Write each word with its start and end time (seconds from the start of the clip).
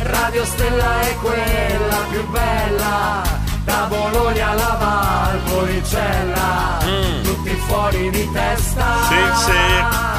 Radio 0.00 0.44
Stella 0.44 1.00
è 1.00 1.16
quella 1.22 1.96
più 2.10 2.28
bella, 2.28 3.22
da 3.64 3.86
Bologna 3.88 4.50
alla 4.50 4.76
Valpolicella, 4.80 6.78
tutti 7.22 7.50
fuori 7.66 8.10
di 8.10 8.30
testa. 8.32 8.84
Sì, 9.08 9.16
sì. 9.44 10.13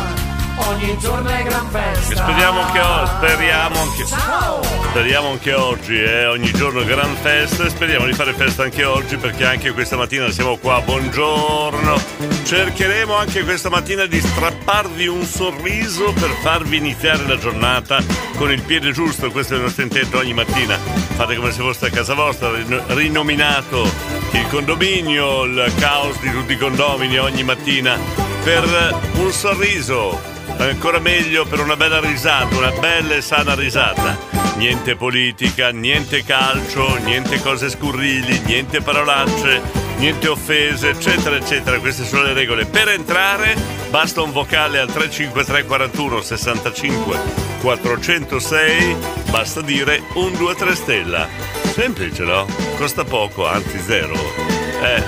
Ogni 0.58 0.98
giorno 1.00 1.30
è 1.30 1.44
gran 1.44 1.70
festa. 1.70 2.14
E 2.14 2.16
speriamo 2.16 2.72
che, 2.72 2.80
o- 2.80 3.06
speriamo 3.06 3.80
anche, 3.82 4.06
Ciao! 4.06 4.64
speriamo 4.90 5.30
anche 5.32 5.54
oggi, 5.54 6.02
eh, 6.02 6.26
ogni 6.28 6.52
giorno 6.54 6.84
gran 6.86 7.14
festa 7.22 7.66
e 7.66 7.70
speriamo 7.70 8.06
di 8.06 8.14
fare 8.14 8.34
festa 8.34 8.64
anche 8.64 8.86
oggi 8.86 9.18
perché 9.18 9.46
anche 9.46 9.72
questa 9.74 9.98
mattina 9.98 10.32
siamo 10.32 10.58
qua, 10.58 10.82
buongiorno. 10.82 12.02
Cercheremo 12.46 13.14
anche 13.16 13.44
questa 13.44 13.70
mattina 13.70 14.06
di 14.06 14.22
strapparvi 14.22 15.08
un 15.08 15.26
sorriso 15.26 16.14
per 16.14 16.30
farvi 16.42 16.78
iniziare 16.78 17.28
la 17.28 17.38
giornata 17.38 18.02
con 18.38 18.52
il 18.52 18.62
piede 18.62 18.92
giusto, 18.92 19.32
questo 19.32 19.54
è 19.54 19.58
il 19.58 19.64
nostro 19.64 19.84
intento 19.84 20.18
ogni 20.18 20.34
mattina. 20.34 20.78
Fate 20.78 21.36
come 21.36 21.52
se 21.52 21.60
foste 21.62 21.88
a 21.88 21.90
casa 21.90 22.14
vostra, 22.14 22.52
rin- 22.52 22.82
rinominato 22.88 23.84
il 24.32 24.48
condominio, 24.48 25.44
il 25.44 25.74
caos 25.80 26.18
di 26.20 26.32
tutti 26.32 26.54
i 26.54 26.58
condomini 26.58 27.18
ogni 27.18 27.44
mattina 27.44 27.98
per 28.44 29.00
un 29.16 29.32
sorriso 29.32 30.34
Ancora 30.58 31.00
meglio 31.00 31.46
per 31.46 31.60
una 31.60 31.76
bella 31.76 32.00
risata, 32.00 32.56
una 32.58 32.72
bella 32.72 33.16
e 33.16 33.22
sana 33.22 33.56
risata. 33.56 34.18
Niente 34.58 34.96
politica, 34.96 35.70
niente 35.70 36.24
calcio, 36.24 36.98
niente 37.04 37.42
cose 37.42 37.70
scurrili, 37.70 38.40
niente 38.46 38.82
parolacce, 38.82 39.62
niente 39.98 40.28
offese, 40.28 40.90
eccetera, 40.90 41.36
eccetera. 41.36 41.80
Queste 41.80 42.06
sono 42.06 42.24
le 42.24 42.34
regole. 42.34 42.66
Per 42.66 42.88
entrare 42.88 43.56
basta 43.90 44.22
un 44.22 44.32
vocale 44.32 44.80
al 44.80 44.92
353 44.92 45.66
41 45.66 46.22
65 46.22 47.20
406, 47.62 48.96
basta 49.30 49.62
dire 49.62 50.04
un 50.14 50.36
2 50.36 50.56
3 50.56 50.76
stella. 50.76 51.28
Semplice, 51.74 52.24
no? 52.24 52.46
Costa 52.78 53.04
poco, 53.04 53.46
anzi 53.46 53.80
zero. 53.80 54.14
Eh, 54.14 55.04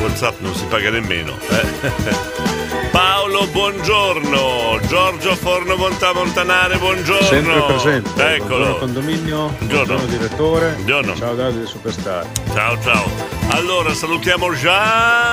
WhatsApp 0.00 0.40
non 0.40 0.54
si 0.54 0.64
paga 0.64 0.90
nemmeno. 0.90 1.38
Eh. 1.50 2.51
Paolo, 2.92 3.46
buongiorno. 3.46 4.78
Giorgio 4.86 5.34
Forno 5.34 5.76
Monta 5.76 6.12
Montanare, 6.12 6.76
buongiorno. 6.76 7.26
Sempre 7.26 7.62
presente. 7.62 8.34
Eccolo. 8.34 8.48
Buongiorno 8.48 8.76
condominio, 8.76 9.54
Buongiorno. 9.58 9.96
Buongiorno. 10.36 11.16
Ciao 11.16 11.34
Davide 11.34 11.64
Superstar. 11.66 12.26
Ciao, 12.52 12.78
ciao. 12.82 13.08
Allora, 13.52 13.94
salutiamo 13.94 14.52
Jean-Claude 14.52 15.32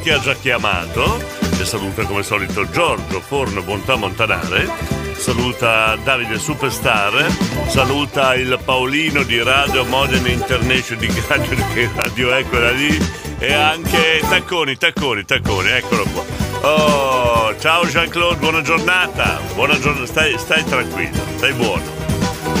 che 0.00 0.12
ha 0.12 0.20
già 0.20 0.34
chiamato. 0.34 1.20
E 1.60 1.64
saluta 1.64 2.04
come 2.04 2.22
solito 2.22 2.70
Giorgio 2.70 3.20
Forno 3.20 3.62
Bontà 3.62 3.96
Montanare. 3.96 4.70
Saluta 5.16 5.96
Davide 5.96 6.38
Superstar. 6.38 7.26
Saluta 7.66 8.36
il 8.36 8.56
Paolino 8.64 9.24
di 9.24 9.42
Radio 9.42 9.84
Modena 9.86 10.28
International 10.28 11.04
di 11.04 11.22
Radio, 11.26 11.56
che 11.74 11.90
Radio 11.96 12.46
quella 12.48 12.70
lì. 12.70 13.27
E 13.40 13.52
anche 13.52 14.20
Tacconi, 14.28 14.76
Tacconi, 14.76 15.24
Tacconi, 15.24 15.68
eccolo 15.68 16.04
qua. 16.12 16.24
Oh, 16.62 17.56
ciao 17.58 17.86
Jean-Claude, 17.86 18.38
buona 18.38 18.62
giornata. 18.62 19.40
Buona 19.54 19.78
giornata, 19.78 20.06
stai, 20.06 20.36
stai 20.38 20.64
tranquillo, 20.64 21.22
stai 21.36 21.52
buono. 21.52 21.97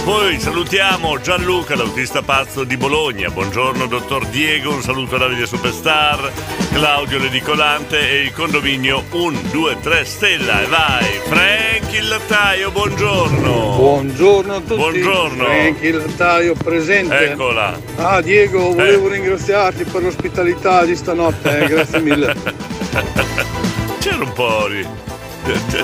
Poi 0.08 0.40
salutiamo 0.40 1.20
Gianluca, 1.20 1.76
l'autista 1.76 2.22
pazzo 2.22 2.64
di 2.64 2.78
Bologna. 2.78 3.28
Buongiorno, 3.28 3.84
dottor 3.84 4.24
Diego. 4.28 4.72
Un 4.72 4.80
saluto 4.80 5.16
a 5.16 5.18
Davide 5.18 5.44
Superstar, 5.44 6.32
Claudio 6.72 7.18
Ledicolante 7.18 8.08
e 8.08 8.22
il 8.22 8.32
condominio 8.32 9.04
1, 9.10 9.38
2, 9.50 9.76
3 9.82 10.04
Stella. 10.06 10.62
E 10.62 10.66
vai, 10.66 11.04
Frank 11.26 11.92
il 11.92 12.08
lattaio, 12.08 12.70
buongiorno. 12.70 13.76
Buongiorno 13.76 14.54
a 14.54 14.60
tutti. 14.60 14.76
Buongiorno. 14.76 15.44
Frank 15.44 15.82
il 15.82 15.96
lattaio 15.98 16.54
presente. 16.54 17.32
Eccola. 17.32 17.78
Ah 17.96 18.22
Diego, 18.22 18.72
volevo 18.72 19.08
Eh. 19.10 19.12
ringraziarti 19.12 19.84
per 19.84 20.02
l'ospitalità 20.04 20.86
di 20.86 20.96
stanotte, 20.96 21.58
eh, 21.58 21.66
grazie 21.66 22.00
mille. 22.00 22.34
C'era 24.00 24.24
un 24.24 24.32
po' 24.32 24.68
di. 24.70 24.86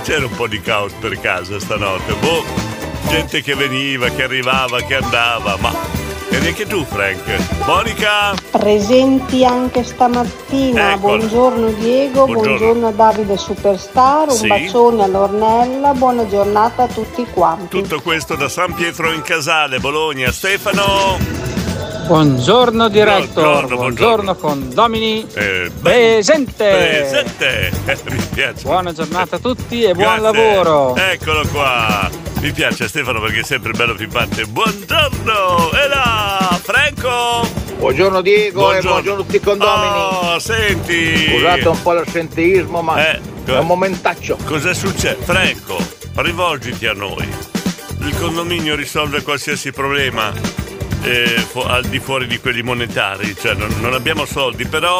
C'era 0.02 0.24
un 0.24 0.34
po' 0.34 0.46
di 0.46 0.62
caos 0.62 0.92
per 0.92 1.20
casa 1.20 1.60
stanotte. 1.60 2.14
Boh, 2.20 2.42
gente 3.09 3.42
che 3.42 3.54
veniva, 3.54 4.09
che 4.09 4.22
arrivava, 4.25 4.81
che 4.82 4.97
andava, 4.97 5.56
ma. 5.60 5.72
E 6.31 6.38
neanche 6.41 6.66
tu, 6.66 6.84
Frank. 6.84 7.22
Monica! 7.65 8.34
Presenti 8.50 9.44
anche 9.44 9.84
stamattina. 9.84 10.92
Eccola. 10.94 11.16
Buongiorno 11.16 11.69
Diego, 11.72 12.25
Buongiorno. 12.25 12.42
buongiorno, 12.56 12.87
a 12.88 12.91
Davide 12.91 13.37
Superstar, 13.37 14.28
un 14.31 14.34
Sì. 14.34 14.48
bacione 14.48 15.04
all'Ornella, 15.04 15.92
buona 15.92 16.26
giornata 16.26 16.84
a 16.84 16.87
tutti 16.88 17.25
quanti. 17.32 17.69
Tutto 17.81 18.00
questo 18.00 18.34
da 18.34 18.48
San 18.48 18.75
Pietro 18.75 19.12
in 19.12 19.22
Casale, 19.22 19.78
Bologna. 19.78 20.32
Stefano! 20.32 21.53
Buongiorno 22.06 22.88
diretto, 22.91 23.41
Buongiorno, 23.41 23.76
buongiorno, 23.76 24.34
con 24.37 24.69
Domini 24.75 25.26
Eh, 25.32 25.70
presente. 25.81 26.53
Presente! 27.09 27.72
Eh, 27.87 27.97
Mi 28.12 28.26
piace. 28.34 28.62
Buona 28.62 28.92
giornata 28.92 29.37
a 29.37 29.38
tutti 29.38 29.82
e 29.82 29.94
buon 29.94 30.19
Grazie. 30.20 30.20
lavoro. 30.54 30.97
Eccolo 30.97 31.47
qua. 31.50 32.10
Mi 32.41 32.53
piace 32.53 32.88
Stefano 32.88 33.20
perché 33.22 33.41
è 33.41 33.42
sempre 33.42 33.72
bello 33.72 33.94
pimpante. 33.94 34.44
Buongiorno! 34.44 35.70
E 35.72 35.88
là, 35.88 36.60
Franco! 36.62 37.48
Buongiorno 37.78 38.21
Diego 38.21 38.60
Buongiorno. 38.60 38.88
e 38.88 38.92
buongiorno 38.92 39.21
a 39.21 39.25
tutti 39.25 39.36
i 39.36 39.41
condomini. 39.41 39.97
Oh, 39.97 40.38
senti! 40.41 41.31
Scusate 41.31 41.69
un 41.69 41.82
po' 41.82 41.92
l'assenteismo, 41.92 42.82
ma 42.82 43.12
Eh, 43.12 43.21
è 43.47 43.56
un 43.59 43.66
momentaccio. 43.66 44.36
Cos'è 44.44 44.75
successo? 44.75 45.22
Franco, 45.22 45.78
rivolgiti 46.16 46.86
a 46.86 46.92
noi. 46.92 47.26
Il 48.00 48.15
condominio 48.19 48.75
risolve 48.76 49.22
qualsiasi 49.22 49.72
problema 49.72 50.31
eh, 51.04 51.26
fu- 51.48 51.60
al 51.60 51.84
di 51.84 51.98
fuori 52.01 52.27
di 52.27 52.39
quelli 52.41 52.62
monetari, 52.62 53.34
cioè 53.36 53.54
non, 53.54 53.68
non 53.80 53.95
abbiamo 53.95 54.24
soldi, 54.24 54.66
però 54.66 54.98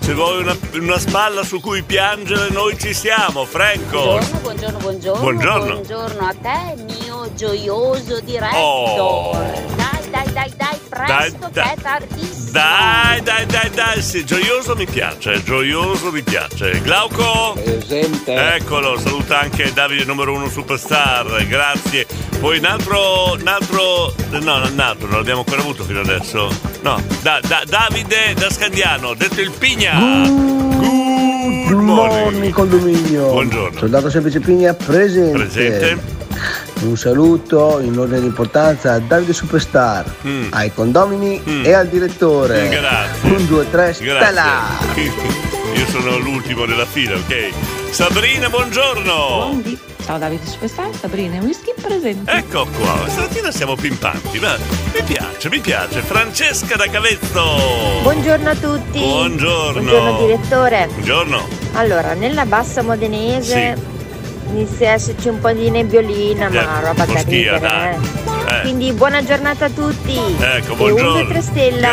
se 0.00 0.14
vuoi 0.14 0.38
una, 0.42 0.56
una 0.74 0.98
spalla 0.98 1.42
su 1.44 1.60
cui 1.60 1.82
piangere 1.82 2.48
noi 2.50 2.78
ci 2.78 2.94
siamo, 2.94 3.44
Franco. 3.44 4.00
Buongiorno, 4.02 4.38
buongiorno, 4.40 4.78
buongiorno. 4.78 5.20
Buongiorno. 5.20 5.72
Buongiorno 5.74 6.26
a 6.26 6.34
te, 6.40 6.82
mio 6.82 7.34
gioioso 7.34 8.20
diretto. 8.20 8.56
Oh. 8.56 9.32
Dai, 9.76 9.99
dai, 10.10 10.32
dai, 10.32 10.52
dai, 10.56 10.78
presto 10.88 11.06
Dai, 11.06 11.50
dai. 11.52 11.64
che 11.64 11.72
è 11.72 11.82
tardissimo. 11.82 12.50
Dai, 12.50 13.22
dai, 13.22 13.46
dai, 13.46 13.70
dai, 13.70 14.02
sì, 14.02 14.24
gioioso 14.24 14.74
mi 14.74 14.86
piace, 14.86 15.42
gioioso 15.44 16.10
mi 16.10 16.22
piace. 16.22 16.80
Glauco? 16.82 17.56
Presente. 17.62 18.54
Eccolo, 18.56 18.98
saluta 18.98 19.40
anche 19.40 19.72
Davide 19.72 20.04
numero 20.04 20.32
uno 20.32 20.48
superstar, 20.48 21.46
grazie. 21.46 22.06
Poi 22.40 22.58
un 22.58 22.64
altro, 22.64 23.32
un 23.38 23.46
altro, 23.46 24.12
no, 24.30 24.56
un 24.68 24.78
altro, 24.80 25.06
non 25.08 25.16
l'abbiamo 25.18 25.40
ancora 25.40 25.60
avuto 25.60 25.84
fino 25.84 26.00
adesso. 26.00 26.48
No, 26.82 27.00
da, 27.22 27.40
da- 27.46 27.62
Davide 27.66 28.34
da 28.36 28.50
Scandiano, 28.50 29.14
detto 29.14 29.40
il 29.40 29.50
Pigna. 29.52 29.92
Good 29.98 31.72
morning. 31.78 32.52
condominio. 32.52 33.28
Buongiorno. 33.30 33.78
Soldato 33.78 34.10
semplice 34.10 34.40
Pigna 34.40 34.74
presente. 34.74 35.38
Presente. 35.38 36.19
Un 36.82 36.96
saluto 36.96 37.78
in 37.80 37.98
ordine 37.98 38.20
di 38.20 38.26
importanza 38.26 38.94
a 38.94 38.98
Davide 38.98 39.32
Superstar, 39.32 40.10
ai 40.50 40.72
condomini 40.72 41.42
e 41.62 41.72
al 41.72 41.88
direttore. 41.88 42.66
Mm. 42.66 42.70
Grazie. 42.70 43.30
Un, 43.30 43.46
due, 43.46 43.70
tre, 43.70 43.92
stella! 43.92 44.30
Grazie. 44.30 45.48
Io 45.76 45.86
sono 45.86 46.18
l'ultimo 46.18 46.66
della 46.66 46.86
fila, 46.86 47.16
ok? 47.16 47.90
Sabrina, 47.90 48.48
buongiorno! 48.48 49.88
Ciao 50.04 50.18
Davide 50.18 50.44
Superstar, 50.44 50.90
Sabrina 50.94 51.36
e 51.36 51.40
Whisky 51.40 51.72
presente. 51.80 52.30
Ecco 52.30 52.66
qua, 52.76 53.06
stamattina 53.08 53.50
siamo 53.52 53.76
pimpanti, 53.76 54.40
ma 54.40 54.56
mi 54.56 55.02
piace, 55.04 55.48
mi 55.48 55.60
piace. 55.60 56.00
Francesca 56.00 56.74
da 56.76 56.88
Cavezzo! 56.88 58.00
Buongiorno 58.02 58.48
a 58.50 58.54
tutti. 58.56 58.98
Buongiorno. 58.98 59.80
Buongiorno 59.80 60.26
direttore. 60.26 60.88
Buongiorno. 60.90 61.48
Allora, 61.74 62.14
nella 62.14 62.46
bassa 62.46 62.82
modenese 62.82 63.98
inizia 64.50 64.90
a 64.90 64.92
esserci 64.94 65.28
un 65.28 65.40
po' 65.40 65.50
di 65.52 65.70
nebbiolina, 65.70 66.48
ma 66.48 66.60
Eh, 66.80 66.84
roba 66.84 67.04
da 67.04 67.12
moschia, 67.12 67.22
ridere. 67.56 67.58
dai. 67.60 67.94
eh. 67.94 67.98
Eh. 68.56 68.60
Quindi 68.62 68.92
buona 68.92 69.24
giornata 69.24 69.66
a 69.66 69.70
tutti. 69.70 70.18
Ecco, 70.38 70.72
E 70.72 70.76
buongiorno. 70.76 71.26
tre 71.28 71.40
stella. 71.40 71.88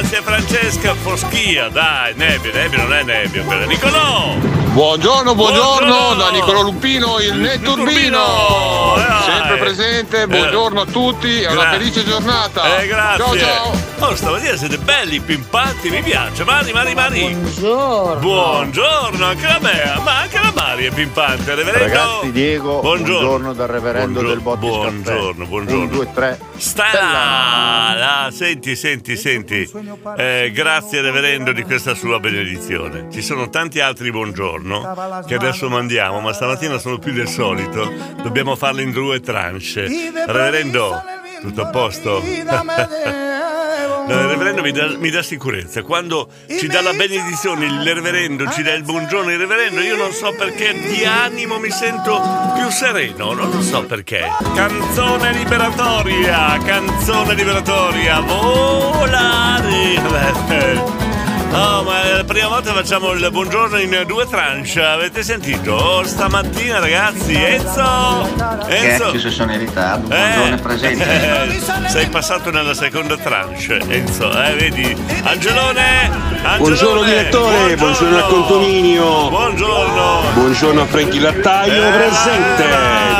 Grazie 0.00 0.20
Francesca, 0.22 0.94
foschia, 0.94 1.68
dai, 1.68 2.12
nebbia, 2.16 2.52
nebbia 2.52 2.78
non 2.82 2.92
è 2.92 3.02
nebbia, 3.04 3.42
quella. 3.42 3.64
Nicolò! 3.64 4.34
Buongiorno, 4.72 5.34
buongiorno, 5.34 5.86
Buongiorno. 5.88 6.22
da 6.22 6.30
Nicolò 6.30 6.62
Lupino, 6.62 7.18
il 7.20 7.34
Netturbino. 7.34 8.94
Sempre 9.24 9.56
presente, 9.58 10.26
buongiorno 10.26 10.80
a 10.82 10.86
tutti 10.86 11.40
e 11.42 11.46
una 11.46 11.60
Gra- 11.62 11.70
felice 11.70 12.04
giornata. 12.04 12.80
Eh, 12.80 12.86
grazie. 12.86 13.24
Ciao 13.24 13.36
ciao. 13.38 13.89
Oh, 14.02 14.14
stamattina 14.14 14.56
siete 14.56 14.78
belli, 14.78 15.20
pimpanti, 15.20 15.90
mi 15.90 16.02
piace. 16.02 16.42
Mari, 16.42 16.72
Mari, 16.72 16.94
Mari. 16.94 17.34
Buongiorno. 17.34 18.20
Buongiorno, 18.20 19.24
anche 19.26 19.46
la 19.46 19.58
Mea, 19.60 20.00
ma 20.00 20.20
anche 20.20 20.38
la 20.38 20.52
Mari 20.54 20.86
è 20.86 20.90
pimpante. 20.90 21.54
Reverendo. 21.54 21.94
Ragazzi, 21.94 22.32
Diego, 22.32 22.80
buongiorno, 22.80 23.28
buongiorno 23.28 23.52
dal 23.52 23.68
reverendo 23.68 24.22
del 24.22 24.40
Bottis 24.40 24.70
Buongiorno, 24.70 25.44
buongiorno. 25.44 25.82
1, 25.82 25.90
2, 25.90 26.12
3. 26.14 26.40
Stella! 26.56 28.30
Senti, 28.32 28.74
senti, 28.74 29.16
senti. 29.16 29.70
Eh, 30.16 30.50
grazie 30.54 31.02
reverendo 31.02 31.52
di 31.52 31.62
questa 31.62 31.94
sua 31.94 32.18
benedizione. 32.18 33.08
Ci 33.12 33.20
sono 33.20 33.50
tanti 33.50 33.80
altri 33.80 34.10
buongiorno 34.10 35.22
che 35.26 35.34
adesso 35.34 35.68
mandiamo, 35.68 36.20
ma 36.20 36.32
stamattina 36.32 36.78
sono 36.78 36.98
più 36.98 37.12
del 37.12 37.28
solito. 37.28 37.92
Dobbiamo 38.22 38.56
farle 38.56 38.80
in 38.80 38.92
due 38.92 39.20
tranche. 39.20 39.86
Reverendo, 40.26 41.02
tutto 41.42 41.62
a 41.62 41.66
posto? 41.66 42.22
Il 44.08 44.14
reverendo 44.14 44.62
mi 44.62 44.72
dà, 44.72 44.96
mi 44.98 45.10
dà 45.10 45.22
sicurezza. 45.22 45.82
Quando 45.82 46.28
ci 46.48 46.66
dà 46.66 46.80
la 46.80 46.92
benedizione, 46.92 47.66
il 47.66 47.94
reverendo 47.94 48.50
ci 48.50 48.62
dà 48.62 48.72
il 48.72 48.82
buongiorno, 48.82 49.30
il 49.30 49.38
reverendo, 49.38 49.80
io 49.80 49.96
non 49.96 50.12
so 50.12 50.32
perché 50.32 50.72
di 50.72 51.04
animo 51.04 51.58
mi 51.58 51.70
sento 51.70 52.20
più 52.54 52.70
sereno, 52.70 53.32
non 53.32 53.50
lo 53.50 53.62
so 53.62 53.84
perché. 53.84 54.22
Canzone 54.54 55.32
liberatoria, 55.32 56.58
canzone 56.64 57.34
liberatoria, 57.34 58.20
volare. 58.20 59.00
Oh, 61.52 61.82
ma 61.82 62.02
è 62.04 62.12
la 62.12 62.24
prima 62.24 62.46
volta 62.46 62.72
facciamo 62.72 63.10
il 63.10 63.28
buongiorno 63.28 63.78
in 63.78 64.04
due 64.06 64.24
tranche, 64.28 64.80
avete 64.84 65.22
sentito? 65.24 65.74
Oh, 65.74 66.04
stamattina 66.04 66.78
ragazzi, 66.78 67.34
Enzo! 67.34 68.28
Enzo! 68.68 69.18
se 69.18 69.30
sono 69.30 69.52
in 69.52 69.58
ritardo, 69.58 70.06
buongiorno 70.06 70.54
e 70.54 70.58
presente. 70.58 71.04
Eh, 71.04 71.88
sei 71.88 72.06
passato 72.06 72.52
nella 72.52 72.74
seconda 72.74 73.16
tranche, 73.16 73.80
Enzo, 73.88 74.30
eh, 74.30 74.54
vedi? 74.54 74.96
Angelone! 75.24 76.28
Angelone 76.42 76.58
Buongiorno 76.58 77.02
direttore, 77.02 77.76
buongiorno 77.76 78.16
al 78.16 78.26
condominio. 78.28 79.28
Buongiorno. 79.28 80.22
Buongiorno 80.34 80.80
a 80.82 80.86
Franchi 80.86 81.18
Lattaio 81.18 81.86
Eh, 81.86 81.90
presente. 81.90 82.68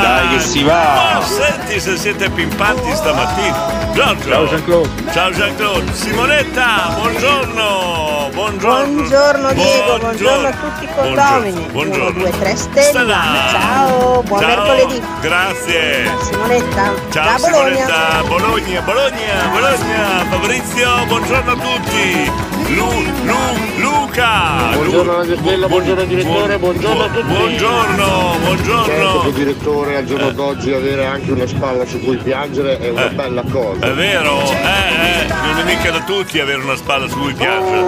Dai 0.01 0.29
che 0.29 0.39
si 0.39 0.63
va. 0.63 1.19
Oh, 1.19 1.21
senti 1.23 1.79
se 1.79 1.97
siete 1.97 2.29
pimpanti 2.29 2.95
stamattina. 2.95 3.90
Giorgio. 3.93 4.29
Ciao, 4.29 4.45
Jean-Claude. 4.47 5.11
Ciao 5.11 5.31
Jean-Claude. 5.31 5.93
Simonetta, 5.93 6.93
buongiorno. 6.95 8.29
Buongiorno. 8.33 8.93
Buongiorno 8.93 9.53
Diego, 9.53 9.97
buongiorno 9.99 10.47
a 10.47 10.51
tutti 10.51 10.83
i 10.85 10.89
condomini. 10.95 11.65
Buongiorno. 11.71 12.21
1, 12.21 12.29
2, 12.29 12.39
3 12.39 12.55
stella. 12.55 13.21
Ciao, 13.51 14.23
buon 14.23 14.39
Ciao. 14.39 14.47
mercoledì. 14.47 15.01
Grazie. 15.19 16.11
Simonetta, 16.21 16.93
Ciao 17.11 17.25
da 17.25 17.49
Bologna. 17.49 17.85
Simonetta, 17.85 18.23
Bologna, 18.27 18.81
Bologna, 18.81 19.49
Bologna, 19.51 20.25
Fabrizio, 20.29 21.05
buongiorno 21.07 21.51
a 21.51 21.55
tutti. 21.55 22.50
Lu, 22.73 22.89
Lu, 23.25 23.35
Luca. 23.77 24.69
Buongiorno 24.73 25.11
Lu- 25.11 25.17
Radio 25.17 25.37
Stella, 25.37 25.67
bu- 25.67 25.73
buongiorno 25.73 26.03
direttore, 26.05 26.57
bu- 26.57 26.65
buongiorno 26.71 27.03
a 27.03 27.07
tutti. 27.09 27.21
Buongiorno, 27.23 28.05
Certo 28.05 28.39
buongiorno. 28.43 29.21
che 29.21 29.33
direttore 29.33 29.97
al 29.97 30.05
giorno 30.05 30.31
d'oggi 30.31 30.71
avere 30.73 31.05
anche 31.05 31.31
una 31.31 31.47
spalla 31.47 31.85
su 31.85 31.99
cui 31.99 32.17
piangere 32.17 32.79
è 32.79 32.89
una 32.89 33.07
bella 33.09 33.43
cosa. 33.49 33.85
È 33.85 33.91
vero, 33.93 34.41
eh, 34.41 34.53
eh, 34.53 35.27
non 35.27 35.57
è 35.59 35.63
mica 35.63 35.91
da 35.91 36.01
tutti 36.01 36.39
avere 36.39 36.61
una 36.61 36.75
spalla 36.75 37.07
su 37.07 37.19
cui 37.19 37.33
piangere. 37.33 37.79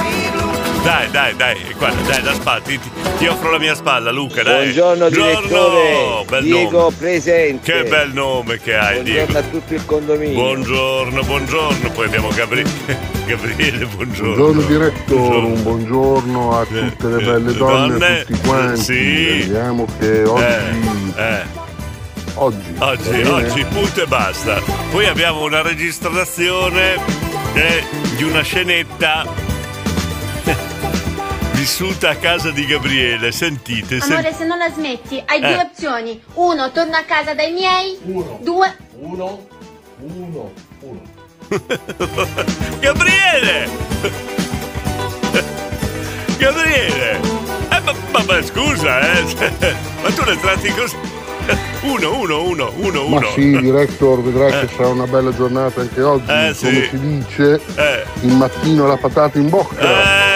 Dai, 0.83 1.11
dai, 1.11 1.35
dai, 1.35 1.57
guarda, 1.77 2.01
dai, 2.01 2.21
da 2.23 2.33
spalla, 2.33 2.59
ti, 2.61 2.79
ti- 2.79 2.89
ti 3.19 3.27
offro 3.27 3.51
la 3.51 3.59
mia 3.59 3.75
spalla, 3.75 4.09
Luca, 4.11 4.41
dai. 4.41 4.63
Buongiorno 4.71 5.09
direttore, 5.09 6.25
bel 6.27 6.43
Diego 6.43 6.79
nome. 6.79 6.95
presente. 6.97 7.71
Che 7.71 7.83
bel 7.87 8.11
nome 8.13 8.59
che 8.59 8.75
hai, 8.75 8.95
Buongiorno 9.01 9.25
Diego. 9.25 9.37
a 9.37 9.41
tutto 9.43 9.73
il 9.75 9.85
condominio. 9.85 10.33
Buongiorno, 10.33 11.23
buongiorno. 11.23 11.91
Poi 11.91 12.05
abbiamo 12.07 12.29
Gabri- 12.29 12.65
Gabriele, 13.25 13.85
buongiorno. 13.85 14.33
Buongiorno 14.35 14.61
direttore, 14.63 15.35
un 15.45 15.61
buongiorno 15.63 16.57
a 16.57 16.65
tutte 16.65 17.07
le 17.07 17.17
belle 17.23 17.53
donne, 17.53 17.87
donne, 17.99 18.19
a 18.19 18.23
tutti 18.23 18.39
quanti. 18.47 18.81
sì. 18.81 19.37
Vediamo 19.41 19.87
che 19.99 20.23
oggi. 20.23 21.13
Eh. 21.15 21.59
Oggi. 22.35 22.73
Oggi, 22.79 23.09
bene? 23.09 23.29
oggi, 23.29 23.65
punto 23.65 24.01
e 24.01 24.07
basta. 24.07 24.59
Poi 24.89 25.05
abbiamo 25.05 25.43
una 25.43 25.61
registrazione 25.61 26.95
eh, 27.53 27.83
di 28.15 28.23
una 28.23 28.41
scenetta 28.41 29.25
vissuta 31.53 32.09
a 32.09 32.15
casa 32.15 32.51
di 32.51 32.65
Gabriele. 32.65 33.31
Sentite, 33.31 33.99
sen- 33.99 34.11
Amore, 34.13 34.33
se 34.33 34.45
non 34.45 34.57
la 34.57 34.69
smetti, 34.71 35.21
hai 35.25 35.37
Eh. 35.41 35.47
due 35.47 35.57
opzioni. 35.61 36.21
Uno, 36.35 36.71
torno 36.71 36.95
a 36.95 37.03
casa 37.03 37.33
dai 37.33 37.51
miei. 37.51 37.97
Due. 38.01 38.75
Uno, 38.99 39.47
uno, 39.99 40.51
uno. 40.81 41.01
Gabriele! 42.79 43.69
Gabriele! 46.37 47.19
Eh, 47.69 47.79
ma, 47.83 47.93
ma- 48.11 48.23
ma 48.25 48.41
scusa, 48.41 48.99
eh! 49.11 49.23
Ma 50.01 50.09
tu 50.11 50.23
le 50.23 50.39
tratti 50.39 50.69
così? 50.73 50.95
Uno, 51.81 52.19
uno, 52.19 52.43
uno, 52.43 52.71
uno, 52.77 53.07
Ma 53.07 53.17
uno. 53.17 53.31
sì, 53.33 53.57
director, 53.59 54.21
vedrai 54.21 54.51
Eh. 54.53 54.59
che 54.67 54.73
sarà 54.75 54.89
una 54.89 55.07
bella 55.07 55.33
giornata 55.35 55.81
anche 55.81 56.01
oggi. 56.01 56.23
Eh, 56.29 56.53
Come 56.59 56.73
sì. 56.73 56.87
si 56.89 56.99
dice, 56.99 57.59
Eh. 57.75 58.05
il 58.21 58.33
mattino 58.35 58.87
la 58.87 58.97
patata 58.97 59.37
in 59.39 59.49
bocca. 59.49 59.79
Eh, 59.79 60.30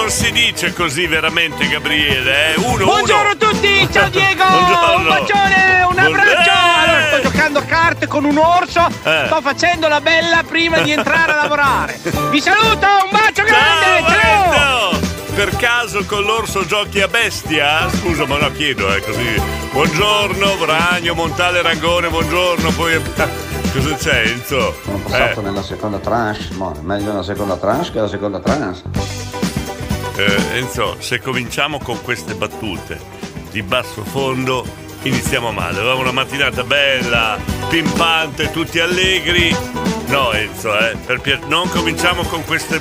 non 0.00 0.10
si 0.10 0.32
dice 0.32 0.72
così 0.72 1.06
veramente, 1.06 1.68
Gabriele, 1.68 2.54
eh? 2.54 2.58
Uno, 2.58 2.84
Buongiorno 2.84 3.20
uno. 3.20 3.30
a 3.32 3.36
tutti, 3.36 3.88
ciao 3.92 4.08
Diego! 4.10 4.44
Buongiorno. 4.46 4.96
Un 4.96 5.06
bacione, 5.08 5.82
un 5.90 5.98
abbraccio! 5.98 6.50
Eh. 6.50 6.80
Allora, 6.80 7.06
sto 7.06 7.20
giocando 7.20 7.58
a 7.58 7.62
carte 7.62 8.06
con 8.06 8.24
un 8.24 8.38
orso, 8.38 8.86
Eh. 9.04 9.24
sto 9.26 9.40
facendo 9.42 9.88
la 9.88 10.00
bella 10.00 10.42
prima 10.46 10.78
di 10.78 10.92
entrare 10.92 11.32
a 11.32 11.36
lavorare. 11.36 12.00
Vi 12.30 12.40
saluto, 12.40 12.86
un 12.86 13.10
bacio 13.10 13.42
grande, 13.44 14.08
ciao! 14.08 14.52
Ciao! 14.52 14.98
Per 15.34 15.56
caso 15.56 16.04
con 16.06 16.22
l'orso 16.22 16.64
giochi 16.66 17.00
a 17.02 17.06
bestia? 17.08 17.88
Scusa, 17.90 18.24
ma 18.26 18.38
no, 18.38 18.50
chiedo, 18.52 18.92
eh, 18.94 19.00
così. 19.02 19.40
Buongiorno, 19.70 20.64
Ragno, 20.64 21.14
Montale, 21.14 21.60
Rangone, 21.62 22.08
buongiorno, 22.08 22.70
poi... 22.70 23.00
Cosa 23.72 23.94
c'è, 23.94 24.22
Enzo? 24.26 24.74
Sono 24.82 24.98
passato 24.98 25.38
Eh, 25.40 25.42
nella 25.44 25.62
seconda 25.62 25.98
tranche, 25.98 26.48
ma 26.54 26.72
è 26.74 26.80
meglio 26.82 27.12
la 27.12 27.22
seconda 27.22 27.56
tranche 27.56 27.92
che 27.92 28.00
la 28.00 28.08
seconda 28.08 28.40
tranche. 28.40 28.82
Eh, 30.26 30.58
Enzo, 30.58 30.96
se 31.00 31.20
cominciamo 31.20 31.78
con 31.78 32.00
queste 32.02 32.34
battute 32.34 32.98
di 33.50 33.62
basso 33.62 34.04
fondo, 34.04 34.64
iniziamo 35.02 35.50
male. 35.52 35.78
Avevamo 35.78 36.00
una 36.00 36.12
mattinata 36.12 36.62
bella, 36.64 37.38
pimpante, 37.68 38.50
tutti 38.50 38.78
allegri. 38.78 39.54
No, 40.06 40.32
Enzo, 40.32 40.76
eh, 40.78 40.96
per 41.04 41.20
pia- 41.20 41.40
non 41.46 41.68
cominciamo 41.68 42.22
con 42.24 42.44
queste 42.44 42.80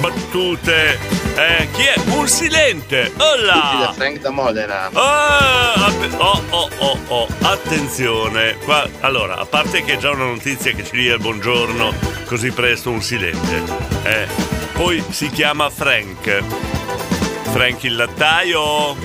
battute. 0.00 0.98
Eh, 1.34 1.68
chi 1.72 1.82
è? 1.82 1.94
Un 2.10 2.28
silente! 2.28 3.12
Olla! 3.16 3.92
Frank 3.94 4.18
da 4.20 4.30
Modena. 4.30 4.88
Oh, 4.92 5.00
app- 5.00 6.14
oh, 6.18 6.42
oh, 6.50 6.68
oh, 6.78 6.98
oh, 7.08 7.26
attenzione. 7.42 8.56
Qua, 8.64 8.86
allora, 9.00 9.36
a 9.38 9.46
parte 9.46 9.82
che 9.82 9.94
è 9.94 9.96
già 9.96 10.10
una 10.10 10.24
notizia 10.24 10.72
che 10.72 10.84
ci 10.84 10.96
dia 10.96 11.14
il 11.14 11.20
buongiorno 11.20 11.94
così 12.26 12.50
presto 12.50 12.90
un 12.90 13.00
silente. 13.02 13.62
Eh, 14.02 14.26
poi 14.82 15.04
si 15.10 15.30
chiama 15.30 15.70
Frank. 15.70 16.42
Frank 17.52 17.84
il 17.84 17.94
lattaio. 17.94 18.96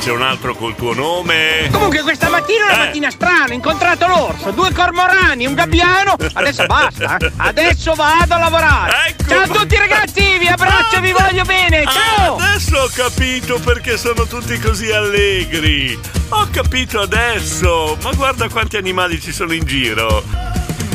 C'è 0.00 0.10
un 0.10 0.22
altro 0.22 0.54
col 0.54 0.74
tuo 0.74 0.94
nome. 0.94 1.68
Comunque 1.70 2.00
questa 2.00 2.30
mattina 2.30 2.68
è 2.68 2.72
una 2.72 2.82
Eh. 2.82 2.86
mattina 2.86 3.10
strana, 3.10 3.44
ho 3.50 3.52
incontrato 3.52 4.06
l'orso, 4.06 4.50
due 4.52 4.72
cormorani, 4.72 5.44
un 5.44 5.52
gabbiano, 5.52 6.16
adesso 6.32 6.64
basta, 6.64 7.18
eh. 7.18 7.32
adesso 7.36 7.92
vado 7.94 8.32
a 8.32 8.38
lavorare. 8.38 9.08
Ecco. 9.08 9.28
Ciao 9.28 9.42
a 9.42 9.48
tutti 9.48 9.76
ragazzi, 9.76 10.38
vi 10.38 10.46
abbraccio 10.46 10.96
e 10.96 11.00
vi 11.00 11.12
voglio 11.12 11.44
bene. 11.44 11.84
Ciao! 11.84 12.36
Ah, 12.36 12.44
adesso 12.44 12.78
ho 12.78 12.88
capito 12.94 13.58
perché 13.60 13.98
sono 13.98 14.26
tutti 14.26 14.58
così 14.58 14.90
allegri. 14.90 15.98
Ho 16.30 16.48
capito 16.50 17.00
adesso. 17.00 17.98
Ma 18.02 18.12
guarda 18.12 18.48
quanti 18.48 18.78
animali 18.78 19.20
ci 19.20 19.32
sono 19.32 19.52
in 19.52 19.64
giro. 19.64 20.22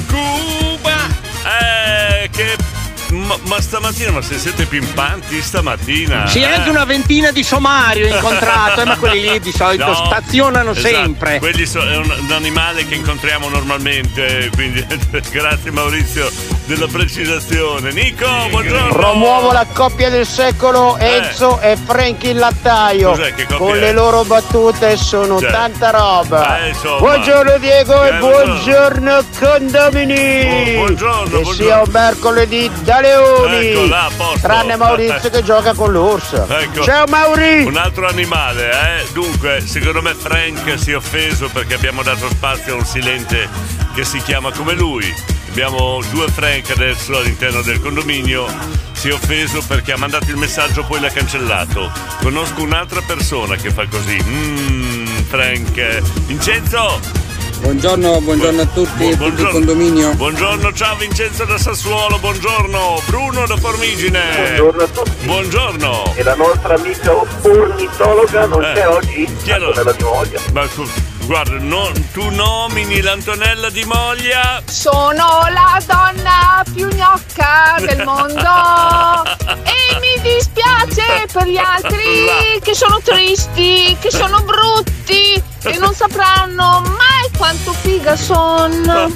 Cuba! 0.08 0.98
Eh, 1.46 2.30
che. 2.32 2.79
Ma, 3.12 3.36
ma 3.48 3.60
stamattina, 3.60 4.12
ma 4.12 4.22
se 4.22 4.38
siete 4.38 4.66
pimpanti 4.66 5.42
stamattina? 5.42 6.28
Sì, 6.28 6.42
eh? 6.42 6.46
anche 6.46 6.70
una 6.70 6.86
ventina 6.86 7.32
di 7.32 7.42
somari 7.44 8.04
ho 8.04 8.08
incontrato, 8.16 8.82
eh, 8.82 8.86
ma 8.86 8.98
quelli 8.98 9.22
lì 9.30 9.40
di 9.40 9.52
solito 9.52 9.86
No, 9.86 9.94
stazionano 10.06 10.72
esatto, 10.72 10.96
sempre. 10.96 11.40
Quelli 11.40 11.66
so- 11.66 11.82
è 11.82 11.96
un, 11.98 12.08
un 12.20 12.32
animale 12.32 12.86
che 12.86 12.94
incontriamo 12.96 13.50
normalmente, 13.50 14.52
quindi 14.54 14.86
grazie 15.32 15.72
Maurizio 15.72 16.30
della 16.66 16.86
precisazione. 16.86 17.92
Nico, 17.92 18.28
buongiorno. 18.52 18.94
Promuovo 18.94 19.52
la 19.54 19.66
coppia 19.74 20.10
del 20.12 20.28
secolo 20.28 20.96
Enzo 20.98 21.60
e 21.62 21.76
Frankie 21.84 22.30
il 22.30 22.38
lattaio. 22.38 23.10
Cos'è, 23.10 23.34
che 23.34 23.46
coppia 23.48 23.58
Con 23.58 23.76
è? 23.76 23.80
le 23.80 23.92
loro 23.92 24.24
battute 24.24 24.98
sono 24.98 25.40
Cioè, 25.40 25.50
tanta 25.50 25.90
roba. 25.90 26.60
eh, 26.64 26.74
buongiorno 27.00 27.58
Diego 27.58 28.04
Eh, 28.04 28.10
e 28.10 28.18
buongiorno 28.20 29.24
condomini. 29.40 30.46
Oh, 30.46 30.74
buongiorno, 30.76 31.24
Che 31.24 31.30
buongiorno. 31.30 31.54
sia 31.54 31.78
un 31.82 31.90
mercoledì 31.92 32.70
da 32.82 32.99
leoni. 33.00 33.68
Ecco 33.68 33.88
là, 33.88 34.06
a 34.06 34.12
posto. 34.16 34.40
Tranne 34.40 34.76
Maurizio 34.76 35.30
che 35.30 35.44
gioca 35.44 35.74
con 35.74 35.92
l'orso. 35.92 36.46
Ecco. 36.48 36.84
Ciao 36.84 37.06
Mauri. 37.08 37.64
Un 37.64 37.78
altro 37.78 38.08
animale, 38.08 38.72
eh? 38.72 39.06
Dunque, 39.12 39.62
secondo 39.66 40.02
me 40.02 40.14
Frank 40.14 40.80
si 40.80 40.92
è 40.92 40.96
offeso 40.96 41.50
perché 41.50 41.76
abbiamo 41.76 42.04
dato 42.04 42.30
spazio 42.30 42.74
a 42.74 42.78
un 42.78 42.86
silente 42.86 43.48
che 43.94 44.04
si 44.04 44.22
chiama 44.22 44.52
come 44.52 44.74
lui. 44.74 45.14
Abbiamo 45.50 46.00
due 46.12 46.28
Frank 46.28 46.70
adesso 46.70 47.18
all'interno 47.18 47.62
del 47.62 47.80
condominio. 47.82 48.46
Si 48.92 49.10
è 49.10 49.14
offeso 49.14 49.64
perché 49.66 49.94
ha 49.94 49.98
mandato 49.98 50.30
il 50.30 50.38
messaggio 50.38 50.84
poi 50.84 51.00
l'ha 51.00 51.10
cancellato. 51.10 51.92
Conosco 52.22 52.62
un'altra 52.62 53.02
persona 53.02 53.56
che 53.56 53.72
fa 53.72 53.88
così. 53.88 54.22
Mmm, 54.22 55.06
Frank. 55.28 56.02
Vincenzo! 56.26 57.29
Buongiorno, 57.62 58.22
buongiorno 58.22 58.62
a 58.62 58.66
tutti, 58.68 59.16
Buongiorno. 59.16 59.52
condominio. 59.52 60.14
Buongiorno, 60.16 60.72
ciao 60.74 60.96
Vincenzo 60.96 61.44
da 61.46 61.58
Sassuolo, 61.58 62.18
buongiorno. 62.18 63.02
Bruno 63.08 63.46
da 63.46 63.58
Formigine. 63.58 64.22
Buongiorno 64.36 64.84
a 64.84 64.88
tutti. 64.88 65.26
Buongiorno. 65.26 66.14
E 66.16 66.24
la 66.24 66.36
nostra 66.36 66.76
amica 66.76 67.14
ornitologa 67.42 68.46
non 68.46 68.64
Eh, 68.64 68.74
c'è 68.74 68.88
oggi? 68.88 69.38
chi 69.44 69.50
è 69.52 69.58
di 69.60 70.04
Moglia. 70.04 70.40
Ma 70.54 70.68
tu- 70.68 70.90
guarda, 71.26 71.58
no- 71.60 71.92
tu 72.14 72.30
nomini 72.30 73.02
l'Antonella 73.02 73.70
di 73.70 73.84
Moglia. 73.84 74.62
Sono 74.66 75.44
la 75.52 75.80
donna 75.86 76.64
più 76.74 76.88
gnocca 76.88 77.76
del 77.80 78.04
mondo 78.06 79.24
e 79.64 80.00
mi 80.00 80.22
dispiace 80.22 81.26
per 81.32 81.46
gli 81.46 81.58
altri 81.58 82.60
che 82.64 82.74
sono 82.74 83.00
tristi, 83.04 83.96
che 84.00 84.10
sono 84.12 84.42
brutti 84.42 85.42
e 85.64 85.78
non 85.78 85.94
sapranno 85.94 86.82
mai 86.98 87.09
quanto 87.40 87.72
figa 87.72 88.18
sono. 88.18 89.10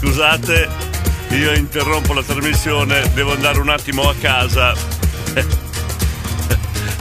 Scusate, 0.00 0.66
io 1.28 1.52
interrompo 1.52 2.14
la 2.14 2.22
trasmissione, 2.22 3.12
devo 3.12 3.32
andare 3.32 3.60
un 3.60 3.68
attimo 3.68 4.08
a 4.08 4.14
casa. 4.18 4.72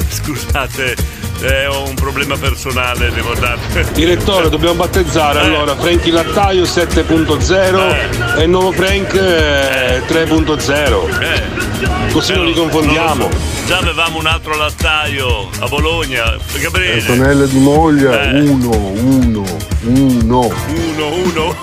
Scusate, 0.10 0.96
eh, 1.42 1.66
ho 1.68 1.88
un 1.88 1.96
problema 1.96 2.38
personale, 2.38 3.12
devo 3.12 3.34
andare. 3.34 3.60
Direttore, 3.94 4.50
dobbiamo 4.50 4.76
battezzare 4.76 5.40
Eh. 5.42 5.46
allora 5.46 5.76
Franky 5.76 6.12
Lattaio 6.12 6.64
7.0 6.64 8.38
e 8.38 8.44
il 8.44 8.50
nuovo 8.50 8.72
Frank 8.72 9.14
eh, 9.16 10.02
3.0. 10.08 12.12
Così 12.12 12.34
non 12.34 12.46
li 12.46 12.54
confondiamo. 12.54 13.28
Non 13.28 13.32
so. 13.32 13.52
Già 13.66 13.78
avevamo 13.78 14.20
un 14.20 14.26
altro 14.28 14.56
lattaio 14.56 15.50
a 15.60 15.68
Bologna. 15.68 16.36
Gabriele. 16.60 17.00
Antonella 17.00 17.46
di 17.46 17.60
Moglia, 17.60 18.22
Eh. 18.32 18.40
uno, 18.42 18.70
uno, 18.76 19.44
uno. 19.84 20.54
Uno, 20.68 21.08
uno. 21.14 21.56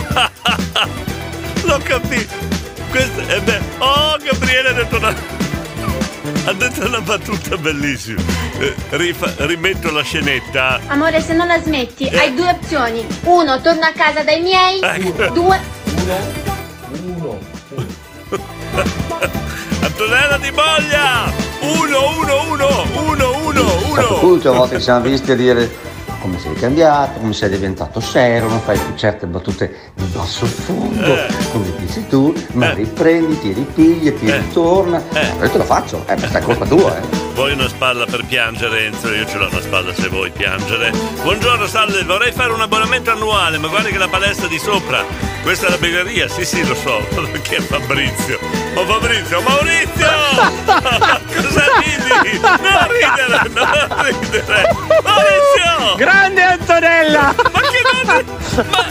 L'ho 1.64 1.80
capito. 1.82 2.34
Questo 2.90 3.20
è 3.26 3.40
bello. 3.40 3.64
Oh, 3.78 4.16
Gabriele 4.22 4.68
ha 4.70 4.72
detto 4.72 4.96
una. 4.96 5.14
Ha 6.44 6.52
detto 6.52 6.86
una 6.86 7.00
battuta 7.00 7.56
bellissima. 7.56 8.20
Eh, 8.58 8.74
rifa- 8.90 9.32
rimetto 9.46 9.90
la 9.90 10.02
scenetta. 10.02 10.78
Amore, 10.88 11.20
se 11.22 11.32
non 11.32 11.46
la 11.46 11.58
smetti, 11.60 12.06
hai 12.08 12.34
due 12.34 12.50
opzioni. 12.50 13.06
Uno, 13.24 13.60
torno 13.60 13.84
a 13.84 13.92
casa 13.92 14.22
dai 14.22 14.42
miei. 14.42 14.80
Ecco. 14.82 15.28
Due. 15.30 15.60
Antonella 19.80 20.38
di 20.38 20.50
Moglia! 20.50 21.32
Uno, 21.60 22.18
uno, 22.18 22.50
uno, 22.50 22.68
uno, 23.06 23.46
uno, 23.46 23.84
uno. 23.90 24.18
punto 24.18 24.50
a 24.50 24.52
volte 24.52 24.76
ci 24.76 24.82
siamo 24.82 25.00
visti 25.00 25.32
a 25.32 25.36
dire 25.36 25.70
come 26.20 26.38
sei 26.38 26.54
cambiato, 26.54 27.18
come 27.20 27.32
sei 27.32 27.48
diventato 27.50 28.00
serio, 28.00 28.48
non 28.48 28.60
fai 28.60 28.78
più 28.78 28.94
certe 28.96 29.26
battute 29.26 29.92
di 29.94 30.04
basso 30.06 30.46
fondo, 30.46 31.14
Eh. 31.16 31.26
come 31.52 31.72
dici 31.78 32.06
tu, 32.08 32.32
ma 32.52 32.72
riprendi, 32.72 33.40
ti 33.40 33.52
ripigli 33.52 34.08
e 34.08 34.18
ti 34.18 34.30
ritorna. 34.30 35.02
Ma 35.12 35.44
io 35.44 35.50
te 35.50 35.58
lo 35.58 35.64
faccio, 35.64 36.04
eh, 36.06 36.14
questa 36.14 36.38
è 36.38 36.42
colpa 36.42 36.66
tua, 36.66 36.96
eh. 36.98 37.18
Vuoi 37.34 37.52
una 37.52 37.68
spalla 37.68 38.04
per 38.04 38.24
piangere, 38.26 38.86
Enzo? 38.86 39.08
Io 39.12 39.26
ce 39.26 39.38
l'ho 39.38 39.48
una 39.50 39.60
spalla 39.62 39.94
se 39.94 40.08
vuoi 40.08 40.30
piangere. 40.30 40.92
Buongiorno, 41.22 41.66
salve, 41.66 42.02
vorrei 42.04 42.32
fare 42.32 42.52
un 42.52 42.60
abbonamento 42.60 43.10
annuale, 43.12 43.56
ma 43.58 43.68
guardi 43.68 43.90
che 43.90 43.98
la 43.98 44.08
palestra 44.08 44.46
di 44.46 44.58
sopra. 44.58 45.02
Questa 45.42 45.68
è 45.68 45.70
la 45.70 45.78
begheria, 45.78 46.28
sì 46.28 46.44
sì 46.44 46.66
lo 46.66 46.74
so, 46.74 46.98
perché 47.14 47.56
è 47.56 47.60
Fabrizio. 47.60 48.38
Oh 48.74 48.84
Fabrizio, 48.84 49.40
Maurizio! 49.40 50.08
Cosa 51.34 51.64
ridi? 51.78 52.38
Non 52.40 52.86
ridere, 52.88 53.48
non 53.54 54.04
ridere! 54.04 54.68
Maurizio! 55.02 55.96
Grande 56.10 56.42
Antonella! 56.42 57.34
Ma 57.38 57.60
che 57.60 57.80
non... 57.84 58.24
Ma, 58.68 58.84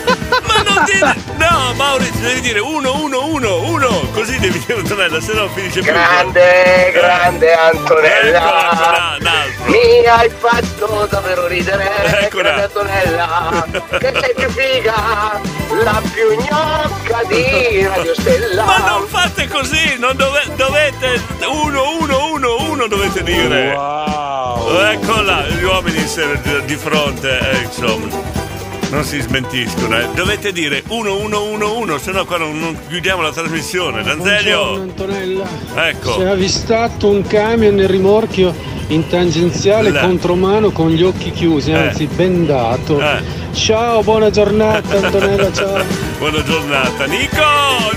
ma 0.47 0.61
non 0.63 0.83
dire... 0.85 1.15
No, 1.35 1.73
Maurizio, 1.75 2.21
devi 2.21 2.39
dire 2.39 2.59
uno, 2.59 2.95
uno, 2.95 3.25
uno, 3.25 3.61
uno! 3.63 4.09
Così 4.13 4.39
devi 4.39 4.57
dire 4.65 4.79
Antonella, 4.79 5.19
se 5.19 5.33
no 5.33 5.49
finisce 5.49 5.81
più. 5.81 5.91
Grande, 5.91 6.91
grande 6.93 7.53
Antonella. 7.53 9.17
Eccola. 9.17 9.45
Mi 9.65 10.05
hai 10.05 10.29
fatto 10.29 11.07
davvero 11.09 11.45
ridere, 11.47 11.89
Eccola. 12.21 12.43
grande 12.43 12.63
Antonella. 12.63 13.65
Che 13.99 14.13
sei 14.21 14.33
più 14.35 14.49
figa, 14.51 15.41
la 15.83 16.01
più 16.11 16.35
gnocca 16.35 17.23
di 17.27 17.85
Radio 17.85 18.13
Stella. 18.15 18.65
Ma 18.65 18.77
non 18.89 19.07
fate 19.07 19.47
così, 19.47 19.97
non 19.99 20.15
dove- 20.15 20.45
dovete 20.55 21.21
uno, 21.47 21.97
uno, 21.99 22.31
uno, 22.33 22.71
uno 22.71 22.87
dovete 22.87 23.23
dire. 23.23 23.73
Wow. 23.73 24.79
Eccola, 24.85 25.47
gli 25.47 25.63
uomini 25.63 26.03
di- 26.65 26.75
fronte, 26.75 27.39
eh, 27.51 27.57
insomma. 27.63 28.07
Non 28.89 29.03
si 29.03 29.19
smentiscono, 29.21 29.99
eh. 29.99 30.07
Dovete 30.15 30.51
dire 30.51 30.81
uno, 30.87 31.17
uno, 31.17 31.43
uno, 31.43 31.77
uno, 31.77 31.97
se 31.99 32.11
no 32.11 32.25
qua 32.25 32.37
non, 32.37 32.57
non 32.57 32.75
chiudiamo 32.87 33.21
la 33.21 33.31
trasmissione. 33.31 34.01
Danzelio! 34.01 34.57
Buongiorno 34.57 34.81
Antonella. 34.89 35.47
Ecco. 35.87 36.13
Si 36.13 36.21
è 36.21 36.25
avvistato 36.29 37.07
un 37.09 37.21
camion 37.27 37.75
nel 37.75 37.87
rimorchio 37.87 38.55
in 38.89 39.07
tangenziale 39.07 39.91
Là. 39.91 40.01
contromano 40.01 40.71
con 40.71 40.89
gli 40.89 41.03
occhi 41.03 41.31
chiusi, 41.31 41.71
Eh. 41.71 41.75
anzi 41.77 42.05
bendato. 42.07 43.01
Ciao, 43.53 44.01
buona 44.03 44.29
giornata 44.29 44.95
Antonella, 44.97 45.51
ciao. 45.53 45.83
Buona 46.17 46.43
giornata. 46.43 47.05
Nico! 47.05 47.41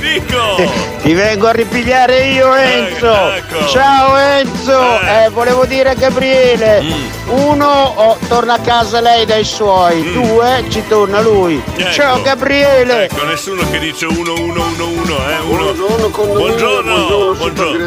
Nico! 0.01 0.71
Ti 1.03 1.13
vengo 1.15 1.47
a 1.49 1.53
ripigliare 1.53 2.27
io 2.29 2.55
Enzo. 2.55 3.33
ecco. 3.35 3.67
Ciao 3.69 4.17
Enzo. 4.17 5.01
Eh, 5.01 5.29
volevo 5.31 5.65
dire 5.67 5.91
a 5.91 5.95
Gabriele. 5.95 6.83
Mm. 6.83 6.93
Uno, 7.31 7.67
oh, 7.97 8.19
torna 8.29 8.55
a 8.55 8.59
casa 8.61 9.01
lei 9.01 9.25
dai 9.27 9.45
suoi. 9.45 10.13
Due, 10.13 10.65
ci 10.69 10.83
torna 10.89 11.21
lui. 11.21 11.55
Mm. 11.57 11.81
Ecco. 11.81 11.91
Ciao 11.91 12.23
Gabriele. 12.23 13.05
Ecco, 13.05 13.25
nessuno 13.25 13.63
che 13.71 13.79
dice 13.79 14.07
uno, 14.07 14.33
uno, 14.35 14.63
uno, 14.75 14.87
uno, 14.89 15.17
eh. 15.29 15.41
Uno. 15.49 15.63
Buongiorno 15.73 16.09
condominio, 16.09 16.47
Buongiorno, 16.47 16.95
buongiorno, 17.35 17.87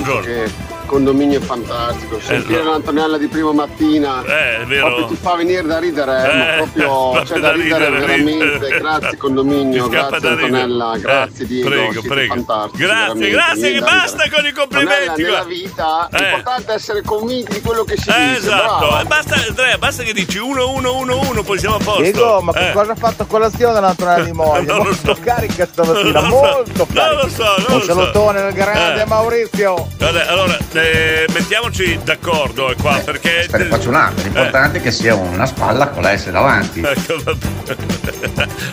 buongiorno. 0.00 0.71
Condominio 0.92 1.38
è 1.38 1.42
fantastico. 1.42 2.20
Sentire 2.20 2.62
no. 2.62 2.72
l'Antonella 2.72 3.16
di 3.16 3.26
prima 3.26 3.52
mattina 3.52 4.22
Eh, 4.24 4.60
è 4.60 4.64
vero. 4.66 4.86
proprio 4.86 5.06
ti 5.06 5.16
fa 5.16 5.34
venire 5.36 5.62
da 5.62 5.78
ridere, 5.78 6.12
eh, 6.30 6.36
ma 6.36 6.52
Eh, 6.52 6.56
proprio 6.58 7.22
c'è 7.24 7.34
da 7.34 7.40
da 7.40 7.52
ridere, 7.52 7.84
ridere, 7.86 8.00
veramente. 8.06 8.44
ridere. 8.52 8.78
Grazie 8.78 9.16
condominio, 9.16 9.88
grazie. 9.88 10.28
Antonella, 10.28 10.94
Eh, 10.94 11.00
grazie 11.00 11.46
Diego, 11.46 11.68
prego, 11.70 12.02
prego. 12.02 12.34
fantastici. 12.34 12.82
Grazie, 12.82 13.30
grazie, 13.30 13.72
che 13.72 13.80
basta 13.80 14.24
con 14.30 14.46
i 14.46 14.52
complimenti, 14.52 15.08
Antonella, 15.08 15.30
nella 15.30 15.44
vita 15.44 16.08
Eh. 16.12 16.42
è 16.42 16.72
essere 16.72 17.02
convinti 17.02 17.52
di 17.54 17.60
quello 17.62 17.84
che 17.84 17.96
si 17.96 18.08
Eh, 18.10 18.12
dice. 18.26 18.36
esatto. 18.38 19.00
Eh, 19.00 19.04
basta, 19.04 19.34
Andrea, 19.48 19.78
basta 19.78 20.02
che 20.02 20.12
dici 20.12 20.36
1 20.38 20.68
1 20.72 20.94
1 20.96 21.18
1 21.30 21.42
poi 21.42 21.58
siamo 21.58 21.76
a 21.76 21.78
posto. 21.82 22.02
Diego, 22.02 22.40
ma 22.42 22.52
che 22.52 22.68
Eh. 22.68 22.72
cosa 22.72 22.92
ha 22.92 22.96
fatto 22.96 23.24
colazione 23.26 23.72
dell'Antonella 23.74 24.24
di 24.24 24.32
Moglia? 24.32 24.50
Non 24.72 24.86
lo 24.86 24.90
Molto 25.02 25.16
carica 25.22 25.66
stamattina, 25.66 26.20
Non 26.20 26.30
lo 26.30 26.36
so. 26.36 26.42
molto 26.54 26.72
Non 26.76 26.86
carica. 26.92 27.22
lo 27.22 27.28
so, 27.28 27.42
non 27.68 27.76
Un 27.76 27.80
so. 27.80 27.86
salutone 27.86 28.40
al 28.40 28.52
grande 28.52 29.02
Eh. 29.02 29.06
Maurizio. 29.06 29.88
Vabbè, 29.98 30.26
allora, 30.28 30.56
eh, 30.82 31.26
mettiamoci 31.32 31.98
d'accordo 32.02 32.70
eh, 32.70 32.76
qua 32.76 32.98
perché. 32.98 33.46
Te 33.50 33.58
ne 33.58 33.64
faccio 33.64 33.88
un 33.88 33.94
altro, 33.94 34.22
l'importante 34.24 34.78
è 34.78 34.82
che 34.82 34.90
sia 34.90 35.14
una 35.14 35.46
spalla 35.46 35.88
con 35.88 36.02
la 36.02 36.16
S 36.16 36.30
davanti. 36.30 36.80
Ecco, 36.80 37.22
vabbè. 37.22 38.11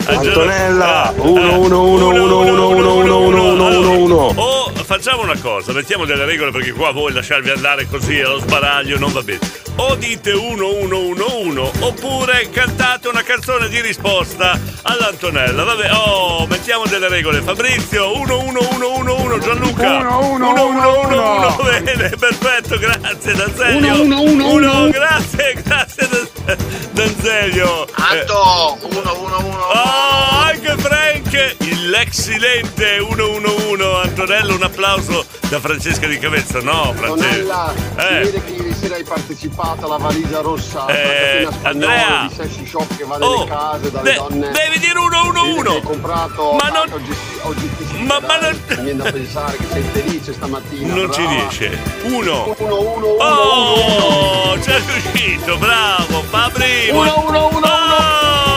Antonella, 0.06 1.12
1 1.16 1.58
1 1.58 1.82
1 1.82 2.06
1 2.08 2.38
1 2.38 2.66
1 2.68 2.94
1 2.94 3.16
1 3.16 3.52
1 3.52 3.78
1 3.78 3.90
1 4.04 4.14
O 4.36 4.70
fa- 4.74 4.84
facciamo 4.84 5.22
una 5.22 5.38
cosa, 5.40 5.72
mettiamo 5.72 6.04
delle 6.04 6.24
regole 6.24 6.50
perché 6.50 6.72
qua 6.72 6.92
voi 6.92 7.12
lasciarvi 7.12 7.50
andare 7.50 7.86
così 7.88 8.20
allo 8.20 8.38
sbaraglio 8.38 8.98
non 8.98 9.12
va 9.12 9.22
bene. 9.22 9.38
O 9.76 9.94
dite 9.94 10.32
1111 10.34 11.70
oppure 11.80 12.50
cantate 12.50 13.08
una 13.08 13.22
canzone 13.22 13.68
di 13.68 13.80
risposta 13.80 14.58
all'Antonella. 14.82 15.64
Vabbè, 15.64 15.90
oh, 15.94 16.46
mettiamo 16.48 16.84
delle 16.86 17.08
regole. 17.08 17.40
Fabrizio 17.40 18.12
11111 18.12 19.40
Gianluca 19.40 19.98
1111 20.18 21.62
Bene, 21.62 22.08
perfetto, 22.10 22.78
grazie 22.78 23.32
Danzelio. 23.34 24.04
1111. 24.04 24.90
grazie, 24.90 25.54
grazie 25.64 26.08
Dan- 26.08 26.56
Danzelio. 26.92 27.86
Anto, 27.92 28.76
111. 28.82 29.39
Oh, 29.42 30.42
anche 30.44 30.74
Frank, 30.78 31.56
il 31.60 31.90
l'ex 31.90 32.10
silente 32.20 32.98
111. 32.98 33.58
Antonello, 34.02 34.54
un 34.54 34.62
applauso 34.62 35.24
da 35.48 35.58
Francesca 35.60 36.06
di 36.06 36.18
Cavezzo. 36.18 36.60
No, 36.60 36.92
Francesca. 36.96 37.72
Eh. 37.96 38.20
vede 38.24 38.44
che 38.44 38.52
ieri 38.52 38.74
sera 38.74 38.94
hai 38.96 39.04
partecipato 39.04 39.86
alla 39.86 39.96
valigia 39.96 40.40
rossa 40.40 40.86
Eh, 40.88 41.48
Andrea. 41.62 42.28
di 42.28 42.66
shop 42.66 42.96
che 42.96 43.04
va 43.04 43.16
Oh, 43.20 43.38
nelle 43.38 43.50
case 43.50 43.90
dalle 43.90 44.10
de- 44.10 44.16
donne. 44.16 44.50
devi 44.50 44.78
dire 44.78 44.92
111. 44.98 45.56
Vedi 45.56 45.62
che 45.62 45.74
hai 45.76 45.82
comprato 45.82 46.52
Ma 46.52 46.68
non- 46.68 46.92
oggetti, 46.92 47.38
oggetti 47.42 47.84
Ma- 48.04 48.20
ma 48.26 48.38
non- 48.38 48.60
Mi 48.68 48.82
viene 48.82 49.02
da 49.02 49.10
pensare 49.12 49.56
che 49.56 49.66
sei 49.72 49.82
felice 49.92 50.32
stamattina. 50.32 50.94
Non 50.94 51.12
ci 51.12 51.22
brava. 51.22 51.38
riesce. 51.38 51.78
Uno. 52.04 52.54
1 52.58 52.78
1 52.78 53.06
1 53.06 53.06
Oh, 53.24 54.58
c'è 54.58 54.80
riuscito, 54.86 55.56
bravo, 55.58 56.22
Fabri. 56.30 56.88
Uno, 56.90 57.24
uno, 57.26 57.48
uno, 57.52 57.58
Oh, 57.58 57.60
no, 57.60 57.68
Diego. 57.88 58.49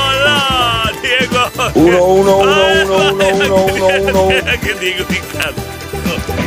1 1.55 2.03
1 2.03 2.03
1 2.03 2.37
1 2.37 2.97
1 3.11 3.25
1 3.33 3.55
1 3.55 4.25
1 4.25 4.43
Che 4.59 4.75
dico 4.79 5.03
di 5.07 5.19
cazzo. 5.31 5.71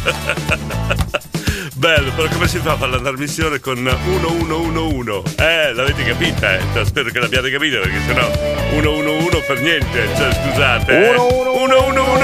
Bello, 1.75 2.12
però 2.15 2.27
come 2.29 2.48
si 2.48 2.58
fa 2.58 2.72
a 2.72 2.75
fare 2.77 2.91
la 2.91 3.00
trasmissione 3.00 3.60
con 3.60 3.77
1111? 3.77 5.36
Eh, 5.38 5.74
l'avete 5.74 6.03
capita, 6.03 6.56
eh? 6.56 6.62
Cioè, 6.74 6.84
Spero 6.86 7.10
che 7.12 7.20
l'abbiate 7.20 7.51
capita 7.51 7.77
perché 7.79 8.00
sennò 8.08 8.27
111 8.72 9.44
per 9.46 9.62
niente, 9.62 10.08
cioè 10.17 10.29
scusate. 10.34 10.91
eh. 10.91 11.12
1111 11.12 12.24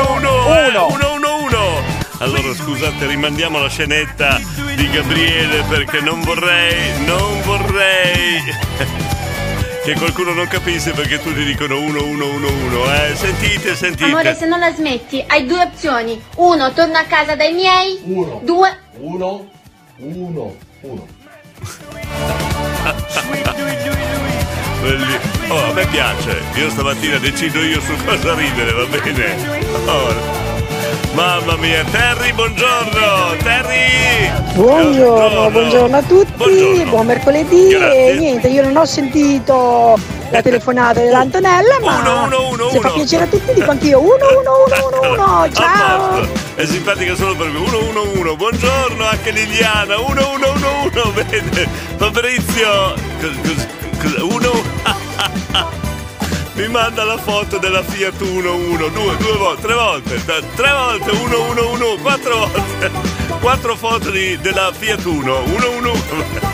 eh, 0.50 0.72
111 0.74 1.33
allora 2.20 2.54
scusate, 2.54 3.06
rimandiamo 3.08 3.60
la 3.60 3.70
scenetta 3.70 4.40
di 4.76 4.90
Gabriele 4.90 5.64
perché 5.68 6.00
non 6.02 6.22
vorrei, 6.22 7.04
non 7.06 7.42
vorrei 7.42 8.42
che 9.84 9.94
qualcuno 9.96 10.34
non 10.34 10.48
capisse 10.48 10.92
perché 10.92 11.22
tutti 11.22 11.44
dicono 11.44 11.76
1111, 11.80 13.12
eh? 13.12 13.16
Sentite, 13.16 13.76
sentite. 13.76 14.06
Amore, 14.06 14.36
se 14.36 14.46
non 14.46 14.60
la 14.60 14.74
smetti, 14.74 15.24
hai 15.28 15.46
due 15.46 15.62
opzioni. 15.62 16.22
Uno, 16.36 16.72
torno 16.72 16.98
a 16.98 17.04
casa 17.04 17.36
dai 17.36 17.54
miei. 17.54 18.00
Uno. 18.04 18.40
Due. 18.44 18.80
1 19.00 19.50
1 19.98 20.56
1 20.82 21.08
Belli- 24.82 25.20
Oh, 25.50 25.70
a 25.70 25.74
me 25.74 25.86
piace. 25.88 26.42
Io 26.56 26.70
stamattina 26.70 27.18
decido 27.18 27.60
io 27.64 27.80
su 27.82 27.94
cosa 28.06 28.34
ridere, 28.34 28.72
va 28.72 28.86
bene? 28.86 29.60
Oh. 29.86 30.53
Mamma 31.14 31.56
mia, 31.58 31.84
Terry, 31.92 32.32
buongiorno! 32.34 33.36
Terry! 33.44 34.32
Buongiorno, 34.56 35.50
buongiorno 35.50 35.98
a 35.98 36.02
tutti, 36.04 36.84
buon 36.88 37.06
mercoledì 37.06 37.72
e 37.74 38.16
niente, 38.18 38.48
io 38.50 38.64
non 38.64 38.78
ho 38.78 38.86
sentito 38.86 39.98
la 40.30 40.42
telefonata 40.42 41.00
dell'Antonella, 41.02 41.80
ma 41.82 42.30
se 42.72 42.80
fa 42.80 42.90
piacere 42.92 43.24
a 43.24 43.28
tutti 43.28 43.54
dico 43.54 43.72
anch'io 43.72 44.02
1111, 44.02 45.54
ciao! 45.54 46.28
È 46.56 46.66
simpatica 46.66 47.16
solo 47.16 47.36
per 47.36 47.48
me. 47.48 47.60
111, 47.66 48.36
buongiorno 48.36 49.06
anche 49.06 49.32
Liliana. 49.32 49.96
1111, 49.98 51.12
vede. 51.14 51.68
Fabrizio, 51.98 52.94
cos- 53.20 53.38
cos- 53.42 53.68
cos- 54.00 54.22
uno. 54.22 55.82
Mi 56.56 56.68
manda 56.68 57.04
la 57.04 57.18
foto 57.18 57.58
della 57.58 57.82
Fiat 57.82 58.22
11, 58.22 58.78
due, 58.92 59.18
due 59.18 59.38
volte, 59.38 59.62
tre 59.64 59.74
volte, 59.74 60.24
t- 60.24 60.44
tre 60.56 60.72
volte, 60.72 61.12
111, 61.16 61.98
quattro 62.02 62.38
volte, 62.38 62.92
quattro 63.42 63.76
foto 63.76 64.12
di- 64.12 64.38
della 64.40 64.72
Fiat 64.72 65.04
1, 65.04 65.44
111. 65.46 66.52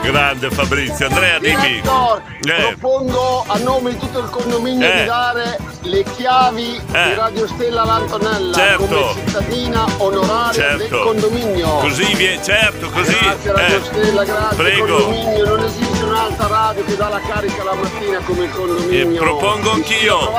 Grande 0.00 0.48
Fabrizio, 0.50 1.06
Andrea 1.08 1.38
dimmi. 1.38 1.82
Direttor, 1.82 2.22
Eh. 2.40 2.74
propongo 2.78 3.44
a 3.46 3.58
nome 3.58 3.90
di 3.90 3.98
tutto 3.98 4.20
il 4.20 4.30
condominio 4.30 4.88
Eh. 4.90 5.00
di 5.00 5.04
dare 5.04 5.58
le 5.82 6.02
chiavi 6.16 6.80
Eh. 6.92 7.04
di 7.08 7.14
Radio 7.14 7.46
Stella 7.46 7.82
all'Antonella 7.82 8.54
Certo. 8.54 8.86
come 8.86 9.12
cittadina 9.26 9.84
onoraria 9.98 10.68
del 10.76 10.80
Certo. 10.88 11.02
condominio. 11.02 11.68
Così 11.76 12.38
certo, 12.42 12.88
così. 12.88 13.16
Grazie 13.18 13.52
Radio 13.52 13.76
eh, 13.76 13.82
Stella, 13.84 14.24
grazie 14.24 14.56
Prego. 14.56 14.86
condominio, 14.96 15.44
non 15.44 15.64
esiste 15.64 15.87
un'altra 16.02 16.46
radio 16.46 16.84
che 16.84 16.96
dà 16.96 17.08
la 17.08 17.20
carica 17.26 17.64
la 17.64 17.74
mattina 17.74 18.18
come 18.24 18.44
il 18.44 18.50
condominio. 18.50 19.14
E 19.14 19.18
propongo 19.18 19.70
anch'io. 19.72 20.32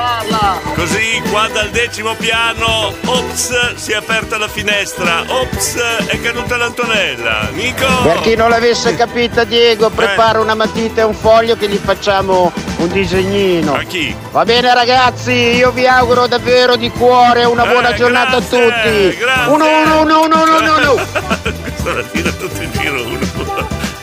Così 0.74 1.22
qua 1.30 1.48
dal 1.52 1.70
decimo 1.70 2.14
piano, 2.14 2.92
ops, 3.04 3.74
si 3.74 3.92
è 3.92 3.96
aperta 3.96 4.38
la 4.38 4.48
finestra, 4.48 5.24
ops, 5.28 5.76
è 6.06 6.20
caduta 6.20 6.56
l'Antonella. 6.56 7.48
Nico! 7.52 7.86
Per 8.02 8.20
chi 8.20 8.34
non 8.36 8.50
l'avesse 8.50 8.94
capita 8.96 9.44
Diego, 9.44 9.90
prepara 9.90 10.40
una 10.40 10.54
matita 10.54 11.00
e 11.02 11.04
un 11.04 11.14
foglio 11.14 11.56
che 11.56 11.68
gli 11.68 11.80
facciamo 11.82 12.52
un 12.76 12.88
disegnino. 12.88 13.74
A 13.74 13.82
chi? 13.82 14.14
Va 14.30 14.44
bene 14.44 14.72
ragazzi, 14.74 15.32
io 15.32 15.70
vi 15.70 15.86
auguro 15.86 16.26
davvero 16.26 16.76
di 16.76 16.90
cuore 16.90 17.44
una 17.44 17.64
buona 17.66 17.90
Eh, 17.90 17.96
giornata 17.96 18.38
grazie, 18.38 18.64
a 18.64 18.68
tutti. 18.70 19.16
grazie. 19.18 19.52
Uno, 19.52 19.64
uno, 19.66 20.00
uno, 20.00 20.20
uno, 20.22 20.42
uno, 20.42 20.56
uno, 20.58 20.76
uno. 20.92 21.06
Stamattina 21.80 22.30
tutto 22.32 22.62
in 22.62 22.70
giro 22.72 23.02
uno. 23.06 23.29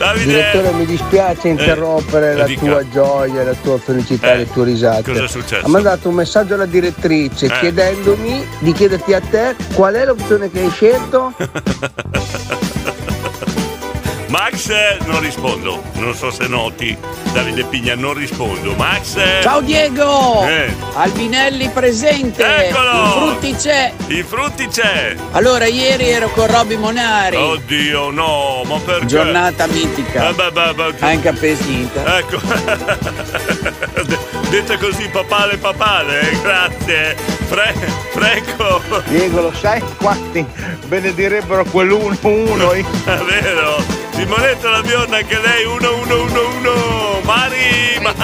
Davide! 0.08 0.26
Direttore 0.26 0.72
mi 0.72 0.86
dispiace 0.86 1.48
interrompere 1.50 2.34
la 2.36 2.46
dica. 2.46 2.62
tua 2.66 2.90
gioia, 2.90 3.44
la 3.44 3.54
tua 3.62 3.78
felicità, 3.78 4.34
Eh, 4.34 4.38
le 4.38 4.52
tue 4.52 4.64
risate. 4.66 5.12
cosa 5.12 5.24
è 5.26 5.28
successo? 5.28 5.66
Ha 5.66 5.70
mandato 5.70 6.08
un 6.10 6.16
messaggio 6.16 6.54
alla 6.54 6.66
direttrice 6.66 7.48
Eh. 7.48 7.60
chiedendomi 7.60 8.46
di 8.60 8.72
chiederti 8.72 9.14
a 9.14 9.20
te 9.22 9.56
qual 9.74 9.96
è 9.96 10.06
l'opzione 10.06 10.50
che 10.50 10.62
hai 10.62 10.70
scelto. 10.70 11.34
Max, 14.28 14.70
non 15.06 15.22
rispondo. 15.22 15.82
Non 15.94 16.14
so 16.14 16.30
se 16.32 16.48
noti. 16.48 16.96
Davide 17.32 17.64
Pigna, 17.66 17.96
non 17.96 18.14
rispondo. 18.14 18.74
Max! 18.76 19.16
Ciao 19.42 19.62
Diego! 19.62 20.46
Eh. 20.46 20.74
Albinelli 20.96 21.70
presente! 21.70 22.44
Eccolo! 22.68 22.90
I 22.92 23.12
frutti 23.12 23.56
c'è! 23.56 23.94
I 24.08 24.24
frutti 24.24 24.68
c'è! 24.68 25.16
Allora, 25.32 25.66
ieri 25.66 26.10
ero 26.10 26.30
con 26.30 26.48
Robby 26.48 26.76
Monari. 26.76 27.38
Oddio, 27.38 28.10
no, 28.12 28.64
ma 28.66 28.78
perché? 28.80 29.06
Giornata 29.06 29.66
mitica. 29.68 30.30
Eh, 30.30 30.34
beh, 30.34 30.52
beh, 30.52 30.74
beh, 30.74 30.94
Anche 31.00 31.28
a 31.30 31.34
Pesita. 31.34 32.18
Ecco, 32.18 32.38
De- 34.04 34.18
detta 34.50 34.78
così 34.78 35.08
papale 35.10 35.58
papale, 35.58 36.32
eh, 36.32 36.42
grazie. 36.42 37.16
Fre- 37.48 37.76
Franco, 38.12 38.82
Diego, 39.08 39.42
lo 39.42 39.54
sai 39.54 39.82
quanti 39.98 40.46
benedirebbero 40.88 41.64
quell'1-1? 41.64 42.74
è 43.06 43.18
vero. 43.42 44.06
Simonetta 44.18 44.70
la 44.72 44.82
bionda 44.82 45.18
anche 45.18 45.40
lei, 45.40 45.66
1111. 45.68 47.22
Mari, 47.24 47.56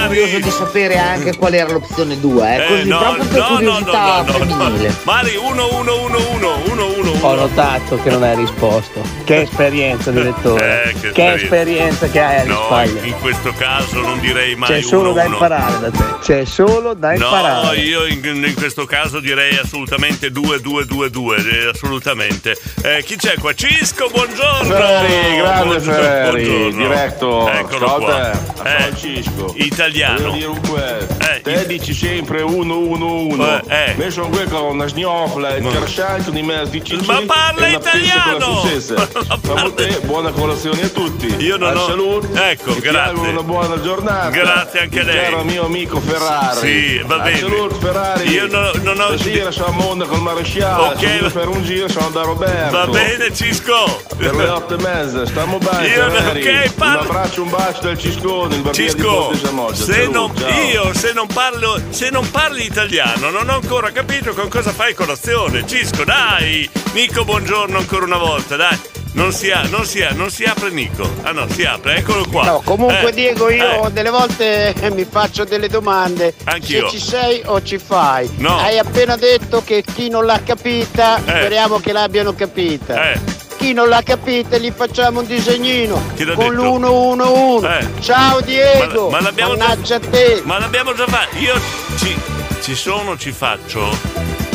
curioso 0.08 0.32
Mari. 0.32 0.42
di 0.42 0.50
sapere 0.50 0.98
anche 0.98 1.36
qual 1.38 1.54
era 1.54 1.72
l'opzione 1.72 2.20
2, 2.20 2.56
eh? 2.56 2.64
Eh, 2.64 2.68
così 2.68 2.88
no, 2.88 2.98
proprio 2.98 3.26
per 3.26 3.38
no, 3.38 3.48
no, 3.50 3.56
curiosità 3.56 4.22
no, 4.22 4.32
no, 4.32 4.38
no, 4.38 4.46
femminile. 4.46 4.88
no. 4.88 4.96
Mari 5.04 5.32
1111 5.38 6.24
111. 6.66 7.20
Ho 7.22 7.36
notato 7.36 8.00
che 8.02 8.10
non 8.10 8.24
hai 8.24 8.36
risposto. 8.36 9.02
Che 9.24 9.42
esperienza, 9.42 10.10
direttore. 10.12 10.62
Eh, 10.84 10.94
che 11.00 11.12
che, 11.12 11.34
esperienza. 11.34 11.44
esperienza 11.44 12.08
che 12.10 12.20
hai 12.22 12.40
alle 12.40 12.50
No, 12.50 12.64
spalle. 12.66 13.00
in 13.08 13.20
questo 13.20 13.54
caso 13.56 14.00
non 14.02 14.20
direi 14.20 14.56
mai 14.56 14.70
C'è 14.70 14.82
solo 14.82 15.14
da 15.14 15.24
1-1. 15.26 15.32
imparare 15.34 15.80
da 15.80 15.92
te. 15.92 16.04
C'è 16.22 16.46
solo 16.46 16.94
da 16.94 17.10
No, 17.10 17.14
imparare. 17.16 17.78
io 17.78 18.06
in, 18.06 18.24
in 18.24 18.54
questo 18.56 18.86
caso 18.86 19.20
direi 19.20 19.58
assolutamente 19.58 20.30
2-2-2-2, 20.32 21.66
eh, 21.66 21.70
assolutamente. 21.74 22.58
Eh, 22.84 23.04
chi 23.04 23.16
c'è 23.16 23.36
qua? 23.40 23.54
Cisco, 23.54 24.10
buongiorno! 24.10 24.64
Ferrari, 24.64 25.08
grande 25.38 25.64
Buongiorno, 25.66 25.83
Ferrari, 25.92 26.46
buongiorno. 26.46 26.88
diretto. 26.88 27.50
Eccolo 27.50 27.88
Ciao 27.88 27.98
qua. 28.00 28.16
a 28.16 28.30
te, 28.32 28.38
Eh, 28.38 28.82
Francisco. 28.82 29.54
Italiano. 29.58 30.18
Voglio 30.18 30.32
dire 30.34 30.46
un 30.48 30.60
questo. 30.70 31.16
Eh, 31.32 31.42
te 31.42 31.52
it- 31.52 31.66
dici 31.68 31.94
sempre 31.94 32.42
1-1-1. 32.42 33.62
Eh, 33.68 33.76
eh. 33.90 33.94
Me 33.98 34.10
sono 34.10 34.30
qui 34.30 34.44
con 34.46 34.62
una 34.64 34.86
gnofla, 34.86 35.56
il 35.56 35.68
carcento 35.72 36.30
di 36.32 36.42
Cicci 36.84 37.06
Ma 37.06 37.22
parla 37.26 37.68
italiano! 37.68 38.38
la 38.38 38.46
successa. 38.62 38.94
Ma 39.24 39.38
Siamo 39.44 39.74
te, 39.74 40.00
buona 40.04 40.32
colazione 40.32 40.84
a 40.84 40.90
tutti. 40.90 41.36
Io 41.44 41.58
non 41.58 41.76
ho- 41.76 41.86
saluto. 41.88 42.28
Ecco, 42.34 42.76
grazie. 42.80 43.28
una 43.30 43.44
buona 43.44 43.80
giornata. 43.82 44.30
Grazie 44.30 44.80
anche 44.82 45.00
a 45.00 45.04
lei. 45.04 45.24
Caro 45.32 45.44
mio 45.44 45.66
amico 45.66 46.00
Ferrari. 46.00 46.58
Sì, 46.68 47.02
va 47.06 47.20
bene. 47.20 47.38
saluto 47.38 47.76
Ferrari. 47.76 48.30
Io 48.30 48.48
non, 48.48 48.72
non 48.84 49.00
ho. 49.00 49.18
Stasera 49.18 49.52
siamo 49.52 49.70
a 49.70 49.72
Monda 49.84 50.06
col 50.06 50.22
maresciallo. 50.22 50.84
Ok. 50.88 51.32
Per 51.32 51.48
un 51.48 51.64
giro, 51.64 51.88
siamo 51.90 52.10
da 52.10 52.22
Roberto. 52.24 52.78
Va 52.78 52.88
bene, 52.88 53.34
Cisco. 53.34 54.02
Per 54.18 54.36
le 54.36 54.48
otto 54.48 54.76
e 54.76 54.82
mezza, 54.82 55.26
stiamo 55.26 55.58
bene. 55.58 55.73
Io 55.82 56.08
non- 56.08 56.12
Ferrari. 56.12 56.48
ok, 56.48 56.74
parlo- 56.74 57.00
Un 57.02 57.06
abbraccio, 57.08 57.42
un 57.44 57.50
bacio 57.50 57.82
del 57.82 57.98
Ciscone, 57.98 58.56
il 58.56 58.62
barbiere 58.62 58.94
di 58.94 59.00
Cisco, 59.00 59.16
Ponte 59.16 59.38
Samoggia. 59.46 59.84
se 59.84 60.08
non, 60.08 60.32
io 60.72 60.94
se 60.94 61.12
non 61.14 61.28
parlo 61.28 61.82
se 61.90 62.10
non 62.10 62.30
parli 62.32 62.66
italiano 62.66 63.30
non 63.30 63.50
ho 63.50 63.54
ancora 63.56 63.92
capito 63.92 64.34
con 64.34 64.48
cosa 64.50 64.72
fai 64.72 64.94
colazione. 64.94 65.66
Cisco, 65.68 66.04
dai! 66.04 66.70
Nico, 66.94 67.24
buongiorno 67.26 67.78
ancora 67.78 68.06
una 68.06 68.18
volta, 68.18 68.56
dai. 68.56 68.80
Non 69.16 69.32
si, 69.32 69.52
a- 69.52 69.62
non 69.70 69.86
si, 69.86 70.02
a- 70.02 70.10
non 70.12 70.32
si 70.32 70.44
apre 70.44 70.72
Nico. 70.72 71.08
Ah 71.22 71.32
no, 71.32 71.46
si 71.48 71.64
apre, 71.64 71.98
eccolo 71.98 72.26
qua. 72.32 72.46
No, 72.46 72.62
comunque 72.66 73.10
Eh, 73.10 73.14
Diego 73.14 73.48
io 73.52 73.86
eh, 73.86 73.92
delle 73.92 74.10
volte 74.10 74.74
mi 74.96 75.06
faccio 75.08 75.44
delle 75.44 75.68
domande. 75.68 76.34
Anch'io. 76.46 76.90
Se 76.90 76.98
ci 76.98 77.04
sei 77.04 77.42
o 77.46 77.62
ci 77.62 77.78
fai. 77.78 78.28
No. 78.38 78.58
Hai 78.58 78.80
appena 78.80 79.16
detto 79.16 79.62
che 79.64 79.84
chi 79.84 80.10
non 80.10 80.26
l'ha 80.26 80.42
capita, 80.44 81.20
speriamo 81.20 81.80
che 81.80 81.92
l'abbiano 81.92 82.34
capita. 82.34 83.12
Eh. 83.12 83.20
Chi 83.64 83.72
non 83.72 83.88
l'ha 83.88 84.02
capita 84.04 84.58
gli 84.58 84.74
facciamo 84.76 85.22
un 85.22 85.26
disegnino 85.26 86.02
Chi 86.16 86.26
l'ha 86.26 86.34
con 86.34 86.50
detto? 86.50 86.78
l'111. 86.78 87.80
Eh. 87.80 88.02
Ciao 88.02 88.42
Diego! 88.42 89.06
Ma, 89.10 89.20
ma 89.20 89.24
l'abbiamo 89.24 89.56
già, 89.56 89.68
Mannaggia 89.68 89.96
a 89.96 90.00
te! 90.02 90.42
ma 90.44 90.60
l'abbiamo 90.60 90.94
già 90.94 91.08
fatto. 91.08 91.38
Io 91.38 91.54
ci, 91.96 92.14
ci 92.62 92.76
sono, 92.76 93.18
ci 93.18 93.32
faccio. 93.32 93.90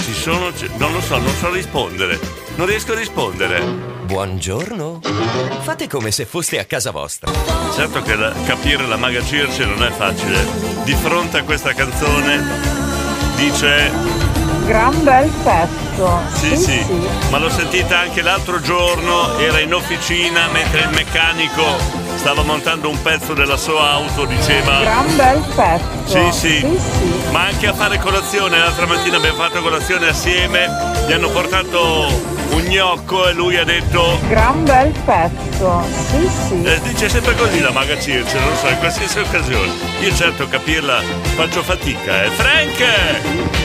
Ci 0.04 0.12
sono, 0.12 0.54
ci- 0.54 0.68
non 0.76 0.92
lo 0.92 1.00
so, 1.00 1.16
non 1.16 1.32
so 1.40 1.50
rispondere. 1.50 2.20
Non 2.56 2.66
riesco 2.66 2.92
a 2.92 2.96
rispondere. 2.96 3.62
Buongiorno. 4.04 5.00
Fate 5.62 5.88
come 5.88 6.10
se 6.10 6.26
foste 6.26 6.58
a 6.58 6.64
casa 6.66 6.90
vostra. 6.90 7.32
Certo 7.74 8.02
che 8.02 8.14
la- 8.14 8.34
capire 8.44 8.86
la 8.86 8.98
maga 8.98 9.22
Circe 9.24 9.64
non 9.64 9.82
è 9.84 9.90
facile. 9.90 10.44
Di 10.84 10.92
fronte 10.94 11.38
a 11.38 11.44
questa 11.44 11.72
canzone 11.72 12.44
dice 13.36 13.90
Gran 14.68 15.02
bel 15.02 15.30
pezzo. 15.42 16.20
Sì, 16.34 16.54
sì, 16.54 16.84
ma 17.30 17.38
l'ho 17.38 17.48
sentita 17.48 18.00
anche 18.00 18.20
l'altro 18.20 18.60
giorno, 18.60 19.38
era 19.38 19.60
in 19.60 19.72
officina 19.72 20.46
mentre 20.52 20.80
il 20.80 20.90
meccanico 20.90 21.64
stava 22.16 22.42
montando 22.42 22.90
un 22.90 23.00
pezzo 23.00 23.32
della 23.32 23.56
sua 23.56 23.92
auto, 23.92 24.26
diceva... 24.26 24.80
Gran 24.80 25.16
bel 25.16 25.42
pezzo. 25.54 25.86
Sì, 26.04 26.32
sì, 26.32 26.58
Sì, 26.60 26.78
sì. 26.78 27.30
ma 27.30 27.44
anche 27.46 27.66
a 27.66 27.72
fare 27.72 27.98
colazione, 27.98 28.58
l'altra 28.58 28.84
mattina 28.86 29.16
abbiamo 29.16 29.38
fatto 29.38 29.62
colazione 29.62 30.08
assieme, 30.08 30.68
gli 31.06 31.12
hanno 31.12 31.30
portato 31.30 32.36
un 32.50 32.62
gnocco 32.62 33.28
e 33.28 33.32
lui 33.32 33.56
ha 33.56 33.64
detto... 33.64 34.18
Gran 34.28 34.64
bel 34.64 34.92
pezzo. 35.04 35.82
Sì, 36.10 36.28
sì. 36.48 36.62
Eh, 36.62 36.80
dice 36.82 37.08
sempre 37.08 37.34
così 37.34 37.60
la 37.60 37.70
maga 37.70 37.98
Circe, 37.98 38.38
non 38.38 38.56
so, 38.56 38.68
in 38.68 38.78
qualsiasi 38.78 39.18
occasione. 39.18 39.72
Io 40.00 40.14
certo 40.14 40.48
capirla 40.48 41.00
faccio 41.36 41.62
fatica, 41.62 42.24
eh. 42.24 42.30
Frank! 42.30 42.84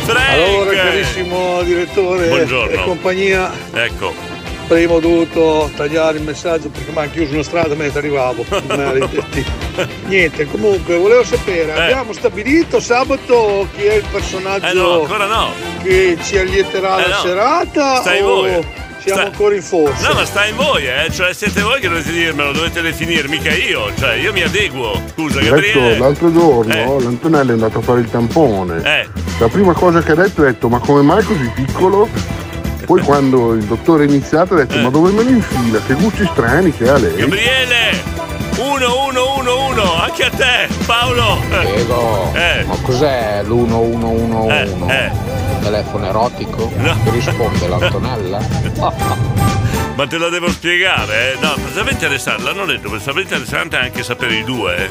Frank! 0.05 0.29
Allora, 0.29 0.71
carissimo 0.73 1.61
direttore 1.63 2.27
Buongiorno. 2.27 2.71
e 2.71 2.83
compagnia, 2.83 3.51
Ecco. 3.73 4.32
Prima 4.73 4.93
ho 4.93 4.99
dovuto 4.99 5.69
tagliare 5.75 6.17
il 6.17 6.23
messaggio 6.23 6.69
perché 6.69 6.91
mi 6.91 6.97
hanno 6.97 7.11
chiuso 7.11 7.33
una 7.33 7.43
strada 7.43 7.75
mentre 7.75 7.99
arrivavo. 7.99 8.43
Niente, 10.07 10.45
comunque 10.47 10.97
volevo 10.97 11.23
sapere, 11.23 11.73
abbiamo 11.73 12.13
stabilito 12.13 12.79
sabato 12.79 13.67
chi 13.75 13.83
è 13.83 13.95
il 13.95 14.03
personaggio 14.11 14.65
Eh 14.67 14.73
no, 14.73 15.01
ancora 15.01 15.25
no. 15.25 15.49
che 15.81 16.17
ci 16.21 16.37
allieterà 16.37 17.03
Eh 17.03 17.09
la 17.09 17.15
no. 17.15 17.21
serata 17.21 18.01
Stai 18.01 18.21
o 18.21 18.25
voi. 18.25 18.49
siamo 18.51 19.19
Sta- 19.19 19.21
ancora 19.23 19.55
in 19.55 19.61
forza? 19.61 20.07
No, 20.09 20.13
ma 20.15 20.25
sta 20.25 20.45
in 20.45 20.55
voi, 20.55 20.85
eh. 20.87 21.11
Cioè, 21.11 21.33
siete 21.33 21.61
voi 21.61 21.79
che 21.79 21.87
dovete 21.87 22.11
dirmelo, 22.11 22.51
dovete 22.51 22.81
definire, 22.81 23.27
mica 23.27 23.51
io. 23.51 23.91
Cioè, 23.97 24.13
io 24.15 24.31
mi 24.31 24.41
adeguo. 24.43 25.01
Scusa, 25.13 25.39
Detto, 25.39 25.55
Gabriele. 25.55 25.97
l'altro 25.97 26.31
giorno 26.31 26.99
l'Antonello 26.99 27.49
è 27.51 27.53
andato 27.53 27.79
a 27.79 27.81
fare 27.81 27.99
il 28.01 28.09
tampone. 28.09 28.77
Eh. 28.83 29.07
La 29.39 29.47
prima 29.47 29.73
cosa 29.73 30.01
che 30.01 30.11
ha 30.11 30.15
detto 30.15 30.43
è 30.43 30.51
detto 30.51 30.69
ma 30.69 30.79
come 30.79 31.01
mai 31.01 31.23
così 31.23 31.49
piccolo? 31.55 32.07
Poi 32.85 33.01
quando 33.01 33.53
il 33.53 33.63
dottore 33.63 34.03
è 34.05 34.07
iniziato 34.07 34.53
ha 34.55 34.57
detto 34.57 34.77
ma 34.79 34.89
dove 34.89 35.11
me 35.11 35.23
lo 35.23 35.29
infila? 35.29 35.79
Che 35.85 35.93
gusti 35.93 36.27
strani 36.31 36.71
che 36.71 36.89
ha 36.89 36.97
lei. 36.97 37.15
Gabriele! 37.15 38.11
1111, 38.55 39.81
anche 40.01 40.23
a 40.25 40.29
te, 40.29 40.67
Paolo. 40.85 41.39
Diego, 41.65 42.31
Eh. 42.33 42.63
ma 42.65 42.75
cos'è 42.83 43.41
l'1111? 43.43 44.89
Eh, 44.91 45.11
Telefono 45.61 46.05
erotico? 46.07 46.69
Che 46.69 47.09
risponde 47.11 47.67
l'Antonella? 47.67 48.39
Ma 49.95 50.07
te 50.07 50.17
lo 50.17 50.29
devo 50.29 50.49
spiegare, 50.49 51.33
eh? 51.33 51.37
No, 51.39 51.53
sarebbe 51.71 51.91
interessante, 51.91 52.41
l'hanno 52.43 52.65
detto, 52.65 52.89
sarebbe 52.99 53.21
interessante 53.21 53.77
anche 53.77 54.01
sapere 54.01 54.33
i 54.35 54.43
due, 54.43 54.75
eh? 54.75 54.89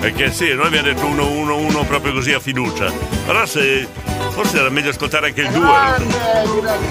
Perché 0.00 0.30
sì, 0.32 0.54
noi 0.54 0.66
abbiamo 0.66 0.86
detto 0.86 1.00
111 1.00 1.84
proprio 1.86 2.12
così 2.12 2.32
a 2.32 2.40
fiducia. 2.40 2.92
Però 3.26 3.46
se. 3.46 3.88
Forse 4.30 4.58
era 4.58 4.68
meglio 4.68 4.90
ascoltare 4.90 5.28
anche 5.28 5.40
il 5.40 5.50
2. 5.50 5.66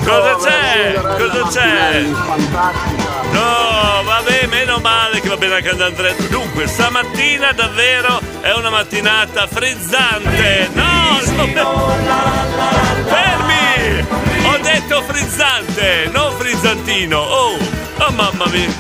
Cosa 0.04 0.36
c'è? 0.42 1.00
Cosa 1.00 1.48
c'è? 1.48 2.02
No, 3.32 4.02
vabbè, 4.04 4.48
meno 4.48 4.80
male 4.80 5.22
che 5.22 5.30
va 5.30 5.38
bene 5.38 5.56
anche 5.56 5.70
andare. 5.70 6.16
Dunque, 6.30 6.66
stamattina 6.66 7.52
davvero 7.52 8.20
è 8.42 8.52
una 8.54 8.72
mattinata 8.72 9.46
frizzante. 9.46 10.70
No, 10.74 11.20
fermi! 13.06 14.08
Ho 14.48 14.58
detto 14.64 15.04
frizzante, 15.04 16.10
non 16.12 16.34
frizzantino. 16.38 17.20
Oh, 17.20 17.58
oh 18.00 18.12
mamma 18.12 18.48
mia. 18.48 18.74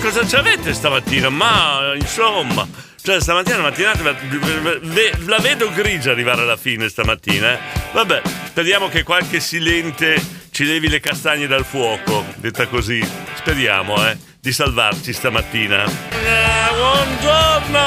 Cosa 0.00 0.26
ci 0.26 0.36
avete 0.36 0.72
stamattina? 0.72 1.28
Ma 1.28 1.92
insomma. 1.94 2.66
Cioè, 3.06 3.20
stamattina 3.20 3.58
una 3.58 3.68
mattinata, 3.68 4.02
la 4.02 5.38
vedo 5.38 5.70
grigia 5.70 6.10
arrivare 6.10 6.42
alla 6.42 6.56
fine 6.56 6.88
stamattina. 6.88 7.52
eh. 7.52 7.58
Vabbè, 7.92 8.20
speriamo 8.46 8.88
che 8.88 9.04
qualche 9.04 9.38
silente 9.38 10.20
ci 10.50 10.64
levi 10.64 10.88
le 10.88 10.98
castagne 10.98 11.46
dal 11.46 11.64
fuoco, 11.64 12.24
detta 12.34 12.66
così. 12.66 13.00
Speriamo, 13.34 14.04
eh, 14.08 14.16
di 14.40 14.50
salvarci 14.50 15.12
stamattina. 15.12 15.84
Eh, 15.84 16.74
buongiorno, 16.74 17.84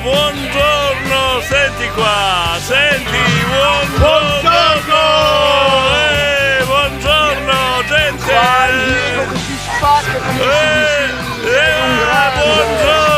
buongiorno, 0.00 1.40
senti 1.42 1.88
qua, 1.90 2.56
senti, 2.66 3.18
buongiorno. 3.46 4.50
Eh, 6.00 6.64
buongiorno, 6.64 7.84
gente. 7.86 8.32
Eh, 8.32 9.18
eh, 11.44 11.78
buongiorno, 12.36 13.09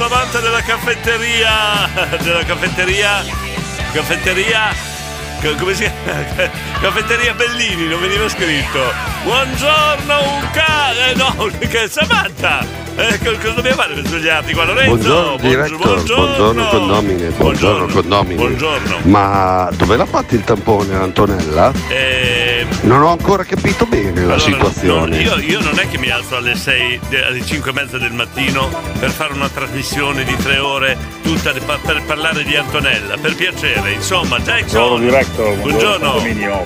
sono 0.00 0.14
amante 0.14 0.40
della 0.40 0.62
caffetteria, 0.62 1.90
della 2.22 2.42
caffetteria, 2.42 3.22
caffetteria, 3.92 4.74
co- 5.42 5.54
come 5.56 5.74
si 5.74 5.82
chiama? 5.82 6.69
Caffetteria 6.80 7.34
Bellini, 7.34 7.88
non 7.88 8.00
veniva 8.00 8.26
scritto. 8.28 8.80
Buongiorno, 9.22 10.34
un 10.34 10.48
cane, 10.50 11.14
no, 11.14 11.48
che 11.68 11.88
Samantha. 11.90 12.78
Eh, 12.96 13.18
co- 13.22 13.32
cosa 13.40 13.52
dobbiamo 13.52 13.80
fare 13.82 13.94
per 13.94 14.06
svegliarti 14.06 14.52
qua, 14.52 14.64
Lorenzo? 14.64 14.88
Buongiorno 14.96 15.36
director, 15.36 15.78
buongiorno 16.02 16.66
condomine, 16.68 17.28
buongiorno 17.30 17.86
condomine. 17.86 18.34
Buongiorno. 18.34 18.98
Ma 19.04 19.70
dove 19.74 19.96
l'ha 19.96 20.06
fatto 20.06 20.34
il 20.34 20.42
tampone 20.42 20.94
Antonella? 20.96 21.72
Eh, 21.88 22.66
Non 22.82 23.02
ho 23.02 23.10
ancora 23.10 23.44
capito 23.44 23.84
bene 23.86 24.12
la 24.24 24.34
Allora, 24.34 24.38
situazione. 24.38 25.22
non- 25.22 25.40
io, 25.40 25.50
io 25.50 25.60
non 25.60 25.78
è 25.78 25.88
che 25.88 25.98
mi 25.98 26.08
alzo 26.10 26.36
alle 26.36 26.56
6, 26.56 26.98
de- 27.08 27.24
alle 27.24 27.44
5 27.44 27.70
e 27.70 27.74
mezza 27.74 27.98
del 27.98 28.12
mattino 28.12 28.68
per 28.98 29.10
fare 29.10 29.32
una 29.34 29.48
trasmissione 29.48 30.24
di 30.24 30.36
tre 30.36 30.58
ore 30.58 30.96
tutta 31.22 31.52
per 31.52 32.02
parlare 32.06 32.42
di 32.42 32.56
Antonella. 32.56 33.16
Per 33.18 33.34
piacere, 33.36 33.92
insomma, 33.92 34.38
Jackson. 34.40 34.80
Buongiorno 34.88 34.98
director, 35.04 35.54
Buongiorno. 35.56 36.12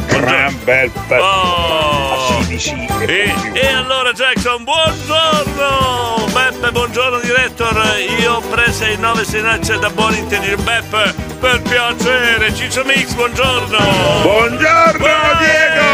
Gran 0.08 0.56
bel 0.64 0.90
pezzo. 1.08 1.22
Oh. 1.24 2.42
Sì, 2.44 2.58
sì, 2.58 2.86
e 3.06 3.34
E, 3.52 3.66
allora 3.68 4.12
Jackson, 4.12 4.62
buongiorno! 4.64 6.26
Beppe, 6.32 6.70
buongiorno 6.70 7.18
director. 7.20 7.74
Io 8.20 8.40
presa 8.50 8.86
il 8.88 8.98
9 9.00 9.24
senaccia 9.24 9.76
da 9.76 9.90
buon 9.90 10.14
intendere. 10.14 10.56
Beppe, 10.56 11.14
per 11.40 11.60
piacere. 11.62 12.54
Ciccio 12.54 12.84
Mix, 12.84 13.12
buongiorno. 13.14 13.78
Buongiorno 14.22 15.06
Diego! 15.38 15.86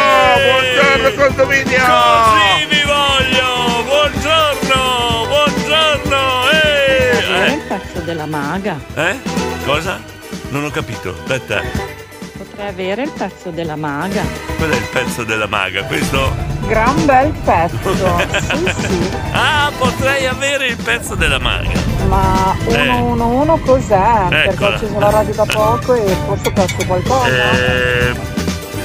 Buongiorno 0.50 1.24
condominio! 1.24 1.84
Così 1.86 2.66
vi 2.68 2.82
voglio! 2.82 3.82
Buongiorno! 3.84 5.26
Buongiorno! 5.26 6.50
Eh! 6.50 7.10
È 7.10 7.46
Eh? 7.48 7.52
il 7.52 7.60
pezzo 7.66 8.00
della 8.00 8.26
maga. 8.26 8.78
Eh? 8.94 9.18
Cosa? 9.64 10.00
Non 10.50 10.64
ho 10.64 10.70
capito. 10.70 11.14
Aspetta. 11.22 11.98
Potrei 12.60 12.74
avere 12.74 13.02
il 13.04 13.12
pezzo 13.16 13.50
della 13.50 13.74
maga. 13.76 14.22
Qual 14.58 14.68
è 14.68 14.76
il 14.76 14.88
pezzo 14.92 15.24
della 15.24 15.46
maga? 15.46 15.82
Questo? 15.84 16.36
Gran 16.66 17.06
bel 17.06 17.32
pezzo. 17.42 17.78
Sì, 18.50 18.74
sì. 18.86 19.10
Ah, 19.32 19.72
potrei 19.78 20.26
avere 20.26 20.66
il 20.66 20.76
pezzo 20.76 21.14
della 21.14 21.38
maga. 21.38 21.70
Ma 22.06 22.54
Eh. 22.66 22.72
111 22.74 23.62
cos'è? 23.64 24.26
Perché 24.28 24.62
ho 24.64 24.68
acceso 24.74 24.98
la 24.98 25.08
radio 25.10 25.32
da 25.34 25.46
poco 25.46 25.94
e 25.94 26.14
forse 26.26 26.48
ho 26.48 26.52
perso 26.52 26.86
qualcosa. 26.86 27.50
Eh, 27.50 28.14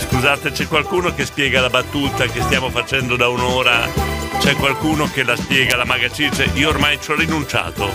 scusate, 0.08 0.52
c'è 0.54 0.68
qualcuno 0.70 1.14
che 1.14 1.26
spiega 1.26 1.60
la 1.60 1.70
battuta 1.70 2.24
che 2.28 2.42
stiamo 2.44 2.70
facendo 2.70 3.18
da 3.18 3.28
un'ora 3.28 4.14
c'è 4.40 4.54
qualcuno 4.56 5.10
che 5.12 5.24
la 5.24 5.36
spiega 5.36 5.76
la 5.76 5.86
maga 5.86 6.10
Circe. 6.10 6.50
Io 6.54 6.70
ormai 6.70 6.98
ci 7.02 7.12
ho 7.12 7.16
rinunciato 7.16 7.92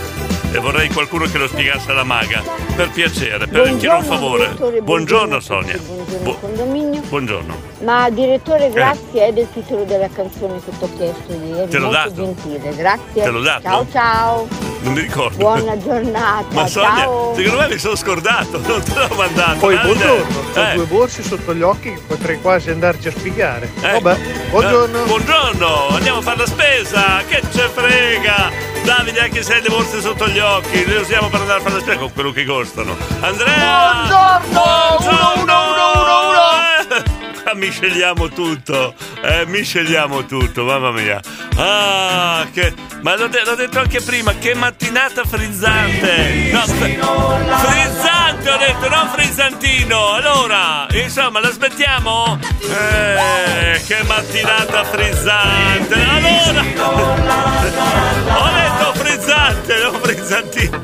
e 0.53 0.59
vorrei 0.59 0.89
qualcuno 0.89 1.25
che 1.25 1.37
lo 1.37 1.47
spiegasse 1.47 1.91
alla 1.91 2.03
maga. 2.03 2.41
Per 2.75 2.89
piacere, 2.89 3.47
per 3.47 3.63
chiedere 3.77 3.93
un 3.99 4.03
favore. 4.03 4.43
direttore, 4.45 4.81
Buongiorno 4.81 5.39
Sonia. 5.39 5.77
Buongiorno 5.77 6.37
condominio. 6.39 7.01
Buongiorno. 7.01 7.69
Ma 7.83 8.09
direttore, 8.09 8.69
grazie 8.69 9.27
eh, 9.27 9.33
del 9.33 9.47
titolo 9.51 9.83
della 9.85 10.09
canzone 10.13 10.59
che 10.63 10.71
ti 10.77 10.83
ho 10.83 10.89
chiesto 10.97 11.31
ieri. 11.33 11.69
Te 11.69 11.77
l'ho 11.77 11.85
Molto 11.91 12.09
dato? 12.09 12.13
gentile, 12.13 12.75
grazie. 12.75 13.23
Te 13.23 13.29
l'ho 13.29 13.41
dato? 13.41 13.61
Ciao 13.61 13.85
ciao. 13.91 14.47
Non 14.81 14.93
mi 14.93 15.01
ricordo. 15.01 15.37
Buona 15.37 15.77
giornata. 15.77 16.45
Ma 16.51 16.67
Sonia, 16.67 16.95
ciao. 17.03 17.35
secondo 17.35 17.59
me 17.59 17.67
mi 17.69 17.77
sono 17.77 17.95
scordato, 17.95 18.59
non 18.65 18.83
te 18.83 18.93
l'ho 18.95 19.15
mandato. 19.15 19.57
Poi 19.59 19.75
Dai, 19.75 19.83
buongiorno, 19.85 20.39
ho 20.55 20.59
Eh. 20.59 20.73
due 20.75 20.85
borse 20.85 21.23
sotto 21.23 21.53
gli 21.53 21.61
occhi 21.61 21.93
che 21.93 22.01
potrei 22.07 22.41
quasi 22.41 22.69
andarci 22.71 23.07
a 23.07 23.11
spiegare. 23.11 23.71
Eh. 23.81 23.99
Vabbè, 23.99 24.19
buongiorno. 24.49 25.03
Eh, 25.03 25.07
buongiorno, 25.07 25.87
andiamo 25.89 26.17
a 26.19 26.21
fare 26.21 26.37
la 26.37 26.45
spesa, 26.47 27.21
che 27.27 27.41
ce 27.51 27.69
frega! 27.73 28.51
Davide, 28.83 29.19
anche 29.19 29.43
se 29.43 29.53
hai 29.53 29.61
le 29.61 29.69
borse 29.69 30.01
sotto 30.01 30.27
gli 30.27 30.39
occhi, 30.39 30.85
le 30.85 30.97
usiamo 30.97 31.29
per 31.29 31.41
andare 31.41 31.59
a 31.59 31.61
fare 31.61 31.75
la 31.75 31.81
spesa 31.81 31.99
con 31.99 32.11
quello 32.13 32.31
che 32.31 32.45
costano. 32.45 32.95
Andrea! 33.19 34.05
Buongiorno! 34.07 34.49
Buongiorno! 34.49 35.39
Uno, 35.41 35.43
uno, 35.43 35.91
uno, 36.01 36.29
uno, 36.29 37.10
Mi 37.55 37.69
scegliamo 37.69 38.29
tutto, 38.29 38.93
eh, 39.21 39.45
mi 39.45 39.63
scegliamo 39.63 40.25
tutto, 40.25 40.63
mamma 40.63 40.91
mia. 40.91 41.19
Ah, 41.57 42.47
che. 42.51 42.73
Ma 43.01 43.15
l'ho, 43.15 43.27
de- 43.27 43.43
l'ho 43.43 43.55
detto 43.55 43.79
anche 43.79 43.99
prima, 44.01 44.33
che 44.35 44.53
mattinata 44.53 45.23
frizzante! 45.25 46.49
No, 46.51 46.61
fr- 46.61 47.65
frizzante 47.65 48.49
ho 48.49 48.57
detto, 48.57 48.89
non 48.89 49.09
frizzantino! 49.09 50.13
Allora, 50.13 50.87
insomma, 50.91 51.39
la 51.39 51.49
smettiamo? 51.51 52.39
Eh, 52.61 53.81
che 53.85 54.03
mattinata 54.03 54.83
frizzante! 54.85 55.95
Allora! 55.95 56.61
Ho 58.33 58.49
detto 58.53 58.99
frizzante, 59.41 59.75
non 59.81 59.93
frizzantino! 60.01 60.81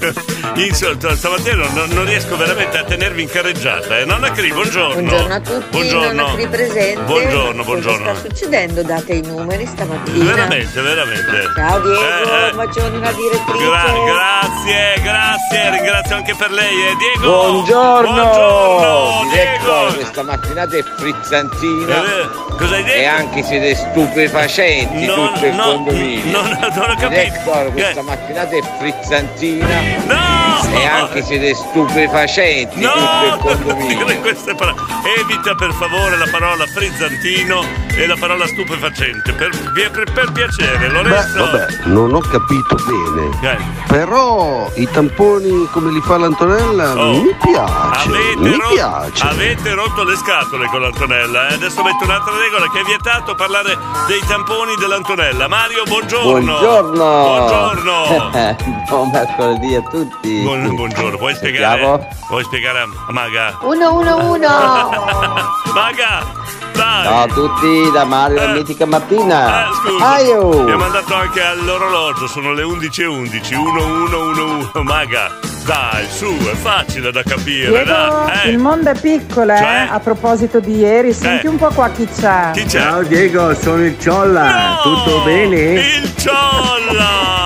Insomma, 0.56 1.16
stamattina 1.16 1.68
non, 1.70 1.90
non 1.90 2.06
riesco 2.06 2.36
veramente 2.36 2.78
a 2.80 2.84
tenervi 2.84 3.22
in 3.24 3.30
carreggiata, 3.30 4.00
eh. 4.00 4.06
Nonna 4.06 4.32
Cri, 4.32 4.52
buongiorno! 4.52 4.94
Buongiorno 5.02 5.34
a 5.34 5.40
tutti, 5.40 5.66
Buongiorno. 5.70 6.12
Nonna 6.22 6.34
Cri 6.34 6.48
presente. 6.48 7.02
Buongiorno, 7.02 7.64
buongiorno. 7.64 8.06
Cosa 8.06 8.16
sta 8.20 8.30
succedendo? 8.30 8.82
Date 8.84 9.14
i 9.14 9.22
numeri 9.22 9.66
stamattina. 9.68 10.24
Veramente, 10.34 10.82
veramente. 10.82 11.52
Ciao 11.56 11.80
Diego, 11.82 12.02
Eh, 12.02 12.48
eh. 12.48 12.52
bacioni 12.54 12.96
alla 12.98 13.12
direttrice. 13.12 13.66
Gra- 13.66 14.04
grazie, 14.06 15.02
grazie, 15.04 15.70
ringrazio 15.72 16.16
anche 16.16 16.36
per 16.36 16.52
lei, 16.52 16.88
eh. 16.88 16.96
Diego! 16.98 17.52
Buongiorno! 17.52 18.12
Buongiorno, 18.14 19.30
Diego! 19.32 19.94
questa 19.94 20.24
mattinata 20.24 20.78
è 20.78 20.84
frizzantina. 20.84 22.04
Eh, 22.04 22.28
cosa 22.58 22.76
hai 22.76 22.84
detto? 22.84 22.98
E 22.98 23.06
anche 23.06 23.44
siete 23.44 23.76
stupefacenti 23.76 25.06
Non- 25.06 25.34
tutto 25.34 25.46
il 25.46 25.54
no, 25.54 25.64
condominio. 25.64 26.32
non- 26.42 26.50
non 26.60 26.90
ho 26.90 26.96
capito. 26.96 27.08
Diretto, 27.10 27.72
questa 27.72 28.00
Eh. 28.00 28.04
mattinata 28.04 28.47
è 28.50 28.62
frizzantina. 28.62 30.06
No! 30.06 30.47
E 30.70 30.86
anche 30.86 31.24
siete 31.24 31.54
stupefacenti 31.56 32.80
No! 32.82 32.92
tutto 32.92 33.50
il 33.52 33.58
condominio. 33.64 34.06
Queste 34.22 34.54
parole. 34.56 34.76
Evita 35.20 35.56
per 35.56 35.72
favore 35.74 36.18
la 36.18 36.28
parola 36.30 36.66
frizzantino 36.66 37.64
e 37.96 38.06
la 38.06 38.16
parola 38.20 38.46
stupefacente. 38.46 39.34
Per, 39.34 39.50
per- 39.74 40.12
per 40.14 40.32
piacere, 40.32 40.78
Beh, 40.78 40.88
Lorenzo. 40.90 41.38
vabbè, 41.46 41.66
non 41.86 42.14
ho 42.14 42.20
capito 42.20 42.76
bene. 42.76 43.54
Eh. 43.54 43.58
Però 43.88 44.70
i 44.76 44.88
tamponi 44.92 45.68
come 45.72 45.92
li 45.92 46.02
fa 46.02 46.18
l'Antonella 46.18 46.94
Oh. 47.00 47.12
mi 47.22 47.34
piace. 47.42 48.10
Avete, 48.10 48.36
mi 48.38 48.52
ro- 48.58 48.68
piace. 48.74 49.26
avete 49.28 49.74
rotto 49.74 50.04
le 50.04 50.16
scatole 50.18 50.68
con 50.68 50.82
l'Antonella. 50.82 51.48
eh? 51.50 51.54
Adesso 51.54 51.82
metto 51.84 52.04
un'altra 52.04 52.34
regola 52.38 52.70
che 52.72 52.80
è 52.82 52.84
vietato 52.84 53.34
parlare 53.36 53.78
dei 54.08 54.20
tamponi 54.28 54.76
dell'Antonella. 54.78 55.48
Mario, 55.48 55.84
buongiorno. 55.86 56.58
Buongiorno. 56.60 57.22
Buongiorno. 57.24 58.66
Buon 58.88 59.10
mercoledì 59.12 59.76
a 59.76 59.82
tutti. 59.82 60.42
Buon- 60.64 60.76
buongiorno. 60.76 61.18
Vuoi 61.18 61.36
spiegare, 61.36 61.82
Sentiamo? 61.82 62.08
vuoi 62.30 62.44
spiegare 62.44 62.80
a 62.80 62.88
Maga? 63.12 63.58
Uno, 63.62 63.94
uno, 64.00 64.32
uno. 64.32 64.48
Maga, 65.74 66.26
dai. 66.74 67.04
Ciao 67.04 67.24
a 67.24 67.28
tutti 67.28 67.92
da 67.92 68.04
Mario 68.06 68.36
la 68.42 68.48
mitica 68.54 68.86
Martina. 68.86 69.68
Eh, 69.68 69.74
scusa, 69.74 70.06
Aio. 70.14 70.64
mi 70.64 70.72
ha 70.72 70.78
mandato 70.78 71.14
anche 71.16 71.42
all'orologio, 71.44 72.28
sono 72.28 72.54
le 72.54 72.64
11.11, 72.64 73.56
1111, 73.56 74.70
Maga, 74.84 75.32
dai, 75.66 76.08
su, 76.10 76.26
è 76.38 76.56
facile 76.56 77.12
da 77.12 77.24
capire, 77.24 77.70
Diego, 77.70 77.84
dai. 77.86 78.42
Eh, 78.46 78.50
il 78.50 78.58
mondo 78.58 78.90
è 78.90 79.00
piccolo, 79.00 79.54
eh? 79.54 79.58
Cioè? 79.58 79.88
A 79.92 80.00
proposito 80.00 80.60
di 80.60 80.78
ieri, 80.78 81.14
senti 81.14 81.46
Eh. 81.46 81.50
un 81.50 81.58
po' 81.58 81.70
qua 81.70 81.90
chi 81.90 82.08
c'è. 82.08 82.52
Chi 82.54 82.64
c'è? 82.66 82.80
Ciao 82.82 83.04
Diego, 83.04 83.54
sono 83.56 83.84
il 83.86 83.98
Ciolla. 84.00 84.80
Tutto 84.82 85.22
bene? 85.24 85.56
Il 85.82 86.14
Ciolla! 86.18 87.46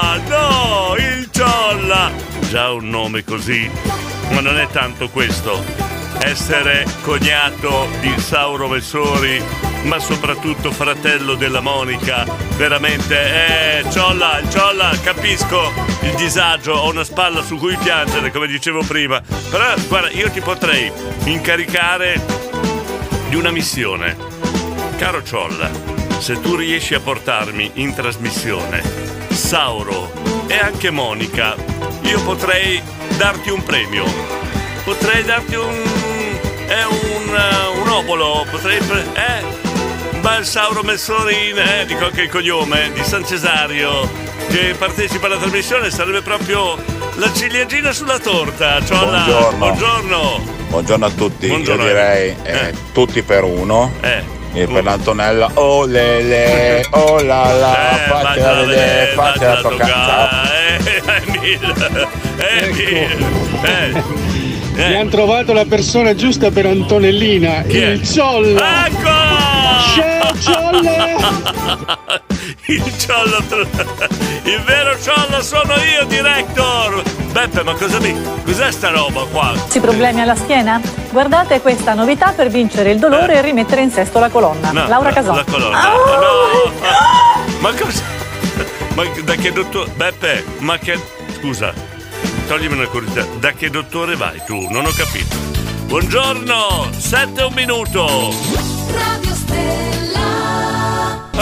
Già 2.51 2.69
un 2.73 2.89
nome 2.89 3.23
così, 3.23 3.71
ma 4.31 4.41
non 4.41 4.59
è 4.59 4.67
tanto 4.67 5.07
questo. 5.07 5.63
Essere 6.19 6.85
cognato 7.01 7.87
di 8.01 8.13
Sauro 8.19 8.67
Vessori, 8.67 9.41
ma 9.83 9.97
soprattutto 9.99 10.69
fratello 10.69 11.35
della 11.35 11.61
Monica, 11.61 12.25
veramente, 12.57 13.79
eh, 13.79 13.89
Ciolla, 13.89 14.41
Ciolla, 14.49 14.91
capisco 15.01 15.71
il 16.01 16.13
disagio, 16.15 16.73
ho 16.73 16.89
una 16.89 17.05
spalla 17.05 17.41
su 17.41 17.55
cui 17.55 17.77
piangere, 17.77 18.31
come 18.31 18.47
dicevo 18.47 18.83
prima, 18.83 19.21
però 19.49 19.73
guarda, 19.87 20.09
io 20.09 20.29
ti 20.29 20.41
potrei 20.41 20.91
incaricare 21.23 22.21
di 23.29 23.35
una 23.37 23.51
missione. 23.51 24.17
Caro 24.97 25.23
Ciolla, 25.23 25.69
se 26.19 26.37
tu 26.41 26.55
riesci 26.55 26.95
a 26.95 26.99
portarmi 26.99 27.71
in 27.75 27.93
trasmissione 27.93 28.83
Sauro 29.29 30.20
e 30.51 30.59
anche 30.59 30.89
Monica, 30.89 31.55
io 32.01 32.21
potrei 32.23 32.81
darti 33.17 33.49
un 33.49 33.63
premio. 33.63 34.03
Potrei 34.83 35.23
darti 35.23 35.55
un. 35.55 35.81
è 36.67 36.83
un. 36.83 37.35
eh, 37.35 37.79
un 37.79 37.87
obolo, 37.87 38.45
potrei. 38.51 38.79
pre- 38.79 39.05
eh? 39.13 39.59
Un 40.11 40.21
bel 40.21 40.45
Sauro 40.45 40.83
Messorin, 40.83 41.57
eh, 41.57 41.85
dico 41.85 42.05
anche 42.05 42.23
il 42.23 42.29
cognome, 42.29 42.91
di 42.93 43.01
San 43.03 43.25
Cesario, 43.25 44.09
che 44.49 44.75
partecipa 44.77 45.27
alla 45.27 45.37
trasmissione, 45.37 45.89
sarebbe 45.89 46.21
proprio 46.21 46.77
la 47.15 47.31
ciliegina 47.33 47.91
sulla 47.93 48.19
torta. 48.19 48.83
Ciolla, 48.83 49.21
Buongiorno. 49.23 49.57
buongiorno. 49.57 50.41
Buongiorno 50.67 51.05
a 51.05 51.09
tutti, 51.11 51.47
Buongiorno. 51.47 51.83
io 51.83 51.87
direi 51.87 52.35
eh, 52.43 52.73
tutti 52.91 53.21
per 53.23 53.43
uno. 53.43 53.91
Eh. 54.01 54.39
E 54.53 54.67
per 54.67 54.83
l'Antonella, 54.83 55.49
oh 55.53 55.85
le 55.85 56.21
le, 56.23 56.85
oh 56.91 57.21
la 57.21 57.53
la, 57.53 57.91
Eh, 57.93 58.07
fatela 58.09 58.53
vedere, 58.65 59.13
fatela 59.13 59.61
toccare. 59.61 59.91
Ciao. 59.91 60.27
Eh, 60.51 60.79
Emil, 61.23 61.73
Emil, 62.37 63.25
eh, 63.63 64.03
Mi 64.73 64.95
hanno 64.95 65.09
trovato 65.09 65.53
la 65.53 65.65
persona 65.65 66.15
giusta 66.15 66.49
per 66.49 66.65
Antonellina, 66.65 67.61
Chi 67.63 67.77
è? 67.79 67.87
il 67.89 68.07
Ciolla. 68.07 68.87
Ciao 69.93 70.33
Ciolla! 70.39 72.19
il 72.67 72.97
ciollo, 72.97 73.37
il 74.43 74.61
vero 74.65 74.97
ciollo 75.01 75.41
sono 75.43 75.73
io, 75.75 76.05
director. 76.07 77.03
Beppe, 77.31 77.63
ma 77.63 77.73
cosa 77.73 77.99
mi, 77.99 78.15
cos'è 78.45 78.71
sta 78.71 78.89
roba 78.89 79.25
qua? 79.31 79.53
Ci 79.69 79.79
problemi 79.79 80.21
alla 80.21 80.35
schiena? 80.35 80.79
Guardate 81.11 81.59
questa 81.61 81.93
novità 81.93 82.31
per 82.35 82.47
vincere 82.49 82.91
il 82.91 82.99
dolore 82.99 83.35
e 83.35 83.41
rimettere 83.41 83.81
in 83.81 83.91
sesto 83.91 84.19
la 84.19 84.29
colonna. 84.29 84.69
Eh. 84.69 84.73
No, 84.73 84.87
Laura 84.87 85.09
la- 85.09 85.15
Casò. 85.15 85.35
La 85.35 85.43
colonna. 85.43 85.81
no. 85.83 86.71
Ma 87.59 87.69
cosa? 87.73 88.03
Ma 88.95 89.03
da 89.23 89.35
che 89.35 89.51
dottore? 89.51 89.91
Beppe, 89.95 90.43
ma 90.59 90.77
che. 90.77 90.97
Scusa, 91.39 91.73
toglimi 92.51 92.73
una 92.73 92.87
curiosità. 92.87 93.25
Da 93.39 93.53
che 93.53 93.69
dottore 93.69 94.17
vai 94.17 94.43
tu? 94.45 94.67
Non 94.69 94.85
ho 94.85 94.91
capito. 94.91 95.37
Buongiorno, 95.85 96.89
sette 96.97 97.43
un 97.43 97.53
minuto. 97.53 98.29
Radio. 98.91 99.30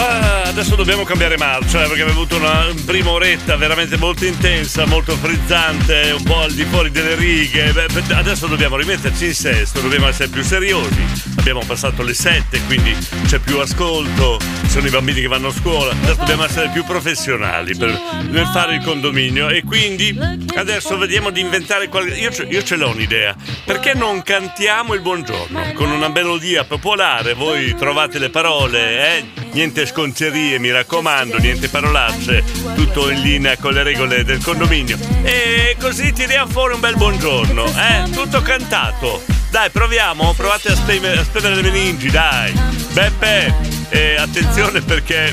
Ah, 0.00 0.44
adesso 0.44 0.76
dobbiamo 0.76 1.04
cambiare 1.04 1.36
marcia 1.36 1.84
eh, 1.84 1.86
perché 1.86 2.00
abbiamo 2.00 2.22
avuto 2.22 2.36
una 2.36 2.72
prima 2.86 3.10
oretta 3.10 3.56
veramente 3.56 3.98
molto 3.98 4.24
intensa, 4.24 4.86
molto 4.86 5.14
frizzante, 5.14 6.14
un 6.16 6.22
po' 6.22 6.40
al 6.40 6.52
di 6.52 6.64
fuori 6.64 6.90
delle 6.90 7.16
righe. 7.16 7.70
Beh, 7.70 8.14
adesso 8.14 8.46
dobbiamo 8.46 8.76
rimetterci 8.76 9.26
in 9.26 9.34
sesto, 9.34 9.80
dobbiamo 9.80 10.08
essere 10.08 10.30
più 10.30 10.42
seriosi. 10.42 11.04
Abbiamo 11.36 11.62
passato 11.66 12.02
le 12.02 12.14
sette, 12.14 12.62
quindi 12.64 12.96
c'è 13.26 13.40
più 13.40 13.58
ascolto, 13.58 14.38
ci 14.62 14.70
sono 14.70 14.86
i 14.86 14.90
bambini 14.90 15.20
che 15.20 15.26
vanno 15.26 15.48
a 15.48 15.52
scuola. 15.52 15.92
Adesso 15.92 16.16
dobbiamo 16.16 16.44
essere 16.44 16.70
più 16.70 16.82
professionali 16.84 17.76
per, 17.76 17.90
nel 18.30 18.46
fare 18.46 18.76
il 18.76 18.82
condominio 18.82 19.50
e 19.50 19.62
quindi 19.64 20.18
adesso 20.54 20.96
vediamo 20.96 21.28
di 21.28 21.40
inventare 21.40 21.88
qualche. 21.88 22.14
Io, 22.14 22.30
io 22.48 22.62
ce 22.62 22.76
l'ho 22.76 22.88
un'idea. 22.88 23.36
Perché 23.66 23.92
non 23.92 24.22
cantiamo 24.22 24.94
il 24.94 25.02
buongiorno 25.02 25.72
con 25.74 25.90
una 25.90 26.08
melodia 26.08 26.64
popolare? 26.64 27.34
Voi 27.34 27.74
trovate 27.74 28.18
le 28.18 28.30
parole, 28.30 29.18
eh? 29.18 29.39
Niente 29.52 29.86
sconcerie, 29.86 30.58
mi 30.58 30.70
raccomando, 30.70 31.38
niente 31.38 31.68
parolacce, 31.68 32.44
tutto 32.74 33.10
in 33.10 33.20
linea 33.20 33.56
con 33.56 33.72
le 33.72 33.82
regole 33.82 34.24
del 34.24 34.42
condominio. 34.42 34.96
E 35.22 35.76
così 35.80 36.12
tiriamo 36.12 36.50
fuori 36.50 36.74
un 36.74 36.80
bel 36.80 36.96
buongiorno, 36.96 37.64
eh? 37.66 38.10
Tutto 38.10 38.42
cantato. 38.42 39.22
Dai, 39.50 39.70
proviamo, 39.70 40.32
provate 40.34 40.72
a, 40.72 40.76
speme- 40.76 41.18
a 41.18 41.24
spemere 41.24 41.56
le 41.56 41.62
meningi, 41.62 42.10
dai. 42.10 42.52
Beppe, 42.92 43.54
eh, 43.88 44.16
attenzione 44.16 44.80
perché 44.80 45.32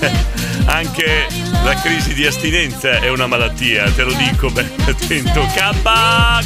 Anche 0.66 1.26
la 1.64 1.74
crisi 1.74 2.14
di 2.14 2.26
astinenza 2.26 3.00
è 3.00 3.08
una 3.08 3.26
malattia, 3.26 3.90
te 3.90 4.02
lo 4.04 4.12
dico, 4.12 4.50
beh, 4.50 4.70
attento. 4.86 5.46
K, 5.54 5.72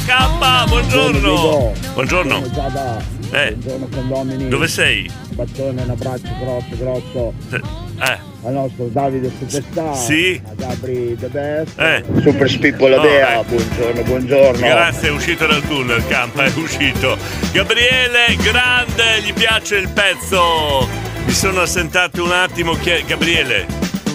K, 0.05 0.67
buongiorno. 0.67 1.73
Buongiorno. 1.93 3.13
Eh, 3.35 3.51
Buongiorno 3.51 3.87
condomini. 3.93 4.47
dove 4.47 4.67
sei? 4.69 5.11
Un 5.29 5.35
bacione, 5.35 5.81
un 5.81 5.89
abbraccio 5.89 6.29
grosso, 6.39 6.67
grosso. 6.77 7.33
Eh, 7.51 8.17
Al 8.45 8.53
nostro 8.53 8.87
Davide 8.87 9.29
Superstar. 9.37 9.97
Sì. 9.97 10.41
A 10.47 10.53
Gabri 10.55 11.17
The 11.19 11.27
Best. 11.27 11.77
eh. 11.79 12.03
Super 12.21 12.49
Spippo 12.49 12.87
la 12.87 12.97
Oh, 12.97 13.01
Dea, 13.01 13.41
eh. 13.41 13.43
buongiorno, 13.43 14.01
buongiorno. 14.03 14.65
Grazie, 14.65 15.09
è 15.09 15.11
uscito 15.11 15.47
dal 15.47 15.61
tunnel, 15.67 16.07
Campa, 16.07 16.45
è 16.45 16.51
uscito. 16.55 17.17
Gabriele, 17.51 18.37
grande, 18.41 19.21
gli 19.25 19.33
piace 19.33 19.75
il 19.77 19.89
pezzo. 19.89 20.87
Mi 21.25 21.33
sono 21.33 21.59
assentato 21.59 22.23
un 22.23 22.31
attimo. 22.31 22.77
Gabriele, 23.05 23.65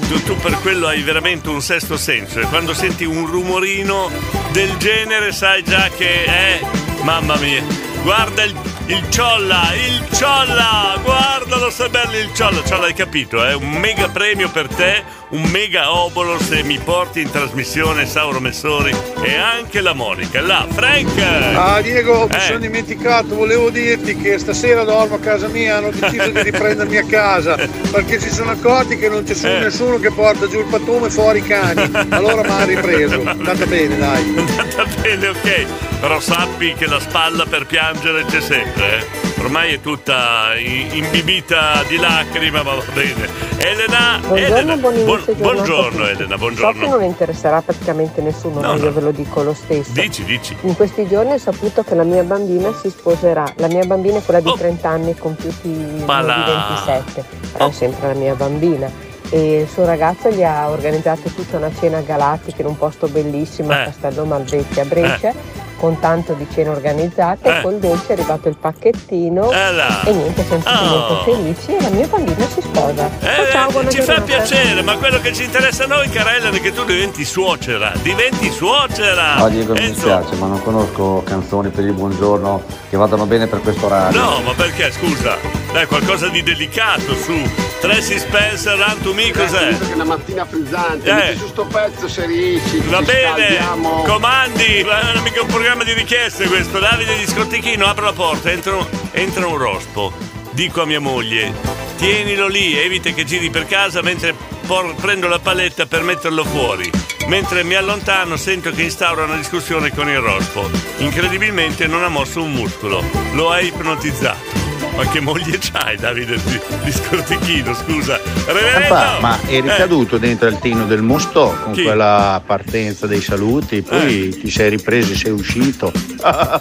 tu, 0.08 0.22
tu 0.22 0.34
per 0.36 0.58
quello 0.62 0.86
hai 0.86 1.02
veramente 1.02 1.50
un 1.50 1.60
sesto 1.60 1.98
senso. 1.98 2.40
E 2.40 2.44
quando 2.44 2.72
senti 2.72 3.04
un 3.04 3.26
rumorino 3.26 4.08
del 4.52 4.74
genere 4.78 5.30
sai 5.32 5.62
già 5.62 5.90
che 5.94 6.24
è. 6.24 6.60
Mamma 7.02 7.36
mia. 7.36 7.88
Guarda 8.02 8.42
il, 8.44 8.54
il 8.86 9.10
ciolla, 9.10 9.74
il 9.74 10.08
ciolla, 10.16 10.96
guardalo 11.02 11.70
se 11.70 11.88
bello 11.90 12.16
il 12.16 12.32
ciolla, 12.34 12.62
ciolla 12.64 12.86
hai 12.86 12.94
capito, 12.94 13.44
eh? 13.44 13.52
Un 13.52 13.72
mega 13.72 14.08
premio 14.08 14.50
per 14.50 14.68
te, 14.68 15.04
un 15.30 15.42
mega 15.50 15.92
obolo 15.92 16.38
se 16.40 16.62
mi 16.64 16.78
porti 16.78 17.20
in 17.20 17.30
trasmissione 17.30 18.04
Sauro 18.06 18.40
Messori 18.40 18.92
e 19.22 19.36
anche 19.36 19.80
la 19.80 19.92
Monica. 19.92 20.40
Là, 20.40 20.66
Frank! 20.68 21.08
Ah 21.54 21.80
Diego, 21.80 22.26
mi 22.28 22.34
Eh. 22.36 22.40
sono 22.40 22.58
dimenticato, 22.58 23.36
volevo 23.36 23.70
dirti 23.70 24.16
che 24.16 24.38
stasera 24.38 24.82
dormo 24.82 25.16
a 25.16 25.18
casa 25.20 25.46
mia, 25.48 25.76
hanno 25.76 25.90
deciso 25.90 26.28
di 26.30 26.42
riprendermi 26.42 26.96
a 26.96 27.04
casa 27.04 27.56
perché 27.90 28.18
si 28.18 28.30
sono 28.30 28.50
accorti 28.50 28.98
che 28.98 29.08
non 29.08 29.22
c'è 29.22 29.34
Eh. 29.34 29.58
nessuno 29.60 29.98
che 29.98 30.10
porta 30.10 30.48
giù 30.48 30.58
il 30.58 30.66
pattume 30.66 31.10
fuori 31.10 31.38
i 31.38 31.42
cani. 31.42 31.90
Allora 32.08 32.42
mi 32.42 32.50
ha 32.50 32.64
ripreso. 32.64 33.22
Andata 33.24 33.66
bene, 33.66 33.96
dai. 33.98 34.34
Andata 34.36 34.84
bene, 35.00 35.28
ok. 35.28 35.66
Però 36.00 36.18
sappi 36.18 36.74
che 36.74 36.86
la 36.86 36.98
spalla 36.98 37.44
per 37.46 37.66
piangere 37.66 38.24
c'è 38.24 38.40
sempre, 38.40 38.98
eh. 38.98 39.19
Ormai 39.40 39.72
è 39.74 39.80
tutta 39.80 40.54
imbibita 40.56 41.82
di 41.88 41.96
lacrime, 41.96 42.62
ma 42.62 42.74
va 42.74 42.82
bene. 42.92 43.26
Elena, 43.56 44.18
Buongiorno, 44.26 44.36
Elena. 44.56 44.76
buon 44.76 44.94
buongiorno. 45.38 46.04
Elena, 46.06 46.18
So 46.18 46.28
che 46.28 46.36
buongiorno. 46.36 46.86
non 46.88 47.02
interesserà 47.02 47.62
praticamente 47.62 48.20
nessuno, 48.20 48.60
No, 48.60 48.68
ma 48.68 48.74
no. 48.74 48.84
io 48.84 48.92
ve 48.92 49.00
lo 49.00 49.10
dico 49.12 49.42
lo 49.42 49.54
stesso. 49.54 49.92
Dici, 49.92 50.24
dici. 50.24 50.54
In 50.62 50.76
questi 50.76 51.06
giorni 51.08 51.32
ho 51.32 51.38
saputo 51.38 51.82
che 51.82 51.94
la 51.94 52.04
mia 52.04 52.22
bambina 52.22 52.72
si 52.80 52.90
sposerà. 52.90 53.50
La 53.56 53.68
mia 53.68 53.84
bambina 53.84 54.18
è 54.18 54.22
quella 54.22 54.40
di 54.40 54.52
30 54.56 54.88
anni 54.88 55.16
compiuti 55.16 55.68
Oh. 55.68 56.20
Di 56.20 56.26
la- 56.26 56.76
27, 56.86 57.24
però 57.52 57.68
è 57.68 57.72
sempre 57.72 58.06
la 58.08 58.14
mia 58.14 58.34
bambina. 58.34 58.90
E 59.32 59.60
il 59.60 59.68
suo 59.68 59.84
ragazzo 59.84 60.28
gli 60.30 60.42
ha 60.42 60.68
organizzato 60.68 61.28
tutta 61.30 61.56
una 61.56 61.70
cena 61.78 62.00
galattica 62.00 62.62
in 62.62 62.66
un 62.68 62.76
posto 62.76 63.06
bellissimo 63.08 63.70
Eh. 63.72 63.74
a 63.76 63.84
Castello 63.84 64.24
Malvecchia 64.24 64.82
a 64.82 64.86
Brescia. 64.86 65.32
Con 65.80 65.98
tanto 65.98 66.34
di 66.34 66.46
cene 66.52 66.68
organizzate, 66.68 67.58
Eh. 67.58 67.62
col 67.62 67.78
dolce 67.78 68.08
è 68.08 68.12
arrivato 68.12 68.48
il 68.50 68.56
pacchettino 68.60 69.50
Eh 69.50 70.08
e 70.10 70.12
niente, 70.12 70.44
siamo 70.44 70.62
tutti 70.62 70.76
Oh. 70.76 70.88
molto 70.88 71.22
felici 71.22 71.74
e 71.74 71.80
la 71.80 71.88
mia 71.88 72.06
bambina 72.06 72.46
si 72.48 72.60
sposa. 72.60 73.08
Ciao, 73.18 73.30
Eh, 73.46 73.50
ciao, 73.50 73.70
buona 73.70 73.88
ci 73.88 73.96
fa 74.02 74.04
giornata. 74.16 74.24
piacere, 74.26 74.82
ma 74.82 74.98
quello 74.98 75.20
che 75.22 75.32
ci 75.32 75.44
interessa 75.44 75.84
a 75.84 75.86
noi, 75.86 76.10
cara 76.10 76.36
Elena, 76.36 76.54
è 76.54 76.60
che 76.60 76.72
tu 76.74 76.84
diventi 76.84 77.24
suocera. 77.24 77.92
Diventi 78.02 78.50
suocera. 78.50 79.36
No, 79.36 79.48
Diego 79.48 79.72
mi 79.72 79.78
Enzo, 79.80 79.92
dispiace, 79.94 80.34
ma 80.34 80.48
non 80.48 80.62
conosco 80.62 81.22
canzoni 81.24 81.70
per 81.70 81.84
il 81.84 81.94
buongiorno 81.94 82.62
che 82.90 82.96
vadano 82.98 83.24
bene 83.24 83.46
per 83.46 83.62
questo 83.62 83.86
orario. 83.86 84.20
No, 84.20 84.40
ma 84.44 84.52
perché? 84.52 84.92
Scusa, 84.92 85.36
dai, 85.72 85.86
qualcosa 85.86 86.28
di 86.28 86.42
delicato 86.42 87.14
su. 87.14 87.69
Tracy 87.80 88.18
Spencer, 88.18 88.76
Run 88.76 89.00
to 89.02 89.14
Me, 89.14 89.30
cos'è? 89.32 89.76
Che 89.78 89.94
una 89.94 90.04
mattina 90.04 90.44
frizzante, 90.44 91.08
Eh. 91.08 91.14
metti 91.14 91.38
su 91.38 91.46
sto 91.48 91.64
pezzo 91.64 92.08
se 92.08 92.26
riesci. 92.26 92.78
Va 92.88 93.00
bene, 93.00 93.46
scaldiamo. 93.46 94.02
comandi, 94.02 94.82
non 94.82 95.16
è 95.16 95.20
mica 95.22 95.40
un 95.40 95.46
programma 95.48 95.82
di 95.82 95.92
richieste 95.94 96.46
questo. 96.46 96.78
Davide 96.78 97.16
di 97.16 97.26
Scottichino, 97.26 97.86
apro 97.86 98.04
la 98.04 98.12
porta, 98.12 98.50
entra, 98.50 98.76
entra 99.12 99.46
un 99.46 99.56
rospo. 99.56 100.12
Dico 100.50 100.82
a 100.82 100.84
mia 100.86 101.00
moglie, 101.00 101.54
tienilo 101.96 102.48
lì, 102.48 102.76
evita 102.76 103.10
che 103.10 103.24
giri 103.24 103.48
per 103.50 103.66
casa 103.66 104.02
mentre 104.02 104.34
por- 104.66 104.94
prendo 104.96 105.26
la 105.26 105.38
paletta 105.38 105.86
per 105.86 106.02
metterlo 106.02 106.44
fuori. 106.44 106.90
Mentre 107.28 107.62
mi 107.62 107.74
allontano 107.76 108.36
sento 108.36 108.72
che 108.72 108.82
instaura 108.82 109.24
una 109.24 109.36
discussione 109.36 109.90
con 109.94 110.08
il 110.08 110.18
rospo. 110.18 110.68
Incredibilmente 110.98 111.86
non 111.86 112.02
ha 112.04 112.08
mosso 112.08 112.42
un 112.42 112.52
muscolo, 112.52 113.02
lo 113.32 113.50
ha 113.50 113.60
ipnotizzato. 113.60 114.58
Ma 114.96 115.06
che 115.08 115.20
moglie 115.20 115.56
c'hai 115.58 115.96
Davide 115.96 116.38
di, 116.42 116.60
di 116.84 116.92
Scortichino, 116.92 117.72
scusa. 117.74 118.20
Reverendo! 118.46 118.88
Papà, 118.94 119.18
ma 119.20 119.38
eri 119.46 119.68
Eh, 119.68 119.76
caduto 119.76 120.18
dentro 120.18 120.48
il 120.48 120.58
tino 120.58 120.84
del 120.86 121.00
Mostò 121.02 121.54
con 121.62 121.72
Chi? 121.72 121.82
quella 121.84 122.42
partenza 122.44 123.06
dei 123.06 123.22
saluti, 123.22 123.80
poi 123.82 124.28
ti 124.28 124.50
sei 124.50 124.70
ripreso 124.70 125.12
e 125.12 125.16
sei 125.16 125.30
uscito. 125.32 125.90
Ma 126.22 126.60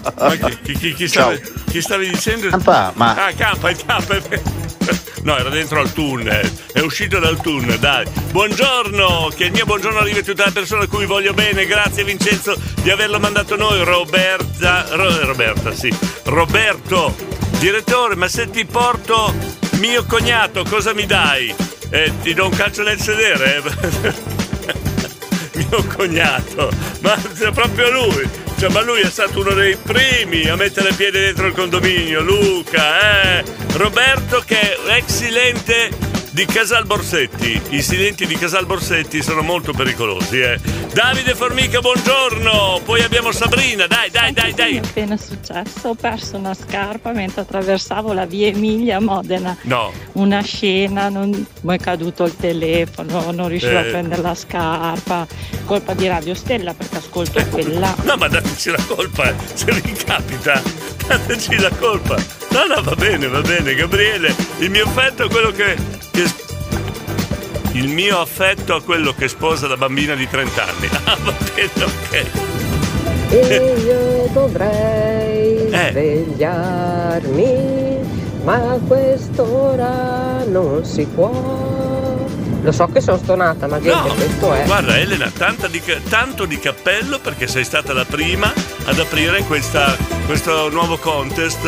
chi, 0.63 0.74
chi- 0.78 0.94
chi- 0.94 1.08
stavi, 1.08 1.42
chi 1.70 1.82
stavi 1.82 2.10
dicendo? 2.10 2.48
Campa, 2.50 2.94
ma- 2.96 3.26
Ah, 3.26 3.32
campa, 3.34 3.70
il 3.72 3.78
campa. 3.86 4.18
No, 5.24 5.38
era 5.38 5.50
dentro 5.50 5.82
al 5.82 5.92
tunnel. 5.92 6.50
È 6.72 6.80
uscito 6.80 7.20
dal 7.20 7.42
tunnel, 7.42 7.78
dai. 7.78 8.06
Buongiorno, 8.32 9.30
che 9.36 9.46
il 9.46 9.52
mio 9.52 9.65
buongiorno 9.65 10.00
arrivi 10.00 10.20
a 10.20 10.24
tutte 10.24 10.46
le 10.46 10.52
persone 10.52 10.86
a 10.86 10.88
cui 10.88 11.06
voglio 11.06 11.34
bene. 11.34 11.65
Grazie 11.65 12.06
Vincenzo 12.06 12.58
di 12.82 12.89
averlo 12.89 13.20
mandato 13.20 13.58
noi. 13.58 13.84
Roberta, 13.84 14.86
Ro- 14.92 15.26
Roberta, 15.26 15.74
sì. 15.74 15.94
Roberto, 16.24 17.13
direttore, 17.60 18.15
ma 18.15 18.28
se 18.30 18.50
ti 18.50 18.65
porto 18.65 19.34
mio 19.80 20.06
cognato, 20.06 20.63
cosa 20.63 20.93
mi 20.93 21.06
dai? 21.06 21.54
Eh, 21.89 22.12
ti 22.22 22.34
do 22.34 22.45
un 22.45 22.52
calcio 22.52 22.84
nel 22.84 23.00
sedere? 23.00 23.62
mio 25.56 25.84
cognato, 25.93 26.72
ma 27.02 27.15
proprio 27.54 27.91
lui. 27.91 28.30
Cioè, 28.58 28.69
ma 28.69 28.82
lui 28.82 29.02
è 29.02 29.10
stato 29.10 29.39
uno 29.41 29.52
dei 29.52 29.76
primi 29.76 30.48
a 30.48 30.56
mettere 30.56 30.93
piede 30.93 31.19
dentro 31.19 31.48
il 31.48 31.54
condominio, 31.54 32.22
Luca, 32.22 33.34
eh. 33.38 33.43
Roberto 33.74 34.41
che 34.45 34.60
è 34.60 34.95
ex 34.95 35.06
silente 35.08 36.09
di 36.32 36.46
Casal 36.46 36.86
Borsetti. 36.86 37.60
I 37.70 37.82
silenti 37.82 38.26
di 38.26 38.36
Casal 38.36 38.65
Borsetti 38.65 39.22
sono 39.22 39.42
molto 39.42 39.74
pericolosi, 39.74 40.39
eh. 40.39 40.60
Davide 40.94 41.36
Formica, 41.36 41.80
buongiorno. 41.80 42.82
Poi 42.84 43.02
abbiamo 43.04 43.32
Sabrina, 43.32 43.88
dai, 43.88 44.10
dai, 44.10 44.32
dai, 44.34 44.50
Mi 44.50 44.54
dai. 44.56 44.76
è 44.76 44.80
appena 44.80 45.18
successo, 45.18 45.89
ho 45.89 45.96
perso 45.96 46.38
una 46.38 46.54
scarpa 46.54 47.12
mentre 47.12 47.42
attraversavo 47.42 48.13
la 48.13 48.26
via 48.26 48.48
Emilia 48.48 48.98
a 48.98 49.00
Modena. 49.02 49.56
No. 49.63 49.92
Una 50.13 50.42
scena, 50.42 51.10
non, 51.10 51.46
mi 51.62 51.76
è 51.76 51.80
caduto 51.80 52.26
il 52.26 52.36
telefono, 52.36 53.32
non 53.32 53.48
riuscivo 53.48 53.74
Eh. 53.74 53.78
a 53.78 53.84
prendere 53.84 54.22
la 54.22 54.36
scarpa. 54.36 55.28
Colpa 55.65 55.94
di 55.94 56.08
Radio 56.08 56.34
Stella 56.34 56.74
perché 56.74 56.98
ascolto 56.98 57.44
quella. 57.48 57.96
No, 58.04 58.15
ma 58.18 58.28
dateci 58.28 58.72
la 58.72 58.84
colpa, 58.88 59.30
eh. 59.30 59.36
se 59.54 59.72
vi 59.72 59.92
capita, 59.94 60.62
dateci 61.10 61.60
la 61.60 61.69
colpa. 61.78 62.15
No, 62.52 62.65
no, 62.74 62.82
va 62.82 62.95
bene, 62.95 63.28
va 63.28 63.41
bene, 63.41 63.76
Gabriele. 63.76 64.34
Il 64.60 64.69
mio 64.69 64.86
affetto 64.86 65.26
è 65.26 65.30
quello 65.30 65.52
che. 65.52 65.76
che- 66.12 66.48
Il 67.74 67.88
mio 67.89 68.19
affetto 68.19 68.74
a 68.76 68.82
quello 68.82 69.13
che 69.13 69.28
sposa 69.28 69.67
la 69.67 69.76
bambina 69.78 70.15
di 70.15 70.28
30 70.28 70.63
anni. 70.63 70.89
Ah, 71.06 71.17
va 71.22 71.34
bene, 71.54 71.69
ok. 71.84 72.26
E 73.32 73.76
io 73.86 74.28
dovrei 74.34 75.67
Eh. 75.72 75.89
svegliarmi, 75.91 78.00
ma 78.43 78.54
a 78.72 78.80
quest'ora 78.86 80.43
non 80.48 80.84
si 80.86 81.06
può. 81.06 81.67
Lo 82.62 82.72
so 82.74 82.88
che 82.88 83.00
sono 83.02 83.17
stonata, 83.17 83.67
ma 83.67 83.80
gente, 83.80 84.08
No, 84.10 84.13
questo 84.15 84.54
è. 84.54 84.63
guarda 84.65 84.98
Elena, 84.98 85.32
tanta 85.36 85.67
di 85.67 85.82
tanto 86.10 86.43
di 86.45 86.60
cappello 86.60 87.19
perché 87.19 87.48
sei 87.48 87.63
stata 87.63 87.93
la 87.93 88.04
prima 88.04 88.52
ad 88.89 88.97
aprire 88.99 89.43
questa- 89.43 89.95
questo 90.25 90.69
nuovo 90.69 90.97
contest, 90.97 91.60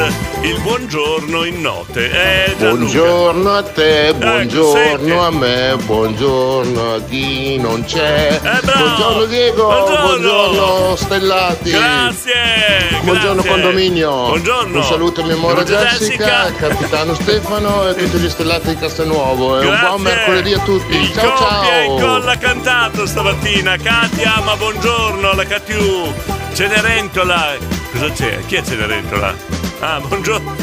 il 0.42 0.60
buongiorno 0.62 1.44
in 1.46 1.62
note. 1.62 2.10
Eh. 2.12 2.56
Buongiorno 2.56 3.54
a 3.54 3.64
te, 3.64 4.14
buongiorno 4.16 4.74
senti. 4.98 5.12
a 5.12 5.30
me, 5.30 5.76
buongiorno 5.84 6.94
a 6.96 7.02
chi 7.08 7.58
non 7.58 7.84
c'è. 7.86 8.40
Eh, 8.42 8.60
buongiorno 8.64 9.26
Diego, 9.26 9.66
Buongiorno. 9.68 10.02
buongiorno 10.08 10.96
Stellati. 10.96 11.70
Grazie! 11.70 13.00
Buongiorno 13.04 13.34
grazie. 13.42 13.50
condominio. 13.52 14.12
Buongiorno. 14.12 14.78
Un 14.78 14.84
saluto 14.84 15.22
a 15.22 15.24
mia 15.26 15.36
Buongiorno, 15.36 15.64
Jessica, 15.86 16.46
Jessica. 16.46 16.68
capitano 16.68 17.14
Stefano 17.16 17.88
e 17.88 17.94
tutti 17.96 18.18
gli 18.18 18.30
stellati 18.30 18.70
di 18.70 18.78
Castelnuovo. 18.78 19.60
E 19.60 19.66
un 19.66 19.68
Grazie. 19.72 19.88
buon 19.88 20.02
mercoledì 20.02 20.54
a 20.54 20.60
tutti. 20.60 20.96
Il 20.98 21.12
ciao 21.14 21.34
e 21.36 21.38
ciao. 21.38 21.84
incolla 21.84 22.38
cantato 22.38 23.06
stamattina. 23.06 23.76
Katia, 23.78 24.42
ma 24.44 24.56
buongiorno, 24.56 25.34
la 25.34 25.46
Catiu. 25.46 26.40
Cenerentola. 26.54 27.56
Cosa 27.92 28.12
c'è? 28.12 28.40
Chi 28.46 28.56
è 28.56 28.62
Cenerentola? 28.64 29.34
Ah, 29.80 30.00
buongiorno. 30.00 30.54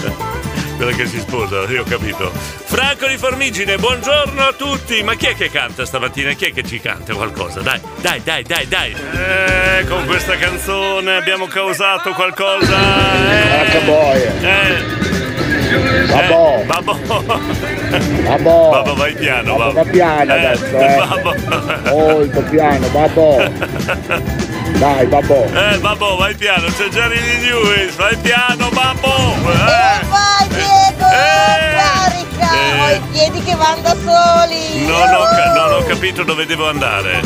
Quella 0.76 0.92
che 0.92 1.06
si 1.06 1.18
sposa, 1.18 1.62
io 1.68 1.80
ho 1.82 1.84
capito. 1.84 2.30
Franco 2.32 3.06
di 3.08 3.16
Formigine, 3.16 3.76
buongiorno 3.78 4.40
a 4.42 4.52
tutti. 4.56 5.02
Ma 5.02 5.14
chi 5.14 5.26
è 5.26 5.34
che 5.34 5.50
canta 5.50 5.84
stamattina? 5.84 6.32
Chi 6.32 6.46
è 6.46 6.52
che 6.52 6.62
ci 6.62 6.78
canta 6.80 7.14
qualcosa? 7.14 7.60
Dai, 7.60 7.80
dai, 8.00 8.22
dai, 8.22 8.44
dai, 8.44 8.68
dai. 8.68 8.92
Eh, 8.92 9.84
con 9.88 10.04
questa 10.06 10.36
canzone 10.36 11.16
abbiamo 11.16 11.46
causato 11.46 12.12
qualcosa. 12.12 12.76
Eh, 13.30 13.78
H-boy. 13.78 14.22
eh. 14.42 15.06
Babbo. 16.06 16.60
Eh, 16.60 16.64
babbo. 16.64 16.94
Babbo. 18.22 18.70
Babbo, 18.70 18.94
vai 18.94 19.14
piano, 19.14 19.56
Babbo, 19.56 19.72
babbo. 19.72 19.82
va 19.82 19.90
piano 19.90 20.34
Eh, 20.34 20.38
adesso, 20.46 20.78
eh. 20.78 20.96
Babbo. 20.96 21.34
Molto 21.90 22.42
piano, 22.42 22.86
babbo. 22.88 24.46
Dai, 24.76 25.06
babbo. 25.06 25.44
Eh, 25.44 25.78
babbo, 25.78 26.16
vai 26.16 26.34
piano, 26.36 26.66
c'è 26.68 26.88
Jerry 26.88 27.18
Lee 27.20 27.40
Lewis, 27.40 27.96
vai 27.96 28.16
piano, 28.18 28.68
babbo. 28.72 29.08
Eh. 29.08 30.06
Vai 30.08 30.48
Diego, 30.48 31.04
carica! 31.08 32.52
Eh. 32.52 32.80
Ho 32.80 32.94
i 32.94 33.00
piedi 33.10 33.42
che 33.42 33.54
vanno 33.54 33.80
da 33.80 33.94
soli! 33.94 34.86
Non 34.86 35.14
ho, 35.14 35.24
ca- 35.24 35.52
non 35.54 35.72
ho 35.72 35.82
capito 35.84 36.22
dove 36.22 36.46
devo 36.46 36.68
andare. 36.68 37.20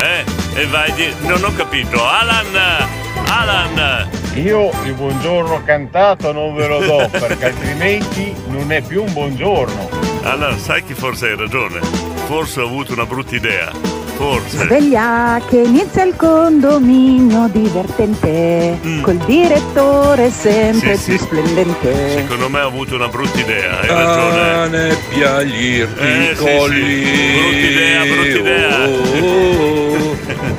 Eh? 0.00 0.24
E 0.54 0.66
vai 0.66 0.92
di... 0.92 1.12
Non 1.20 1.42
ho 1.44 1.52
capito. 1.54 2.02
Alan! 2.06 2.88
Alan! 3.28 4.08
Io 4.34 4.70
il 4.84 4.92
buongiorno 4.94 5.62
cantato 5.64 6.32
non 6.32 6.54
ve 6.54 6.66
lo 6.66 6.78
do 6.80 7.08
perché 7.10 7.46
altrimenti 7.52 8.34
non 8.48 8.70
è 8.72 8.80
più 8.80 9.02
un 9.02 9.12
buongiorno. 9.12 9.88
Allora, 10.22 10.56
sai 10.56 10.82
che 10.84 10.94
forse 10.94 11.28
hai 11.28 11.36
ragione. 11.36 11.80
Forse 12.26 12.60
ho 12.60 12.66
avuto 12.66 12.92
una 12.94 13.04
brutta 13.06 13.34
idea. 13.34 13.70
Forse. 14.16 14.56
Sveglia 14.64 15.40
che 15.48 15.58
inizia 15.58 16.04
il 16.04 16.16
condominio 16.16 17.48
divertente 17.52 18.78
Col 19.02 19.16
direttore 19.26 20.30
sempre 20.30 20.92
Mm. 20.92 20.94
Sì, 20.96 21.10
più 21.10 21.18
sì. 21.18 21.24
splendente 21.24 22.10
Secondo 22.20 22.48
me 22.48 22.60
ho 22.60 22.66
avuto 22.68 22.94
una 22.94 23.08
brutta 23.08 23.38
idea, 23.38 23.80
hai 23.80 23.86
ragione. 23.88 24.40
Ah, 24.52 24.66
nebbia 24.66 25.42
gli 25.42 25.80
Eh, 25.80 26.34
sì. 26.34 26.44
Brutta 26.44 27.66
idea, 27.66 28.02
brutta 28.04 28.38
idea. 28.38 28.88
Oh, 28.88 29.75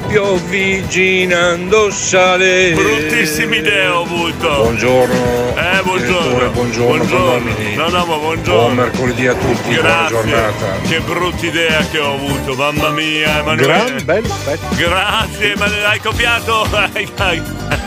piovigginando 0.08 1.92
sale. 1.92 2.72
Bruttissima 2.72 3.56
idea 3.56 3.98
ho 3.98 4.04
avuto. 4.04 4.48
Buongiorno. 4.48 5.56
Eh, 5.56 5.82
buongiorno. 5.84 6.50
buongiorno, 6.52 7.06
condomini. 7.06 7.76
No, 7.76 7.90
no, 7.90 8.06
ma 8.06 8.16
buongiorno. 8.16 8.62
Buon 8.62 8.76
mercoledì 8.76 9.28
a 9.28 9.34
tutti, 9.34 9.74
buona 9.74 9.82
Grazie. 9.82 10.08
giornata. 10.08 10.80
Che 10.88 11.00
brutta 11.02 11.46
idea 11.46 11.86
che 11.90 12.00
ho 12.00 12.14
avuto, 12.14 12.56
mamma 12.56 12.90
mia, 12.90 13.40
Emanuele. 13.40 13.66
Gran 13.66 14.04
bel 14.06 14.32
pezzo. 14.44 14.68
Grazie, 14.76 15.56
ma 15.56 15.66
hai 15.66 16.00
copiato. 16.00 17.86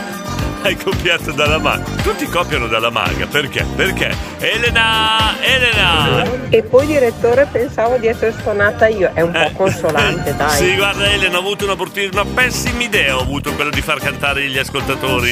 Hai, 0.63 0.75
copiato 0.77 1.31
dalla 1.31 1.57
maga. 1.57 1.83
Tutti 2.03 2.25
copiano 2.27 2.67
dalla 2.67 2.91
maga, 2.91 3.25
perché? 3.25 3.65
Perché? 3.75 4.15
Elena! 4.37 5.35
Elena! 5.41 6.23
E 6.49 6.61
poi 6.61 6.85
direttore 6.85 7.47
pensavo 7.51 7.97
di 7.97 8.07
essere 8.07 8.33
suonata 8.41 8.87
io, 8.87 9.09
è 9.13 9.21
un 9.21 9.31
po' 9.31 9.51
consolante, 9.55 10.35
dai. 10.35 10.57
Sì, 10.57 10.75
guarda 10.75 11.11
Elena, 11.11 11.37
ho 11.37 11.39
avuto 11.39 11.65
una, 11.65 11.75
brutti- 11.75 12.09
una 12.11 12.25
pessima 12.25 12.83
idea, 12.83 13.17
ho 13.17 13.21
avuto 13.21 13.53
quella 13.53 13.71
di 13.71 13.81
far 13.81 13.99
cantare 13.99 14.47
gli 14.47 14.57
ascoltatori. 14.57 15.31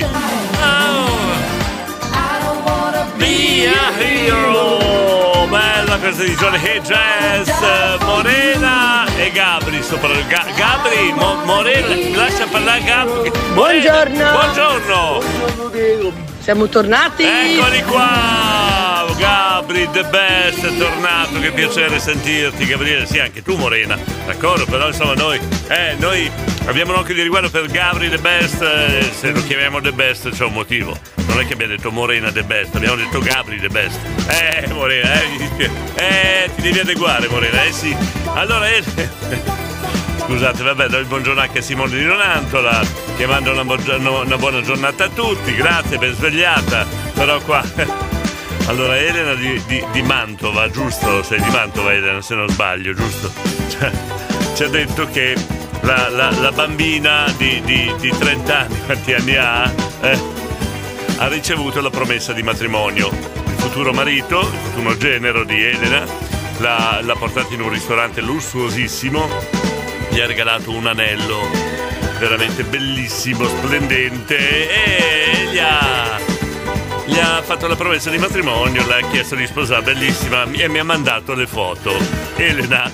Be 3.17 3.67
a 3.67 3.99
hero! 3.99 5.28
Bella 5.49 5.97
questa 5.97 6.23
edizione 6.23 6.63
Hey 6.63 6.79
Jazz, 6.81 7.49
Morena 8.03 9.05
e 9.17 9.31
Gabri 9.31 9.81
sopra 9.81 10.09
Ga- 10.27 10.45
Gabri, 10.55 11.11
Mo- 11.15 11.41
Morena, 11.43 12.15
lascia 12.15 12.45
parlare 12.45 12.83
Gabri. 12.83 13.31
Morena, 13.53 14.31
Buongiorno! 14.31 15.21
Siamo 16.39 16.67
tornati. 16.67 17.23
Eccoli 17.23 17.83
qua! 17.83 18.88
Gabri, 19.19 19.89
the 19.91 20.05
best, 20.05 20.65
è 20.65 20.77
tornato, 20.77 21.39
che 21.41 21.51
piacere 21.51 21.99
sentirti, 21.99 22.65
Gabriele. 22.65 23.05
Sì, 23.05 23.19
anche 23.19 23.41
tu, 23.41 23.57
Morena, 23.57 23.97
d'accordo, 24.25 24.65
però 24.65 24.87
insomma 24.87 25.13
noi, 25.13 25.37
eh, 25.67 25.95
noi 25.99 26.31
abbiamo 26.65 26.93
un 26.93 26.99
occhio 26.99 27.13
di 27.13 27.21
riguardo 27.21 27.49
per 27.49 27.67
Gabri, 27.67 28.09
the 28.09 28.17
best, 28.17 28.61
eh, 28.61 29.11
se 29.13 29.31
lo 29.31 29.43
chiamiamo 29.43 29.81
the 29.81 29.91
best 29.91 30.29
c'è 30.29 30.45
un 30.45 30.53
motivo. 30.53 30.97
Non 31.27 31.41
è 31.41 31.45
che 31.45 31.53
abbiamo 31.53 31.75
detto 31.75 31.91
Morena 31.91 32.31
the 32.31 32.43
best, 32.43 32.75
abbiamo 32.75 32.95
detto 32.95 33.19
Gabri 33.19 33.59
the 33.59 33.67
best. 33.67 33.99
Eh, 34.29 34.67
Morena, 34.71 35.11
eh, 35.21 35.69
eh 35.95 36.49
ti 36.55 36.61
devi 36.61 36.79
adeguare, 36.79 37.27
Morena, 37.27 37.63
eh 37.63 37.73
sì. 37.73 37.95
Allora, 38.33 38.69
eh, 38.69 38.83
Scusate, 40.29 40.63
vabbè, 40.63 40.87
do 40.87 40.97
il 40.97 41.07
buongiorno 41.07 41.41
anche 41.41 41.57
a 41.57 41.61
Simone 41.61 41.97
di 41.97 42.03
Nonantola, 42.03 42.81
che 43.17 43.25
manda 43.25 43.51
una, 43.51 43.63
una 43.63 44.37
buona 44.37 44.61
giornata 44.61 45.05
a 45.05 45.09
tutti, 45.09 45.53
grazie, 45.55 45.97
ben 45.97 46.13
svegliata. 46.13 46.85
Però 47.13 47.39
qua. 47.41 48.07
Allora, 48.69 48.97
Elena 48.97 49.33
di, 49.33 49.59
di- 49.65 49.83
di 49.91 50.01
Mantova, 50.03 50.69
giusto? 50.69 51.23
Sei 51.23 51.41
di 51.41 51.49
Mantova, 51.49 51.91
Elena, 51.91 52.21
se 52.21 52.35
non 52.35 52.47
sbaglio, 52.49 52.93
giusto? 52.93 53.31
Ci 54.55 54.63
ha 54.63 54.67
detto 54.67 55.07
che 55.07 55.35
la, 55.81 56.07
la- 56.09 56.29
la 56.29 56.51
bambina 56.51 57.25
di, 57.35 57.61
di- 57.65 57.91
di 57.99 58.09
30 58.15 58.57
anni, 58.59 58.79
quanti 58.85 59.13
anni 59.13 59.35
ha? 59.35 59.73
Eh, 60.01 60.19
ha 61.17 61.27
ricevuto 61.27 61.81
la 61.81 61.89
promessa 61.89 62.31
di 62.31 62.43
matrimonio. 62.43 63.09
Il 63.09 63.55
futuro 63.57 63.91
marito, 63.91 64.41
il 64.41 64.47
futuro 64.71 64.95
genero 64.97 65.43
di 65.43 65.63
Elena, 65.63 66.05
l'ha, 66.59 66.99
l'ha 67.01 67.15
portata 67.15 67.51
in 67.53 67.61
un 67.61 67.69
ristorante 67.69 68.21
lussuosissimo, 68.21 69.27
gli 70.11 70.19
ha 70.19 70.27
regalato 70.27 70.71
un 70.71 70.85
anello 70.85 71.41
veramente 72.19 72.63
bellissimo, 72.63 73.45
splendente 73.47 74.37
e 74.37 75.45
gli 75.51 75.57
ha, 75.57 76.19
gli 77.09 77.17
ha 77.17 77.41
fatto 77.41 77.67
la 77.67 77.75
promessa 77.75 78.11
di 78.11 78.19
matrimonio, 78.19 78.85
le 78.85 79.01
ha 79.01 79.09
chiesto 79.09 79.35
di 79.35 79.47
sposare, 79.47 79.81
bellissima, 79.81 80.43
e 80.51 80.69
mi 80.69 80.77
ha 80.77 80.83
mandato 80.83 81.33
le 81.33 81.47
foto. 81.47 81.91
Elena, 82.35 82.89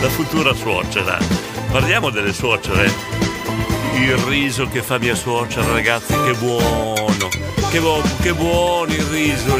la, 0.00 0.08
futura 0.08 0.52
suocera. 0.52 1.16
Parliamo 1.70 2.10
delle 2.10 2.32
suocere. 2.32 2.92
Il 3.94 4.16
riso 4.26 4.68
che 4.68 4.82
fa 4.82 4.98
mia 4.98 5.14
suocera, 5.14 5.70
ragazzi, 5.70 6.14
che 6.24 6.34
buono! 6.34 7.28
Che, 7.70 7.80
buono, 7.80 8.02
che 8.20 8.34
buono 8.34 8.92
il 8.92 9.04
riso! 9.04 9.56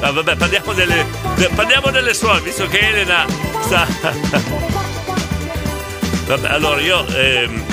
Ah, 0.00 0.12
vabbè, 0.12 0.36
parliamo 0.36 0.72
delle, 0.72 1.04
de- 1.34 1.50
parliamo 1.54 1.90
delle 1.90 2.14
suocere, 2.14 2.44
visto 2.44 2.66
che 2.68 2.78
Elena 2.78 3.26
sta. 3.62 3.86
Vabbè, 6.24 6.48
allora 6.48 6.80
io, 6.80 7.04
ehm, 7.08 7.64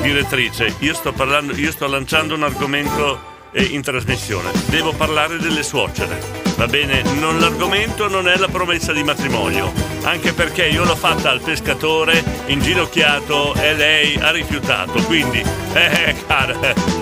direttrice, 0.00 0.76
io 0.78 0.94
sto 0.94 1.12
parlando, 1.12 1.54
io 1.54 1.72
sto 1.72 1.88
lanciando 1.88 2.34
un 2.34 2.44
argomento 2.44 3.30
eh, 3.52 3.62
in 3.62 3.82
trasmissione. 3.82 4.50
Devo 4.66 4.92
parlare 4.92 5.38
delle 5.38 5.62
suocere. 5.62 6.40
Va 6.56 6.66
bene? 6.66 7.02
Non, 7.18 7.38
l'argomento 7.38 8.06
non 8.08 8.28
è 8.28 8.36
la 8.36 8.48
promessa 8.48 8.92
di 8.92 9.02
matrimonio, 9.02 9.72
anche 10.02 10.34
perché 10.34 10.66
io 10.66 10.84
l'ho 10.84 10.94
fatta 10.94 11.30
al 11.30 11.40
pescatore 11.40 12.22
inginocchiato 12.46 13.54
e 13.54 13.74
lei 13.74 14.18
ha 14.20 14.30
rifiutato. 14.30 15.02
Quindi, 15.04 15.42
eh, 15.72 16.14
cara, 16.26 16.54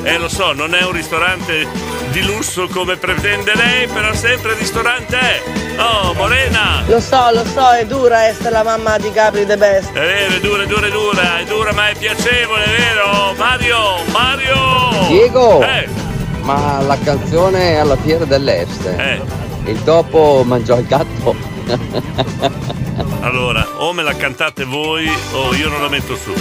eh, 0.05 0.18
lo 0.18 0.28
so, 0.28 0.53
non 0.53 0.74
è 0.74 0.84
un 0.84 0.92
ristorante 0.92 1.66
di 2.11 2.24
lusso 2.24 2.68
come 2.68 2.96
pretende 2.96 3.53
lei, 3.55 3.88
però 3.88 4.14
sempre 4.14 4.55
ristorante 4.55 5.18
è. 5.18 5.42
Oh, 5.78 6.12
Morena! 6.14 6.82
Lo 6.86 7.01
so, 7.01 7.30
lo 7.32 7.44
so, 7.44 7.70
è 7.70 7.84
dura 7.84 8.24
essere 8.24 8.51
la 8.51 8.62
mamma 8.62 8.96
di 8.99 9.11
Gabri 9.11 9.44
The 9.44 9.57
Best. 9.57 9.92
È 9.92 10.01
vero, 10.01 10.34
è 10.34 10.40
dura, 10.40 10.62
è 10.62 10.66
dura, 10.66 10.86
è 10.86 10.90
dura, 10.90 11.38
è 11.38 11.44
dura, 11.44 11.72
ma 11.72 11.88
è 11.88 11.96
piacevole, 11.96 12.64
vero? 12.76 13.34
Mario, 13.36 14.05
Mario! 14.12 15.07
Diego! 15.09 15.62
Eh, 15.62 16.08
Ma 16.49 16.80
la 16.80 16.96
canzone 17.05 17.72
è 17.72 17.74
alla 17.74 17.96
fiera 17.96 18.24
dell'est. 18.24 18.86
Eh. 18.86 19.20
Il 19.66 19.84
topo 19.84 20.42
mangiò 20.46 20.78
il 20.78 20.86
gatto. 20.86 21.36
allora, 23.20 23.66
o 23.76 23.92
me 23.92 24.03
la 24.03 24.14
cantate 24.16 24.64
voi 24.64 25.07
o 25.32 25.55
io 25.55 25.68
non 25.68 25.82
la 25.82 25.90
metto 25.90 26.16
su. 26.16 26.32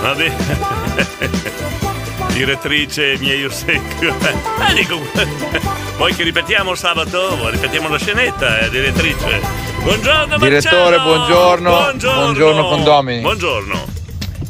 Va 0.00 0.14
bene? 0.14 0.34
Direttrice 2.32 3.18
mia 3.18 3.34
io 3.34 3.50
secco. 3.50 4.12
Eh, 4.66 4.72
dico, 4.72 4.98
vuoi 5.98 6.14
che 6.14 6.22
ripetiamo 6.22 6.74
sabato? 6.74 7.36
Vuoi 7.36 7.50
ripetiamo 7.50 7.88
la 7.88 7.98
scenetta, 7.98 8.60
eh, 8.60 8.70
direttrice? 8.70 9.40
Buongiorno 9.82 10.38
Direttore, 10.38 10.98
buongiorno. 11.00 11.70
Buongiorno. 11.70 12.20
Buongiorno, 12.22 12.68
condomini. 12.68 13.20
Buongiorno. 13.20 13.84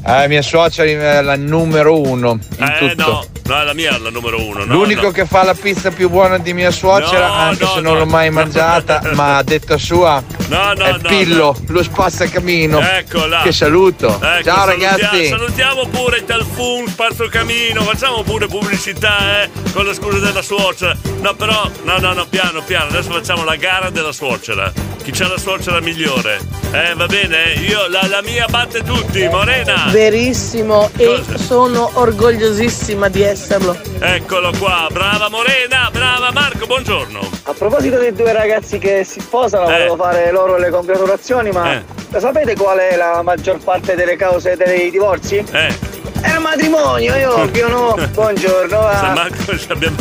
Eh, 0.06 0.28
mia 0.28 0.42
suocera 0.42 0.88
è 0.88 1.20
la 1.20 1.34
numero 1.36 2.00
uno 2.00 2.38
in 2.58 2.62
Eh 2.64 2.78
tutto. 2.78 3.10
no, 3.10 3.24
no, 3.46 3.60
è 3.60 3.64
la 3.64 3.74
mia 3.74 3.94
è 3.94 3.98
la 3.98 4.10
numero 4.10 4.44
uno. 4.44 4.64
no, 4.64 4.72
L'unico 4.74 5.02
no. 5.06 5.10
che 5.10 5.26
fa 5.26 5.42
la 5.44 5.54
pizza 5.54 5.90
più 5.90 6.08
buona 6.08 6.38
di 6.38 6.52
mia 6.52 6.70
suocera, 6.70 7.26
No, 7.28 7.32
anche 7.34 7.66
se 7.66 7.80
non 7.80 7.92
no. 7.94 7.98
l'ho 8.00 8.06
mai 8.06 8.30
mangiata, 8.30 9.00
ma 9.14 9.36
a 9.38 9.42
detta 9.42 9.76
sua 9.78 10.22
No, 10.48 10.72
no, 10.74 10.84
è 10.84 10.98
Pillo, 11.00 11.56
lo 11.68 11.82
spazzacamino. 11.82 12.78
Eccola. 12.80 13.40
Che 13.42 13.50
saluto. 13.52 14.08
Ecco, 14.20 14.42
Ciao 14.44 14.66
salutia- 14.66 14.90
ragazzi. 14.90 15.26
Salutiamo 15.28 15.86
pure 15.88 16.18
il 16.18 16.24
Talfun 16.24 16.86
Spazzacamino, 16.86 17.82
facciamo 17.82 18.22
pure 18.22 18.46
pubblicità, 18.46 19.42
eh, 19.42 19.50
con 19.72 19.86
la 19.86 19.94
scusa 19.94 20.18
della 20.18 20.42
suocera. 20.42 20.96
No, 21.20 21.34
però, 21.34 21.68
no, 21.84 21.98
no, 21.98 22.12
no, 22.12 22.26
piano, 22.28 22.62
piano, 22.62 22.88
adesso 22.90 23.10
facciamo 23.10 23.42
la 23.44 23.56
gara 23.56 23.88
della 23.90 24.12
suocera. 24.12 24.70
Chi 25.04 25.10
c'ha 25.12 25.28
la 25.28 25.36
suocera 25.36 25.80
migliore? 25.80 26.38
Eh, 26.72 26.94
va 26.94 27.04
bene? 27.06 27.52
Io, 27.68 27.86
la, 27.88 28.06
la 28.08 28.22
mia 28.22 28.46
batte 28.48 28.82
tutti, 28.82 29.28
Morena. 29.28 29.84
Verissimo 29.90 30.90
e 30.96 31.22
sono 31.36 31.90
orgogliosissima 31.92 33.08
di 33.10 33.20
esserlo. 33.22 33.78
Eccolo 34.00 34.50
qua, 34.58 34.88
brava 34.90 35.28
Morena, 35.28 35.90
brava 35.92 36.30
Marco, 36.32 36.64
buongiorno. 36.64 37.20
A 37.42 37.52
proposito 37.52 37.98
dei 37.98 38.14
due 38.14 38.32
ragazzi 38.32 38.78
che 38.78 39.04
si 39.04 39.20
sposano, 39.20 39.64
volevo 39.66 39.96
fare 39.96 40.32
loro 40.32 40.56
le 40.56 40.70
congratulazioni, 40.70 41.50
ma 41.50 41.74
Eh. 41.74 41.84
lo 42.08 42.18
sapete 42.20 42.54
qual 42.56 42.78
è 42.78 42.96
la 42.96 43.20
maggior 43.22 43.58
parte 43.62 43.94
delle 43.94 44.16
cause 44.16 44.56
dei 44.56 44.90
divorzi? 44.90 45.36
Eh. 45.52 45.92
È 46.22 46.32
il 46.32 46.40
matrimonio, 46.40 47.14
ovvio, 47.42 47.68
no? 47.68 47.94
Buongiorno, 48.10 48.68
Se 48.68 48.76
va. 49.02 49.12
Marco 49.14 49.58
ci 49.58 49.66
abbiamo... 49.70 49.96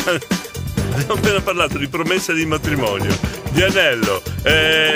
Abbiamo 1.03 1.13
appena 1.13 1.41
parlato 1.41 1.77
di 1.77 1.87
promessa 1.87 2.33
di 2.33 2.45
matrimonio, 2.45 3.17
di 3.49 3.61
anello, 3.63 4.21
eh, 4.43 4.93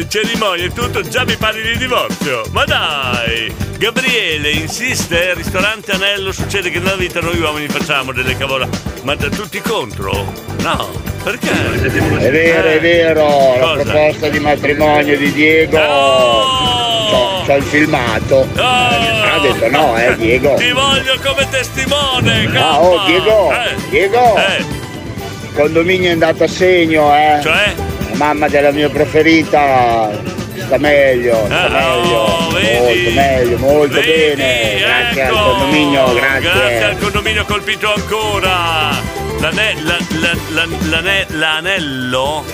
eh, 0.00 0.06
cerimonia 0.08 0.64
e 0.64 0.72
tutto, 0.72 1.00
già 1.02 1.24
mi 1.24 1.36
parli 1.36 1.62
di 1.62 1.76
divorzio. 1.78 2.42
Ma 2.50 2.64
dai! 2.64 3.54
Gabriele 3.78 4.50
insiste, 4.50 5.34
ristorante 5.34 5.92
anello, 5.92 6.32
succede 6.32 6.70
che 6.70 6.78
nella 6.80 6.96
vita 6.96 7.20
noi 7.20 7.38
uomini 7.38 7.68
facciamo 7.68 8.12
delle 8.12 8.36
cavola. 8.36 8.68
Ma 9.02 9.14
da 9.14 9.28
tutti 9.28 9.60
contro? 9.60 10.32
No, 10.62 10.90
perché? 11.22 11.50
È 11.50 12.30
vero, 12.30 12.68
è 12.68 12.80
vero, 12.80 13.54
la 13.58 13.60
Cosa? 13.60 13.82
proposta 13.84 14.28
di 14.28 14.40
matrimonio 14.40 15.16
di 15.16 15.32
Diego. 15.32 15.78
C'ho, 15.78 17.42
c'ho 17.46 17.54
il 17.56 17.62
filmato. 17.62 18.48
Ha 18.56 19.38
detto 19.40 19.70
no, 19.70 19.96
eh, 19.96 20.16
Diego. 20.16 20.54
Ti 20.56 20.72
voglio 20.72 21.16
come 21.24 21.48
testimone, 21.48 22.50
Ah, 22.56 22.80
oh. 22.80 23.04
Diego, 23.06 23.52
Eh, 23.52 23.74
Diego. 23.90 24.34
Il 24.36 24.77
condominio 25.62 26.08
è 26.10 26.12
andato 26.12 26.44
a 26.44 26.48
segno, 26.48 27.12
eh. 27.14 27.40
Cioè? 27.42 27.74
La 28.10 28.16
mamma 28.16 28.48
della 28.48 28.70
mia 28.70 28.88
preferita 28.88 30.08
sta 30.54 30.78
meglio, 30.78 31.44
sta 31.46 31.64
Ah, 31.64 31.68
meglio. 31.96 32.16
oh, 32.16 32.48
vedi? 32.50 32.76
molto 32.78 33.10
meglio, 33.14 33.58
molto 33.58 33.94
Vedi? 33.94 34.06
bene. 34.36 34.76
Grazie 34.78 35.22
Ecco. 35.22 35.36
al 35.36 35.44
condominio, 35.50 36.14
grazie. 36.14 36.40
Grazie 36.40 36.84
al 36.84 36.98
condominio 36.98 37.44
colpito 37.44 37.92
ancora. 37.92 38.90
L'ane- 39.40 39.74
la- 39.82 39.96
la- 40.20 40.36
la- 40.50 40.66
l'ane- 40.90 41.26
l'anello? 41.30 42.44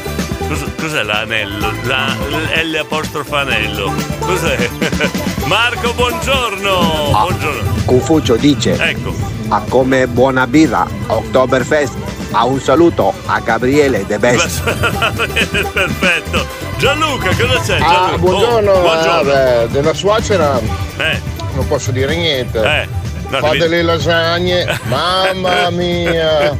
Cos- 0.48 0.64
cos'è 0.78 1.02
l'anello? 1.02 1.72
La, 1.84 2.14
L 2.62 2.74
apostrofa 2.78 3.38
anello. 3.40 3.92
Cos'è? 4.20 4.68
Marco, 5.46 5.92
buongiorno. 5.94 7.08
Buongiorno. 7.10 7.72
Confucio 7.86 8.36
dice 8.36 8.76
Ecco. 8.78 9.14
a 9.48 9.62
come 9.68 10.06
buona 10.06 10.46
birra 10.46 10.86
Oktoberfest 11.06 11.94
a 12.36 12.44
un 12.44 12.60
saluto 12.60 13.12
a 13.26 13.38
Gabriele 13.40 14.04
De 14.06 14.18
Best 14.18 14.62
Perfetto. 15.72 16.46
Gianluca, 16.78 17.28
cosa 17.28 17.60
c'è? 17.60 17.76
Ah, 17.76 17.78
Gianluca? 17.78 18.16
buongiorno, 18.18 18.70
Oh, 18.72 18.80
buongiorno. 18.80 19.10
ah, 19.12 19.22
beh, 19.64 19.68
della 19.70 19.94
suocera 19.94 20.60
Eh. 20.98 21.20
non 21.54 21.66
posso 21.68 21.90
dire 21.92 22.14
niente. 22.16 22.58
Eh, 22.58 22.88
no, 23.28 23.38
Fa 23.38 23.46
devi- 23.48 23.58
delle 23.60 23.82
lasagne, 23.82 24.78
mamma 24.88 25.70
mia, 25.70 26.58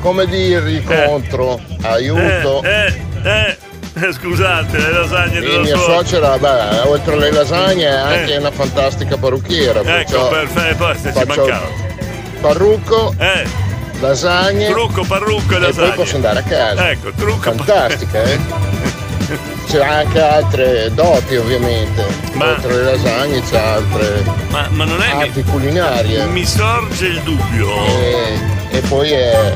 come 0.00 0.26
dirgli 0.26 0.82
contro, 0.84 1.60
aiuto. 1.82 2.62
Eh, 2.64 3.00
eh, 3.22 3.56
eh, 3.94 4.12
scusate, 4.12 4.76
le 4.76 4.92
lasagne 4.92 5.38
E 5.38 5.40
della 5.40 5.58
mia 5.60 5.76
suocera, 5.76 6.36
beh, 6.38 6.80
oltre 6.88 7.12
alle 7.14 7.30
lasagne 7.30 7.86
è 7.86 7.94
anche 7.94 8.34
Eh. 8.34 8.38
una 8.38 8.50
fantastica 8.50 9.16
parrucchiera. 9.16 9.80
Ecco, 10.00 10.26
perfetto, 10.28 10.76
poi 10.84 10.96
se 10.98 11.12
ci 11.14 11.24
mancava. 11.26 11.88
Parrucco, 12.40 13.14
Eh. 13.18 13.68
Lasagne. 14.00 14.68
Trucco, 14.68 15.04
parrucco 15.04 15.52
e 15.52 15.56
E 15.56 15.58
lasagne. 15.60 15.88
poi 15.88 15.96
posso 15.96 16.16
andare 16.16 16.38
a 16.40 16.42
casa. 16.42 16.90
Ecco, 16.90 17.10
trucco. 17.12 17.40
Fantastica, 17.52 18.22
eh? 18.22 18.38
C'è 19.70 19.84
anche 19.84 20.20
altre 20.20 20.92
doti 20.94 21.36
ovviamente. 21.36 22.04
Ma- 22.32 22.50
Oltre 22.50 22.72
alle 22.72 22.82
lasagne 22.82 23.40
c'è 23.42 23.56
altre 23.58 24.24
Ma, 24.50 24.66
ma 24.70 24.84
non 24.84 25.00
è 25.00 25.10
arti 25.12 25.44
culinarie. 25.44 26.24
Mi 26.26 26.44
sorge 26.44 27.06
il 27.06 27.20
dubbio. 27.20 27.72
E, 27.86 28.38
e 28.72 28.80
poi 28.88 29.10
è 29.12 29.54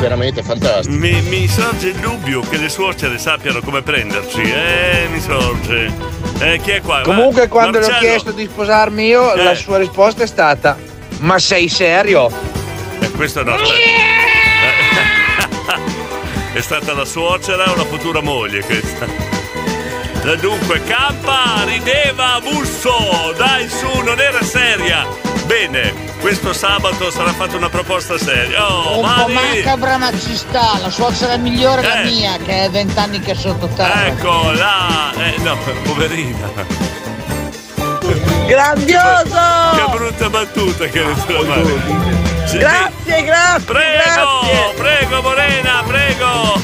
veramente 0.00 0.42
fantastico. 0.42 0.94
Mi, 0.96 1.20
mi 1.28 1.46
sorge 1.48 1.88
il 1.88 1.96
dubbio 1.96 2.40
che 2.40 2.56
le 2.56 2.70
suocere 2.70 3.18
sappiano 3.18 3.60
come 3.60 3.82
prenderci, 3.82 4.40
eh, 4.40 5.08
mi 5.12 5.20
sorge. 5.20 5.92
Eh, 6.38 6.58
chi 6.62 6.70
è 6.70 6.80
qua? 6.80 7.02
Comunque 7.02 7.42
Va- 7.42 7.48
quando 7.48 7.78
le 7.78 7.84
ho 7.84 7.88
Marcello. 7.90 8.10
chiesto 8.10 8.30
di 8.30 8.48
sposarmi 8.50 9.06
io, 9.06 9.34
Eh. 9.34 9.42
la 9.44 9.54
sua 9.54 9.76
risposta 9.76 10.22
è 10.22 10.26
stata 10.26 10.78
Ma 11.18 11.38
sei 11.38 11.68
serio? 11.68 12.30
Questo 13.22 13.44
no. 13.44 13.54
È 16.52 16.60
stata 16.60 16.92
la 16.92 17.04
suocera 17.04 17.70
o 17.70 17.76
la 17.76 17.84
futura 17.84 18.20
moglie 18.20 18.64
questa? 18.64 19.06
Dunque, 20.40 20.82
campa, 20.82 21.62
rideva, 21.64 22.40
busso, 22.42 23.32
dai 23.36 23.68
su, 23.68 24.00
non 24.00 24.18
era 24.18 24.42
seria. 24.42 25.06
Bene, 25.44 25.94
questo 26.20 26.52
sabato 26.52 27.12
sarà 27.12 27.32
fatta 27.32 27.54
una 27.56 27.68
proposta 27.68 28.18
seria. 28.18 28.68
Oh, 28.68 28.98
Un 28.98 29.14
po' 29.14 29.28
Mari! 29.28 29.58
macabra 29.62 29.98
ma 29.98 30.10
ci 30.10 30.34
sta, 30.34 30.78
la 30.80 30.90
suocera 30.90 31.36
migliore 31.36 31.82
è 31.82 31.84
la 31.86 32.02
Eh. 32.02 32.04
mia 32.10 32.36
che 32.44 32.64
è 32.64 32.70
vent'anni 32.70 33.20
che 33.20 33.30
è 33.30 33.36
sotto 33.36 33.68
terra. 33.68 34.06
Ecco 34.06 34.50
là! 34.50 35.12
Eh, 35.16 35.36
no, 35.42 35.56
poverina. 35.84 36.50
Grandioso! 38.48 39.76
Che 39.76 39.84
brutta 39.96 40.28
battuta 40.28 40.86
che 40.86 40.98
hai 40.98 41.14
detto 41.14 41.32
la 41.40 41.42
Mari. 41.48 42.31
Sì, 42.52 42.58
Grazie, 42.58 43.24
grazie, 43.24 43.64
Prego, 43.64 44.02
grazie. 44.04 44.74
prego 44.76 45.22
Morena, 45.22 45.82
prego. 45.86 46.60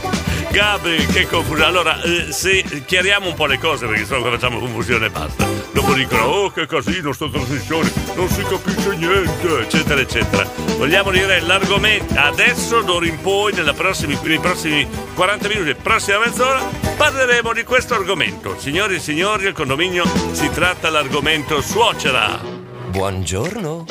Gabri, 0.50 1.04
che 1.04 1.26
confusione. 1.26 1.64
Allora, 1.68 2.00
eh, 2.00 2.32
se 2.32 2.64
chiariamo 2.86 3.28
un 3.28 3.34
po' 3.34 3.44
le 3.44 3.58
cose, 3.58 3.86
perché 3.86 4.06
sennò 4.06 4.22
facciamo 4.30 4.58
confusione 4.58 5.04
e 5.04 5.10
basta. 5.10 5.46
Dopo 5.72 5.92
dicono, 5.92 6.24
oh 6.24 6.50
che 6.50 6.66
casino 6.66 7.12
sta 7.12 7.28
trasmissione, 7.28 7.92
non 8.14 8.26
si 8.30 8.42
capisce 8.42 8.96
niente, 8.96 9.58
eccetera, 9.60 10.00
eccetera. 10.00 10.50
Vogliamo 10.78 11.10
dire 11.10 11.40
l'argomento, 11.40 12.14
adesso 12.18 12.80
d'ora 12.80 13.04
in 13.04 13.20
poi, 13.20 13.52
nella 13.52 13.74
prossimi- 13.74 14.18
nei 14.22 14.38
prossimi 14.40 14.88
40 15.14 15.48
minuti, 15.48 15.74
prossima 15.74 16.20
mezz'ora, 16.20 16.62
parleremo 16.96 17.52
di 17.52 17.64
questo 17.64 17.92
argomento. 17.92 18.56
Signori 18.58 18.94
e 18.94 18.98
signori, 18.98 19.46
al 19.46 19.52
condominio 19.52 20.04
si 20.32 20.48
tratta 20.48 20.88
l'argomento 20.88 21.60
suocera. 21.60 22.57
Buongiorno. 22.88 23.84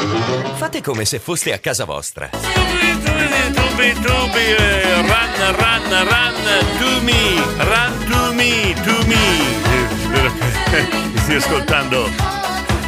Fate 0.56 0.82
come 0.82 1.06
se 1.06 1.20
foste 1.20 1.54
a 1.54 1.60
casa 1.60 1.86
vostra. 1.86 2.30
Tubi, 2.30 3.94
tubi, 3.94 4.56
eh, 4.58 5.02
run, 5.02 5.56
run, 5.56 6.08
run 6.08 6.34
to 6.80 7.02
me, 7.04 7.36
run 7.58 8.06
to 8.10 8.34
me, 8.34 8.74
to 8.84 9.06
me. 9.06 9.16
Stia 11.16 11.38
ascoltando 11.38 12.10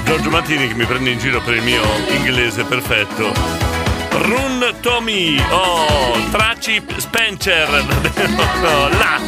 Giorgio 0.06 0.30
Martini 0.30 0.68
che 0.68 0.74
mi 0.74 0.86
prende 0.86 1.12
in 1.12 1.20
giro 1.20 1.42
per 1.42 1.54
il 1.56 1.62
mio 1.64 1.84
inglese 2.10 2.64
perfetto. 2.64 3.32
Run 4.12 4.76
to 4.82 5.02
me, 5.02 5.40
oh, 5.52 6.18
Traci 6.32 6.84
Spencer, 6.98 7.70
no, 8.28 8.46
no, 8.62 8.90
là. 8.90 9.20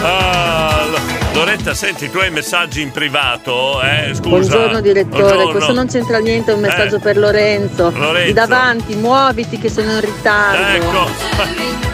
Ah, 0.00 0.84
Lo- 0.86 1.23
Loretta, 1.34 1.74
senti, 1.74 2.08
tu 2.10 2.18
hai 2.18 2.30
messaggi 2.30 2.80
in 2.80 2.92
privato, 2.92 3.82
eh? 3.82 4.12
Scusa. 4.14 4.28
Buongiorno 4.28 4.80
direttore, 4.80 5.22
Buongiorno. 5.22 5.50
questo 5.50 5.72
non 5.72 5.88
c'entra 5.88 6.18
niente, 6.18 6.52
è 6.52 6.54
un 6.54 6.60
messaggio 6.60 6.96
Eh. 6.96 7.00
per 7.00 7.16
Lorenzo. 7.18 7.90
Lorenzo. 7.90 8.26
Di 8.26 8.32
davanti, 8.32 8.94
muoviti 8.94 9.58
che 9.58 9.68
sono 9.68 9.90
in 9.92 10.00
ritardo. 10.00 10.84
Ecco. 10.86 11.10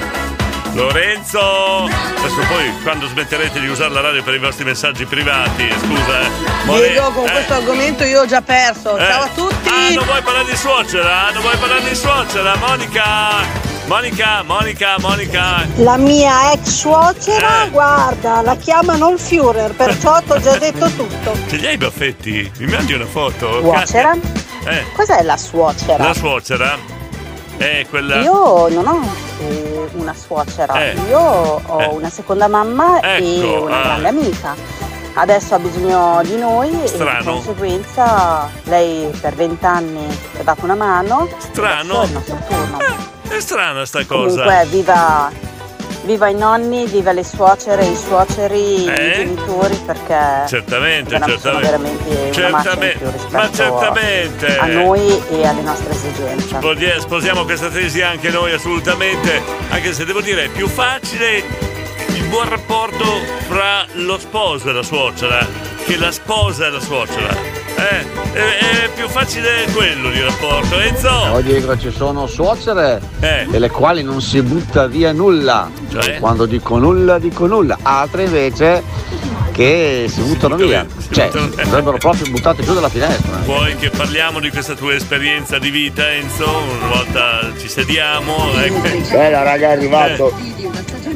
Lorenzo! 0.74 1.84
Adesso 1.84 2.46
poi 2.48 2.72
quando 2.82 3.08
smetterete 3.08 3.58
di 3.58 3.66
usare 3.66 3.92
la 3.92 4.02
radio 4.02 4.22
per 4.22 4.34
i 4.34 4.38
vostri 4.38 4.64
messaggi 4.64 5.04
privati, 5.06 5.68
scusa, 5.80 6.20
eh. 6.20 6.28
More- 6.66 6.88
Diego, 6.90 7.10
con 7.10 7.26
eh, 7.26 7.30
questo 7.32 7.54
argomento 7.54 8.04
io 8.04 8.20
ho 8.20 8.26
già 8.26 8.42
perso. 8.42 8.96
eh. 8.96 9.04
Ciao 9.04 9.22
a 9.22 9.28
tutti! 9.34 9.68
Ah, 9.68 9.94
non 9.94 10.04
vuoi 10.04 10.22
parlare 10.22 10.44
di 10.44 10.56
suocera? 10.56 11.30
Non 11.32 11.40
vuoi 11.42 11.56
parlare 11.56 11.82
di 11.88 11.94
suocera? 11.94 12.54
Monica! 12.56 13.59
Monica, 13.86 14.42
Monica, 14.44 14.96
Monica! 15.00 15.66
La 15.76 15.96
mia 15.96 16.52
ex 16.52 16.68
suocera, 16.68 17.64
Eh. 17.64 17.70
guarda, 17.70 18.40
la 18.40 18.54
chiamano 18.56 19.10
il 19.10 19.18
Führer, 19.18 19.74
perciò 19.74 20.20
ti 20.22 20.30
ho 20.32 20.40
già 20.40 20.56
detto 20.58 20.88
tutto. 20.90 21.32
Ce 21.48 21.56
li 21.56 21.66
hai 21.66 21.74
i 21.74 21.76
baffetti? 21.76 22.50
Mi 22.58 22.66
mandi 22.70 22.92
una 22.92 23.06
foto? 23.06 23.60
Suocera? 23.60 24.14
Eh, 24.64 24.84
Cos'è 24.94 25.22
la 25.22 25.36
suocera? 25.36 26.04
la 26.04 26.14
suocera? 26.14 26.76
È 27.56 27.84
quella... 27.90 28.20
Io 28.20 28.68
non 28.68 28.86
ho 28.86 29.00
eh, 29.40 29.88
una 29.94 30.14
suocera, 30.14 30.72
Eh. 30.80 30.96
io 31.08 31.18
ho 31.18 31.80
Eh. 31.80 31.86
una 31.88 32.10
seconda 32.10 32.46
mamma 32.46 33.00
e 33.00 33.38
Ecco, 33.40 33.62
una 33.64 33.76
ah. 33.80 33.82
grande 33.98 34.08
amica. 34.08 34.54
Adesso 35.14 35.56
ha 35.56 35.58
bisogno 35.58 36.20
di 36.22 36.36
noi 36.36 36.68
e 36.70 36.82
di 36.82 36.86
Strano. 36.86 37.32
conseguenza 37.32 38.48
lei 38.64 39.10
per 39.20 39.34
vent'anni 39.34 40.06
ha 40.38 40.42
dato 40.44 40.64
una 40.64 40.76
mano. 40.76 41.28
Strano. 41.38 42.02
È 42.02 42.04
il 42.04 42.12
nostro 42.12 42.38
turno. 42.46 43.09
È 43.30 43.40
strana 43.40 43.84
sta 43.86 44.04
cosa. 44.06 44.42
Comunque 44.42 44.66
viva, 44.70 45.30
viva 46.02 46.28
i 46.28 46.34
nonni, 46.34 46.86
viva 46.86 47.12
le 47.12 47.22
suocere, 47.22 47.84
i 47.86 47.94
suoceri, 47.96 48.86
Eh? 48.86 49.08
i 49.10 49.14
genitori 49.14 49.76
perché 49.86 50.46
Certamente, 50.48 51.10
certamente. 51.10 51.60
veramente 51.60 52.32
Certamente, 52.32 53.12
ma 53.30 53.48
certamente. 53.52 54.58
a 54.58 54.66
noi 54.66 55.22
e 55.30 55.46
alle 55.46 55.62
nostre 55.62 55.92
esigenze. 55.92 56.48
Sposi- 56.58 56.94
Sposiamo 56.98 57.44
questa 57.44 57.68
tesi 57.68 58.02
anche 58.02 58.30
noi 58.30 58.52
assolutamente, 58.52 59.40
anche 59.70 59.92
se 59.92 60.04
devo 60.04 60.20
dire 60.20 60.44
è 60.44 60.48
più 60.48 60.66
facile 60.66 61.44
il 62.14 62.24
buon 62.28 62.48
rapporto 62.48 63.04
fra 63.48 63.84
lo 63.94 64.18
sposo 64.18 64.70
e 64.70 64.72
la 64.72 64.82
suocera 64.82 65.46
che 65.84 65.96
la 65.96 66.10
sposa 66.12 66.66
e 66.66 66.70
la 66.70 66.80
suocera. 66.80 67.28
Eh, 67.76 68.32
è, 68.32 68.58
è 68.84 68.90
più 68.94 69.08
facile 69.08 69.66
quello 69.72 70.10
di 70.10 70.20
rapporto. 70.20 70.78
Enzo! 70.78 71.26
No 71.26 71.40
Diego, 71.40 71.76
ci 71.78 71.90
sono 71.90 72.26
suocere 72.26 73.00
Eh. 73.20 73.46
delle 73.48 73.70
quali 73.70 74.02
non 74.02 74.20
si 74.20 74.42
butta 74.42 74.86
via 74.86 75.12
nulla. 75.12 75.70
Cioè? 75.90 76.18
Quando 76.18 76.46
dico 76.46 76.78
nulla, 76.78 77.18
dico 77.18 77.46
nulla. 77.46 77.78
Altre 77.82 78.24
invece 78.24 78.82
che 79.52 80.06
si 80.08 80.20
buttano 80.22 80.56
via. 80.56 80.86
Cioè, 81.10 81.26
buttano- 81.26 81.52
andrebbero 81.56 81.96
proprio 81.98 82.30
buttate 82.30 82.62
giù 82.62 82.74
dalla 82.74 82.88
finestra. 82.88 83.38
Vuoi 83.44 83.76
che 83.76 83.90
parliamo 83.90 84.40
di 84.40 84.50
questa 84.50 84.74
tua 84.74 84.94
esperienza 84.94 85.58
di 85.58 85.70
vita, 85.70 86.10
Enzo? 86.12 86.48
Una 86.48 86.86
volta 86.88 87.50
ci 87.58 87.68
sediamo. 87.68 88.52
ecco. 88.62 88.80
Bella 89.10 89.42
raga, 89.42 89.68
è 89.68 89.72
arrivato. 89.72 90.32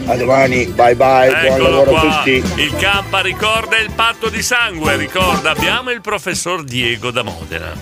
A 0.07 0.17
domani, 0.17 0.67
bye 0.67 0.95
bye, 0.97 1.31
buon 1.31 1.45
Eccolo 1.45 1.69
lavoro 1.71 1.97
a 1.97 2.01
qua. 2.01 2.11
tutti. 2.25 2.61
Il 2.61 2.77
Campa 2.77 3.21
ricorda 3.21 3.79
il 3.79 3.91
patto 3.95 4.29
di 4.29 4.43
sangue. 4.43 4.97
Ricorda, 4.97 5.51
abbiamo 5.51 5.91
il 5.91 6.01
professor 6.03 6.63
Diego 6.63 7.11
da 7.11 7.23
Modena. 7.23 7.73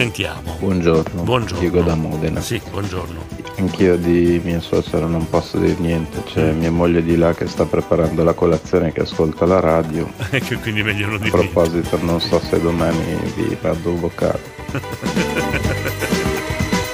Sentiamo. 0.00 0.56
Buongiorno, 0.58 1.24
Buongiorno. 1.24 1.58
Diego 1.58 1.82
da 1.82 1.94
Modena. 1.94 2.40
Sì, 2.40 2.58
buongiorno. 2.70 3.22
Anch'io 3.58 3.98
di 3.98 4.40
mia 4.42 4.58
suocera 4.58 5.04
non 5.04 5.28
posso 5.28 5.58
dire 5.58 5.74
niente, 5.78 6.22
c'è 6.24 6.52
mia 6.52 6.70
moglie 6.70 7.02
di 7.02 7.18
là 7.18 7.34
che 7.34 7.46
sta 7.46 7.66
preparando 7.66 8.24
la 8.24 8.32
colazione 8.32 8.92
che 8.92 9.02
ascolta 9.02 9.44
la 9.44 9.60
radio. 9.60 10.10
Ecco, 10.30 10.56
quindi 10.60 10.82
meglio 10.82 11.04
non 11.08 11.16
A 11.16 11.18
dire. 11.18 11.30
proposito, 11.32 11.98
non 12.00 12.18
so 12.18 12.40
se 12.40 12.58
domani 12.62 13.18
vi 13.36 13.54
vado 13.60 13.94
vocale. 13.98 14.40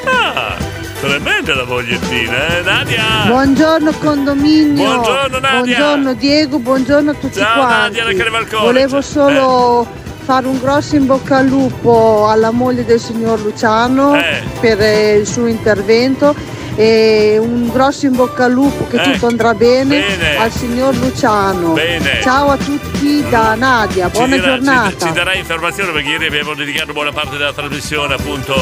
Ah, 0.09 0.57
tremenda 1.01 1.55
la 1.55 1.65
vogliettina, 1.65 2.59
eh, 2.59 2.63
Nadia? 2.63 3.03
Buongiorno 3.29 3.93
condominio. 4.01 4.85
Buongiorno, 4.85 5.39
Nadia. 5.39 5.61
Buongiorno 5.61 6.15
Diego, 6.15 6.59
buongiorno 6.59 7.11
a 7.13 7.15
tutti 7.15 7.39
Ciao, 7.39 7.55
quanti. 7.65 7.99
Nadia, 7.99 8.05
la 8.05 8.13
Carnival 8.15 8.49
College. 8.49 8.67
Volevo 8.67 9.01
solo 9.01 9.87
fare 10.27 10.49
un 10.49 10.59
grosso 10.61 10.97
in 10.97 11.07
bocca 11.07 11.37
al 11.37 11.47
lupo 11.47 12.27
alla 12.29 12.51
moglie 12.51 12.85
del 12.85 12.99
signor 12.99 13.41
Luciano 13.41 14.17
Eh. 14.17 14.43
per 14.59 14.81
eh, 14.81 15.15
il 15.19 15.25
suo 15.27 15.47
intervento 15.47 16.35
e 16.75 17.39
un 17.41 17.71
grosso 17.73 18.07
in 18.07 18.17
bocca 18.17 18.47
al 18.47 18.51
lupo 18.53 18.89
che 18.89 18.97
Eh. 19.01 19.13
tutto 19.13 19.29
andrà 19.29 19.55
bene, 19.55 20.01
Bene. 20.01 20.37
al 20.37 20.51
signor 20.51 20.97
Luciano. 20.97 21.75
Bene. 21.75 22.21
Ciao 22.23 22.51
a 22.51 22.57
tutti 22.57 23.25
da 23.31 23.55
Nadia, 23.55 24.07
Ci 24.07 24.17
buona 24.17 24.35
dirà- 24.35 24.47
giornata. 24.49 24.91
Ci, 24.91 25.07
ci 25.07 25.13
darà 25.13 25.35
informazione 25.35 25.93
perché 25.93 26.09
ieri 26.09 26.27
abbiamo 26.27 26.55
dedicato 26.55 26.93
buona 26.93 27.13
parte 27.13 27.37
della 27.37 27.53
trasmissione 27.53 28.15
appunto 28.15 28.53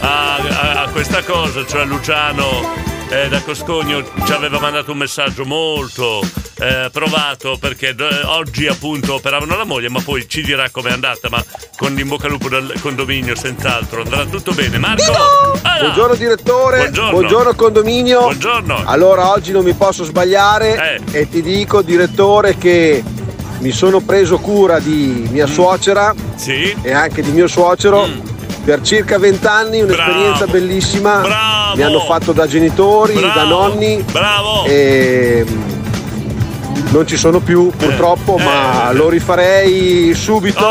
a, 0.00 0.34
a- 0.36 0.82
a 0.82 0.88
questa 0.90 1.22
cosa, 1.22 1.64
cioè 1.64 1.84
Luciano 1.84 2.92
eh, 3.08 3.28
da 3.28 3.40
Coscogno 3.42 4.02
ci 4.24 4.32
aveva 4.32 4.58
mandato 4.58 4.92
un 4.92 4.98
messaggio 4.98 5.44
molto 5.44 6.20
eh, 6.58 6.88
provato 6.92 7.56
perché 7.58 7.88
eh, 7.96 8.24
oggi 8.26 8.66
appunto 8.66 9.14
operavano 9.14 9.56
la 9.56 9.64
moglie 9.64 9.88
ma 9.88 10.00
poi 10.00 10.28
ci 10.28 10.42
dirà 10.42 10.68
com'è 10.70 10.90
andata 10.90 11.28
ma 11.28 11.42
con 11.76 11.98
in 11.98 12.08
bocca 12.08 12.26
al 12.26 12.32
lupo 12.32 12.48
dal 12.48 12.72
condominio 12.80 13.34
senz'altro 13.34 14.02
andrà 14.02 14.24
tutto 14.26 14.52
bene. 14.52 14.78
Marco! 14.78 15.12
Ah, 15.62 15.78
Buongiorno 15.80 16.14
direttore, 16.14 16.90
Buongiorno. 16.90 17.54
condominio. 17.54 18.20
Buongiorno. 18.20 18.82
Allora 18.84 19.30
oggi 19.30 19.50
non 19.52 19.64
mi 19.64 19.72
posso 19.74 20.04
sbagliare 20.04 21.00
e 21.10 21.28
ti 21.28 21.42
dico 21.42 21.82
direttore 21.82 22.56
che 22.56 23.02
mi 23.58 23.70
sono 23.72 24.00
preso 24.00 24.38
cura 24.38 24.78
di 24.78 25.26
mia 25.30 25.46
suocera 25.46 26.14
e 26.82 26.92
anche 26.92 27.22
di 27.22 27.30
mio 27.30 27.48
suocero 27.48 28.06
per 28.64 28.80
circa 28.80 29.18
vent'anni, 29.18 29.82
un'esperienza 29.82 30.46
bellissima. 30.46 31.72
Mi 31.74 31.82
hanno 31.82 32.00
fatto 32.00 32.32
da 32.32 32.46
genitori, 32.46 33.14
da 33.20 33.44
nonni. 33.44 34.02
Bravo! 34.10 34.64
E 34.64 35.44
non 36.90 37.06
ci 37.06 37.16
sono 37.16 37.40
più 37.40 37.70
purtroppo, 37.76 38.36
ma 38.38 38.90
lo 38.92 39.08
rifarei 39.08 40.14
subito. 40.14 40.64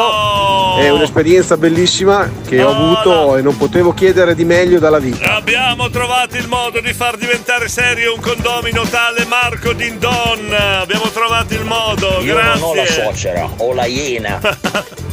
È 0.80 0.90
un'esperienza 0.90 1.56
bellissima 1.56 2.28
che 2.48 2.64
ho 2.64 2.70
avuto 2.72 3.38
e 3.38 3.42
non 3.44 3.56
potevo 3.58 3.94
chiedere 3.94 4.34
di 4.34 4.44
meglio 4.44 4.80
dalla 4.80 4.98
vita. 4.98 5.36
Abbiamo 5.36 5.90
trovato 5.90 6.36
il 6.36 6.48
modo 6.48 6.80
di 6.82 6.94
far 6.94 7.16
diventare 7.18 7.68
serio 7.68 8.16
un 8.16 8.22
condomino 8.22 8.82
tale 8.90 9.26
Marco 9.26 9.74
Dindon. 9.74 10.52
Abbiamo 10.82 11.06
trovato 11.14 11.54
il 11.54 11.64
modo, 11.64 12.20
Io 12.22 12.34
grazie. 12.34 12.60
non 12.60 12.70
ho 12.70 12.74
la 12.76 12.86
suocera, 12.88 13.50
ho 13.58 13.74
la 13.74 13.86
iena. 13.86 14.40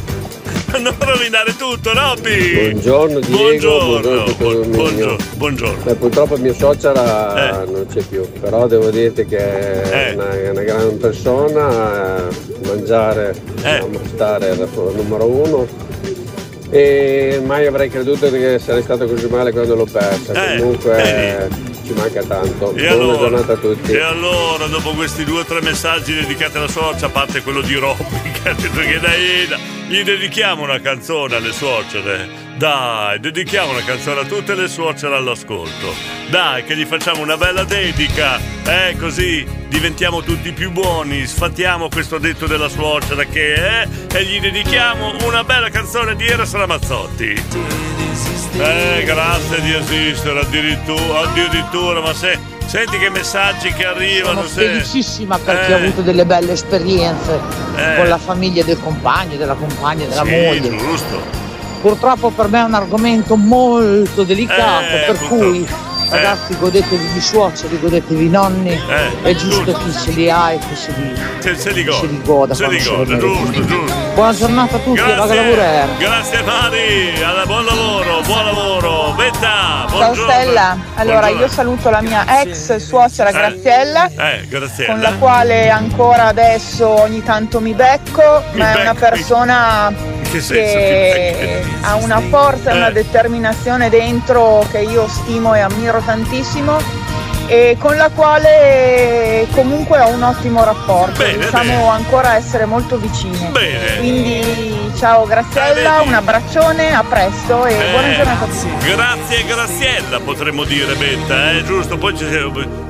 non 0.79 0.95
rovinare 0.99 1.55
tutto, 1.57 1.91
Robby. 1.93 2.53
Buongiorno 2.71 3.19
Diego, 3.19 3.39
Buongiorno. 3.39 4.23
buongiorno, 4.37 4.61
il 4.61 4.67
Buongiorno. 4.69 4.95
mio. 4.95 5.15
Buongiorno. 5.35 5.83
Beh, 5.83 5.95
purtroppo 5.95 6.37
mia 6.37 6.53
suocera 6.53 7.63
non 7.65 7.85
c'è 7.91 8.01
più, 8.01 8.25
però 8.39 8.67
devo 8.67 8.89
dirti 8.89 9.25
che 9.25 9.37
è 9.37 10.09
Eh. 10.09 10.13
una, 10.13 10.51
una 10.51 10.61
gran 10.63 10.97
persona, 10.97 12.17
eh, 12.29 12.67
mangiare, 12.67 13.35
Eh. 13.63 13.83
stare 14.13 14.45
era 14.47 14.63
il 14.63 14.69
numero 14.95 15.25
uno 15.25 15.67
e 16.69 17.41
mai 17.45 17.65
avrei 17.67 17.89
creduto 17.89 18.31
che 18.31 18.57
sarei 18.57 18.81
stato 18.81 19.05
così 19.05 19.27
male 19.27 19.51
quando 19.51 19.75
l'ho 19.75 19.87
persa, 19.91 20.53
Eh, 20.53 20.57
comunque 20.59 21.49
ci 21.91 21.99
manca 21.99 22.23
tanto. 22.23 22.73
E 22.75 22.87
Buona 22.87 22.91
allora? 22.91 23.17
giornata 23.17 23.53
a 23.53 23.57
tutti. 23.57 23.91
E 23.91 23.99
allora, 23.99 24.65
dopo 24.67 24.91
questi 24.91 25.23
due 25.23 25.41
o 25.41 25.45
tre 25.45 25.61
messaggi 25.61 26.13
dedicati 26.13 26.57
alla 26.57 26.67
suocera, 26.67 27.07
a 27.07 27.09
parte 27.09 27.41
quello 27.41 27.61
di 27.61 27.75
Robby 27.75 28.31
che 28.41 28.49
ha 28.49 28.53
detto 28.53 28.79
che 28.79 28.99
da 28.99 29.13
Eda, 29.13 29.57
gli 29.87 30.03
dedichiamo 30.03 30.63
una 30.63 30.79
canzone 30.79 31.35
alle 31.35 31.51
suocere. 31.51 32.49
Dai, 32.57 33.19
dedichiamo 33.19 33.71
una 33.71 33.83
canzone 33.83 34.21
a 34.21 34.25
tutte 34.25 34.55
le 34.55 34.67
suocere 34.67 35.15
all'ascolto. 35.15 35.93
Dai, 36.29 36.63
che 36.63 36.75
gli 36.75 36.85
facciamo 36.85 37.21
una 37.21 37.37
bella 37.37 37.63
dedica. 37.63 38.39
Eh, 38.65 38.95
così 38.97 39.45
diventiamo 39.67 40.21
tutti 40.21 40.51
più 40.51 40.71
buoni. 40.71 41.25
Sfattiamo 41.25 41.89
questo 41.89 42.19
detto 42.19 42.45
della 42.45 42.69
suocera 42.69 43.23
che 43.23 43.53
è. 43.55 43.87
E 44.13 44.23
gli 44.25 44.39
dedichiamo 44.39 45.15
una 45.25 45.43
bella 45.43 45.69
canzone 45.69 46.15
di 46.15 46.25
Eros 46.27 46.53
Ramazzotti. 46.53 47.90
Eh, 48.13 49.03
grazie 49.05 49.61
di 49.61 49.73
esistere, 49.73 50.41
addirittura, 50.41 51.21
addirittura, 51.21 52.01
ma 52.01 52.13
se, 52.13 52.37
senti 52.65 52.97
che 52.97 53.09
messaggi 53.09 53.71
che 53.71 53.85
arrivano. 53.85 54.41
Sono 54.41 54.47
se- 54.49 54.65
felicissima 54.67 55.37
perché 55.37 55.71
Eh. 55.71 55.73
ho 55.73 55.77
avuto 55.77 56.01
delle 56.01 56.25
belle 56.25 56.51
esperienze 56.51 57.39
Eh. 57.77 57.95
con 57.95 58.07
la 58.09 58.17
famiglia 58.17 58.63
del 58.63 58.77
compagno, 58.83 59.37
della 59.37 59.53
compagna, 59.53 60.05
della 60.05 60.23
Sì, 60.25 60.29
moglie. 60.29 60.75
giusto. 60.77 61.39
Purtroppo 61.81 62.29
per 62.31 62.49
me 62.49 62.59
è 62.59 62.63
un 62.63 62.73
argomento 62.73 63.35
molto 63.37 64.23
delicato, 64.23 64.83
Eh, 64.93 65.03
per 65.05 65.15
purtroppo. 65.17 65.35
cui 65.37 65.67
ragazzi 66.11 66.57
godetevi 66.57 67.11
di 67.13 67.21
suoceri, 67.21 67.79
godetevi 67.79 68.23
di 68.23 68.29
nonni, 68.29 68.79
è 69.23 69.33
giusto 69.35 69.71
chi 69.73 69.91
ce 69.93 70.11
li 70.11 70.29
ha 70.29 70.51
e 70.51 70.59
chi 70.59 70.75
se 70.75 70.91
li, 70.95 71.13
Se, 71.39 71.55
se 71.55 71.71
li 71.71 71.83
se 71.91 72.07
goda. 72.23 72.53
Se 72.53 72.67
li 72.67 72.83
quando 72.83 73.05
se 73.05 73.13
li 73.15 73.21
merita. 73.21 73.27
giusto, 73.27 73.65
giusto. 73.65 73.95
Buona 74.13 74.33
giornata 74.35 74.75
a 74.75 74.79
tutti, 74.79 75.01
Grazie, 75.01 75.87
grazie 75.97 76.41
Mari, 76.43 77.23
alla- 77.23 77.45
buon 77.45 77.65
lavoro, 77.65 78.21
buon 78.25 78.45
lavoro. 78.45 79.13
Betta, 79.15 79.85
Ciao. 79.89 80.13
Stella, 80.15 80.77
allora 80.95 81.19
Buongiorno. 81.19 81.41
io 81.45 81.47
saluto 81.51 81.89
la 81.89 82.01
mia 82.01 82.41
ex 82.41 82.75
suocera 82.77 83.31
Graziella 83.31 84.07
Eh, 84.07 84.47
grazie. 84.47 84.85
con 84.87 84.99
la 84.99 85.13
quale 85.13 85.69
ancora 85.69 86.27
adesso 86.27 86.87
ogni 86.87 87.23
tanto 87.23 87.59
mi 87.59 87.73
becco, 87.73 88.43
ma 88.53 88.73
è 88.77 88.81
una 88.81 88.93
persona 88.95 89.93
che 90.31 91.35
che 91.37 91.63
ha 91.81 91.95
una 91.95 92.21
forza 92.29 92.71
e 92.71 92.75
una 92.75 92.87
Eh. 92.89 92.93
determinazione 92.93 93.89
dentro 93.89 94.65
che 94.71 94.79
io 94.79 95.07
stimo 95.07 95.53
e 95.55 95.59
ammiro 95.59 96.01
tantissimo 96.05 97.09
e 97.47 97.75
con 97.77 97.97
la 97.97 98.09
quale 98.15 99.45
comunque 99.51 99.99
ho 99.99 100.07
un 100.09 100.23
ottimo 100.23 100.63
rapporto, 100.63 101.17
Bene, 101.21 101.33
riusciamo 101.37 101.63
bene. 101.63 101.87
ancora 101.89 102.35
essere 102.37 102.63
molto 102.63 102.95
vicine. 102.97 103.49
Bene. 103.51 103.97
Quindi 103.97 104.91
ciao 104.97 105.25
Graziella, 105.25 106.01
un 106.05 106.13
abbraccione, 106.13 106.93
a 106.95 107.03
presto 107.03 107.65
e 107.65 107.73
Eh, 107.73 107.91
buona 107.91 108.13
giornata 108.15 108.45
a 108.45 108.47
tutti. 108.47 108.87
Grazie 108.89 109.45
Graziella 109.45 110.19
potremmo 110.21 110.63
dire 110.63 110.93
Betta, 110.95 111.51
eh, 111.51 111.63
giusto? 111.65 111.97
Poi 111.97 112.15
ci 112.17 112.25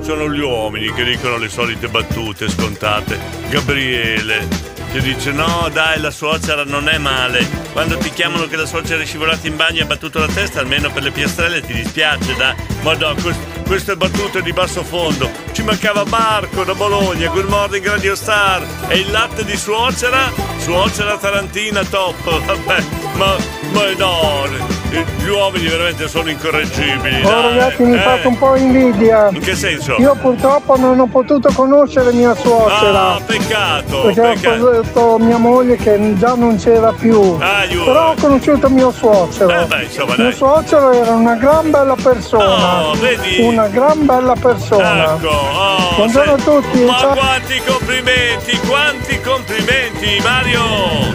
sono 0.01 0.29
gli 0.29 0.39
uomini 0.41 0.93
che 0.93 1.05
dicono 1.05 1.37
le 1.37 1.49
solite 1.49 1.87
battute 1.87 2.47
scontate. 2.47 3.17
Gabriele 3.49 4.47
che 4.91 4.99
dice 4.99 5.31
no 5.31 5.69
dai 5.71 6.01
la 6.01 6.11
suocera 6.11 6.65
non 6.65 6.89
è 6.89 6.97
male. 6.97 7.47
Quando 7.71 7.97
ti 7.97 8.09
chiamano 8.11 8.47
che 8.47 8.57
la 8.57 8.65
suocera 8.65 9.01
è 9.01 9.05
scivolata 9.05 9.47
in 9.47 9.55
bagno 9.55 9.79
e 9.79 9.81
ha 9.83 9.85
battuto 9.85 10.19
la 10.19 10.27
testa, 10.27 10.59
almeno 10.59 10.91
per 10.91 11.03
le 11.03 11.11
piastrelle 11.11 11.61
ti 11.61 11.73
dispiace, 11.73 12.35
dai. 12.35 12.55
Ma 12.81 12.93
no, 12.95 13.15
quest- 13.21 13.61
queste 13.65 13.95
battute 13.95 14.41
di 14.41 14.51
basso 14.51 14.83
fondo. 14.83 15.31
Ci 15.53 15.63
mancava 15.63 16.03
Marco 16.03 16.65
da 16.65 16.75
Bologna, 16.75 17.29
Good 17.29 17.47
Morning 17.47 17.85
Radio 17.85 18.15
Star 18.15 18.65
e 18.89 18.97
il 18.97 19.11
latte 19.11 19.45
di 19.45 19.55
suocera, 19.55 20.29
suocera 20.57 21.17
tarantina 21.17 21.85
top. 21.85 22.23
Vabbè, 22.45 22.83
ma, 23.15 23.35
ma 23.71 23.93
no, 23.97 24.80
gli 24.91 25.27
uomini 25.29 25.67
veramente 25.67 26.07
sono 26.07 26.29
incorreggibili. 26.29 27.23
Oh 27.25 27.41
ragazzi 27.41 27.83
mi 27.83 27.95
Eh, 27.95 27.99
fate 27.99 28.27
un 28.27 28.37
po' 28.37 28.55
invidia. 28.55 29.29
In 29.31 29.39
che 29.39 29.55
senso? 29.55 29.95
Io 29.99 30.15
purtroppo 30.19 30.77
non 30.77 30.99
ho 30.99 31.07
potuto 31.07 31.49
conoscere 31.53 32.11
mia 32.11 32.35
suocera. 32.35 33.13
Ah, 33.15 33.19
peccato, 33.25 34.01
perché 34.01 34.19
ho 34.21 34.23
peccato. 34.33 34.55
sposato 34.83 35.17
mia 35.19 35.37
moglie 35.37 35.75
che 35.77 36.13
già 36.17 36.35
non 36.35 36.57
c'era 36.57 36.91
più. 36.91 37.37
Aiuto. 37.39 37.85
Però 37.85 38.09
ho 38.11 38.15
conosciuto 38.19 38.69
mio 38.69 38.91
suocero. 38.91 39.61
Eh 39.61 39.65
beh, 39.65 39.83
insomma, 39.83 40.15
mio 40.17 40.31
suocero 40.31 40.91
era 40.91 41.11
una 41.11 41.35
gran 41.35 41.69
bella 41.71 41.95
persona. 41.95 42.87
Oh, 42.87 42.93
vedi? 42.95 43.39
Una 43.41 43.67
gran 43.67 44.05
bella 44.05 44.35
persona. 44.39 45.15
Ecco, 45.15 45.27
oh, 45.27 45.95
Buongiorno 45.95 46.37
sei- 46.37 46.53
a 46.55 46.61
tutti. 46.61 46.83
Ma 46.83 46.97
ciao. 46.97 47.13
quanti 47.15 47.61
complimenti, 47.65 48.59
quanti 48.67 49.19
complimenti, 49.21 50.21
Mario! 50.23 50.59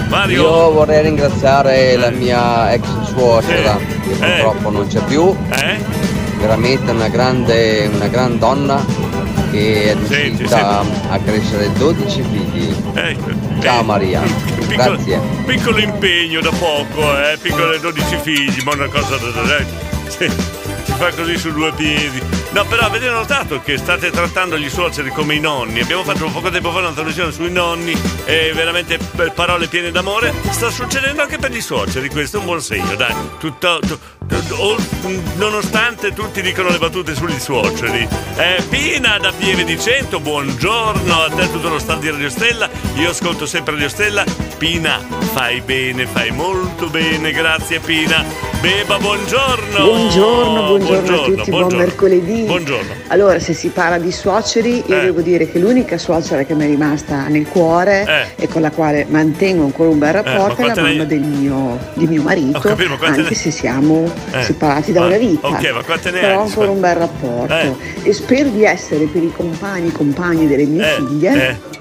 Mario! 0.09 0.43
Io 0.43 0.71
vorrei 0.73 1.03
ringraziare 1.03 1.97
la 1.97 2.11
mia 2.11 2.73
ex 2.73 2.85
suocera, 3.05 3.66
che 3.75 4.15
purtroppo 4.15 4.71
non 4.71 4.87
c'è 4.87 5.01
più. 5.05 5.35
Eh? 5.51 5.79
Veramente 6.39 6.91
una 6.91 7.09
grande, 7.09 7.91
una 7.93 8.09
gran 8.09 8.39
donna 8.39 8.85
che 9.51 9.91
è 9.91 9.97
riuscita 9.97 10.85
a 11.09 11.19
crescere 11.19 11.73
12 11.73 12.23
figli. 12.23 12.75
Ecco. 12.95 13.31
Ciao 13.61 13.83
Maria, 13.83 14.21
Piccolo, 14.67 14.97
grazie. 14.97 15.21
piccolo 15.45 15.79
impegno 15.79 16.41
da 16.41 16.51
poco, 16.51 17.19
eh? 17.19 17.39
Piccole 17.41 17.81
12 17.81 18.19
figli, 18.23 18.63
ma 18.65 18.75
una 18.75 18.89
cosa 18.89 19.17
da 19.17 19.87
sì, 20.09 20.31
si 20.85 20.93
fa 20.93 21.11
così 21.11 21.37
su 21.37 21.53
due 21.53 21.73
piedi. 21.73 22.23
No, 22.57 22.65
però 22.65 22.87
avete 22.87 23.11
notato 23.11 23.61
che 23.61 23.77
state 23.77 24.11
trattando 24.11 24.57
gli 24.57 24.71
suoceri 24.71 25.11
come 25.11 25.35
i 25.35 25.41
nonni. 25.41 25.81
Abbiamo 25.81 26.03
fatto 26.03 26.25
poco 26.31 26.49
tempo 26.49 26.71
fa 26.73 26.79
una 26.79 26.91
trasmissione 26.93 27.31
sui 27.31 27.51
nonni 27.53 27.93
e 28.25 28.51
veramente 28.55 28.99
parole 29.35 29.67
piene 29.67 29.91
d'amore. 29.91 30.33
Sta 30.49 30.71
succedendo 30.71 31.21
anche 31.21 31.37
per 31.37 31.51
gli 31.51 31.61
suoceri, 31.61 32.09
questo 32.09 32.39
è 32.39 32.41
un 32.41 32.47
buon 32.47 32.63
segno, 32.63 32.95
dai. 32.95 33.15
Tutto, 33.39 33.79
tu- 33.81 33.99
tu- 33.99 33.99
o- 33.99 34.16
nonostante 35.37 36.13
tutti 36.13 36.41
dicono 36.43 36.71
le 36.71 36.79
battute 36.79 37.15
sugli 37.15 37.39
suoceri. 37.39 38.07
Eh, 38.37 38.63
Pina 38.69 39.19
da 39.19 39.33
Pieve 39.37 39.65
di 39.65 39.79
Cento, 39.79 40.21
buongiorno 40.21 41.15
a 41.15 41.31
te 41.35 41.51
tutto 41.51 41.69
lo 41.69 41.79
stand 41.79 42.01
di 42.03 42.11
Radio 42.11 42.31
Stella. 42.31 42.69
Io 42.97 43.11
ascolto 43.11 43.47
sempre 43.47 43.75
Radio 43.75 43.89
Stella. 43.89 44.25
Pina, 44.59 44.99
fai 45.33 45.61
bene, 45.61 46.07
fai 46.07 46.31
molto 46.31 46.89
bene, 46.89 47.31
grazie 47.33 47.79
Pina. 47.81 48.25
Beba, 48.61 48.99
buongiorno. 48.99 49.85
Buongiorno, 49.85 50.67
buongiorno, 50.67 51.15
a 51.21 51.25
tutti, 51.25 51.35
buon 51.35 51.45
buongiorno. 51.61 51.77
mercoledì. 51.77 52.43
Buongiorno. 52.45 52.93
Allora, 53.09 53.39
se 53.39 53.53
si 53.53 53.69
parla 53.69 53.99
di 53.99 54.11
suoceri, 54.11 54.83
io 54.87 54.99
Eh. 54.99 55.05
devo 55.05 55.21
dire 55.21 55.51
che 55.51 55.59
l'unica 55.59 55.99
suocera 55.99 56.43
che 56.45 56.55
mi 56.55 56.65
è 56.65 56.67
rimasta 56.67 57.29
nel 57.29 57.47
cuore 57.47 58.33
e 58.37 58.49
con 58.49 58.63
la 58.63 58.71
quale 58.71 59.07
mantengo 59.09 59.65
ancora 59.65 59.91
un 59.91 59.99
bel 59.99 60.09
Eh. 60.09 60.13
rapporto 60.23 60.63
è 60.63 60.67
la 60.67 60.73
quante 60.73 60.81
ne- 60.81 60.89
mamma 60.91 61.05
del 61.05 61.21
mio, 61.21 61.79
di 61.93 62.07
mio 62.07 62.23
marito, 62.23 62.59
capito, 62.61 62.97
anche 63.01 63.23
ne- 63.23 63.35
se 63.35 63.51
siamo 63.51 64.11
Eh. 64.33 64.43
separati 64.43 64.93
da 64.93 65.03
Ah, 65.03 65.07
una 65.07 65.17
vita. 65.17 65.47
ok, 65.49 65.71
ma 65.73 65.83
quante 65.83 66.11
ne 66.11 66.21
Però 66.21 66.41
hai? 66.43 66.47
ancora 66.49 66.71
un 66.71 66.81
bel 66.81 66.95
rapporto. 66.97 67.55
Eh. 67.55 67.75
E 68.03 68.13
spero 68.13 68.49
di 68.51 68.65
essere 68.65 69.05
per 69.07 69.23
i 69.23 69.33
compagni, 69.35 69.93
compagni 69.93 70.47
delle 70.47 70.65
mie 70.65 70.85
figlie. 70.97 71.49
eh. 71.51 71.75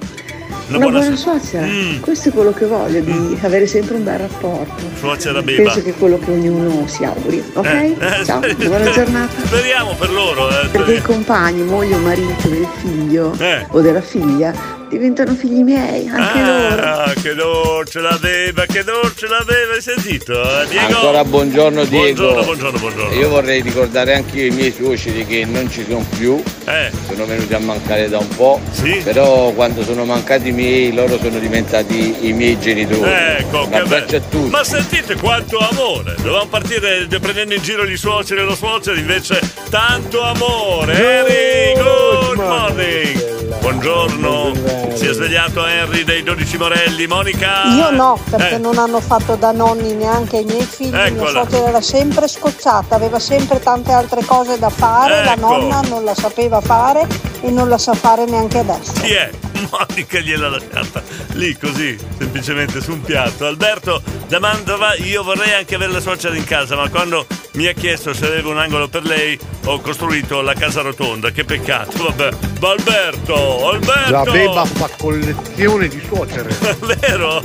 Una 0.68 0.80
buona 0.80 0.98
buona, 0.98 1.16
su- 1.16 1.22
suocera, 1.30 1.64
Mm. 1.64 2.00
questo 2.00 2.30
è 2.30 2.32
quello 2.32 2.52
che 2.52 2.66
voglio, 2.66 3.00
di 3.00 3.38
avere 3.44 3.68
sempre 3.68 3.98
un 3.98 4.04
bel 4.04 4.18
rapporto. 4.18 4.82
Suocera 4.98 5.44
Beba. 5.44 5.62
Penso 5.62 5.84
che 5.84 5.90
è 5.92 5.94
quello 5.96 6.18
che 6.18 6.32
ognuno 6.32 6.88
si 6.88 7.04
auguri, 7.04 7.44
ok? 7.54 7.66
Eh, 7.68 7.96
eh, 8.00 8.26
Ciao, 8.26 8.38
speri- 8.42 8.66
buona 8.68 8.90
giornata. 8.90 9.34
Speriamo 9.46 9.94
per 9.94 10.10
loro. 10.12 10.50
eh. 10.50 10.68
Perché 10.70 10.94
i 10.96 11.02
compagni, 11.04 11.62
moglie 11.62 11.94
o 11.94 12.00
marito 12.00 12.48
del 12.48 12.66
figlio 12.82 13.36
Eh. 13.38 13.64
o 13.70 13.80
della 13.82 14.02
figlia 14.02 14.54
diventano 14.98 15.34
figli 15.36 15.62
miei, 15.62 16.08
anche 16.08 16.40
loro. 16.42 16.82
Ah, 16.82 17.14
che 17.22 17.34
dolce 17.34 18.00
la 18.00 18.18
beva, 18.20 18.66
che 18.66 18.84
dolce 18.84 19.28
la 19.28 19.44
beva, 19.46 19.74
hai 19.74 19.82
sentito? 19.82 20.34
eh, 20.62 20.68
Diego? 20.68 20.96
Ancora 20.96 21.24
buongiorno 21.26 21.84
Diego. 21.86 22.22
Buongiorno, 22.34 22.44
buongiorno, 22.44 22.80
buongiorno. 22.80 23.14
Io 23.20 23.30
vorrei 23.30 23.62
ricordare 23.62 24.14
anche 24.16 24.38
io 24.38 24.46
i 24.52 24.56
miei 24.56 24.72
suoceri 24.72 25.26
che 25.26 25.46
non 25.46 25.70
ci 25.70 25.86
sono 25.88 26.06
più. 26.18 26.42
Eh. 26.66 26.90
Sono 27.08 27.26
venuti 27.26 27.54
a 27.54 27.60
mancare 27.60 28.08
da 28.10 28.18
un 28.20 28.28
po'. 28.30 28.60
Però 29.04 29.52
quando 29.52 29.84
sono 29.84 30.06
mancati 30.06 30.50
i 30.50 30.52
miei, 30.52 30.94
loro 30.94 31.18
sono 31.20 31.40
diventati 31.40 32.28
i 32.28 32.34
miei 32.34 32.58
genitori. 32.60 33.10
Ecco, 33.10 33.64
Un 33.64 33.70
che 33.70 33.76
abbraccio 33.78 34.16
a 34.16 34.20
bello. 34.20 34.30
tutti. 34.30 34.50
Ma 34.50 34.64
sentite 34.64 35.16
quanto 35.16 35.58
amore! 35.58 36.16
Dovevamo 36.18 36.48
partire 36.48 37.08
prendendo 37.20 37.54
in 37.54 37.62
giro 37.62 37.86
gli 37.86 37.98
suoceri 37.98 38.42
e 38.42 38.44
lo 38.44 38.56
suocero, 38.56 38.98
invece 38.98 39.40
tanto 39.70 40.22
amore! 40.24 40.94
Harry, 40.96 41.74
good 41.76 42.38
morning! 42.38 43.35
Buongiorno, 43.66 44.54
si 44.94 45.08
è 45.08 45.12
svegliato 45.14 45.66
Henry 45.66 46.04
dei 46.04 46.22
12 46.22 46.56
Morelli, 46.60 47.08
Monica! 47.08 47.64
Io 47.76 47.90
no, 47.90 48.16
perché 48.30 48.54
Eh, 48.54 48.58
non 48.60 48.78
hanno 48.78 49.00
fatto 49.02 49.34
da 49.38 49.52
nonni 49.52 49.94
neanche 49.96 50.38
i 50.38 50.44
miei 50.44 50.62
figli. 50.62 50.92
Mia 50.92 51.08
Eccola. 51.08 51.32
suocera 51.32 51.70
era 51.70 51.82
sempre 51.82 52.28
scocciata, 52.28 52.94
aveva 52.94 53.18
sempre 53.18 53.60
tante 53.60 53.92
altre 53.92 54.24
cose 54.24 54.60
da 54.60 54.70
fare. 54.70 55.24
La 55.24 55.34
Ecco. 55.34 55.48
nonna 55.58 55.80
non 55.90 56.04
la 56.04 56.14
sapeva 56.14 56.62
fare 56.62 57.08
e 57.42 57.50
non 57.50 57.68
la 57.68 57.80
sa 57.80 57.96
fare 57.96 58.26
neanche 58.26 58.60
adesso. 58.60 58.92
Chi 59.02 59.14
è? 59.14 59.32
Monica 59.72 60.20
gliel'ha 60.20 60.50
lasciata 60.50 61.04
lì 61.34 61.58
così, 61.58 61.98
semplicemente 62.18 62.82
su 62.82 62.92
un 62.92 63.02
piatto. 63.02 63.46
Alberto 63.46 64.02
da 64.28 64.40
Mantova, 64.40 64.96
io 64.96 65.24
vorrei 65.24 65.54
anche 65.54 65.76
avere 65.76 65.92
la 65.92 66.00
suocera 66.00 66.36
in 66.36 66.44
casa, 66.44 66.76
ma 66.76 66.90
quando 66.90 67.26
mi 67.54 67.68
ha 67.68 67.74
chiesto 67.74 68.14
se 68.14 68.26
avevo 68.26 68.52
un 68.52 68.58
angolo 68.58 68.88
per 68.88 69.04
lei, 69.04 69.38
ho 69.66 69.80
costruito 69.80 70.42
la 70.42 70.54
casa 70.54 70.82
rotonda. 70.82 71.32
Che 71.32 71.44
peccato, 71.46 72.04
vabbè. 72.04 72.30
Ma 72.60 72.70
Alberto, 72.72 73.70
Alberto! 73.70 74.12
La 74.12 74.24
beba 74.24 74.66
fa 74.66 74.90
collezione 74.98 75.88
di 75.88 76.02
suocere. 76.06 76.56
Vero? 77.00 77.42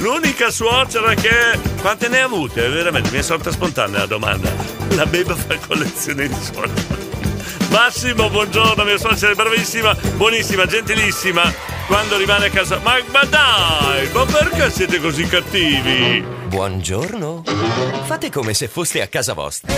L'unica 0.00 0.50
suocera 0.50 1.14
che. 1.14 1.58
Quante 1.80 2.08
ne 2.08 2.20
ha 2.20 2.24
avute? 2.24 2.68
Veramente 2.68 3.10
mi 3.10 3.18
è 3.18 3.22
sorta 3.22 3.50
spontanea 3.50 4.00
la 4.00 4.06
domanda. 4.06 4.50
La 4.90 5.06
beba 5.06 5.34
fa 5.34 5.56
collezione 5.66 6.28
di 6.28 6.36
suocere. 6.40 7.11
Massimo, 7.72 8.28
buongiorno, 8.28 8.84
mia 8.84 8.98
suocera 8.98 9.32
è 9.32 9.34
bravissima, 9.34 9.96
buonissima, 10.16 10.66
gentilissima. 10.66 11.42
Quando 11.86 12.18
rimane 12.18 12.46
a 12.46 12.50
casa. 12.50 12.78
Ma, 12.82 12.98
ma 13.10 13.24
dai, 13.24 14.10
ma 14.12 14.24
perché 14.26 14.70
siete 14.70 15.00
così 15.00 15.26
cattivi? 15.26 16.22
Buongiorno. 16.48 17.42
Fate 18.04 18.30
come 18.30 18.52
se 18.52 18.68
foste 18.68 19.00
a 19.00 19.06
casa 19.06 19.32
vostra. 19.32 19.72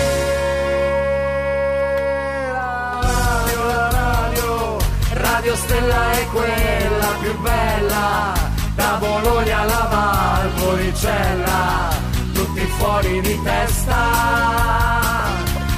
Radio 5.13 5.55
Stella 5.55 6.11
è 6.13 6.27
quella 6.33 7.17
più 7.21 7.39
bella, 7.39 8.33
da 8.75 8.97
Bologna 8.99 9.61
alla 9.61 10.43
Valpolicella, 10.59 11.89
tutti 12.33 12.61
fuori 12.77 13.21
di 13.21 13.41
testa, 13.43 15.04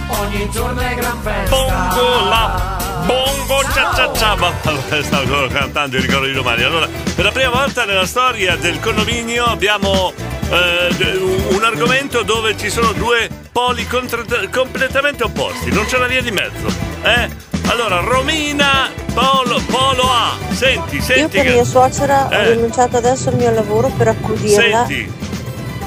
ogni 0.09 0.49
giorno 0.51 0.81
è 0.81 0.95
gran 0.95 1.21
festa. 1.23 1.49
Bongo 1.57 2.29
la 2.29 2.77
bongo 3.07 3.63
cia 3.73 3.93
cia 3.95 4.13
cia 4.13 5.03
Stavo 5.03 5.47
cantando 5.49 5.97
il 5.97 6.03
ricordo 6.03 6.27
di 6.27 6.33
domani 6.33 6.63
Allora, 6.63 6.89
per 7.15 7.25
la 7.25 7.31
prima 7.31 7.51
volta 7.51 7.85
nella 7.85 8.07
storia 8.07 8.57
del 8.57 8.81
condominio 8.81 9.45
abbiamo 9.45 10.13
eh, 10.51 11.17
un 11.51 11.63
argomento 11.63 12.23
dove 12.23 12.57
ci 12.57 12.69
sono 12.71 12.93
due 12.93 13.29
poli 13.53 13.87
contra- 13.87 14.23
completamente 14.53 15.25
opposti 15.25 15.71
Non 15.73 15.85
c'è 15.87 15.97
una 15.99 16.07
via 16.07 16.23
di 16.23 16.31
mezzo 16.31 16.67
eh? 17.03 17.29
Allora, 17.69 17.99
Romina, 18.01 18.91
Polo, 19.13 19.61
Polo 19.67 20.03
A 20.11 20.37
Senti, 20.53 20.97
Io 20.97 21.03
senti 21.03 21.37
per 21.37 21.47
che- 21.47 21.53
mia 21.53 21.65
suocera 21.65 22.27
ho 22.27 22.33
Eh. 22.33 22.53
rinunciato 22.55 22.97
adesso 22.97 23.29
al 23.29 23.37
mio 23.37 23.51
lavoro 23.53 23.89
per 23.89 24.09
accudirla 24.09 24.87
Senti, 24.87 25.13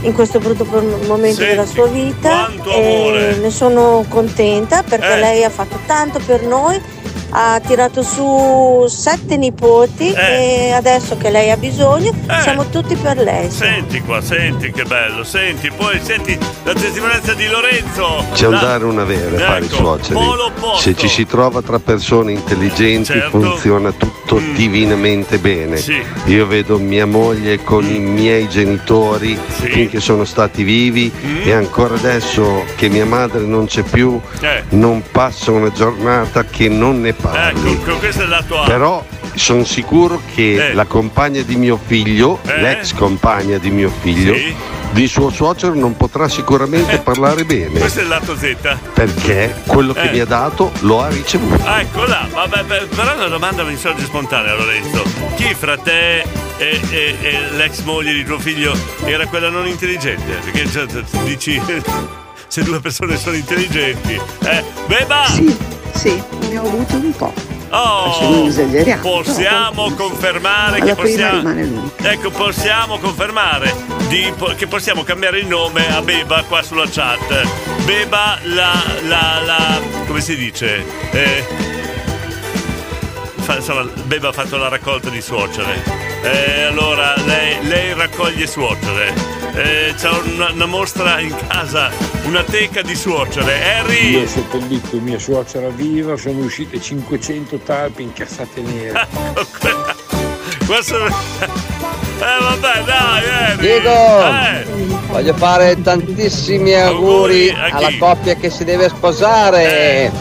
in 0.01 0.13
questo 0.13 0.39
brutto 0.39 0.65
momento 0.65 1.41
Senti, 1.41 1.45
della 1.45 1.65
sua 1.65 1.87
vita 1.87 2.29
quanto 2.45 2.73
amore. 2.73 3.35
e 3.35 3.39
ne 3.39 3.49
sono 3.49 4.05
contenta 4.07 4.81
perché 4.83 5.13
Eh. 5.13 5.19
lei 5.19 5.43
ha 5.43 5.49
fatto 5.49 5.77
tanto 5.85 6.19
per 6.25 6.43
noi 6.43 6.79
ha 7.31 7.59
tirato 7.65 8.01
su 8.03 8.85
sette 8.87 9.37
nipoti 9.37 10.11
Eh. 10.11 10.67
e 10.69 10.71
adesso 10.71 11.17
che 11.17 11.29
lei 11.29 11.51
ha 11.51 11.57
bisogno 11.57 12.11
siamo 12.41 12.65
tutti 12.69 12.95
per 12.95 13.17
lei 13.17 13.49
senti 13.49 14.01
qua, 14.01 14.21
senti 14.21 14.71
che 14.71 14.83
bello 14.83 15.23
Senti, 15.23 15.69
poi 15.71 15.99
senti 16.01 16.37
la 16.63 16.73
testimonianza 16.73 17.33
di 17.33 17.47
Lorenzo 17.47 18.23
C'è 18.33 18.47
un 18.47 18.59
dare 18.59 18.83
e 18.83 18.87
un 18.87 18.99
avere, 18.99 19.35
Ecco, 19.35 19.43
fare 19.45 19.65
i 19.65 19.69
suoceri. 19.69 20.19
Se 20.79 20.95
ci 20.95 21.07
si 21.07 21.25
trova 21.25 21.61
tra 21.61 21.79
persone 21.79 22.31
intelligenti 22.31 23.05
Certo. 23.13 23.37
Mm. 23.37 23.41
funziona 23.41 23.91
tutto 23.91 24.39
divinamente 24.55 25.37
bene. 25.39 25.77
Sì. 25.77 26.01
Io 26.25 26.45
vedo 26.47 26.77
mia 26.77 27.05
moglie 27.05 27.63
con 27.63 27.83
i 27.85 27.99
miei 27.99 28.47
genitori 28.47 29.37
finché 29.47 29.99
sono 29.99 30.23
stati 30.25 30.63
vivi 30.63 31.11
Mm. 31.19 31.47
e 31.47 31.51
ancora 31.53 31.95
adesso 31.95 32.63
che 32.75 32.89
mia 32.89 33.05
madre 33.05 33.41
non 33.41 33.65
c'è 33.65 33.81
più 33.83 34.19
Eh. 34.41 34.63
non 34.69 35.03
passa 35.11 35.51
una 35.51 35.71
giornata 35.71 36.43
che 36.45 36.69
non 36.69 37.01
ne 37.01 37.13
parli. 37.21 37.71
Ecco, 37.73 37.95
questo 37.97 38.21
è 38.21 38.23
il 38.25 38.29
lato 38.29 38.61
A. 38.61 38.65
Però 38.65 39.05
sono 39.35 39.63
sicuro 39.63 40.21
che 40.35 40.69
Eh. 40.69 40.73
la 40.73 40.85
compagna 40.85 41.41
di 41.41 41.55
mio 41.55 41.79
figlio, 41.83 42.39
Eh. 42.45 42.59
l'ex 42.61 42.93
compagna 42.93 43.57
di 43.57 43.69
mio 43.69 43.91
figlio, 44.01 44.33
Sì. 44.35 44.53
di 44.91 45.07
suo 45.07 45.29
suocero 45.29 45.73
non 45.75 45.95
potrà 45.95 46.27
sicuramente 46.27 46.97
parlare 46.99 47.45
bene 47.45 47.79
Questo 47.79 47.99
è 47.99 48.03
il 48.03 48.09
lato 48.09 48.35
Z. 48.35 48.55
perché 48.93 49.55
quello 49.67 49.93
che 49.93 50.09
Eh. 50.09 50.11
mi 50.11 50.19
ha 50.19 50.25
dato 50.25 50.71
lo 50.79 51.01
ha 51.03 51.09
ricevuto. 51.09 51.63
Ah, 51.63 51.81
ecco 51.81 52.05
là, 52.05 52.27
vabbè, 52.31 52.85
però 52.87 53.13
una 53.15 53.27
domanda 53.27 53.63
mi 53.63 53.77
sorge 53.77 54.03
spontanea, 54.05 54.55
Lorenzo. 54.55 55.03
Chi 55.35 55.53
fra 55.53 55.77
te 55.77 56.21
e, 56.57 56.81
e- 56.89 57.15
e 57.21 57.39
l'ex 57.55 57.83
moglie 57.83 58.13
di 58.13 58.25
tuo 58.25 58.39
figlio 58.39 58.75
era 59.05 59.25
quella 59.27 59.49
non 59.49 59.67
intelligente? 59.67 60.39
Perché 60.43 60.69
cioè, 60.69 60.85
dici 61.23 61.61
se 62.59 62.63
due 62.65 62.79
persone 62.79 63.17
sono 63.17 63.35
intelligenti. 63.35 64.19
Eh, 64.43 64.63
beba! 64.87 65.25
Sì, 65.27 65.55
sì, 65.95 66.21
ne 66.49 66.57
ho 66.57 66.65
avuto 66.65 66.95
un 66.95 67.11
po'. 67.15 67.33
Oh, 67.71 68.43
possiamo 69.23 69.91
confermare 69.93 70.81
che 70.81 70.95
possiamo. 70.95 71.53
Ecco, 72.01 72.31
possiamo 72.31 72.97
confermare 72.97 73.73
di- 74.07 74.33
che 74.57 74.65
possiamo 74.65 75.03
cambiare 75.03 75.37
il 75.39 75.45
nome 75.45 75.85
a 75.95 76.01
Beba 76.01 76.43
qua 76.47 76.63
sulla 76.63 76.87
chat. 76.89 77.47
Beba 77.85 78.39
la. 78.43 78.73
la, 79.07 79.41
la 79.45 79.79
come 80.07 80.19
si 80.19 80.35
dice? 80.35 80.83
Eh, 81.11 81.45
fa- 83.41 83.57
insomma, 83.57 83.83
Beba 84.05 84.29
ha 84.29 84.33
fatto 84.33 84.57
la 84.57 84.67
raccolta 84.67 85.09
di 85.09 85.21
suocere. 85.21 86.08
Eh, 86.21 86.63
allora, 86.63 87.13
lei, 87.25 87.65
lei 87.67 87.93
raccoglie 87.93 88.45
suocere. 88.45 89.13
eh, 89.53 89.93
c'ha 89.97 90.11
una, 90.33 90.51
una 90.51 90.65
mostra 90.65 91.19
in 91.19 91.33
casa, 91.47 91.89
una 92.25 92.43
teca 92.43 92.81
di 92.81 92.95
suocere. 92.95 93.77
Harry! 93.77 94.11
Io 94.11 94.21
ho 94.23 94.27
seppellito 94.27 94.97
mia 94.99 95.19
suocera 95.19 95.69
viva, 95.69 96.17
sono 96.17 96.39
uscite 96.43 96.79
500 96.81 97.57
talpi 97.59 98.03
incassate 98.03 98.61
nere. 98.61 99.07
Questo... 100.67 100.97
Eh 100.97 102.41
vabbè 102.41 102.83
dai 102.83 103.29
Harry! 103.29 103.57
Diego! 103.59 103.89
Eh. 103.89 104.65
Voglio 105.07 105.33
fare 105.33 105.81
tantissimi 105.81 106.73
auguri, 106.75 107.49
Auguri 107.49 107.71
alla 107.71 107.89
coppia 107.97 108.35
che 108.35 108.49
si 108.49 108.63
deve 108.63 108.89
sposare. 108.89 110.11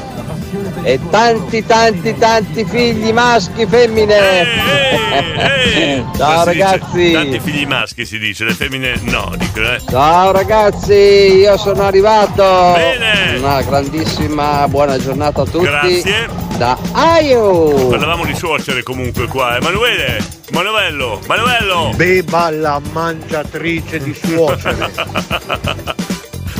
E 0.89 0.99
tanti 1.11 1.67
tanti 1.67 2.17
tanti 2.17 2.65
figli 2.65 3.13
maschi 3.13 3.67
femmine. 3.67 4.47
Ciao 6.17 6.45
Si 6.45 6.51
dice, 6.51 6.65
ragazzi. 6.65 7.13
Tanti 7.13 7.41
figli 7.41 7.67
maschi 7.67 8.07
si 8.07 8.19
dice, 8.19 8.45
le 8.45 8.55
femmine 8.55 8.99
no, 9.03 9.31
dicono 9.37 9.75
eh. 9.75 9.83
Ciao 9.87 10.33
ragazzi, 10.33 10.95
io 10.95 11.59
sono 11.59 11.83
arrivato. 11.83 12.73
Bene. 12.73 13.37
Una 13.37 13.61
grandissima 13.61 14.67
buona 14.67 14.97
giornata 14.97 15.43
a 15.43 15.45
tutti. 15.45 15.67
Grazie. 15.67 16.27
Da 16.57 16.79
Aio. 16.93 17.89
Parlavamo 17.89 18.25
di 18.25 18.35
suocere 18.35 18.83
comunque 18.83 19.27
qua. 19.27 19.59
Emanuele! 19.59 20.25
Manuello! 20.53 21.21
Manuello! 21.27 21.93
Beba 21.97 22.49
la 22.49 22.81
mangiatrice 22.93 23.99
di 23.99 24.15
suocere. 24.15 26.07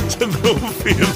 Sembra 0.09 0.49
un 0.51 0.71
film. 0.81 1.07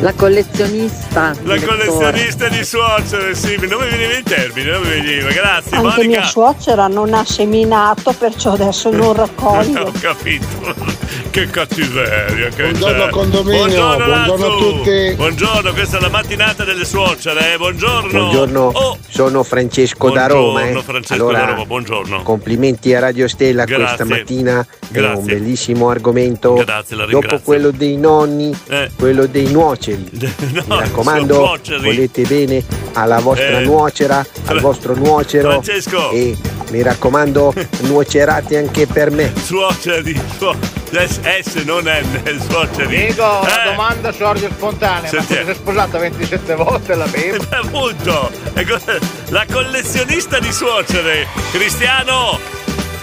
La 0.00 0.12
collezionista. 0.14 1.32
La 1.44 1.60
collezionista 1.60 2.48
di 2.48 2.64
suocere, 2.64 3.34
sì, 3.34 3.56
non 3.68 3.80
mi 3.82 3.88
veniva 3.90 4.14
in 4.16 4.24
termini, 4.24 4.70
non 4.70 4.80
mi 4.82 4.88
veniva. 4.88 5.28
Grazie, 5.30 5.76
Anche 5.76 5.86
Monica. 5.88 6.06
mia 6.06 6.24
suocera 6.24 6.86
non 6.88 7.12
ha 7.14 7.24
seminato, 7.24 8.12
perciò 8.12 8.52
adesso 8.52 8.90
non 8.90 9.12
raccoglie. 9.14 9.78
Ho 9.80 9.92
capito. 10.00 10.74
Che 11.32 11.46
cattiveria 11.48 12.50
che 12.50 12.62
Buongiorno 12.72 13.04
c'è. 13.04 13.10
condominio, 13.10 13.56
Buongiorno, 13.64 14.04
buongiorno 14.24 14.46
a 14.46 14.58
tutti. 14.58 15.14
Buongiorno, 15.16 15.72
questa 15.72 15.96
è 15.96 16.00
la 16.02 16.10
mattinata 16.10 16.62
delle 16.62 16.84
suocere, 16.84 17.54
eh. 17.54 17.56
Buongiorno. 17.56 18.10
Buongiorno, 18.10 18.60
Oh, 18.74 18.98
sono 19.08 19.42
Francesco 19.42 20.10
da 20.10 20.26
Roma. 20.26 20.60
buongiorno, 20.60 20.78
eh. 20.78 20.82
Francesco 20.82 21.14
allora, 21.14 21.38
da 21.38 21.44
Roma, 21.46 21.64
buongiorno. 21.64 22.22
Complimenti 22.22 22.94
a 22.94 23.00
Radio 23.00 23.28
Stella 23.28 23.64
Grazie. 23.64 23.84
questa 23.84 24.04
mattina. 24.04 24.60
È 24.60 24.86
Grazie. 24.90 25.18
un 25.18 25.24
bellissimo 25.24 25.88
argomento. 25.88 26.52
Grazie, 26.52 26.96
la 26.96 27.04
ringrazio. 27.06 27.30
Dopo 27.38 27.42
quello 27.42 27.70
dei 27.70 27.96
nonni, 27.96 28.54
Eh. 28.68 28.90
quello 28.98 29.24
dei 29.24 29.50
nuoceri. 29.50 30.04
Mi 30.12 30.64
raccomando, 30.68 31.58
volete 31.80 32.22
bene 32.24 32.62
alla 32.92 33.20
vostra 33.20 33.58
Eh. 33.60 33.64
nuocera, 33.64 34.22
al 34.46 34.60
vostro 34.60 34.94
nuocero. 34.94 35.48
Francesco. 35.48 36.10
E 36.10 36.36
mi 36.70 36.82
raccomando, 36.82 37.54
nuocerate 37.88 38.58
anche 38.58 38.86
per 38.86 39.10
me. 39.10 39.32
Suoceri, 39.42 40.20
suo- 40.36 40.80
S, 40.92 41.20
S 41.22 41.54
non 41.64 41.84
N, 41.84 42.40
suoceri. 42.48 42.86
Diego, 42.88 43.40
una 43.40 43.62
Eh. 43.62 43.64
domanda 43.70 44.12
sorge 44.12 44.48
spontanea. 44.50 45.08
Senti, 45.08 45.32
Ma 45.34 45.40
eh. 45.40 45.44
si 45.44 45.50
è 45.50 45.54
sposata 45.54 45.98
27 45.98 46.54
volte 46.54 46.94
la 46.94 47.06
beva? 47.06 47.40
Eh, 47.52 47.56
Appunto, 47.56 48.30
la 49.28 49.44
collezionista 49.50 50.38
di 50.38 50.52
suocere, 50.52 51.26
Cristiano. 51.52 52.38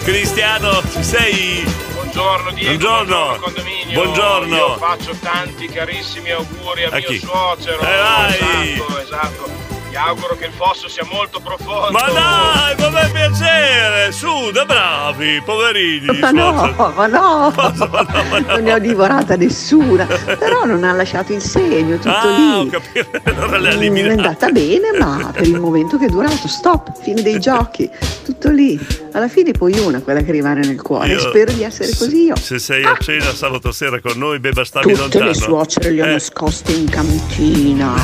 Cristiano, 0.02 0.82
ci 0.92 1.02
sei? 1.04 1.64
Buongiorno 1.92 2.50
Diego, 2.52 2.76
Buongiorno. 2.76 3.36
condominio. 3.40 4.02
Buongiorno. 4.02 4.56
Io 4.56 4.76
faccio 4.78 5.14
tanti 5.20 5.66
carissimi 5.68 6.30
auguri 6.30 6.84
a, 6.84 6.88
A 6.88 6.96
mio 6.96 7.06
chi? 7.06 7.18
suocero. 7.18 7.80
Eh, 7.80 7.96
vai. 7.96 8.72
Esatto, 8.72 8.98
esatto. 9.00 9.59
Ti 9.90 9.96
auguro 9.96 10.36
che 10.36 10.44
il 10.46 10.52
fosso 10.52 10.88
sia 10.88 11.04
molto 11.10 11.40
profondo. 11.40 11.90
Ma 11.90 12.06
dai, 12.12 12.76
ma 12.78 12.90
fa 13.00 13.08
piacere! 13.12 14.12
Su, 14.12 14.50
da 14.52 14.64
bravi, 14.64 15.42
poverini. 15.44 16.16
Ma 16.20 16.30
no, 16.30 16.52
ma 16.94 17.06
no? 17.08 17.52
Ma 17.56 17.72
no, 17.76 17.88
ma 17.90 18.00
no. 18.38 18.40
non 18.46 18.62
ne 18.62 18.72
ho 18.74 18.78
divorata 18.78 19.34
nessuna, 19.36 20.06
però 20.38 20.64
non 20.64 20.84
ha 20.84 20.92
lasciato 20.92 21.32
il 21.32 21.42
segno, 21.42 21.96
tutto 21.96 22.08
Ah, 22.08 22.58
ho 22.58 22.62
lì. 22.62 22.70
capito. 22.70 23.08
Allora 23.30 23.58
le 23.58 23.68
ha 23.70 23.78
Mm, 23.80 23.96
È 23.96 24.10
andata 24.10 24.50
bene, 24.50 24.92
ma 24.98 25.30
per 25.32 25.46
il 25.46 25.58
momento 25.58 25.96
che 25.98 26.04
è 26.06 26.08
durato, 26.08 26.46
stop, 26.46 26.92
fine 27.02 27.22
dei 27.22 27.40
giochi, 27.40 27.90
tutto 28.24 28.50
lì. 28.50 28.78
Alla 29.12 29.26
fine 29.28 29.50
poi 29.52 29.76
una, 29.78 30.00
quella 30.00 30.20
che 30.20 30.30
rimane 30.32 30.60
nel 30.60 30.80
cuore. 30.80 31.08
Io- 31.12 31.18
Spero 31.18 31.50
di 31.52 31.62
essere 31.64 31.88
così 31.96 32.24
io. 32.26 32.36
Se 32.36 32.58
sei 32.60 32.84
a 32.84 32.96
cena 33.00 33.32
sabato 33.34 33.72
sera 33.72 34.00
con 34.00 34.12
noi, 34.16 34.38
beba 34.38 34.64
stammi 34.64 34.86
Tutte 34.92 35.00
lontano. 35.00 35.24
le 35.26 35.34
suocere 35.34 35.90
le 35.90 36.02
ho 36.02 36.06
Eh. 36.06 36.10
nascoste 36.12 36.72
in 36.72 36.88
cantina 36.88 37.94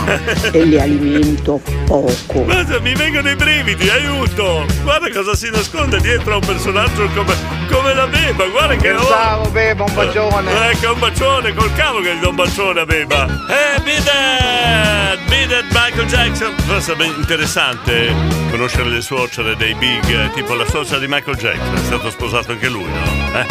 e 0.51 0.65
le 0.65 0.81
alimento 0.81 1.61
poco. 1.85 2.45
Guarda, 2.45 2.81
mi 2.81 2.95
vengono 2.95 3.31
i 3.31 3.37
brividi, 3.37 3.89
aiuto! 3.89 4.67
Guarda 4.83 5.11
cosa 5.11 5.35
si 5.35 5.51
nasconde 5.51 6.01
dietro 6.01 6.35
a 6.35 6.37
un 6.37 6.47
personaggio 6.47 7.09
come, 7.15 7.35
come 7.71 7.95
la 7.95 8.07
Beba, 8.07 8.47
guarda 8.47 8.77
che 8.77 8.91
Pensavo, 8.91 9.49
Beba, 9.51 9.85
un 9.85 9.95
bacione. 9.95 10.71
Ecco, 10.71 10.93
un 10.93 10.99
bacione, 10.99 11.55
col 11.55 11.73
cavolo 11.75 12.05
che 12.05 12.15
gli 12.17 12.21
do 12.21 12.31
un 12.31 12.37
bacione 12.37 12.81
a 12.81 12.85
Beba. 12.87 13.25
Eh, 13.27 13.81
Beat 13.83 14.07
It! 14.07 15.29
Beat 15.29 15.51
It, 15.51 15.67
Michael 15.73 16.07
Jackson! 16.07 16.55
Però 16.67 16.81
sarebbe 16.81 17.07
interessante 17.07 18.15
conoscere 18.51 18.89
le 18.89 19.01
suocere 19.01 19.57
dei 19.57 19.75
big, 19.75 20.09
eh, 20.09 20.31
tipo 20.33 20.55
la 20.55 20.67
suocera 20.67 20.99
di 20.99 21.07
Michael 21.09 21.37
Jackson, 21.37 21.75
è 21.75 21.85
stato 21.85 22.11
sposato 22.11 22.53
anche 22.53 22.69
lui, 22.69 22.85
no? 22.85 23.39
Eh, 23.39 23.47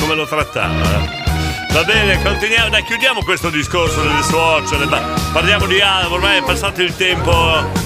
come 0.00 0.14
lo 0.14 0.26
trattava? 0.26 1.27
Va 1.70 1.84
bene, 1.84 2.20
continuiamo, 2.22 2.70
dai, 2.70 2.82
chiudiamo 2.82 3.22
questo 3.22 3.50
discorso 3.50 4.02
delle 4.02 4.22
suocere, 4.22 4.86
ma 4.86 5.00
parliamo 5.32 5.66
di 5.66 5.80
altro, 5.80 6.14
ormai 6.14 6.38
è 6.38 6.42
passato 6.42 6.82
il 6.82 6.96
tempo, 6.96 7.32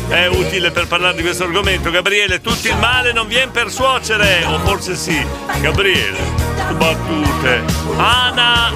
è 0.09 0.27
utile 0.27 0.71
per 0.71 0.87
parlare 0.87 1.17
di 1.17 1.23
questo 1.23 1.45
argomento. 1.45 1.91
Gabriele, 1.91 2.41
tutto 2.41 2.69
il 2.69 2.77
male 2.79 3.13
non 3.13 3.27
viene 3.27 3.51
per 3.51 3.71
suocere, 3.71 4.45
o 4.45 4.59
forse 4.61 4.95
sì. 4.95 5.25
Gabriele, 5.61 6.19
battute. 6.79 7.65
Ana 7.97 8.73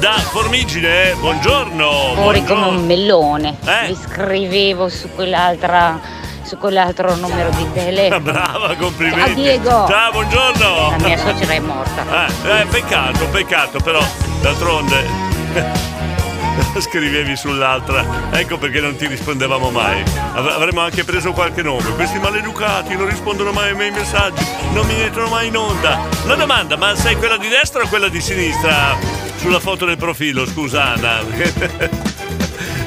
da 0.00 0.12
Formigine, 0.18 1.14
buongiorno. 1.18 2.12
Fuori 2.14 2.44
come 2.44 2.66
un 2.66 2.84
melone. 2.84 3.56
Eh? 3.64 3.88
Mi 3.88 3.96
scrivevo 3.96 4.88
su 4.88 5.08
quell'altra 5.14 6.26
su 6.48 6.56
quell'altro 6.56 7.14
numero 7.14 7.50
di 7.50 7.66
telefono. 7.72 8.20
Brava, 8.32 8.74
complimenti. 8.74 9.20
Ciao 9.20 9.34
Diego. 9.34 9.86
Ciao, 9.86 10.10
buongiorno. 10.12 10.90
La 10.90 11.06
mia 11.06 11.16
suocera 11.18 11.52
è 11.52 11.60
morta. 11.60 12.26
Eh, 12.26 12.60
eh, 12.60 12.66
peccato, 12.66 13.26
peccato, 13.26 13.80
però 13.80 14.00
d'altronde 14.40 16.06
scrivevi 16.80 17.36
sull'altra. 17.36 18.04
Ecco 18.30 18.58
perché 18.58 18.80
non 18.80 18.96
ti 18.96 19.06
rispondevamo 19.06 19.70
mai. 19.70 20.02
Av- 20.34 20.48
avremmo 20.48 20.80
anche 20.80 21.04
preso 21.04 21.32
qualche 21.32 21.62
nome. 21.62 21.94
Questi 21.94 22.18
maleducati 22.18 22.96
non 22.96 23.08
rispondono 23.08 23.52
mai 23.52 23.70
ai 23.70 23.76
miei 23.76 23.90
messaggi, 23.90 24.44
non 24.72 24.86
mi 24.86 24.94
mettono 24.96 25.28
mai 25.28 25.48
in 25.48 25.56
onda. 25.56 26.06
Una 26.24 26.34
domanda, 26.34 26.76
ma 26.76 26.94
sei 26.94 27.16
quella 27.16 27.36
di 27.36 27.48
destra 27.48 27.82
o 27.82 27.88
quella 27.88 28.08
di 28.08 28.20
sinistra? 28.20 28.96
Sulla 29.36 29.60
foto 29.60 29.84
del 29.86 29.96
profilo, 29.96 30.46
scusa 30.46 30.84
Anna. 30.84 32.16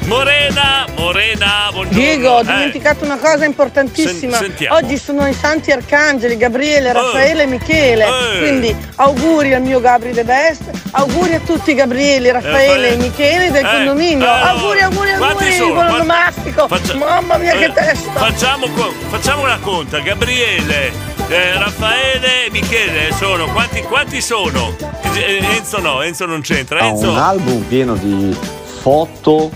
Morena, 0.06 0.84
Morena, 0.96 1.68
buongiorno. 1.72 1.98
Diego, 1.98 2.28
ho 2.30 2.40
Eh, 2.40 2.44
dimenticato 2.44 3.04
una 3.04 3.16
cosa 3.18 3.44
importantissima. 3.44 4.36
Sen-. 4.36 4.54
Oggi 4.70 4.98
sono 4.98 5.26
i 5.26 5.32
santi 5.32 5.70
arcangeli, 5.70 6.36
Gabriele, 6.36 6.92
Raffaele 6.92 7.44
e 7.44 7.46
Michele. 7.46 8.04
Eh. 8.04 8.38
Quindi 8.38 8.76
auguri 8.96 9.54
al 9.54 9.62
mio 9.62 9.80
Gabri 9.80 10.12
De 10.12 10.24
Best, 10.24 10.62
auguri 10.90 11.34
a 11.34 11.40
tutti 11.40 11.70
i 11.70 11.74
Gabrieli, 11.74 12.30
Raffaele 12.30 12.88
Eh, 12.88 12.92
e 12.92 12.96
Michele 12.96 13.50
del 13.50 13.64
eh, 13.64 13.68
condominio. 13.70 14.26
eh, 14.26 14.28
auguri, 14.28 14.80
auguri, 14.80 15.10
auguri, 15.12 15.52
sono? 15.52 15.72
buon 15.72 15.86
Fa- 15.86 15.94
onomastico. 15.94 16.68
faccia- 16.68 16.94
Mamma 16.96 17.36
mia 17.38 17.52
che 17.56 17.64
Eh, 17.64 17.72
testa. 17.72 18.10
Facciamo, 18.12 18.66
facciamo 19.08 19.42
una 19.44 19.58
conta, 19.60 19.98
Gabriele, 20.00 20.92
eh, 21.28 21.58
Raffaele 21.58 22.46
e 22.46 22.50
Michele 22.50 23.12
sono. 23.16 23.46
Quanti, 23.46 23.80
quanti 23.82 24.20
sono? 24.20 24.74
Eh, 25.14 25.38
Enzo 25.56 25.78
no, 25.80 26.02
Enzo 26.02 26.26
non 26.26 26.40
c'entra. 26.42 26.80
Ha 26.80 26.86
Enzo. 26.86 27.10
un 27.10 27.16
album 27.18 27.62
pieno 27.62 27.94
di 27.94 28.36
foto 28.82 29.50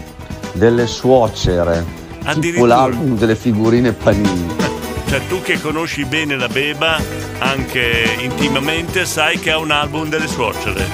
delle 0.57 0.87
suocere, 0.87 1.85
tipo 2.41 2.67
l'album 2.67 3.17
delle 3.17 3.37
figurine 3.37 3.93
panini. 3.93 4.55
Cioè 5.09 5.25
tu 5.29 5.41
che 5.41 5.61
conosci 5.61 6.05
bene 6.05 6.37
la 6.37 6.49
Beba, 6.49 7.01
anche 7.39 8.17
intimamente, 8.23 9.05
sai 9.05 9.39
che 9.39 9.53
ha 9.53 9.59
un 9.59 9.71
album 9.71 10.09
delle 10.09 10.27
suocere. 10.27 10.85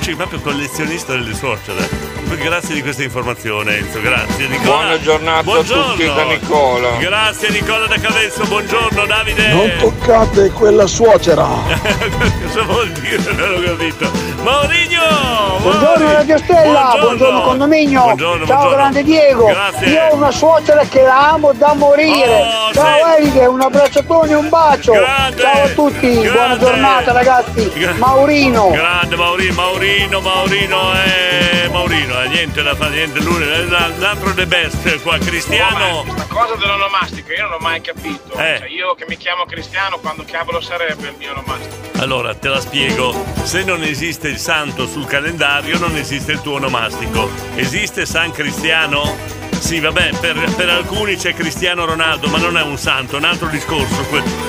C'è 0.00 0.14
proprio 0.16 0.40
collezionista 0.40 1.12
delle 1.12 1.34
suocere. 1.34 2.08
Grazie 2.30 2.74
di 2.74 2.82
questa 2.82 3.02
informazione 3.02 3.76
Enzo, 3.78 4.00
grazie 4.00 4.46
Nicola. 4.46 4.76
Buona 4.76 5.00
giornata 5.00 5.38
a 5.40 5.42
Buongiorno. 5.42 5.92
tutti 5.92 6.04
da 6.06 6.22
Nicola. 6.24 6.88
Grazie 6.98 7.50
Nicola 7.50 7.86
da 7.86 7.98
Cavezzo, 7.98 8.44
buongiorno 8.44 9.04
Davide. 9.04 9.48
Non 9.52 9.70
toccate 9.78 10.50
quella 10.50 10.86
suocera. 10.86 11.44
Cosa 12.46 12.62
vuol 12.62 12.88
dire? 12.92 13.32
Non 13.34 13.54
ho 13.54 13.60
capito. 13.62 14.10
Maurigno! 14.42 15.58
Buongiorno 15.60 16.04
Mauri- 16.04 16.12
Radio 16.14 16.38
Stella, 16.38 16.96
buongiorno, 16.98 17.40
condominio. 17.42 18.00
Buongiorno, 18.02 18.46
Ciao 18.46 18.56
buongiorno. 18.56 18.76
grande 18.76 19.02
Diego. 19.02 19.44
Grazie. 19.46 19.86
Io 19.88 20.02
ho 20.10 20.14
una 20.14 20.30
suocera 20.30 20.84
che 20.84 21.02
la 21.02 21.30
amo 21.32 21.52
da 21.52 21.74
morire. 21.74 22.40
Oh, 22.40 22.72
Ciao 22.72 22.84
sei- 22.84 23.22
Eride, 23.26 23.46
un 23.46 23.60
abbracciatone 23.60 24.34
un 24.34 24.48
bacio. 24.48 24.92
Grande, 24.92 25.42
Ciao 25.42 25.62
a 25.64 25.68
tutti, 25.68 26.08
buona 26.14 26.30
grande. 26.30 26.58
giornata 26.64 27.12
ragazzi. 27.12 27.70
Gra- 27.74 27.92
Maurino. 27.98 28.70
Grande 28.70 29.16
Maurino, 29.16 29.54
Maurino. 29.54 29.99
Maurino, 30.00 30.20
Maurino, 30.22 30.94
eh, 30.94 31.68
Maurino, 31.70 32.22
eh, 32.22 32.28
niente 32.28 32.62
da 32.62 32.74
fare, 32.74 32.94
niente 32.94 33.20
lui, 33.20 33.42
eh, 33.42 33.64
un 33.64 34.02
altro 34.02 34.32
the 34.32 34.46
best 34.46 35.02
qua, 35.02 35.18
Cristiano. 35.18 36.04
Questa 36.04 36.26
cosa 36.26 36.54
dell'onomastico 36.54 37.32
io 37.32 37.42
non 37.42 37.52
ho 37.52 37.58
mai 37.58 37.82
capito. 37.82 38.32
Eh. 38.32 38.56
Cioè, 38.60 38.68
io 38.68 38.94
che 38.94 39.04
mi 39.06 39.18
chiamo 39.18 39.44
Cristiano, 39.44 39.98
quando 39.98 40.24
cavolo 40.26 40.62
sarebbe 40.62 41.08
il 41.08 41.14
mio 41.18 41.32
onomastico? 41.32 41.74
Allora, 41.98 42.34
te 42.34 42.48
la 42.48 42.60
spiego. 42.60 43.14
Se 43.42 43.62
non 43.62 43.82
esiste 43.82 44.28
il 44.28 44.38
santo 44.38 44.86
sul 44.86 45.04
calendario, 45.04 45.78
non 45.78 45.94
esiste 45.94 46.32
il 46.32 46.40
tuo 46.40 46.54
onomastico. 46.54 47.28
Esiste 47.56 48.06
San 48.06 48.30
Cristiano? 48.30 49.49
Sì, 49.60 49.78
vabbè, 49.78 50.10
per, 50.18 50.52
per 50.56 50.68
alcuni 50.68 51.14
c'è 51.16 51.32
Cristiano 51.34 51.84
Ronaldo, 51.84 52.26
ma 52.28 52.38
non 52.38 52.56
è 52.56 52.62
un 52.62 52.76
santo, 52.76 53.14
è 53.14 53.18
un 53.18 53.24
altro 53.24 53.46
discorso. 53.48 54.04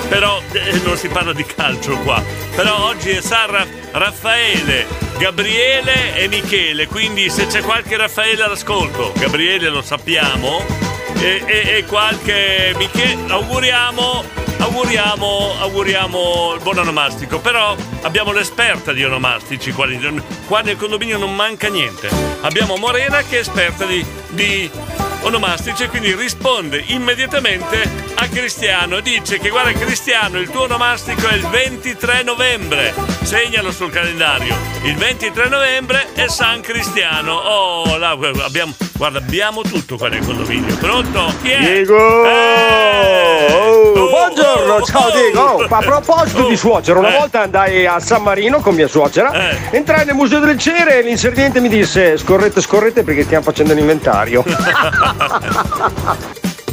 Però 0.08 0.42
eh, 0.50 0.80
non 0.82 0.96
si 0.96 1.06
parla 1.08 1.32
di 1.32 1.44
calcio 1.44 1.96
qua. 1.98 2.20
Però 2.56 2.86
oggi 2.86 3.10
è 3.10 3.20
San 3.20 3.50
Ra- 3.50 3.66
Raffaele, 3.92 4.86
Gabriele 5.18 6.16
e 6.16 6.26
Michele, 6.28 6.86
quindi 6.88 7.30
se 7.30 7.46
c'è 7.46 7.60
qualche 7.60 7.96
Raffaele 7.96 8.42
all'ascolto, 8.42 9.12
Gabriele 9.16 9.68
lo 9.68 9.82
sappiamo, 9.82 10.64
e, 11.20 11.42
e- 11.46 11.76
e 11.78 11.84
qualche 11.86 12.74
Michele, 12.76 13.30
auguriamo, 13.30 14.24
auguriamo, 14.58 15.54
auguriamo 15.60 16.54
il 16.54 16.62
buon 16.62 16.78
onomastico. 16.78 17.38
Però 17.40 17.76
abbiamo 18.02 18.32
l'esperta 18.32 18.92
di 18.92 19.04
onomastici, 19.04 19.72
qua, 19.72 19.86
qua 20.46 20.60
nel 20.60 20.76
condominio 20.76 21.18
non 21.18 21.34
manca 21.34 21.68
niente. 21.68 22.08
Abbiamo 22.40 22.76
Morena 22.76 23.22
che 23.22 23.36
è 23.36 23.40
esperta 23.40 23.84
di, 23.84 24.04
di 24.30 24.70
onomastici 25.22 25.84
e 25.84 25.88
quindi 25.88 26.14
risponde 26.14 26.82
immediatamente 26.86 27.88
a 28.14 28.28
Cristiano. 28.28 29.00
Dice 29.00 29.38
che 29.38 29.48
guarda 29.48 29.72
Cristiano, 29.72 30.38
il 30.38 30.50
tuo 30.50 30.62
onomastico 30.62 31.28
è 31.28 31.34
il 31.34 31.46
23 31.46 32.22
novembre. 32.22 32.94
Segnalo 33.22 33.72
sul 33.72 33.90
calendario. 33.90 34.56
Il 34.84 34.96
23 34.96 35.48
novembre 35.48 36.12
è 36.14 36.28
San 36.28 36.60
Cristiano. 36.60 37.34
Oh, 37.34 37.96
là, 37.96 38.10
abbiamo, 38.10 38.74
guarda, 38.92 39.18
abbiamo 39.18 39.62
tutto 39.62 39.96
qua 39.96 40.08
nel 40.08 40.24
condominio. 40.24 40.76
Pronto? 40.76 41.32
Chi 41.42 41.50
è? 41.50 41.60
Diego! 41.60 42.24
Eh! 42.24 43.71
Oh, 43.84 44.08
buongiorno, 44.08 44.80
ciao 44.84 45.10
Diego! 45.10 45.40
Oh, 45.40 45.66
a 45.68 45.78
proposito 45.80 46.46
di 46.46 46.56
suocero, 46.56 47.00
una 47.00 47.12
Eh. 47.14 47.18
volta 47.18 47.40
andai 47.42 47.84
a 47.84 47.98
San 47.98 48.22
Marino 48.22 48.60
con 48.60 48.74
mia 48.76 48.86
suocera, 48.86 49.32
entrai 49.70 50.04
nel 50.04 50.14
Museo 50.14 50.38
del 50.38 50.56
Cere 50.56 50.98
e 50.98 51.02
l'inserviente 51.02 51.60
mi 51.60 51.68
disse 51.68 52.16
scorrete, 52.16 52.60
scorrete 52.60 53.02
perché 53.02 53.24
stiamo 53.24 53.42
facendo 53.42 53.74
l'inventario. 53.74 54.44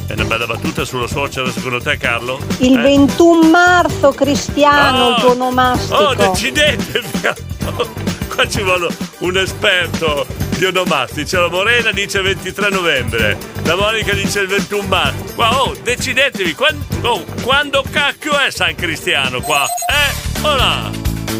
È 0.08 0.14
una 0.14 0.24
bella 0.24 0.46
battuta 0.48 0.86
sulla 0.86 1.08
suocera 1.08 1.50
secondo 1.52 1.80
te 1.82 1.98
Carlo? 1.98 2.40
Il 2.60 2.78
Eh? 2.78 2.82
21 2.82 3.50
marzo, 3.50 4.12
Cristiano, 4.12 5.10
il 5.10 5.16
tuo 5.20 5.30
Oh, 5.30 5.34
onomastico. 5.34 6.14
decidetevi! 6.16 7.10
Qua 8.34 8.48
ci 8.48 8.62
vuole 8.64 8.88
un 9.20 9.38
esperto 9.38 10.26
di 10.60 10.66
onomastici. 10.66 11.36
La 11.38 11.48
Morena 11.50 11.92
dice 11.92 12.22
23 12.22 12.70
novembre, 12.70 13.38
la 13.64 13.76
Monica 13.76 14.14
dice 14.14 14.42
il 14.42 14.48
21 14.48 14.88
marzo. 14.88 15.34
Qua, 15.34 15.62
oh, 15.62 15.74
decidetevi, 15.82 16.54
quan- 16.54 16.86
oh, 17.02 17.24
quando 17.42 17.84
cacchio 17.90 18.38
è 18.38 18.52
San 18.52 18.76
Cristiano 18.76 19.40
qua? 19.42 19.66
Eh, 19.66 20.42
ora, 20.46 20.90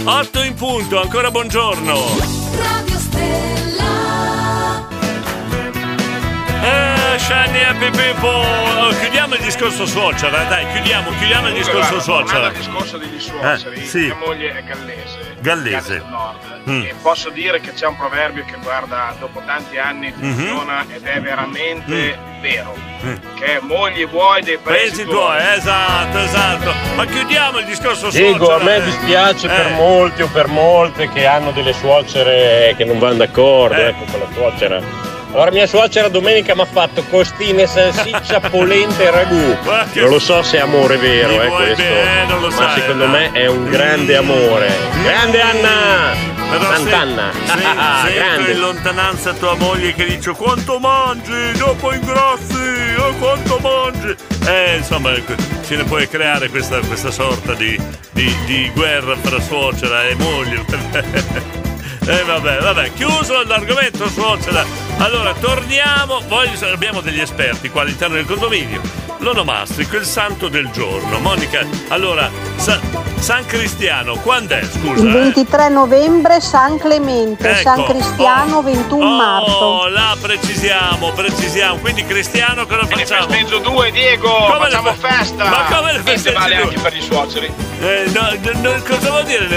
8 0.06 0.42
in 0.44 0.54
punto, 0.56 1.02
ancora 1.02 1.30
buongiorno. 1.32 1.94
Radio 2.58 2.98
Stella. 2.98 4.88
Eh, 6.62 7.20
Shani 7.20 7.64
Happy 7.64 7.90
People. 7.92 8.46
Oh, 8.80 8.90
chiudiamo 9.00 9.36
il 9.36 9.42
discorso 9.42 9.86
suocera, 9.86 10.44
dai, 10.46 10.66
chiudiamo, 10.72 11.10
chiudiamo 11.18 11.48
il 11.50 11.54
discorso 11.56 12.00
suocera. 12.00 12.48
al 12.48 12.54
discorso 12.54 12.98
degli 12.98 13.20
suoceri, 13.20 13.82
Eh, 13.82 13.86
sì. 13.86 14.00
mia 14.06 14.16
moglie 14.16 14.58
è 14.58 14.64
gallese. 14.64 15.36
Gallese. 15.42 15.94
del 15.94 16.06
Nord. 16.10 16.49
Mm. 16.70 16.84
E 16.84 16.94
posso 17.02 17.30
dire 17.30 17.60
che 17.60 17.74
c'è 17.74 17.88
un 17.88 17.96
proverbio 17.96 18.44
che 18.46 18.56
guarda, 18.62 19.16
dopo 19.20 19.42
tanti 19.46 19.78
anni 19.78 20.14
Mhm. 20.16 20.34
funziona 20.36 20.86
ed 20.94 21.04
è 21.06 21.20
veramente 21.22 22.18
vero. 22.42 22.76
Mm. 23.04 23.16
Che 23.36 23.46
è 23.46 23.60
moglie 23.62 24.06
vuoi 24.06 24.42
dei 24.44 24.58
Paesi 24.58 25.04
paesi 25.04 25.06
tuoi, 25.06 25.38
esatto, 25.56 26.20
esatto. 26.20 26.74
Ma 26.96 27.06
chiudiamo 27.06 27.60
il 27.60 27.66
discorso 27.66 28.10
Dico, 28.10 28.46
suocera. 28.46 28.56
a 28.56 28.64
me 28.64 28.76
eh. 28.76 28.84
dispiace 28.84 29.48
per 29.48 29.68
Eh. 29.68 29.74
molti 29.76 30.22
o 30.22 30.28
per 30.28 30.48
molte 30.48 31.10
che 31.10 31.26
hanno 31.26 31.52
delle 31.52 31.74
suocere 31.74 32.74
che 32.78 32.86
non 32.86 33.00
vanno 33.00 33.16
d'accordo 33.18 33.76
Eh. 33.76 33.88
ecco, 33.88 34.04
con 34.12 34.20
la 34.20 34.28
suocera. 34.34 34.82
Allora 35.32 35.52
mia 35.52 35.68
suocera 35.68 36.08
domenica 36.08 36.56
mi 36.56 36.62
ha 36.62 36.66
fatto 36.66 37.04
costine, 37.04 37.68
salsiccia, 37.68 38.40
polenta 38.50 39.04
e 39.04 39.12
ragù. 39.12 39.58
Non 39.94 40.10
lo 40.10 40.20
so 40.20 40.42
se 40.42 40.58
è 40.58 40.62
amore 40.62 40.98
vero, 40.98 41.40
eh, 41.42 41.48
questo. 41.48 41.84
bene, 41.84 42.34
ma 42.34 42.50
sai, 42.52 42.82
secondo 42.82 43.06
no? 43.06 43.12
me 43.12 43.32
è 43.32 43.46
un 43.48 43.70
grande 43.70 44.16
amore. 44.16 44.72
Grande 45.04 45.40
Anna! 45.42 46.38
Però 46.50 46.62
se- 46.62 46.76
Sant'Anna! 46.78 47.32
se- 47.32 47.48
sento 47.52 48.14
grande! 48.16 48.52
in 48.52 48.60
lontananza 48.60 49.34
tua 49.34 49.54
moglie 49.54 49.94
che 49.94 50.06
dice 50.06 50.32
quanto 50.32 50.80
mangi, 50.80 51.52
dopo 51.58 51.94
ingrossi, 51.94 52.96
oh, 52.98 53.14
quanto 53.20 53.60
mangi. 53.60 54.16
Eh, 54.48 54.78
insomma, 54.78 55.14
ecco, 55.14 55.36
se 55.62 55.76
ne 55.76 55.84
puoi 55.84 56.10
creare 56.10 56.50
questa, 56.50 56.80
questa 56.80 57.12
sorta 57.12 57.54
di, 57.54 57.80
di- 58.12 58.36
di 58.46 58.72
guerra 58.74 59.16
fra 59.16 59.40
suocera 59.40 60.08
e 60.08 60.16
moglie. 60.16 61.68
Eh 62.06 62.24
vabbè, 62.24 62.60
vabbè, 62.60 62.94
chiuso 62.94 63.44
l'argomento 63.44 64.08
suocera. 64.10 64.66
Allora, 64.98 65.34
torniamo. 65.34 66.22
Voi 66.28 66.50
abbiamo 66.72 67.02
degli 67.02 67.20
esperti 67.20 67.70
qua 67.70 67.82
all'interno 67.82 68.16
del 68.16 68.26
condominio. 68.26 68.82
L'onomastico, 69.20 69.98
il 69.98 70.06
santo 70.06 70.48
del 70.48 70.70
giorno. 70.72 71.20
Monica, 71.20 71.66
allora, 71.90 72.30
Sa- 72.56 72.80
San 73.20 73.46
Cristiano, 73.46 74.16
quando 74.16 74.56
è? 74.56 74.64
Scusa. 74.64 75.02
Il 75.04 75.10
eh? 75.10 75.12
23 75.12 75.70
novembre 75.70 76.40
San 76.40 76.78
Clemente, 76.78 77.48
Ecco. 77.50 77.62
San 77.62 77.84
Cristiano 77.86 78.62
21 78.64 79.16
marzo. 79.16 79.52
Oh, 79.52 79.88
là 79.90 80.16
precisiamo, 80.20 81.12
precisiamo. 81.12 81.76
Quindi 81.80 82.06
Cristiano 82.06 82.66
cosa 82.66 82.82
Ne 82.84 82.88
facciamo? 83.06 83.28
festeggio 83.28 83.60
due, 83.60 83.92
Diego! 83.92 84.30
Come 84.30 84.58
facciamo 84.60 84.94
fe- 84.94 85.08
festa! 85.10 85.44
Ma 85.50 85.64
come 85.76 85.92
le 85.94 86.00
festeggi 86.00 86.36
vale 86.36 86.56
due? 86.56 86.64
anche 86.64 86.80
per 86.80 86.94
gli 86.94 87.02
suoceri. 87.02 87.54
Eh, 87.82 88.04
no, 88.14 88.30
no, 88.62 88.72
no, 88.72 88.82
cosa 88.88 89.10
vuol 89.10 89.24
dire 89.26 89.48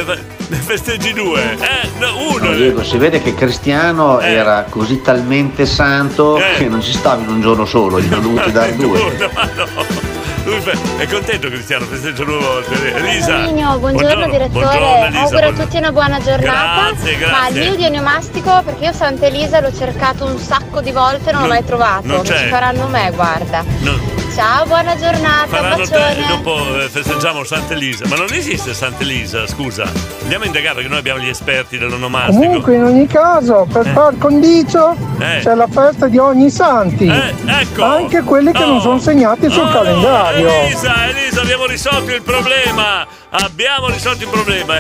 ne, 0.53 0.57
fe- 0.57 0.73
ne 0.73 0.77
festeggi 0.77 1.13
due? 1.13 1.53
Eh, 1.59 1.89
no, 1.99 2.17
uno. 2.31 2.49
No, 2.49 2.53
Diego, 2.55 2.83
si 2.85 2.97
vede 2.99 3.23
che 3.23 3.35
Cristiano 3.35 4.21
era 4.21 4.65
così 4.69 5.01
talmente 5.01 5.67
santo 5.67 6.39
Eh. 6.39 6.55
che 6.59 6.69
non 6.69 6.83
ci 6.83 6.93
stava 6.93 7.23
in 7.23 7.29
un 7.29 7.41
giorno 7.41 7.65
solo, 7.65 8.01
gli 8.01 8.13
hanno 8.13 8.21
dovuti 8.23 8.51
dare 8.53 8.77
due. 8.77 9.31
Ma 9.35 9.49
no. 9.55 10.11
Lui 10.45 10.59
fe- 10.61 10.77
è 10.97 11.07
contento 11.07 11.47
Cristiano, 11.49 11.85
festeggia 11.85 12.25
due 12.25 12.37
volte. 12.39 12.95
Elisa. 12.97 13.37
Buongiorno, 13.45 13.79
buongiorno 13.79 14.25
direttore, 14.27 14.49
buongiorno, 14.49 15.05
Elisa, 15.07 15.21
auguro 15.21 15.47
a 15.47 15.53
tutti 15.53 15.77
una 15.77 15.93
buona 15.93 16.21
giornata. 16.21 16.91
Grazie, 16.91 17.13
Ma 17.13 17.27
grazie. 17.29 17.63
il 17.63 17.69
mio 17.69 17.77
di 17.77 17.85
onomastico, 17.85 18.63
perché 18.65 18.85
io 18.87 18.93
Santa 18.93 19.27
Elisa 19.27 19.61
l'ho 19.61 19.73
cercato 19.73 20.25
un 20.25 20.39
sacco 20.39 20.81
di 20.81 20.91
volte 20.91 21.31
e 21.31 21.33
non 21.33 21.43
l'ho 21.43 21.47
Non- 21.47 21.57
mai 21.57 21.65
trovato. 21.65 22.07
non 22.09 22.17
Non, 22.17 22.25
ci 22.27 22.33
faranno 22.49 22.89
me, 22.89 23.13
guarda. 23.15 23.65
No. 23.83 23.93
Ciao, 24.35 24.65
buona 24.67 24.97
giornata, 24.97 25.47
Faranno 25.47 25.87
te, 25.87 26.25
dopo 26.27 26.79
eh, 26.79 26.89
festeggiamo 26.89 27.45
Sant'Elisa. 27.45 28.07
Ma 28.09 28.17
non 28.17 28.33
esiste 28.33 28.73
Sant'Elisa, 28.73 29.47
scusa. 29.47 29.85
Andiamo 30.23 30.45
a 30.45 30.47
indagare 30.47 30.75
perché 30.77 30.89
noi 30.89 30.99
abbiamo 30.99 31.21
gli 31.21 31.29
esperti 31.29 31.77
dell'onomastico. 31.77 32.39
Comunque, 32.41 32.75
in 32.77 32.83
ogni 32.85 33.07
caso, 33.07 33.67
per 33.71 33.93
par 33.93 34.17
condicio 34.17 34.97
Eh. 35.19 35.41
c'è 35.43 35.55
la 35.55 35.69
festa 35.71 36.09
di 36.09 36.17
ogni 36.17 36.49
santi. 36.51 37.07
ecco. 37.07 37.85
Anche 37.85 38.23
quelli 38.23 38.53
che 38.53 38.65
non 38.65 38.81
sono 38.81 38.99
segnati 38.99 39.51
sul 39.51 39.71
calendario. 39.71 40.49
Elisa, 40.49 41.09
Elisa, 41.09 41.43
abbiamo 41.43 41.67
risolto 41.67 42.15
il 42.15 42.23
problema. 42.23 43.07
Abbiamo 43.31 43.89
risolto 43.89 44.25
il 44.25 44.31
problema. 44.31 44.79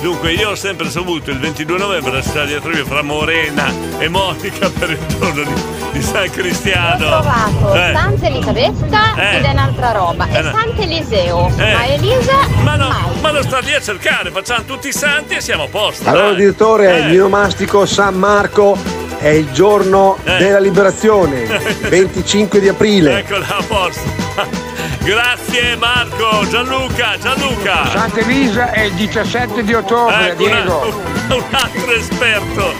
Dunque, 0.00 0.32
io 0.32 0.50
ho 0.50 0.54
sempre 0.54 0.88
saputo 0.88 1.30
il 1.30 1.38
22 1.38 1.76
novembre 1.76 2.12
la 2.12 2.22
città 2.22 2.44
di 2.46 2.54
Atrivio 2.54 2.86
fra 2.86 3.02
Morena 3.02 3.70
e 3.98 4.08
Monica 4.08 4.70
per 4.70 4.90
il 4.90 4.98
giorno 5.08 5.42
di, 5.42 5.52
di 5.92 6.02
San 6.02 6.30
Cristiano. 6.30 7.04
Ho 7.04 7.20
trovato 7.20 7.74
Eh. 7.74 7.92
Santa 7.94 8.26
Elisabetta 8.26 9.14
Eh. 9.16 9.36
ed 9.36 9.44
è 9.44 9.50
un'altra 9.50 9.92
roba. 9.92 10.26
Eh, 10.30 10.38
E. 10.38 10.42
Sant'Eliseo. 10.42 11.52
Eh. 11.58 11.74
Ma 11.74 11.86
Elisa 11.86 12.48
Ma 12.62 12.76
no, 12.76 12.88
ma 13.20 13.30
non 13.30 13.42
sta 13.42 13.58
lì 13.58 13.74
a 13.74 13.80
cercare, 13.82 14.30
facciamo 14.30 14.64
tutti 14.64 14.88
i 14.88 14.92
santi 14.92 15.34
e 15.34 15.40
siamo 15.42 15.64
a 15.64 15.68
posto. 15.68 16.08
Allora, 16.08 16.28
dai. 16.28 16.36
direttore, 16.36 16.94
Eh. 16.96 16.98
il 17.00 17.06
mio 17.10 17.26
onomastico 17.26 17.84
San 17.84 18.14
Marco 18.14 18.78
è 19.18 19.28
il 19.28 19.52
giorno 19.52 20.16
Eh. 20.24 20.38
della 20.38 20.60
liberazione, 20.60 21.44
25 21.90 22.58
di 22.58 22.68
aprile. 22.68 23.18
Eccola 23.18 23.46
a 23.48 23.62
posto. 23.66 24.69
Grazie 25.02 25.76
Marco, 25.76 26.46
Gianluca, 26.48 27.16
Gianluca. 27.18 27.86
Santa 27.88 28.20
Elisa 28.20 28.70
è 28.70 28.82
il 28.82 28.92
17 28.92 29.62
di 29.64 29.74
ottobre, 29.74 30.30
Ecco, 30.32 30.44
una- 30.44 30.54
Diego. 30.60 31.02
un 31.30 31.44
altro 31.50 31.92
esperto 31.92 32.74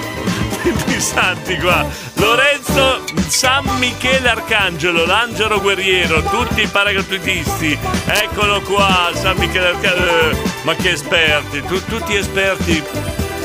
di 0.85 1.01
santi 1.01 1.57
qua. 1.59 1.85
Lorenzo 2.15 3.03
San 3.27 3.65
Michele 3.79 4.29
Arcangelo, 4.29 5.07
l'angelo 5.07 5.61
guerriero, 5.61 6.23
tutti 6.25 6.61
i 6.63 6.67
paracadutisti. 6.67 7.77
Eccolo 8.07 8.61
qua, 8.61 9.11
San 9.15 9.37
Michele 9.39 9.69
Arcangelo. 9.69 10.31
Eh, 10.31 10.37
ma 10.63 10.75
che 10.75 10.91
esperti, 10.91 11.63
tu- 11.63 11.83
tutti 11.87 12.15
esperti, 12.17 12.83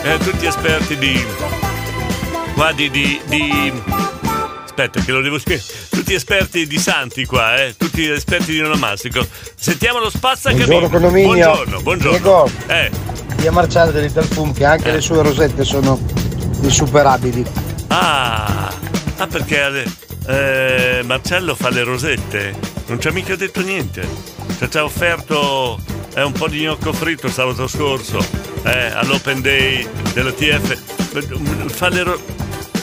eh, 0.04 0.18
tutti 0.20 0.46
esperti 0.46 0.98
di... 0.98 1.26
Qua 2.54 2.72
di, 2.74 2.90
di, 2.90 3.20
di- 3.26 3.84
Aspetta 4.78 5.00
che 5.00 5.14
lo 5.14 5.22
devo 5.22 5.40
scrivere. 5.40 5.64
Tutti 5.90 6.14
esperti 6.14 6.68
di 6.68 6.78
santi 6.78 7.26
qua, 7.26 7.56
eh? 7.56 7.76
Tutti 7.78 8.10
esperti 8.10 8.52
di 8.52 8.60
onomastico. 8.60 9.26
Sentiamo 9.56 10.00
lo 10.00 10.10
spazzacamino. 10.10 10.66
Buongiorno, 10.66 10.90
condominio. 10.90 11.32
Buongiorno, 11.32 11.82
buongiorno. 11.82 12.18
Diego. 12.18 12.52
Eh, 12.68 12.92
via 13.38 13.54
Marcello 13.54 13.92
del 13.92 14.04
Little 14.04 14.24
Fun 14.24 14.52
che 14.52 14.66
anche 14.66 14.92
le 14.92 15.00
sue 15.00 15.24
rosette 15.24 15.64
sono 15.64 15.98
insuperabili. 16.60 17.46
Ah, 17.88 18.70
ah 19.16 19.28
perché 19.28 19.86
eh, 20.26 21.02
Marcello 21.06 21.56
fa 21.56 21.70
le 21.70 21.84
rosette? 21.84 22.54
Non 22.88 23.00
ci 23.00 23.08
ha 23.08 23.14
mica 23.14 23.38
detto 23.38 23.62
niente. 23.62 24.06
Cioè, 24.58 24.68
ci 24.68 24.78
ha 24.78 24.84
offerto 24.84 25.80
eh, 26.16 26.22
un 26.22 26.34
po' 26.34 26.50
di 26.50 26.60
gnocco 26.60 26.92
fritto 26.92 27.30
sabato 27.30 27.66
scorso 27.68 28.20
eh, 28.64 28.92
all'open 28.94 29.40
day 29.40 29.88
della 30.12 30.34
TF. 30.34 31.72
Fa 31.72 31.88
le 31.88 32.04
ro- 32.04 32.20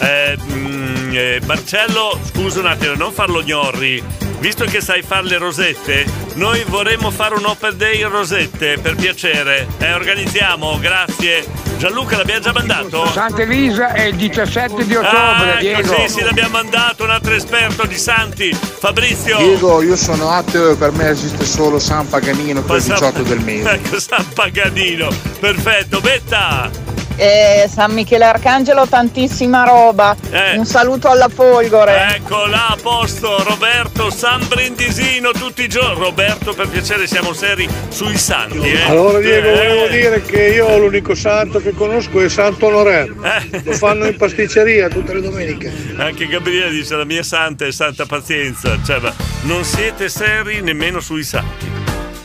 eh, 0.02 0.36
mm, 0.52 1.10
eh, 1.14 1.40
Marcello, 1.46 2.18
scusa 2.32 2.60
un 2.60 2.66
attimo, 2.66 2.94
non 2.94 3.12
farlo 3.12 3.42
gnorri. 3.42 4.02
Visto 4.40 4.64
che 4.64 4.80
sai 4.80 5.02
fare 5.02 5.26
le 5.28 5.38
rosette, 5.38 6.04
noi 6.34 6.64
vorremmo 6.66 7.12
fare 7.12 7.36
un 7.36 7.44
open 7.46 7.76
day 7.76 8.00
in 8.00 8.08
rosette, 8.08 8.76
per 8.82 8.96
piacere. 8.96 9.68
Eh, 9.78 9.92
organizziamo, 9.92 10.78
grazie. 10.80 11.46
Gianluca 11.78 12.16
l'abbiamo 12.16 12.40
già 12.40 12.52
mandato? 12.52 13.06
Santa 13.12 13.42
Elisa 13.42 13.92
è 13.92 14.02
il 14.02 14.16
17 14.16 14.84
di 14.84 14.96
ottobre, 14.96 15.52
Ah, 15.52 15.56
Diego. 15.60 15.94
sì, 15.94 16.08
sì, 16.14 16.22
l'abbiamo 16.22 16.50
mandato 16.50 17.04
un 17.04 17.10
altro 17.10 17.34
esperto 17.34 17.86
di 17.86 17.96
Santi, 17.96 18.52
Fabrizio. 18.52 19.36
Diego, 19.38 19.80
io 19.82 19.94
sono 19.96 20.30
ateo 20.30 20.72
e 20.72 20.76
per 20.76 20.90
me 20.90 21.08
esiste 21.10 21.44
solo 21.44 21.78
San 21.78 22.08
Paganino 22.08 22.62
per 22.62 22.76
il 22.76 22.82
San- 22.82 22.94
18 22.94 23.22
del 23.22 23.38
mese. 23.40 23.70
Ecco, 23.82 24.00
San 24.00 24.26
Paganino. 24.34 25.08
Perfetto, 25.38 26.00
Betta. 26.00 26.68
Eh, 27.16 27.68
San 27.72 27.92
Michele 27.92 28.24
Arcangelo, 28.24 28.86
tantissima 28.86 29.64
roba. 29.64 30.16
Eh. 30.30 30.56
Un 30.56 30.64
saluto 30.66 31.08
alla 31.08 31.28
Folgore. 31.28 32.14
Ecco 32.16 32.46
là 32.46 32.68
a 32.68 32.76
posto, 32.80 33.42
Roberto 33.44 34.10
San 34.10 34.46
Brindisino 34.48 35.30
tutti 35.32 35.62
i 35.62 35.68
giorni. 35.68 36.00
Roberto, 36.02 36.52
per 36.54 36.68
piacere, 36.68 37.06
siamo 37.06 37.32
seri 37.32 37.68
sui 37.88 38.16
santi, 38.16 38.72
eh. 38.72 38.82
Allora 38.88 39.18
Diego 39.18 39.48
Eh, 39.48 39.52
volevo 39.52 39.86
dire 39.88 40.22
che 40.22 40.48
io 40.48 40.78
l'unico 40.78 41.14
santo 41.14 41.60
che 41.60 41.72
conosco 41.72 42.20
è 42.20 42.28
Santo 42.28 42.66
Onorè. 42.66 43.02
Eh. 43.22 43.62
Lo 43.64 43.72
fanno 43.72 44.06
in 44.06 44.16
pasticceria 44.16 44.88
tutte 44.88 45.14
le 45.14 45.20
domeniche. 45.20 45.72
Anche 45.96 46.26
Gabriele 46.26 46.70
dice 46.70 46.96
la 46.96 47.04
mia 47.04 47.22
santa 47.22 47.66
è 47.66 47.72
santa 47.72 48.06
pazienza. 48.06 48.78
Cioè, 48.84 48.98
ma 48.98 49.12
non 49.42 49.64
siete 49.64 50.08
seri 50.08 50.60
nemmeno 50.62 51.00
sui 51.00 51.22
santi. 51.22 51.70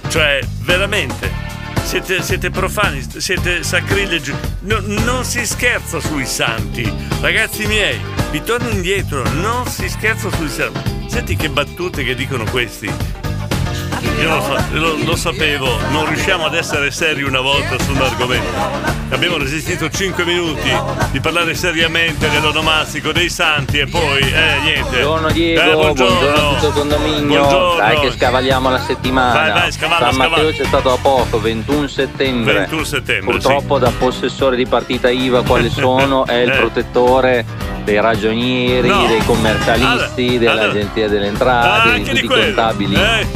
Cioè, 0.08 0.40
veramente. 0.62 1.47
Siete, 1.88 2.22
siete 2.22 2.50
profani, 2.50 3.02
siete 3.16 3.64
sacrilegi. 3.64 4.34
No- 4.64 4.82
non 4.82 5.24
si 5.24 5.46
scherza 5.46 6.02
sui 6.02 6.26
santi. 6.26 6.84
Ragazzi 7.22 7.66
miei, 7.66 7.98
vi 8.30 8.44
torno 8.44 8.68
indietro, 8.68 9.24
non 9.36 9.66
si 9.68 9.88
scherza 9.88 10.30
sui 10.30 10.50
santi. 10.50 11.08
Senti 11.08 11.38
che 11.38 11.50
battute 11.50 12.04
che 12.04 12.14
dicono 12.14 12.44
questi. 12.44 12.92
Io 14.02 14.30
lo, 14.30 14.80
lo- 14.80 14.98
lo 15.06 15.16
sapevo, 15.16 15.68
non 15.92 16.06
riusciamo 16.08 16.46
ad 16.46 16.54
essere 16.56 16.92
seri 16.92 17.24
una 17.24 17.40
volta 17.42 17.78
su 17.80 17.92
un 17.92 18.02
argomento. 18.02 18.96
Abbiamo 19.10 19.38
resistito 19.38 19.90
5 19.90 20.24
minuti 20.26 20.70
di 21.12 21.20
parlare 21.20 21.56
seriamente 21.56 22.30
dell'onomastico, 22.30 23.12
dei 23.12 23.30
santi 23.30 23.80
e 23.80 23.88
poi, 23.88 24.20
eh, 24.20 24.60
niente. 24.64 24.90
Buongiorno 25.02 25.32
Diego, 25.32 25.62
Eh, 25.62 25.74
buongiorno. 25.74 26.30
a 26.30 26.54
tutto 26.54 26.68
il 26.68 26.74
condominio. 26.74 27.40
Buongiorno. 27.40 27.78
Dai 27.78 28.00
che 28.02 28.12
scavaliamo 28.12 28.70
la 28.70 28.80
settimana. 28.82 29.34
Vai, 29.34 29.52
vai, 29.52 29.72
scavallo, 29.72 30.12
San 30.12 30.30
Matteo 30.30 30.52
c'è 30.52 30.66
stato 30.66 30.90
da 30.90 30.98
poco, 31.02 31.40
21 31.40 31.88
settembre. 31.88 32.54
21 32.54 32.84
settembre, 32.84 33.32
Purtroppo 33.32 33.80
da 33.80 33.92
possessore 33.98 34.56
di 34.56 34.66
partita 34.68 35.10
IVA 35.10 35.42
quale 35.44 35.70
sono 35.72 36.26
è 36.26 36.36
il 36.36 36.50
Eh. 36.50 36.58
protettore 36.58 37.46
dei 37.84 38.00
ragionieri, 38.02 38.90
No. 38.90 39.06
dei 39.08 39.24
commercialisti, 39.26 40.36
Allora, 40.36 40.56
dell'agenzia 40.68 41.08
delle 41.08 41.26
Ah, 41.26 41.30
entrate, 41.30 41.90
anche 41.90 42.12
di 42.14 42.20
tutti 42.22 42.26
i 42.26 42.28
contabili. 42.28 42.96
Eh, 42.96 43.28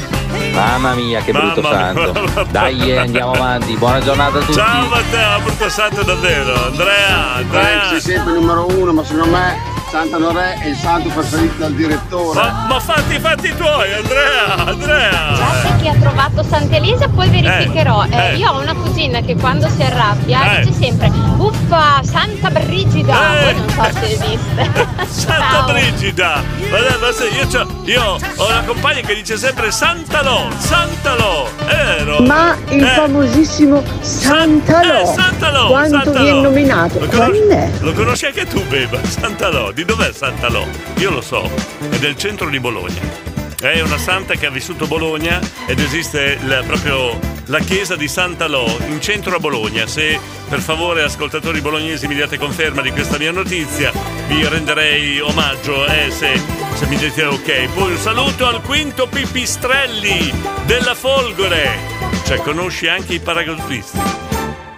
Mamma 0.52 0.94
mia 0.94 1.22
che 1.22 1.32
brutto 1.32 1.62
Mamma 1.62 1.92
mia. 1.94 2.04
santo. 2.14 2.46
Dai 2.52 2.92
eh, 2.92 2.98
andiamo 2.98 3.32
avanti, 3.34 3.76
buona 3.78 4.00
giornata 4.02 4.38
a 4.38 4.42
tutti. 4.42 4.54
Ciao 4.54 4.88
Matteo, 4.88 5.40
brutto 5.44 5.70
santo 5.70 6.04
davvero. 6.04 6.66
Andrea, 6.66 7.34
Andrea. 7.36 7.88
sei 7.90 8.02
sempre 8.02 8.34
numero 8.34 8.66
uno, 8.68 8.94
ma 8.94 9.04
secondo 9.04 9.36
me 9.36 9.71
Santa 9.92 10.18
Norè 10.18 10.60
è 10.62 10.68
il 10.68 10.76
santo 10.78 11.10
preferito 11.10 11.56
dal 11.58 11.74
direttore. 11.74 12.40
Ma, 12.40 12.66
ma 12.70 12.80
fatti 12.80 13.16
i 13.16 13.20
fatti 13.20 13.54
tuoi, 13.56 13.92
Andrea, 13.94 14.56
Andrea. 14.68 15.34
Grazie 15.36 15.70
a 15.70 15.76
chi 15.76 15.88
ha 15.90 15.96
trovato 16.00 16.44
Santa 16.44 16.78
Elisa, 16.78 17.10
poi 17.10 17.28
verificherò. 17.30 18.06
Eh, 18.06 18.16
Eh, 18.16 18.30
eh. 18.32 18.36
Io 18.38 18.52
ho 18.52 18.62
una 18.62 18.74
cugina 18.74 19.20
che 19.20 19.36
quando 19.36 19.68
si 19.68 19.84
arrabbia 19.84 20.60
Eh. 20.60 20.66
dice 20.66 20.78
sempre 20.80 21.12
Uffa, 21.38 22.00
Santa 22.04 22.50
Brigida. 22.52 23.14
Eh. 23.40 23.44
Voi 23.44 23.56
non 23.56 23.70
so 23.70 24.00
se 24.00 24.12
esiste. 24.14 24.70
Santa 25.12 25.50
Ciao. 25.50 25.72
Brigida! 25.74 26.42
Guarda, 26.70 26.98
ma 27.02 27.12
se 27.12 27.28
io, 27.28 27.48
c'ho- 27.48 27.82
io 27.84 28.18
ho 28.38 28.48
una 28.48 28.62
compagna 28.66 29.02
che 29.02 29.14
dice 29.16 29.36
sempre 29.36 29.72
Santalò, 29.72 30.48
Santalò, 30.58 31.48
è 31.66 31.76
vero? 31.98 32.20
Ma 32.22 32.56
il 32.70 32.82
Eh, 32.84 32.88
famosissimo 32.88 33.84
Santalò, 34.00 35.02
eh, 35.02 35.06
Santalò, 35.14 35.68
quanto 35.68 35.96
Santalò. 35.98 36.22
viene 36.22 36.40
nominato? 36.42 37.00
Lo 37.00 37.32
è? 37.50 37.70
lo 37.82 37.92
conosci 37.94 38.26
anche 38.28 38.46
tu, 38.48 38.64
Beba? 38.68 39.00
Santalò, 39.06 39.72
di 39.82 39.86
dov'è 39.86 40.12
Santalò? 40.14 40.64
Io 40.98 41.10
lo 41.10 41.22
so, 41.22 41.50
è 41.90 41.98
del 41.98 42.16
centro 42.16 42.50
di 42.50 42.60
Bologna. 42.60 43.30
È 43.60 43.80
una 43.82 43.98
santa 43.98 44.36
che 44.36 44.46
ha 44.48 44.50
vissuto 44.50 44.88
Bologna 44.88 45.40
ed 45.68 45.80
esiste 45.80 46.38
la- 46.46 46.64
proprio 46.64 47.18
la 47.46 47.60
chiesa 47.60 47.96
di 47.96 48.08
Santalò 48.08 48.66
in 48.88 49.00
centro 49.02 49.36
a 49.36 49.40
Bologna. 49.40 49.86
Se 49.88 50.20
per 50.50 50.60
favore 50.62 51.04
ascoltatori 51.04 51.62
bolognesi 51.62 52.08
mi 52.08 52.16
diate 52.16 52.38
conferma 52.38 52.82
di 52.82 52.92
questa 52.92 53.18
mia 53.18 53.32
notizia, 53.32 53.92
vi 54.28 54.48
renderei 54.48 55.20
omaggio, 55.20 55.86
eh, 55.86 56.10
se, 56.12 56.40
se 56.76 56.86
mi 56.88 56.96
dite 56.98 57.24
ok. 57.26 57.74
Poi 57.74 57.92
un 57.92 57.98
saluto 57.98 58.48
al 58.48 58.62
quinto 58.62 59.08
Pipistrelli 59.08 60.32
della 60.66 60.96
Folgore. 60.96 61.78
Cioè, 62.26 62.38
conosci 62.40 62.88
anche 62.88 63.16
i 63.16 63.20
paracadutisti? 63.20 64.00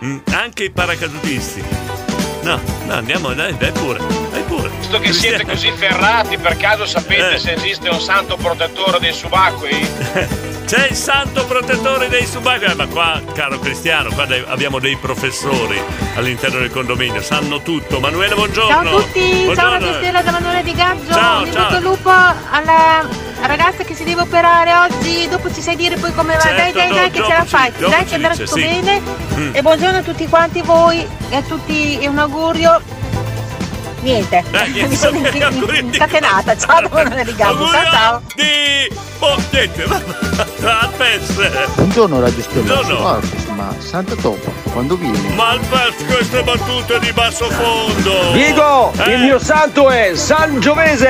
Mm, 0.04 0.18
anche 0.32 0.66
i 0.66 0.72
paracadutisti. 0.72 1.64
No, 2.44 2.60
no, 2.86 2.94
andiamo, 2.94 3.34
dai, 3.34 3.56
dai 3.56 3.72
pure, 3.72 4.00
dai 4.32 4.44
pure. 4.44 4.63
Visto 4.94 5.08
che 5.08 5.14
siete 5.14 5.44
così 5.44 5.72
ferrati, 5.76 6.38
per 6.38 6.56
caso 6.56 6.86
sapete 6.86 7.34
Eh. 7.34 7.40
se 7.40 7.54
esiste 7.54 7.90
un 7.90 8.00
santo 8.00 8.36
protettore 8.38 9.00
dei 9.00 9.12
subacquei? 9.12 9.88
C'è 10.68 10.88
il 10.92 10.96
santo 10.96 11.46
protettore 11.48 12.08
dei 12.10 12.28
subacquei, 12.28 12.70
Eh, 12.72 12.76
ma 12.76 12.86
qua, 12.86 13.20
caro 13.34 13.58
Cristiano, 13.58 14.12
qua 14.14 14.28
abbiamo 14.50 14.78
dei 14.78 14.96
professori 14.98 15.82
all'interno 16.16 16.60
del 16.60 16.70
condominio, 16.70 17.24
sanno 17.24 17.64
tutto. 17.64 18.00
Manuele, 18.00 18.36
buongiorno. 18.36 18.70
Ciao 18.70 18.98
a 18.98 19.02
tutti, 19.02 19.20
ciao 19.32 19.44
Buongiorno. 19.46 19.72
Radio 19.80 19.94
Stella 19.96 20.22
da 20.22 20.32
Manuele 20.32 20.62
Di 20.64 20.74
Gaggio, 20.76 21.12
Ciao, 21.14 21.46
in 21.46 21.52
ciao. 21.52 21.80
lupo 21.80 22.10
alla 22.12 23.08
ragazza 23.42 23.84
che 23.84 23.96
si 23.96 24.04
deve 24.04 24.22
operare 24.22 24.76
oggi, 24.76 25.28
dopo 25.28 25.52
ci 25.52 25.62
sai 25.62 25.76
dire 25.76 25.96
poi 25.96 26.14
come 26.14 26.36
va, 26.36 26.40
Certo, 26.40 26.56
dai 26.56 26.72
dai 26.72 26.88
do- 26.88 26.94
dai 26.94 27.10
che 27.10 27.24
ce 27.24 27.34
la 27.34 27.42
ci- 27.42 27.48
fai, 27.48 27.72
dai 27.78 28.06
che 28.06 28.14
andrà 28.16 28.36
tutto 28.36 28.46
sì. 28.56 28.62
bene 28.62 29.02
Mm. 29.34 29.56
e 29.56 29.62
buongiorno 29.64 29.98
a 29.98 30.02
tutti 30.04 30.28
quanti 30.28 30.62
voi 30.62 31.04
e 31.30 31.36
a 31.36 31.42
tutti 31.42 31.98
e 31.98 32.08
un 32.08 32.20
augurio. 32.20 33.02
Niente, 34.04 34.44
Eh, 34.52 34.68
niente, 34.68 34.88
mi 34.90 34.96
sono 34.98 35.18
incatenata, 35.74 36.58
ciao 36.58 36.82
da 36.82 36.90
Manuele 36.92 37.24
Di 37.24 37.36
Gaggio, 37.36 37.68
ciao 37.70 37.92
ciao. 37.92 38.22
Di... 38.36 38.94
Oh, 39.20 39.42
niente, 39.50 39.84
al 40.68 40.92
PES. 40.98 41.74
Buongiorno 41.76 42.20
Radio 42.20 42.42
Stella, 42.44 42.74
Buongiorno. 42.74 43.53
Ma 43.56 43.74
Santa 43.80 44.16
Topa, 44.16 44.52
quando 44.72 44.96
viene? 44.98 45.34
Ma 45.36 45.50
al 45.50 45.60
PES 45.60 46.06
queste 46.08 46.44
battute 46.44 47.00
di 47.00 47.12
basso 47.14 47.50
fondo. 47.50 48.32
Diego, 48.34 48.92
Eh, 49.06 49.14
il 49.14 49.22
mio 49.22 49.40
santo 49.40 49.90
è 49.90 50.12
San 50.16 50.60
Giovese! 50.60 51.08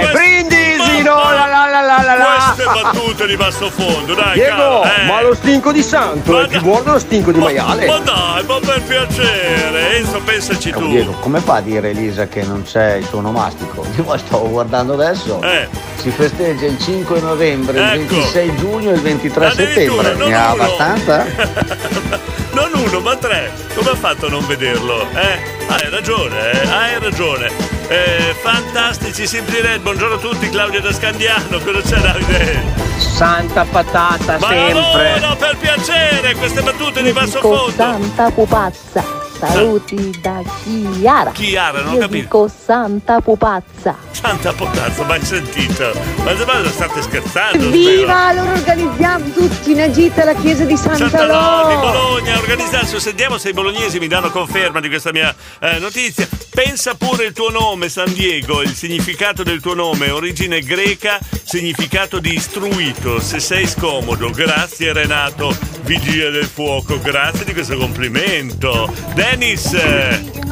quest- 0.00 0.12
Brindisi, 0.12 1.02
ma- 1.02 1.10
no, 1.10 1.14
ma- 1.24 1.32
la 1.34 1.46
la 1.46 1.66
la 1.68 1.80
la 1.80 2.02
la 2.02 2.14
la! 2.16 2.52
Queste 2.54 2.80
battute 2.82 3.26
di 3.26 3.36
basso 3.36 3.70
fondo, 3.70 4.14
dai, 4.14 4.32
Diego, 4.34 4.80
caro, 4.80 4.84
eh. 4.84 5.04
ma 5.06 5.20
lo 5.22 5.34
stinco 5.34 5.72
di 5.72 5.82
santo 5.82 6.40
è 6.42 6.46
più 6.48 6.60
buono 6.60 6.82
dello 6.84 6.98
stinco 6.98 7.32
di 7.32 7.38
maiale! 7.38 7.86
Ma 7.86 7.98
dai, 7.98 8.44
ma 8.46 8.58
per 8.60 8.82
piacere, 8.82 9.96
Enzo, 9.96 10.20
pensaci 10.24 10.70
tu. 10.70 10.88
Diego, 10.88 11.12
come 11.20 11.40
fa 11.40 11.56
a 11.56 11.60
dire 11.60 11.90
Elisa 11.90 12.26
che 12.26 12.42
non 12.42 12.62
c'è 12.64 12.94
il 12.94 13.06
suo 13.06 13.18
onomastico? 13.18 13.84
Io 13.96 14.16
stavo 14.18 14.48
guardando 14.48 14.94
adesso. 14.94 15.40
Eh. 15.42 15.68
Si 15.96 16.10
festeggia 16.10 16.66
il 16.66 16.78
5 16.78 17.18
novembre, 17.20 17.78
il 17.78 17.84
Ecco. 18.02 18.14
26 18.16 18.56
giugno 18.56 18.90
e 18.90 18.94
il 18.94 19.00
23 19.00 19.46
Addirittura, 19.46 20.02
settembre. 20.02 20.26
Ne 20.28 20.34
ha 20.34 20.48
abbastanza? 20.50 21.24
Non 22.52 22.70
uno, 22.74 23.00
ma 23.00 23.16
tre. 23.16 23.52
Come 23.74 23.90
ha 23.90 23.94
fatto 23.96 24.26
a 24.26 24.28
non 24.28 24.46
vederlo? 24.46 25.06
Eh? 25.12 25.66
Hai 25.66 25.90
ragione, 25.90 26.50
eh? 26.52 26.68
Hai 26.68 27.00
ragione. 27.00 27.50
Eh, 27.88 28.34
fantastici, 28.40 29.26
Simply 29.26 29.60
Red, 29.60 29.80
buongiorno 29.80 30.14
a 30.14 30.18
tutti, 30.18 30.48
Claudia 30.48 30.80
da 30.80 30.92
Scandiano, 30.92 31.58
cosa 31.58 31.80
c'è 31.82 31.96
Davide? 31.98 32.62
Santa 32.98 33.64
patata 33.64 34.38
Ma 34.38 34.48
sempre. 34.48 35.18
no, 35.20 35.36
per 35.36 35.56
piacere, 35.56 36.34
queste 36.36 36.62
battute 36.62 37.02
di 37.02 37.12
basso 37.12 37.40
fondo. 37.40 37.72
Santa 37.72 38.30
Pupazza. 38.30 39.23
Saluti 39.46 40.18
da 40.20 40.42
Chiara. 40.62 41.30
Chiara, 41.32 41.82
non 41.82 41.94
Io 41.94 42.00
capisco. 42.00 42.22
dico 42.22 42.50
Santa 42.64 43.20
Pupazza. 43.20 43.96
Santa 44.10 44.52
potazza, 44.52 45.02
mai 45.04 45.22
sentito? 45.22 45.92
Ma 46.24 46.32
ma 46.32 46.68
state 46.70 47.02
scherzando? 47.02 47.68
Viva! 47.70 48.26
Allora 48.28 48.52
organizziamo 48.52 49.30
tutti 49.32 49.72
una 49.72 49.90
gita 49.90 50.22
alla 50.22 50.34
chiesa 50.34 50.64
di 50.64 50.76
Santa 50.76 50.98
Lo 50.98 51.04
di 51.04 51.10
Sant'Alò! 51.10 51.80
Bologna, 51.80 52.38
organizzarsi, 52.38 52.98
sentiamo 53.00 53.38
se 53.38 53.50
i 53.50 53.52
bolognesi 53.52 53.98
mi 53.98 54.08
danno 54.08 54.30
conferma 54.30 54.80
di 54.80 54.88
questa 54.88 55.12
mia 55.12 55.34
eh, 55.60 55.78
notizia. 55.78 56.26
Pensa 56.50 56.94
pure 56.94 57.24
il 57.26 57.32
tuo 57.32 57.50
nome, 57.50 57.88
San 57.88 58.12
Diego, 58.12 58.62
il 58.62 58.74
significato 58.74 59.42
del 59.42 59.60
tuo 59.60 59.74
nome, 59.74 60.10
origine 60.10 60.60
greca, 60.60 61.18
significato 61.58 62.18
di 62.18 62.34
istruito. 62.34 63.20
Se 63.20 63.38
sei 63.38 63.68
scomodo, 63.68 64.28
grazie 64.30 64.92
Renato, 64.92 65.56
vigilia 65.82 66.28
del 66.28 66.46
fuoco, 66.46 66.98
grazie 67.00 67.44
di 67.44 67.52
questo 67.52 67.76
complimento. 67.76 68.92
Dennis, 69.14 69.76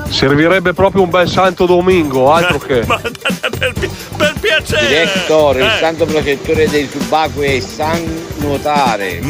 Servirebbe 0.09 0.73
proprio 0.74 1.03
un 1.03 1.11
bel 1.11 1.29
Santo 1.29 1.66
Domingo, 1.66 2.33
altro 2.33 2.59
che. 2.59 2.85
ma 2.87 3.01
per, 3.01 3.73
pi- 3.81 3.91
per 4.16 4.35
piacere. 4.39 4.87
Direttore, 4.87 5.59
il 5.62 5.66
Eh. 5.74 5.79
santo 5.81 6.05
protettore 6.05 6.69
dei 6.69 6.89
subacquei 6.89 7.57
è 7.57 7.61
San 7.61 8.01
Nuotare. 8.37 9.20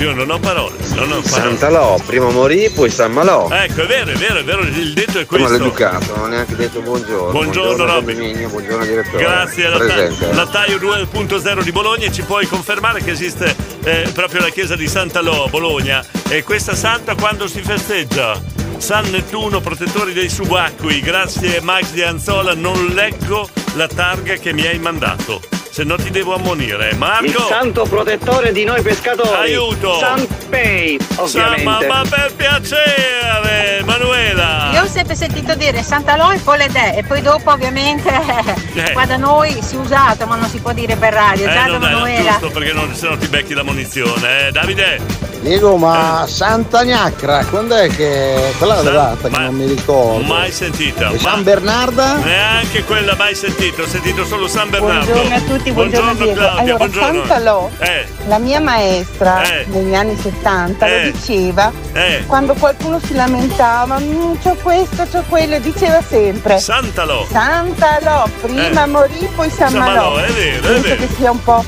Io 0.00 0.14
non 0.14 0.30
ho 0.30 0.38
parole, 0.38 0.76
non 0.94 1.12
ho 1.12 1.20
parole. 1.20 1.28
Sant'Alò, 1.28 2.00
prima 2.06 2.30
morì, 2.30 2.70
poi 2.70 2.88
San 2.88 3.12
Malò. 3.12 3.50
Ecco, 3.50 3.82
è 3.82 3.86
vero, 3.86 4.10
è 4.10 4.14
vero, 4.14 4.38
è 4.38 4.44
vero, 4.44 4.62
il 4.62 4.94
detto 4.94 5.18
è 5.18 5.26
questo. 5.26 5.54
educato, 5.54 6.16
non 6.16 6.24
ho 6.24 6.26
neanche 6.28 6.56
detto 6.56 6.80
buongiorno. 6.80 7.30
Buongiorno, 7.30 7.84
Robby. 7.84 8.46
buongiorno 8.46 8.86
direttore. 8.86 9.22
Grazie 9.22 9.66
alla 9.66 9.76
Presente. 9.76 10.32
Lattaio 10.32 10.78
2.0 10.78 11.62
di 11.62 11.70
Bologna 11.70 12.06
e 12.06 12.12
ci 12.12 12.22
puoi 12.22 12.46
confermare 12.46 13.02
che 13.02 13.10
esiste 13.10 13.54
eh, 13.84 14.10
proprio 14.14 14.40
la 14.40 14.48
chiesa 14.48 14.74
di 14.74 14.88
Sant'Alò 14.88 15.48
Bologna 15.48 16.02
e 16.28 16.42
questa 16.44 16.74
santa 16.74 17.14
quando 17.14 17.46
si 17.46 17.60
festeggia? 17.60 18.40
San 18.78 19.04
Nettuno, 19.10 19.60
protettori 19.60 20.14
dei 20.14 20.30
subacquei, 20.30 21.00
grazie 21.00 21.60
Max 21.60 21.90
di 21.90 22.00
Anzola, 22.00 22.54
non 22.54 22.86
leggo 22.94 23.46
la 23.74 23.86
targa 23.86 24.36
che 24.36 24.54
mi 24.54 24.66
hai 24.66 24.78
mandato, 24.78 25.42
se 25.80 25.86
no 25.86 25.96
ti 25.96 26.10
devo 26.10 26.34
ammonire. 26.34 26.92
Marco! 26.96 27.24
Il 27.24 27.36
santo 27.48 27.84
protettore 27.84 28.52
di 28.52 28.64
noi 28.64 28.82
pescatori. 28.82 29.34
Aiuto! 29.34 29.98
San 29.98 30.26
Pei, 30.50 30.98
ovviamente. 31.16 31.62
Sa- 31.62 31.70
ma, 31.70 31.86
ma 31.86 32.02
per 32.06 32.34
piacere, 32.36 33.82
Manuela! 33.84 34.72
Io 34.74 34.82
ho 34.82 34.86
sempre 34.86 35.14
sentito 35.14 35.54
dire 35.54 35.82
Sant'Alò 35.82 36.32
e 36.32 36.38
Foledè 36.38 36.96
e 36.98 37.02
poi 37.04 37.22
dopo 37.22 37.50
ovviamente 37.50 38.08
Eh. 38.74 38.92
qua 38.92 39.06
da 39.06 39.16
noi 39.16 39.58
si 39.62 39.74
è 39.76 39.78
usato 39.78 40.26
ma 40.26 40.36
non 40.36 40.48
si 40.50 40.58
può 40.58 40.72
dire 40.72 40.96
per 40.96 41.14
radio. 41.14 41.48
Eh, 41.48 41.52
Già 41.52 41.62
da 41.64 41.78
non 41.78 41.82
è 41.84 41.92
Manuela. 41.92 42.30
giusto 42.32 42.50
perché 42.50 42.72
non, 42.74 42.94
se 42.94 43.08
no 43.08 43.16
ti 43.16 43.26
becchi 43.28 43.54
la 43.54 43.62
munizione, 43.62 44.48
eh. 44.48 44.52
Davide! 44.52 45.29
Diego, 45.40 45.76
ma 45.76 46.26
Santa 46.28 46.84
Gnacra, 46.84 47.46
quando 47.46 47.74
è 47.74 47.88
che. 47.88 48.52
quella 48.58 48.78
è 48.78 48.82
la 48.82 48.90
data 48.90 49.28
che 49.30 49.38
non 49.38 49.54
mi 49.54 49.64
ricordo. 49.66 50.22
Mai 50.26 50.52
sentita. 50.52 51.08
E 51.08 51.12
ma- 51.14 51.18
San 51.18 51.42
Bernarda? 51.42 52.14
Neanche 52.16 52.84
quella 52.84 53.14
mai 53.16 53.34
sentita, 53.34 53.80
ho 53.82 53.86
sentito 53.86 54.26
solo 54.26 54.46
San 54.46 54.68
Bernardo. 54.68 55.10
Buongiorno 55.12 55.34
a 55.34 55.40
tutti, 55.40 55.72
buongiorno, 55.72 56.14
Diego. 56.14 56.34
Claudia, 56.34 56.60
allora, 56.60 56.76
buongiorno. 56.76 57.18
Sant'Alò, 57.26 57.70
Eh, 57.78 58.06
la 58.26 58.38
mia 58.38 58.60
maestra 58.60 59.42
Eh. 59.42 59.64
negli 59.70 59.94
anni 59.94 60.16
70 60.20 60.86
Eh. 60.86 61.04
lo 61.06 61.10
diceva 61.12 61.72
eh. 61.94 62.24
quando 62.26 62.52
qualcuno 62.54 63.00
si 63.02 63.14
lamentava, 63.14 63.98
"Mm, 63.98 64.34
c'ho 64.42 64.56
questo, 64.62 65.06
c'ho 65.10 65.24
quello, 65.26 65.58
diceva 65.58 66.02
sempre. 66.06 66.58
Sant'Alò. 66.58 67.24
Sant'Alò, 67.30 68.28
prima 68.42 68.82
Eh. 68.84 68.86
morì, 68.86 69.28
poi 69.34 69.48
San 69.48 69.70
San 69.70 69.78
Malò. 69.80 70.10
Malò, 70.10 70.16
è 70.16 70.30
vero, 70.32 70.56
è 70.56 70.72
Penso 70.72 70.82
vero. 70.82 70.96
che 70.96 71.08
sia 71.16 71.30
un 71.30 71.42
po' 71.42 71.64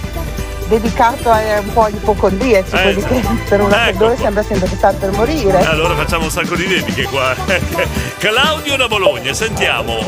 dedicato 0.69 1.31
a 1.31 1.39
un 1.61 1.73
po' 1.73 1.83
agli 1.83 1.95
ipocondriaci, 1.97 2.75
Eh, 2.75 2.81
quelli 2.83 3.03
che 3.03 3.21
per 3.49 3.61
un 3.61 3.67
ecco. 3.69 3.77
raffreddore 3.77 4.17
sembra 4.17 4.43
sempre 4.43 4.69
che 4.69 4.77
sta 4.77 4.93
per 4.93 5.11
morire. 5.13 5.65
Allora 5.67 5.95
facciamo 5.95 6.25
un 6.25 6.31
sacco 6.31 6.55
di 6.57 6.67
dediche 6.67 7.03
qua. 7.05 7.35
Claudio 8.19 8.77
da 8.77 8.87
Bologna, 8.89 9.33
sentiamo. 9.33 9.99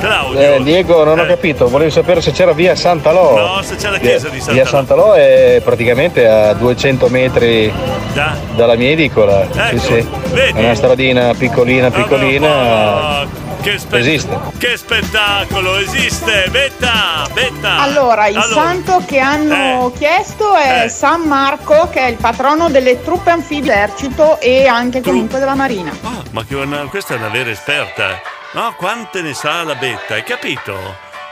Claudio. 0.00 0.40
Eh, 0.56 0.62
Diego, 0.62 1.04
non 1.04 1.18
ho 1.18 1.26
capito, 1.26 1.68
volevo 1.68 1.90
sapere 1.90 2.20
se 2.20 2.32
c'era 2.32 2.52
via 2.52 2.74
Sant'Alò. 2.74 3.56
No, 3.56 3.62
se 3.62 3.76
c'è 3.76 3.88
la 3.90 3.98
chiesa 3.98 4.28
di 4.28 4.38
Via 4.48 4.64
Sant'Alò. 4.66 5.12
Sant'Alò 5.12 5.12
è 5.12 5.60
praticamente 5.62 6.26
a 6.26 6.52
200 6.54 7.08
metri 7.08 7.72
Da. 8.12 8.34
dalla 8.56 8.74
mia 8.74 8.90
edicola. 8.90 9.42
Ecco, 9.42 9.78
sì, 9.78 9.94
sì. 10.00 10.08
vedi? 10.32 10.58
È 10.58 10.64
una 10.64 10.74
stradina 10.74 11.34
piccolina, 11.34 11.90
piccolina. 11.90 12.48
Ah, 12.48 13.26
che, 13.62 13.78
spe- 13.78 13.98
Esiste. 13.98 14.38
che 14.58 14.76
spettacolo, 14.76 15.76
esiste! 15.76 16.48
Betta, 16.50 17.26
betta! 17.32 17.78
Allora, 17.80 18.26
il 18.26 18.36
Allora, 18.36 18.62
santo 18.62 19.02
che 19.06 19.18
hanno 19.20 19.92
chiesto 19.96 20.54
è 20.56 20.84
Eh. 20.84 20.88
San 20.88 21.22
Marco, 21.22 21.88
che 21.90 22.00
è 22.00 22.06
il 22.08 22.16
patrono 22.16 22.68
delle 22.70 23.00
truppe 23.02 23.30
anfibie 23.30 23.72
dell'esercito 23.72 24.40
e 24.40 24.66
anche 24.66 25.00
comunque 25.00 25.38
della 25.38 25.54
marina. 25.54 25.92
Ah, 26.02 26.22
ma 26.32 26.44
che 26.44 26.54
una- 26.56 26.86
questa 26.88 27.14
è 27.14 27.16
una 27.18 27.28
vera 27.28 27.50
esperta. 27.50 28.20
No, 28.54 28.74
quante 28.76 29.22
ne 29.22 29.32
sa 29.34 29.62
la 29.62 29.74
Betta, 29.76 30.14
hai 30.14 30.24
capito? 30.24 30.76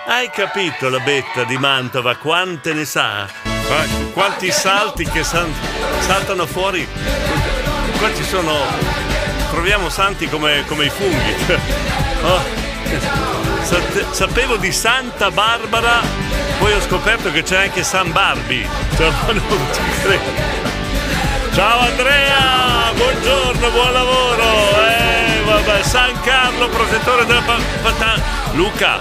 Hai 0.06 0.30
capito 0.30 0.88
la 0.88 1.00
Betta 1.00 1.44
di 1.44 1.58
Mantova, 1.58 2.16
quante 2.16 2.72
ne 2.72 2.84
sa? 2.84 3.26
Qua- 3.66 3.98
Quanti 4.12 4.50
salti 4.50 5.04
che 5.04 5.22
san- 5.24 5.52
saltano 6.00 6.46
fuori. 6.46 6.86
Qua 7.98 8.14
ci 8.14 8.24
sono. 8.24 8.99
Troviamo 9.50 9.88
santi 9.88 10.28
come, 10.28 10.64
come 10.66 10.84
i 10.86 10.90
funghi. 10.90 11.34
Oh. 12.22 12.38
Sa- 13.62 13.80
Sapevo 14.10 14.56
di 14.56 14.70
Santa 14.72 15.30
Barbara, 15.30 16.02
poi 16.58 16.70
ho 16.74 16.80
scoperto 16.82 17.32
che 17.32 17.42
c'è 17.42 17.62
anche 17.62 17.82
San 17.82 18.12
Barbi. 18.12 18.68
Cioè. 18.94 19.10
Ciao 21.54 21.78
Andrea, 21.80 22.92
buongiorno, 22.94 23.70
buon 23.70 23.92
lavoro. 23.92 24.86
Eh, 24.86 25.40
vabbè, 25.46 25.82
San 25.82 26.20
Carlo, 26.20 26.68
protettore 26.68 27.24
della 27.24 27.40
pa- 27.40 27.56
patata. 27.80 28.20
Luca, 28.52 29.00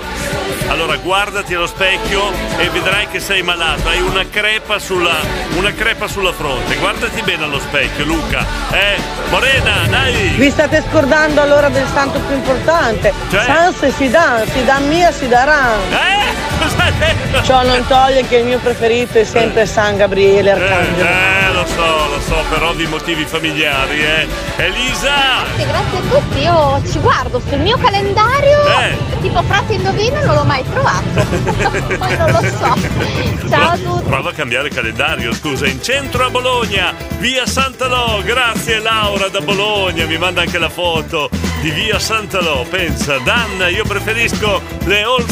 allora 0.67 0.95
guardati 0.97 1.53
allo 1.53 1.67
specchio 1.67 2.31
e 2.57 2.69
vedrai 2.69 3.07
che 3.07 3.19
sei 3.19 3.41
malato. 3.41 3.87
Hai 3.87 4.01
una 4.01 4.25
crepa 4.29 4.79
sulla, 4.79 5.15
una 5.55 5.73
crepa 5.73 6.07
sulla 6.07 6.31
fronte. 6.33 6.75
Guardati 6.75 7.21
bene 7.21 7.43
allo 7.43 7.59
specchio, 7.59 8.05
Luca. 8.05 8.45
Eh, 8.71 8.97
Morena, 9.29 9.87
dai. 9.87 10.33
Vi 10.37 10.49
state 10.49 10.83
scordando 10.89 11.41
allora 11.41 11.69
del 11.69 11.87
santo 11.93 12.19
più 12.19 12.35
importante. 12.35 13.13
Cioè? 13.29 13.43
San 13.43 13.73
se 13.73 13.91
si 13.91 14.09
dà, 14.09 14.43
si 14.51 14.63
dà 14.63 14.79
mia, 14.79 15.11
si 15.11 15.27
darà. 15.27 15.75
Eh, 15.89 16.59
cosa 16.59 16.83
hai 16.83 16.93
detto? 16.97 17.43
Ciò 17.43 17.63
non 17.63 17.85
toglie 17.87 18.25
che 18.27 18.37
il 18.37 18.45
mio 18.45 18.59
preferito 18.59 19.17
è 19.17 19.23
sempre 19.23 19.65
San 19.65 19.97
Gabriele 19.97 20.51
Arcangelo. 20.51 21.07
Eh, 21.07 21.38
lo 21.38 21.38
so, 21.75 22.07
lo 22.09 22.19
so, 22.21 22.43
per 22.49 22.63
ovvi 22.63 22.87
motivi 22.87 23.25
familiari, 23.25 24.03
eh. 24.03 24.27
Elisa! 24.57 25.43
Grazie, 25.55 25.65
grazie 25.67 25.97
a 25.97 26.01
tutti. 26.09 26.39
Io 26.39 26.81
ci 26.91 26.99
guardo 26.99 27.41
sul 27.47 27.59
mio 27.59 27.77
calendario. 27.77 28.65
Eh. 28.81 28.97
Tipo 29.21 29.41
frate 29.43 29.73
indovina 29.73 30.23
non 30.23 30.35
l'ho 30.35 30.43
mai 30.43 30.63
trovato. 30.69 31.07
Poi 31.97 32.17
non 32.17 32.31
lo 32.31 32.41
so. 32.41 33.47
Ciao 33.49 33.71
a 33.71 33.77
tutti. 33.77 34.03
Prova 34.03 34.29
a 34.29 34.33
cambiare 34.33 34.69
calendario, 34.69 35.33
scusa, 35.33 35.67
in 35.67 35.81
centro 35.81 36.25
a 36.25 36.29
Bologna, 36.29 36.93
via 37.19 37.45
Sant'Alò, 37.45 38.21
grazie 38.21 38.79
Laura 38.79 39.27
da 39.27 39.41
Bologna, 39.41 40.05
mi 40.05 40.17
manda 40.17 40.41
anche 40.41 40.57
la 40.57 40.69
foto 40.69 41.29
di 41.61 41.69
via 41.71 41.99
Sant'Alò, 41.99 42.63
pensa, 42.63 43.17
Dan, 43.19 43.67
io 43.71 43.83
preferisco 43.83 44.61
le 44.85 45.03
All 45.03 45.25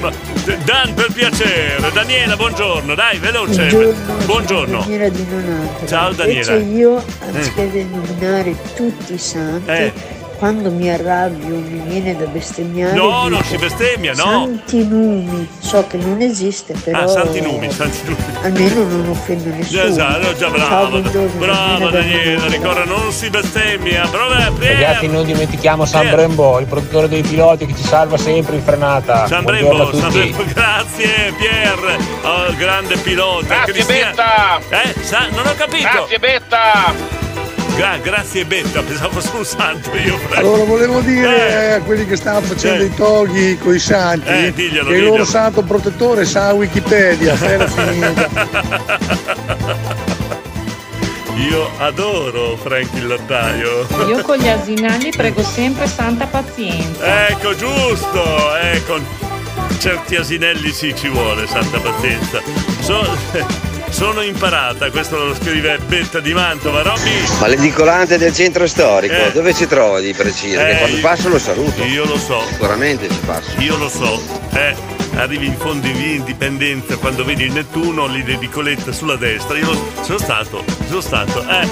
ma 0.00 0.39
Dan 0.58 0.94
per 0.94 1.12
piacere, 1.12 1.90
Daniela, 1.92 2.36
buongiorno, 2.36 2.94
dai, 2.94 3.18
veloce, 3.18 3.94
buongiorno. 4.26 4.80
Daniela 4.80 5.08
di 5.08 5.26
Nonate. 5.30 5.86
Ciao, 5.86 6.12
Daniela. 6.12 6.52
Invece 6.56 6.76
io, 6.76 7.04
anziché 7.20 7.70
denominare 7.70 8.56
tutti 8.74 9.14
i 9.14 9.18
santi, 9.18 9.70
Eh. 9.70 9.92
Quando 10.40 10.70
mi 10.70 10.90
arrabbio 10.90 11.54
mi 11.54 11.82
viene 11.86 12.16
da 12.16 12.24
bestemmiare. 12.24 12.94
No, 12.96 13.24
dico, 13.24 13.28
non 13.28 13.44
si 13.44 13.56
bestemmia, 13.58 14.12
no. 14.14 14.22
Santi 14.22 14.86
numi, 14.88 15.48
so 15.58 15.86
che 15.86 15.98
non 15.98 16.18
esiste, 16.22 16.72
però 16.82 17.00
Ah, 17.02 17.06
Santi 17.06 17.40
Numi, 17.42 17.70
Santi 17.70 17.98
Numi. 18.04 18.16
almeno 18.42 18.84
non 18.84 19.08
offendo 19.10 19.50
nessuno. 19.50 19.80
Già, 19.82 19.84
esatto, 19.86 20.32
già 20.32 20.38
Ciao, 20.38 20.50
brava, 20.50 20.86
buongiorno, 20.88 21.38
brava 21.38 21.56
Daniela 21.60 21.90
da 21.90 21.98
Daniela, 22.00 22.32
Nonate. 22.40 22.56
ricorda, 22.56 22.84
non 22.84 23.12
si 23.12 23.28
bestemmia, 23.30 24.06
brava 24.08 24.50
Ragazzi, 24.58 25.06
non 25.08 25.26
dimentichiamo 25.26 25.84
San 25.84 26.00
Pier. 26.02 26.14
Brembo, 26.14 26.58
il 26.58 26.66
produttore 26.66 27.06
dei 27.08 27.22
piloti 27.22 27.66
che 27.66 27.76
ci 27.76 27.84
salva 27.84 28.16
sempre 28.16 28.56
in 28.56 28.62
frenata. 28.62 29.26
San 29.26 29.44
Brembo, 29.44 29.94
San. 29.94 30.10
Brembo, 30.10 30.42
grazie 30.54 31.32
Pier, 31.36 31.96
oh, 32.22 32.54
grande 32.56 32.96
pilota. 32.96 33.44
Grazie, 33.46 33.72
Cristia- 33.74 34.06
Betta. 34.06 34.58
Eh, 34.82 34.94
sa- 35.02 35.28
non 35.34 35.46
ho 35.46 35.54
capito. 35.54 35.82
Grazie 35.92 36.18
Betta! 36.18 37.19
Gra- 37.80 37.96
grazie 38.02 38.44
Betta, 38.44 38.82
pensavo 38.82 39.20
fosse 39.20 39.36
un 39.36 39.44
santo 39.46 39.96
io. 39.96 40.18
Allora 40.34 40.64
volevo 40.64 41.00
dire 41.00 41.76
a 41.76 41.80
quelli 41.80 42.04
che 42.04 42.14
stanno 42.16 42.42
facendo 42.42 42.82
Eh. 42.82 42.86
i 42.88 42.94
toghi 42.94 43.56
con 43.56 43.74
i 43.74 43.78
santi 43.78 44.28
Eh, 44.28 44.52
diglielo, 44.52 44.84
che 44.84 44.90
il 44.90 44.94
diglielo. 44.96 45.08
loro 45.08 45.24
santo 45.24 45.62
protettore 45.62 46.26
sa 46.26 46.52
Wikipedia, 46.52 47.34
era 47.40 47.66
finita. 47.66 48.28
Io 51.48 51.70
adoro 51.78 52.54
Frank 52.58 52.90
il 52.96 53.06
lattaio. 53.06 53.86
Io 54.08 54.20
con 54.24 54.36
gli 54.36 54.48
asinali 54.48 55.08
prego 55.10 55.42
sempre 55.42 55.86
santa 55.86 56.26
pazienza. 56.26 57.28
Ecco, 57.28 57.56
giusto, 57.56 58.58
eh, 58.58 58.82
con 58.86 59.02
certi 59.78 60.16
asinelli 60.16 60.70
sì 60.70 60.94
ci 60.94 61.08
vuole, 61.08 61.46
santa 61.46 61.78
pazienza. 61.80 62.42
So- 62.80 63.16
sono 63.90 64.22
imparata, 64.22 64.90
questo 64.90 65.16
lo 65.24 65.34
scrive 65.34 65.78
Betta 65.86 66.20
di 66.20 66.32
Mantova, 66.32 66.82
Robby. 66.82 67.10
Ma 67.40 67.46
l'edicolante 67.48 68.16
del 68.18 68.32
centro 68.32 68.66
storico, 68.66 69.14
Eh. 69.14 69.32
dove 69.32 69.52
ci 69.54 69.66
trovi 69.66 70.02
di 70.06 70.14
preciso? 70.14 70.58
Eh, 70.60 70.64
Che 70.66 70.76
quando 70.78 71.00
passo 71.00 71.28
lo 71.28 71.38
saluto. 71.38 71.82
Io 71.84 72.04
lo 72.04 72.16
so. 72.18 72.40
Sicuramente 72.48 73.08
ci 73.08 73.18
passo. 73.26 73.50
Io 73.58 73.76
lo 73.76 73.88
so, 73.88 74.22
eh, 74.54 74.74
arrivi 75.16 75.46
in 75.46 75.56
fondo 75.56 75.86
in 75.86 75.96
via 75.96 76.14
Indipendenza 76.16 76.96
quando 76.96 77.24
vedi 77.24 77.44
il 77.44 77.52
Nettuno, 77.52 78.06
lì 78.06 78.22
di 78.22 78.48
Coletta 78.48 78.92
sulla 78.92 79.16
destra. 79.16 79.58
Io 79.58 79.66
lo- 79.66 79.92
sono 80.02 80.18
stato, 80.18 80.64
sono 80.88 81.00
stato. 81.00 81.44
Eh, 81.48 81.68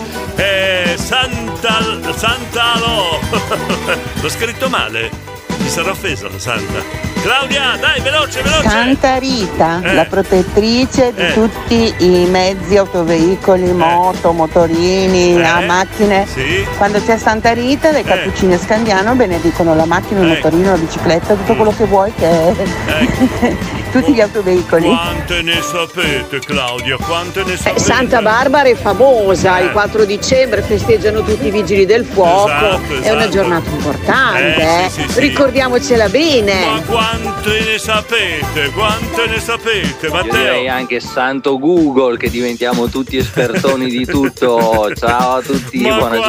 eh, 0.92 0.96
Santa, 0.98 1.78
Sant'Alo. 2.16 3.20
L'ho 4.20 4.28
scritto 4.28 4.68
male. 4.68 5.27
Mi 5.68 5.74
sarà 5.74 5.90
offesa 5.90 6.28
la 6.30 6.38
Santa. 6.38 6.82
Claudia, 7.20 7.76
dai, 7.78 8.00
veloce, 8.00 8.40
veloce. 8.40 8.70
Santa 8.70 9.16
Rita, 9.18 9.82
Eh. 9.84 9.92
la 9.92 10.06
protettrice 10.06 11.12
di 11.14 11.20
Eh. 11.20 11.32
tutti 11.34 11.94
i 11.98 12.24
mezzi, 12.24 12.78
autoveicoli, 12.78 13.70
moto, 13.72 14.32
motorini, 14.32 15.36
Eh. 15.38 15.44
a 15.44 15.60
macchine. 15.60 16.26
Sì. 16.26 16.64
Quando 16.78 17.02
c'è 17.04 17.18
Santa 17.18 17.52
Rita, 17.52 17.90
le 17.90 18.02
cappuccine 18.02 18.56
scandiano 18.56 19.14
benedicono 19.14 19.74
la 19.74 19.84
macchina, 19.84 20.20
il 20.20 20.30
Eh. 20.30 20.34
motorino, 20.36 20.70
la 20.70 20.78
bicicletta, 20.78 21.34
tutto 21.34 21.54
quello 21.54 21.74
che 21.76 21.84
vuoi 21.84 22.14
che 22.14 22.26
è. 22.26 22.54
tutti 23.90 24.12
gli 24.14 24.20
autoveicoli. 24.20 24.86
Quante 24.86 25.42
ne 25.42 25.60
sapete, 25.62 26.38
Claudia? 26.40 26.96
Quante 26.96 27.42
ne 27.44 27.56
sapete? 27.56 27.80
Santa 27.80 28.20
Barbara 28.20 28.68
è 28.68 28.74
famosa, 28.74 29.58
Eh. 29.58 29.64
il 29.64 29.70
4 29.72 30.04
dicembre 30.04 30.62
festeggiano 30.62 31.22
tutti 31.22 31.46
i 31.46 31.50
vigili 31.50 31.86
del 31.86 32.04
fuoco, 32.04 32.48
Esatto, 32.48 32.92
è 33.02 33.10
una 33.10 33.18
esatto. 33.20 33.28
giornata 33.30 33.70
importante, 33.70 34.56
Eh, 34.56 34.84
eh. 34.84 34.88
sì, 34.90 35.02
sì, 35.02 35.08
sì. 35.12 35.20
ricordiamocela 35.20 36.08
bene. 36.08 36.66
Ma 36.66 36.82
quante 36.86 37.60
ne 37.64 37.78
sapete? 37.78 38.70
Quante 38.74 39.26
ne 39.26 39.40
sapete, 39.40 40.06
Io 40.06 40.12
Matteo? 40.12 40.32
direi 40.32 40.68
anche 40.68 41.00
santo 41.00 41.58
Google 41.58 42.16
che 42.16 42.30
diventiamo 42.30 42.88
tutti 42.88 43.16
espertoni 43.16 43.86
di 43.88 44.04
tutto. 44.06 44.90
Ciao 44.96 45.36
a 45.36 45.40
tutti, 45.42 45.78
Ma 45.80 45.96
buona 45.96 46.16
quante 46.16 46.28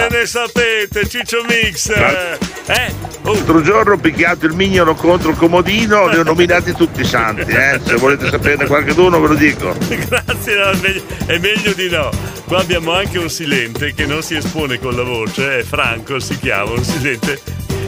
giornata. 0.00 0.06
ne 0.08 0.26
sapete, 0.26 1.08
Ciccio 1.08 1.44
Mix? 1.48 1.88
Eh? 2.66 2.92
L'altro 3.22 3.62
giorno 3.62 3.94
ho 3.94 3.96
picchiato 3.96 4.44
il 4.46 4.52
mignolo 4.54 4.94
contro 4.94 5.30
il 5.30 5.36
comodino, 5.36 6.08
li 6.08 6.18
ho 6.18 6.22
nominati 6.22 6.72
tutti 6.74 6.93
santi, 7.02 7.40
eh. 7.50 7.80
Se 7.82 7.96
volete 7.96 8.28
saperne 8.28 8.66
qualcuno 8.66 9.18
ve 9.20 9.28
lo 9.28 9.34
dico. 9.34 9.74
Grazie, 9.88 10.54
no, 10.56 10.70
è, 10.70 10.76
meglio, 10.80 11.02
è 11.26 11.38
meglio 11.38 11.72
di 11.72 11.88
no. 11.88 12.10
Qua 12.46 12.60
abbiamo 12.60 12.92
anche 12.92 13.18
un 13.18 13.28
silente 13.28 13.94
che 13.94 14.06
non 14.06 14.22
si 14.22 14.36
espone 14.36 14.78
con 14.78 14.94
la 14.94 15.02
voce, 15.02 15.60
è 15.60 15.62
Franco 15.62 16.20
si 16.20 16.38
chiama, 16.38 16.72
un 16.72 16.84
silente 16.84 17.40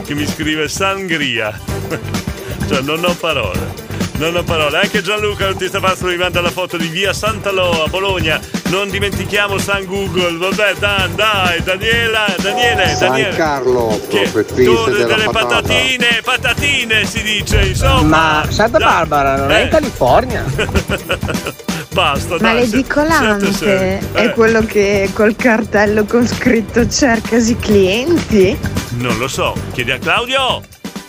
che 0.03 0.13
mi 0.15 0.25
scrive 0.25 0.67
sangria. 0.67 1.57
cioè 2.67 2.81
non 2.81 3.03
ho 3.05 3.13
parole. 3.13 3.86
Non 4.17 4.35
ho 4.35 4.43
parole. 4.43 4.79
Anche 4.79 5.01
Gianluca, 5.03 5.45
l'artista 5.45 5.79
pazzo, 5.79 6.05
mi 6.07 6.17
manda 6.17 6.41
la 6.41 6.49
foto 6.49 6.75
di 6.75 6.87
via 6.87 7.13
Sant'Alò 7.13 7.83
a 7.83 7.87
Bologna. 7.87 8.39
Non 8.69 8.89
dimentichiamo 8.89 9.59
San 9.59 9.85
Google. 9.85 10.37
Vabbè, 10.37 10.73
Dan, 10.79 11.15
dai, 11.15 11.61
Daniela, 11.61 12.25
Daniele, 12.41 12.87
San 12.95 13.09
Daniele. 13.09 13.35
Carlo, 13.35 14.01
Che- 14.09 14.29
della 14.31 15.05
delle 15.05 15.25
patata. 15.25 15.61
patatine, 15.61 16.21
patatine 16.23 17.05
si 17.05 17.21
dice, 17.21 17.59
insomma. 17.59 18.41
Ma 18.41 18.45
Santa 18.49 18.79
Dai. 18.79 18.87
Barbara 18.87 19.35
non 19.37 19.51
è 19.51 19.59
in 19.61 19.67
Eh. 19.67 19.69
California? 19.69 20.43
Basta, 21.93 22.33
Ma 22.39 22.53
dai. 22.53 22.59
l'edicolante 22.61 23.51
siete 23.53 23.99
seri. 24.01 24.07
è 24.13 24.25
Eh, 24.25 24.31
quello 24.31 24.61
che 24.61 25.09
col 25.13 25.35
cartello 25.35 26.05
con 26.05 26.27
scritto 26.27 26.87
cercasi 26.89 27.55
clienti? 27.57 28.57
Non 28.97 29.17
lo 29.17 29.27
so, 29.27 29.53
chiedi 29.73 29.91
a 29.91 29.97
Claudio. 29.99 30.61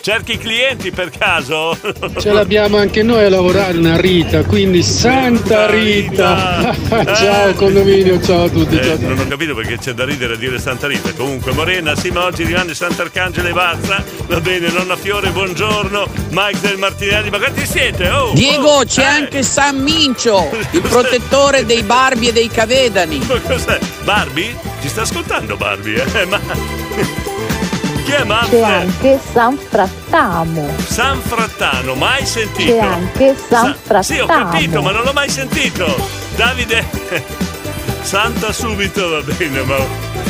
Cerchi 0.08 0.38
clienti 0.38 0.90
per 0.90 1.10
caso? 1.10 1.76
Ce 2.18 2.32
l'abbiamo 2.32 2.78
anche 2.78 3.02
noi 3.02 3.26
a 3.26 3.28
lavorare 3.28 3.76
una 3.76 4.00
Rita, 4.00 4.42
quindi 4.42 4.82
Santa 4.82 5.66
Rita. 5.66 6.74
ciao 7.14 7.52
condominio, 7.52 8.18
ciao 8.22 8.44
a 8.44 8.48
tutti. 8.48 8.78
Eh, 8.78 8.84
ciao. 8.84 8.96
non 9.00 9.18
ho 9.18 9.28
capito 9.28 9.54
perché 9.54 9.76
c'è 9.76 9.92
da 9.92 10.06
ridere 10.06 10.32
a 10.32 10.36
dire 10.38 10.58
Santa 10.58 10.86
Rita. 10.86 11.12
Comunque, 11.12 11.52
Morena, 11.52 11.94
sì, 11.94 12.08
ma 12.08 12.24
oggi 12.24 12.44
rimane 12.44 12.72
Sant'Arcangelo 12.72 13.48
e 13.48 13.52
Bazza. 13.52 14.02
Va 14.28 14.40
bene, 14.40 14.70
nonna 14.70 14.96
Fiore, 14.96 15.28
buongiorno. 15.28 16.08
Mike 16.30 16.60
del 16.62 16.78
Martinelli, 16.78 17.28
ma 17.28 17.36
quanti 17.36 17.66
siete? 17.66 18.08
Oh, 18.08 18.32
Diego, 18.32 18.78
oh, 18.78 18.84
c'è 18.86 19.02
eh. 19.02 19.04
anche 19.04 19.42
San 19.42 19.76
Mincio, 19.76 20.48
il 20.72 20.80
protettore 20.80 21.66
dei 21.66 21.82
Barbi 21.82 22.28
e 22.28 22.32
dei 22.32 22.48
Cavedani. 22.48 23.18
Ma 23.26 23.38
cos'è? 23.40 23.78
Barbie? 24.04 24.56
Ci 24.80 24.88
sta 24.88 25.02
ascoltando 25.02 25.58
Barbie, 25.58 26.02
eh? 26.02 26.24
Ma. 26.24 26.40
Chi 28.08 28.14
è 28.14 28.24
C'è 28.48 28.62
anche 28.62 29.20
San 29.32 29.58
Frattamo. 29.58 30.66
San 30.78 31.20
Frattano, 31.20 31.94
mai 31.94 32.24
sentito. 32.24 32.72
C'è 32.72 32.78
anche 32.78 33.36
San 33.36 33.76
Sa- 33.86 34.02
Sì, 34.02 34.18
ho 34.18 34.24
capito, 34.24 34.80
ma 34.80 34.92
non 34.92 35.02
l'ho 35.02 35.12
mai 35.12 35.28
sentito. 35.28 35.84
Davide. 36.34 36.86
Santa 38.00 38.50
subito 38.50 39.10
va 39.10 39.20
bene, 39.20 39.60
ma 39.64 39.76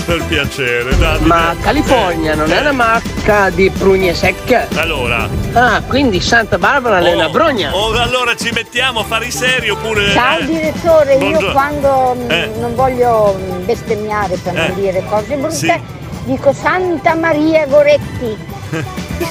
per 0.07 0.25
piacere, 0.25 0.97
Davide. 0.99 1.27
Ma 1.27 1.55
California 1.63 2.35
non 2.35 2.51
è 2.51 2.59
una 2.59 2.73
marca 2.73 3.49
di 3.51 3.71
prugne 3.71 4.13
secche? 4.13 4.67
Allora. 4.75 5.29
Ah, 5.53 5.81
quindi 5.87 6.21
Santa 6.21 6.59
Barbara 6.59 6.99
è 6.99 7.15
una 7.15 7.29
brogna. 7.29 7.73
O 7.77 7.93
allora 7.93 8.35
ci 8.35 8.51
mettiamo 8.53 9.01
a 9.01 9.05
fare 9.05 9.27
i 9.27 9.31
seri 9.31 9.71
oppure. 9.71 10.11
Ciao 10.11 10.39
eh, 10.41 10.47
direttore, 10.47 11.13
io 11.15 11.19
buongiorno. 11.21 11.53
quando 11.53 12.17
mm, 12.25 12.31
Eh. 12.31 12.51
non 12.59 12.75
voglio 12.75 13.39
mm, 13.41 13.65
bestemmiare 13.67 14.37
per 14.37 14.53
non 14.53 14.65
Eh. 14.65 14.75
dire 14.75 15.05
cose 15.09 15.37
brutte, 15.37 15.55
Sì. 15.55 15.81
Dico 16.29 16.53
Santa 16.53 17.15
Maria 17.15 17.67
Goretti. 17.67 18.37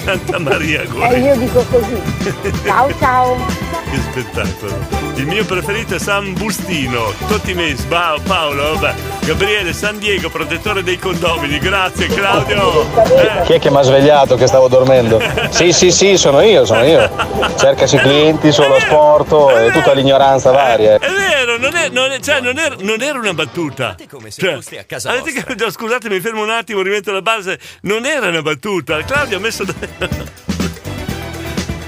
Santa 0.04 0.40
Maria 0.40 0.82
E 0.82 0.88
Goretti. 0.88 1.20
io 1.20 1.36
dico 1.36 1.64
così. 1.70 2.02
Ciao 2.66 2.90
ciao. 2.98 3.38
Che 3.90 3.98
spettacolo. 4.12 5.06
Il 5.16 5.26
mio 5.28 5.46
preferito 5.46 5.96
è 5.96 6.00
San 6.00 6.34
Bustino. 6.34 7.14
Tutti 7.28 7.54
me, 7.54 7.74
Sbao, 7.76 8.20
Paolo, 8.22 8.74
vabbè. 8.78 8.94
Gabriele, 9.26 9.72
San 9.74 9.98
Diego, 9.98 10.30
protettore 10.30 10.84
dei 10.84 11.00
condomini. 11.00 11.58
Grazie 11.58 12.08
Claudio. 12.08 12.86
Eh, 13.16 13.44
Chi 13.46 13.54
è 13.54 13.60
che 13.60 13.70
mi 13.72 13.78
ha 13.78 13.82
svegliato 13.84 14.36
che 14.36 14.46
stavo 14.48 14.68
dormendo? 14.68 15.22
Sì, 15.50 15.72
sì, 15.72 15.92
sì, 15.92 16.18
sono 16.18 16.42
io, 16.42 16.66
sono 16.66 16.84
io. 16.84 17.10
Cercasi 17.58 17.98
clienti, 17.98 18.52
solo 18.52 18.80
sporto 18.80 19.58
e 19.58 19.72
tutta 19.72 19.94
l'ignoranza 19.94 20.52
varia. 20.52 20.96
È 20.96 21.10
vero, 21.10 21.58
non, 21.58 21.74
è, 21.76 21.90
non, 21.90 22.12
è- 22.12 22.20
cioè, 22.20 22.42
non, 22.42 22.58
era, 22.58 22.76
non 22.80 23.02
era 23.02 23.18
una 23.18 23.34
battuta. 23.34 23.96
Cioè, 24.30 24.80
a 24.80 24.84
casa 24.84 25.18
vostra. 25.18 25.70
Scusate, 25.72 26.10
mi 26.10 26.20
fermo 26.20 26.44
un 26.44 26.50
attimo, 26.52 26.82
rimetto 26.82 27.12
la 27.12 27.22
base. 27.22 27.58
Non 27.82 28.06
era 28.06 28.28
una 28.28 28.42
battuta. 28.42 29.02
Claudio 29.04 29.38
ha 29.38 29.40
messo. 29.40 29.64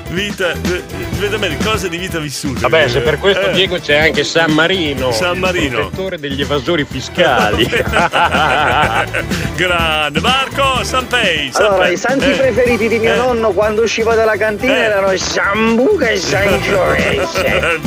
vita. 0.10 0.52
eh, 0.52 0.84
Vedo 1.20 1.38
bene, 1.38 1.58
cose 1.64 1.90
di 1.90 1.98
vita 1.98 2.18
vissuta. 2.20 2.62
Vabbè, 2.62 2.88
se 2.88 3.00
per 3.02 3.18
questo 3.20 3.50
Eh. 3.50 3.52
Diego 3.54 3.78
c'è 3.80 3.98
anche 3.98 4.24
San 4.24 4.52
Marino, 4.52 5.12
San 5.12 5.38
Marino. 5.38 5.66
il 5.66 5.84
protettore 5.88 6.18
degli 6.18 6.42
evasori 6.42 6.86
fiscali. 6.90 7.68
Grande 9.56 10.20
Marco 10.22 10.84
Sanpei. 10.84 11.50
Allora, 11.54 11.90
i 11.90 11.98
santi 11.98 12.32
Eh. 12.32 12.36
preferiti 12.36 12.88
di 12.88 13.00
mio 13.00 13.14
Eh. 13.14 13.18
nonno 13.18 13.52
quando 13.52 13.82
usciva 13.84 14.16
dalla 14.16 14.38
cantina 14.38 14.74
Eh. 14.76 14.80
erano 14.84 15.16
Sambuca 15.18 16.08
e 16.08 16.18
San 16.18 16.60
Giovese. 16.64 17.80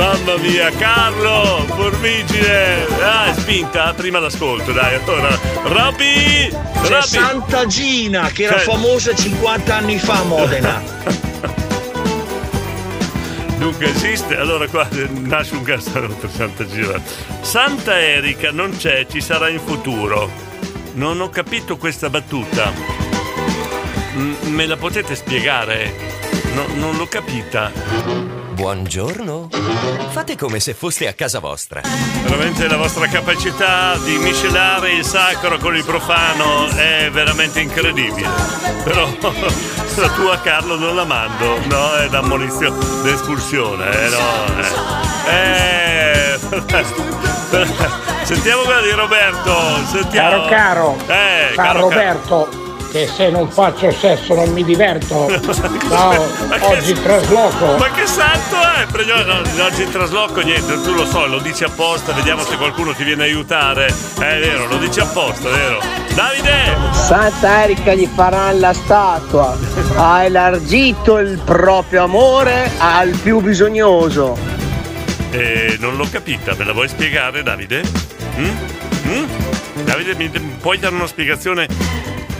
Mamma 0.00 0.36
mia, 0.38 0.70
Carlo, 0.78 1.62
Formigine. 1.76 2.86
Ah, 3.02 3.34
spinta? 3.36 3.92
Prima 3.92 4.18
l'ascolto, 4.18 4.72
dai. 4.72 4.94
Allora, 4.94 5.38
Robby! 5.64 6.48
C'è! 6.82 7.02
Santa 7.02 7.66
Gina 7.66 8.30
che 8.32 8.44
era 8.44 8.54
Cioè- 8.54 8.64
famosa 8.64 9.14
50 9.14 9.76
anni 9.76 9.98
fa 9.98 10.20
a 10.20 10.24
Modena. 10.24 10.82
Dunque 13.58 13.90
esiste, 13.90 14.38
allora 14.38 14.66
qua 14.68 14.88
nasce 15.10 15.54
un 15.54 15.64
castello 15.64 16.14
per 16.14 16.30
Santa 16.34 16.66
Gira. 16.66 16.98
Santa 17.42 18.00
Erika 18.00 18.50
non 18.52 18.74
c'è, 18.74 19.04
ci 19.06 19.20
sarà 19.20 19.50
in 19.50 19.60
futuro. 19.60 20.30
Non 20.94 21.20
ho 21.20 21.28
capito 21.28 21.76
questa 21.76 22.08
battuta. 22.08 22.72
M- 24.14 24.36
me 24.48 24.64
la 24.66 24.78
potete 24.78 25.14
spiegare? 25.14 25.92
No, 26.54 26.64
non 26.76 26.96
l'ho 26.96 27.06
capita. 27.06 28.39
Buongiorno. 28.60 29.48
Fate 30.10 30.36
come 30.36 30.60
se 30.60 30.74
foste 30.74 31.08
a 31.08 31.14
casa 31.14 31.38
vostra. 31.38 31.80
Veramente 32.24 32.68
la 32.68 32.76
vostra 32.76 33.06
capacità 33.06 33.96
di 33.96 34.18
miscelare 34.18 34.92
il 34.92 35.02
sacro 35.02 35.56
con 35.56 35.74
il 35.74 35.82
profano 35.82 36.68
è 36.68 37.08
veramente 37.10 37.60
incredibile. 37.60 38.28
Però 38.84 39.08
la 39.96 40.08
tua 40.10 40.38
Carlo 40.42 40.76
non 40.76 40.94
la 40.94 41.04
mando, 41.06 41.58
no? 41.68 41.94
È 41.94 42.10
da 42.10 42.20
munizione, 42.20 42.76
d'espulsione, 43.02 43.86
eh 43.88 44.08
no? 44.10 44.44
Eh. 45.30 46.38
Eh. 46.76 46.84
Sentiamo 48.24 48.60
quella 48.64 48.82
di 48.82 48.90
Roberto. 48.90 49.86
Sentiamo. 49.86 50.46
Caro 50.46 50.48
caro, 50.48 50.96
Eh, 51.06 51.54
caro 51.54 51.72
caro, 51.72 51.80
Roberto, 51.80 52.48
che 52.90 53.06
se 53.06 53.30
non 53.30 53.50
faccio 53.50 53.90
sesso 53.92 54.34
non 54.34 54.50
mi 54.52 54.64
diverto. 54.64 55.26
Che- 55.90 56.64
oggi 56.66 56.92
trasloco. 56.94 57.76
Ma 57.78 57.90
che 57.90 58.06
santo 58.06 58.56
è? 58.56 58.86
Pregno- 58.90 59.22
no, 59.24 59.40
oggi 59.64 59.88
trasloco 59.88 60.40
niente, 60.40 60.80
tu 60.82 60.92
lo 60.94 61.04
so, 61.06 61.26
lo 61.26 61.38
dici 61.38 61.64
apposta, 61.64 62.12
vediamo 62.12 62.42
se 62.42 62.56
qualcuno 62.56 62.92
ti 62.94 63.04
viene 63.04 63.22
a 63.22 63.26
aiutare. 63.26 63.86
Eh, 63.86 64.36
È 64.36 64.38
vero, 64.40 64.66
lo 64.66 64.76
dici 64.78 65.00
apposta, 65.00 65.48
vero? 65.48 65.80
Davide! 66.14 66.76
Santa 66.92 67.62
Erika 67.64 67.94
gli 67.94 68.08
farà 68.12 68.50
la 68.52 68.72
statua. 68.72 69.56
Ha 69.96 70.24
elargito 70.24 71.18
il 71.18 71.38
proprio 71.44 72.04
amore 72.04 72.70
al 72.78 73.10
più 73.10 73.40
bisognoso. 73.40 74.36
Eh, 75.30 75.76
non 75.78 75.96
l'ho 75.96 76.08
capita, 76.10 76.54
me 76.56 76.64
la 76.64 76.72
vuoi 76.72 76.88
spiegare, 76.88 77.42
Davide? 77.42 77.82
Mm? 78.36 78.50
Mm? 79.06 79.24
Davide, 79.84 80.14
mi 80.16 80.28
puoi 80.60 80.78
dare 80.78 80.94
una 80.94 81.06
spiegazione 81.06 81.66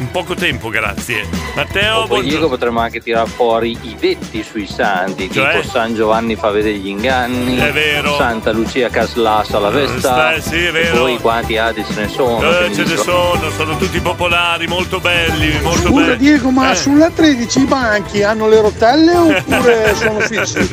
in 0.01 0.11
poco 0.11 0.35
tempo, 0.35 0.69
grazie. 0.71 1.29
Matteo, 1.55 1.99
O 2.01 2.07
poi 2.07 2.23
Diego 2.23 2.49
potremmo 2.49 2.81
anche 2.81 3.01
tirare 3.01 3.29
fuori 3.29 3.77
i 3.83 3.95
detti 3.99 4.43
sui 4.43 4.67
santi, 4.67 5.31
Cioè? 5.31 5.57
tipo 5.61 5.69
San 5.69 5.95
Giovanni 5.95 6.37
fa 6.37 6.51
vedere 6.51 6.77
gli 6.79 6.89
inganni, 6.89 7.59
È 7.59 7.71
vero. 7.71 8.17
Santa 8.17 8.51
Lucia 8.51 8.89
Caslassa 8.89 9.59
la 9.59 9.69
Vesta, 9.69 10.35
Eh, 10.35 10.41
sì, 10.41 10.65
è 10.65 10.73
vero. 10.73 10.95
e 10.95 10.99
poi 10.99 11.19
quanti 11.19 11.59
altri 11.59 11.85
ce 11.85 12.01
ne 12.01 12.09
sono. 12.09 12.41
Eh, 12.61 12.73
ce 12.75 12.85
ne 12.85 12.97
sono, 12.97 13.51
sono 13.55 13.77
tutti 13.77 14.01
popolari, 14.01 14.67
molto 14.67 15.01
belli, 15.01 15.61
molto 15.61 15.89
Scusa 15.89 16.05
belli. 16.07 16.17
Diego, 16.17 16.51
ma 16.51 16.71
Eh. 16.73 16.77
sulla 16.77 17.11
13 17.11 17.61
i 17.61 17.65
banchi 17.67 18.23
hanno 18.23 18.49
le 18.49 18.61
rotelle 18.63 19.13
oppure 19.17 19.95
sono 20.01 20.21
fissi? 20.21 20.67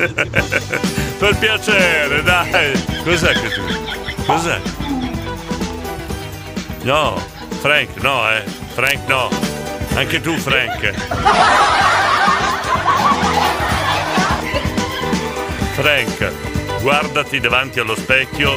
per 1.17 1.35
piacere, 1.37 2.23
dai. 2.23 2.71
Cos'è 3.03 3.31
che 3.33 3.49
tu? 3.49 3.61
Cos'è? 4.25 4.59
No, 6.83 7.21
Frank, 7.59 7.89
no, 8.01 8.29
eh. 8.31 8.65
Frank, 8.77 9.07
no. 9.07 9.27
Anche 9.95 10.21
tu, 10.21 10.37
Frank. 10.37 10.93
Frank, 15.73 16.46
guardati 16.87 17.41
davanti 17.41 17.81
allo 17.81 17.97
specchio 17.97 18.55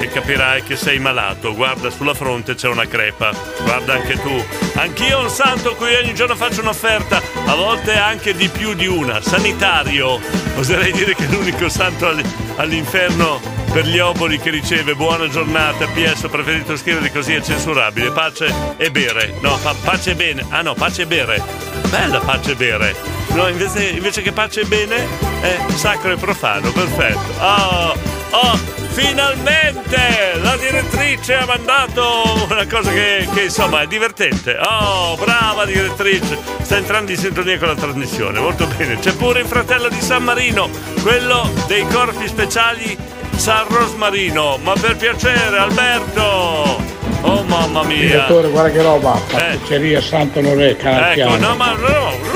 e 0.00 0.06
capirai 0.06 0.62
che 0.62 0.76
sei 0.76 1.00
malato. 1.00 1.52
Guarda 1.52 1.90
sulla 1.90 2.14
fronte 2.14 2.54
c'è 2.54 2.68
una 2.68 2.86
crepa. 2.86 3.32
Guarda 3.60 3.94
anche 3.94 4.14
tu. 4.20 4.44
Anch'io 4.74 5.18
un 5.18 5.28
santo 5.28 5.70
a 5.70 5.74
cui 5.74 5.92
ogni 5.96 6.14
giorno 6.14 6.36
faccio 6.36 6.60
un'offerta, 6.60 7.20
a 7.44 7.54
volte 7.56 7.98
anche 7.98 8.36
di 8.36 8.48
più 8.48 8.74
di 8.74 8.86
una. 8.86 9.20
Sanitario. 9.20 10.20
Oserei 10.54 10.92
dire 10.92 11.16
che 11.16 11.24
è 11.24 11.28
l'unico 11.28 11.68
santo 11.68 12.06
all- 12.06 12.22
all'inferno 12.54 13.40
per 13.72 13.84
gli 13.84 13.98
oboli 13.98 14.38
che 14.38 14.50
riceve. 14.50 14.94
Buona 14.94 15.28
giornata, 15.28 15.84
PS, 15.88 16.22
ho 16.22 16.28
preferito 16.28 16.76
scrivere 16.76 17.10
così 17.10 17.34
è 17.34 17.40
censurabile. 17.42 18.12
Pace 18.12 18.54
e 18.76 18.92
bere. 18.92 19.34
No, 19.40 19.58
pa- 19.60 19.74
pace 19.74 20.12
e 20.12 20.14
bene. 20.14 20.46
Ah 20.50 20.62
no, 20.62 20.74
pace 20.74 21.02
e 21.02 21.06
bere. 21.06 21.42
Bella 21.88 22.20
pace 22.20 22.52
e 22.52 22.54
bere. 22.54 23.11
No, 23.34 23.48
invece, 23.48 23.88
invece 23.88 24.22
che 24.22 24.32
pace 24.32 24.60
e 24.60 24.64
bene 24.66 25.06
è 25.40 25.58
sacro 25.74 26.12
e 26.12 26.16
profano. 26.16 26.70
Perfetto. 26.70 27.18
Oh, 27.40 27.96
oh, 28.30 28.56
finalmente 28.90 30.38
la 30.42 30.56
direttrice 30.56 31.34
ha 31.34 31.46
mandato 31.46 32.46
una 32.48 32.66
cosa 32.66 32.92
che, 32.92 33.26
che, 33.32 33.44
insomma 33.44 33.80
è 33.82 33.86
divertente. 33.86 34.56
Oh, 34.58 35.16
brava 35.16 35.64
direttrice. 35.64 36.38
Sta 36.60 36.76
entrando 36.76 37.10
in 37.10 37.16
sintonia 37.16 37.58
con 37.58 37.68
la 37.68 37.74
trasmissione. 37.74 38.38
Molto 38.38 38.66
bene. 38.76 38.98
C'è 38.98 39.14
pure 39.14 39.40
il 39.40 39.46
fratello 39.46 39.88
di 39.88 40.00
San 40.00 40.24
Marino, 40.24 40.68
quello 41.02 41.50
dei 41.66 41.86
corpi 41.86 42.28
speciali 42.28 42.96
San 43.36 43.66
Rosmarino. 43.66 44.58
Ma 44.62 44.74
per 44.74 44.96
piacere, 44.96 45.56
Alberto. 45.56 46.90
Oh 47.22 47.42
mamma 47.44 47.82
mia. 47.84 47.98
Direttore, 47.98 48.48
guarda 48.48 48.70
che 48.70 48.82
roba, 48.82 49.20
pasticceria 49.30 50.00
Santo 50.00 50.40
Norè, 50.40 50.76
Ecco, 50.78 51.36
no, 51.36 51.54
ma 51.54 51.72
no, 51.72 51.88
no, 51.88 52.31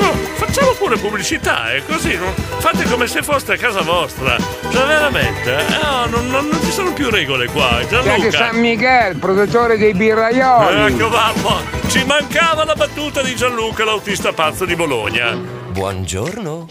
facciamo 0.57 0.73
pure 0.73 0.97
pubblicità, 0.97 1.71
è 1.71 1.83
così, 1.85 2.15
no? 2.17 2.33
fate 2.57 2.83
come 2.85 3.05
se 3.05 3.21
foste 3.21 3.53
a 3.53 3.57
casa 3.57 3.81
vostra. 3.81 4.37
Cioè, 4.37 4.85
veramente, 4.85 5.55
eh, 5.55 5.77
no, 5.83 6.05
non, 6.07 6.29
non- 6.29 6.47
non 6.47 6.59
ci 6.63 6.71
sono 6.71 6.93
più 6.93 7.09
regole 7.11 7.45
qua. 7.47 7.79
Gianluca. 7.87 8.31
San 8.31 8.55
Miguel, 8.59 9.17
produttore 9.17 9.77
dei 9.77 9.93
birraioli. 9.93 10.93
Ecco, 10.93 11.09
mamma, 11.09 11.61
ci 11.87 12.03
mancava 12.05 12.63
la 12.63 12.73
battuta 12.73 13.21
di 13.21 13.35
Gianluca, 13.35 13.83
l'autista 13.85 14.33
pazzo 14.33 14.65
di 14.65 14.75
Bologna. 14.75 15.56
Buongiorno. 15.77 16.65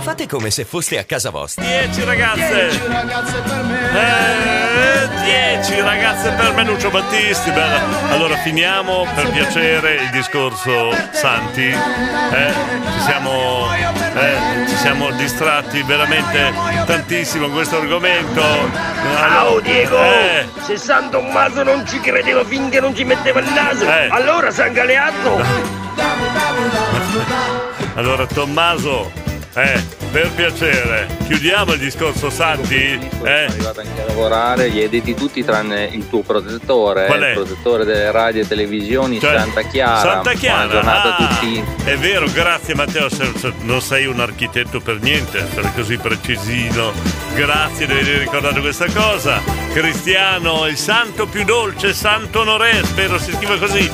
Fate 0.00 0.26
come 0.26 0.50
se 0.50 0.64
foste 0.64 0.98
a 0.98 1.04
casa 1.04 1.30
vostra. 1.30 1.62
10 1.62 2.02
ragazze. 2.02 2.68
Eh, 3.94 5.08
10 5.62 5.80
ragazze 5.82 6.30
per 6.32 6.52
me, 6.54 6.64
Lucio 6.64 6.90
Battisti. 6.90 7.52
Bella. 7.52 7.80
Allora 8.10 8.34
finiamo 8.38 9.06
per 9.14 9.30
piacere 9.30 9.94
il 10.02 10.10
discorso 10.10 10.90
Santi. 11.12 11.62
Eh, 11.68 12.52
ci, 12.92 13.00
siamo, 13.04 13.72
eh, 13.72 14.66
ci 14.68 14.76
siamo 14.78 15.12
distratti 15.12 15.80
veramente 15.84 16.52
tantissimo 16.86 17.44
con 17.44 17.54
questo 17.54 17.76
argomento. 17.76 18.42
Ciao 19.16 19.60
Diego! 19.60 19.96
Eh, 20.02 20.48
Se 20.64 20.76
San 20.76 21.08
Tommaso 21.08 21.62
non 21.62 21.86
ci 21.86 22.00
credeva 22.00 22.44
finché 22.44 22.80
non 22.80 22.96
ci 22.96 23.04
metteva 23.04 23.38
il 23.38 23.48
naso, 23.52 23.84
Eh. 23.88 24.08
allora 24.10 24.50
San 24.50 24.72
Galeazzo! 24.72 25.78
Allora 27.94 28.26
Tommaso, 28.26 29.10
eh, 29.54 29.82
per 30.12 30.30
piacere, 30.30 31.06
chiudiamo 31.26 31.72
il 31.72 31.78
discorso 31.78 32.30
Santi. 32.30 32.98
Sono 33.10 33.24
Eh? 33.24 33.44
arrivato 33.44 33.80
anche 33.80 34.02
a 34.02 34.06
lavorare, 34.06 34.70
gli 34.70 34.80
editi 34.80 35.14
tutti 35.14 35.44
tranne 35.44 35.84
il 35.84 36.08
tuo 36.08 36.20
protettore, 36.22 37.06
Qual 37.06 37.20
è? 37.20 37.28
il 37.30 37.34
protettore 37.34 37.84
delle 37.84 38.10
radio 38.10 38.42
e 38.42 38.48
televisioni 38.48 39.18
Cioè, 39.20 39.38
Santa 39.38 39.62
Chiara. 39.62 39.98
Santa 40.00 40.32
Chiara. 40.34 40.66
Buona 40.66 40.72
giornata 40.72 41.16
ah, 41.16 41.16
a 41.16 41.26
tutti. 41.28 41.64
È 41.84 41.96
vero, 41.96 42.26
grazie 42.32 42.74
Matteo, 42.74 43.08
non 43.62 43.80
sei 43.80 44.06
un 44.06 44.20
architetto 44.20 44.80
per 44.80 45.00
niente, 45.00 45.44
sei 45.52 45.72
così 45.74 45.96
precisino. 45.98 46.92
Grazie 47.34 47.86
di 47.86 47.92
aver 47.92 48.18
ricordato 48.18 48.60
questa 48.60 48.86
cosa. 48.92 49.40
Cristiano, 49.72 50.66
il 50.66 50.76
santo 50.76 51.26
più 51.26 51.44
dolce, 51.44 51.92
Santo 51.92 52.40
Onorè, 52.40 52.80
spero 52.84 53.18
si 53.18 53.32
scriva 53.32 53.56
così. 53.58 53.90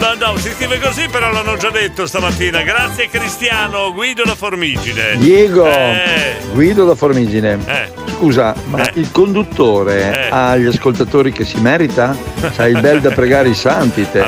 No, 0.00 0.14
no, 0.18 0.36
si 0.38 0.50
scrive 0.50 0.78
così, 0.80 1.08
però 1.08 1.30
l'hanno 1.30 1.56
già 1.58 1.68
detto 1.70 2.06
stamattina. 2.06 2.62
Grazie 2.62 3.08
Cristiano, 3.10 3.92
Guido 3.92 4.24
la 4.24 4.34
Formigine. 4.34 5.16
Diego, 5.18 5.66
Eh, 5.66 6.36
Guido 6.52 6.86
da 6.86 6.94
Formigine. 6.94 7.58
Eh. 7.66 7.92
Scusa, 8.12 8.54
ma 8.66 8.82
Eh. 8.82 8.90
il 8.94 9.10
conduttore 9.12 10.26
Eh. 10.26 10.28
ha 10.30 10.56
gli 10.56 10.66
ascoltatori 10.66 11.32
che 11.32 11.44
si 11.44 11.58
merita? 11.60 12.16
C'hai 12.56 12.72
il 12.72 12.80
bel 12.80 13.00
da 13.00 13.10
pregare 13.10 13.50
i 13.50 13.54
santi 13.54 14.06
te. 14.10 14.24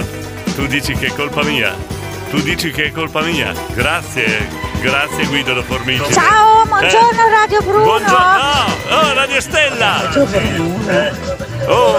tu 0.54 0.66
dici 0.66 0.92
che 0.94 1.06
è 1.06 1.12
colpa 1.14 1.42
mia. 1.42 1.74
Tu 2.30 2.40
dici 2.42 2.70
che 2.70 2.84
è 2.86 2.92
colpa 2.92 3.20
mia. 3.22 3.52
Grazie, 3.74 4.46
grazie 4.80 5.24
Guido 5.26 5.54
la 5.54 5.62
Formigine. 5.62 6.12
Ciao, 6.12 6.64
buongiorno 6.66 7.26
Eh. 7.26 7.30
Radio 7.30 7.60
Bruno. 7.62 7.84
Buongiorno, 7.84 8.64
oh, 8.90 9.14
Radio 9.14 9.40
Stella! 9.40 10.10
Oh, 11.66 11.96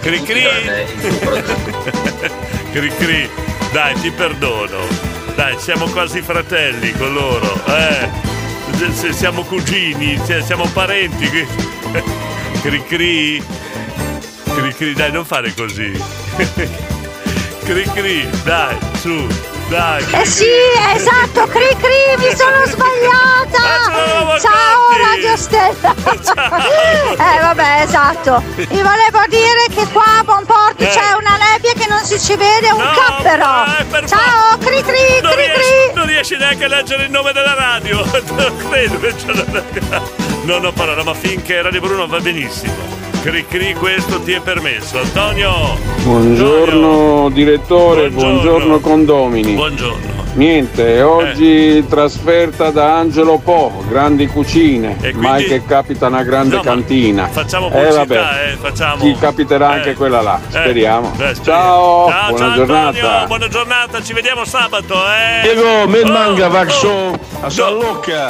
cri 0.00 0.22
cri. 0.22 0.44
cri 2.76 2.90
cri. 2.90 3.30
Dai, 3.72 3.94
ti 4.00 4.10
perdono. 4.10 4.86
Dai, 5.34 5.58
siamo 5.58 5.86
quasi 5.86 6.20
fratelli 6.20 6.92
con 6.92 7.10
loro. 7.14 7.58
Eh, 7.64 9.12
siamo 9.12 9.44
cugini, 9.44 10.20
siamo 10.42 10.66
parenti. 10.74 11.26
Cri 12.60 12.84
cri. 12.84 13.42
Cri 14.44 14.74
cri, 14.74 14.92
dai, 14.92 15.10
non 15.10 15.24
fare 15.24 15.54
così. 15.54 15.90
Cri 17.64 17.82
cri, 17.94 18.28
dai, 18.44 18.76
su, 19.00 19.26
dai. 19.68 20.04
Eh 20.12 20.24
sì, 20.26 20.46
esatto, 20.94 21.46
cri 21.46 21.68
cri, 21.76 22.16
mi 22.18 22.36
sono 22.36 22.64
sbagliata. 22.66 24.38
Ciao 24.38 24.96
Radio 24.96 25.36
Stella. 25.36 25.94
Eh 27.18 27.40
vabbè, 27.40 27.82
esatto. 27.82 28.42
Vi 28.54 28.66
volevo 28.66 29.24
dire 29.28 29.66
che 29.74 29.86
qua 29.92 30.18
a 30.18 30.24
Bonporti 30.24 30.84
Eh. 30.84 30.88
c'è 30.88 31.12
una 31.18 31.36
nebbia 31.38 31.72
che 31.72 31.86
non 31.88 32.04
si 32.04 32.18
ci 32.20 32.36
vede 32.36 32.70
un 32.70 32.78
No, 32.82 32.90
cappero. 32.92 33.46
per 33.90 34.08
Ciao, 34.08 34.58
cri 34.58 34.82
cri, 34.82 35.20
non 35.22 35.32
cri 35.32 35.40
riesci, 35.46 35.60
cri. 35.60 35.94
non 35.94 36.06
riesci 36.06 36.36
neanche 36.36 36.64
a 36.64 36.68
leggere 36.68 37.04
il 37.04 37.10
nome 37.10 37.32
della 37.32 37.54
radio. 37.54 38.04
Non 38.36 38.68
credo 38.68 38.98
che 39.00 39.14
ce 39.18 39.32
l'ha. 39.32 40.02
Non 40.42 40.64
ho 40.64 40.72
parola, 40.72 41.02
ma 41.02 41.14
finché 41.14 41.62
Radio 41.62 41.80
Bruno 41.80 42.06
va 42.06 42.20
benissimo. 42.20 42.74
Cri 43.26 43.44
cri, 43.48 43.74
questo 43.74 44.20
ti 44.20 44.30
è 44.30 44.40
permesso. 44.40 45.00
Antonio! 45.00 45.76
Buongiorno 46.04 47.28
direttore, 47.30 48.08
Buongiorno. 48.08 48.40
buongiorno, 48.42 48.78
condomini. 48.78 49.54
Buongiorno. 49.54 50.14
Niente, 50.34 51.02
oggi 51.02 51.84
trasferta 51.88 52.70
da 52.70 52.94
Angelo 52.98 53.38
Po, 53.38 53.82
grandi 53.88 54.28
cucine, 54.28 54.92
E 55.00 55.10
quindi- 55.10 55.18
mai 55.20 55.44
che 55.44 55.64
capita 55.66 56.06
una 56.06 56.22
grande 56.22 56.56
No, 56.56 56.60
cantina. 56.62 57.26
Facciamo 57.26 57.66
Eh, 57.66 57.70
pubblicità, 57.70 58.04
vabbè, 58.04 58.52
eh, 58.52 58.56
facciamo. 58.60 59.02
Ti 59.02 59.16
capiterà 59.18 59.70
Eh. 59.70 59.74
anche 59.78 59.94
quella 59.94 60.20
là, 60.20 60.38
Eh, 60.46 60.50
speriamo. 60.50 61.08
eh, 61.18 61.34
speriamo. 61.34 61.42
Ciao, 61.42 62.08
ciao, 62.08 62.28
buona 62.28 62.46
ciao, 62.46 62.54
giornata. 62.54 62.86
Antonio, 63.00 63.26
buona 63.26 63.48
giornata, 63.48 64.02
ci 64.04 64.12
vediamo 64.12 64.44
sabato, 64.44 64.94
eh. 64.94 65.40
Diego, 65.42 65.88
me 65.88 66.00
Oh, 66.02 66.12
manga 66.12 66.46
oh. 66.46 66.50
Vaxo 66.50 67.18
a 67.40 67.50
San 67.50 67.74
Lucca. 67.74 68.28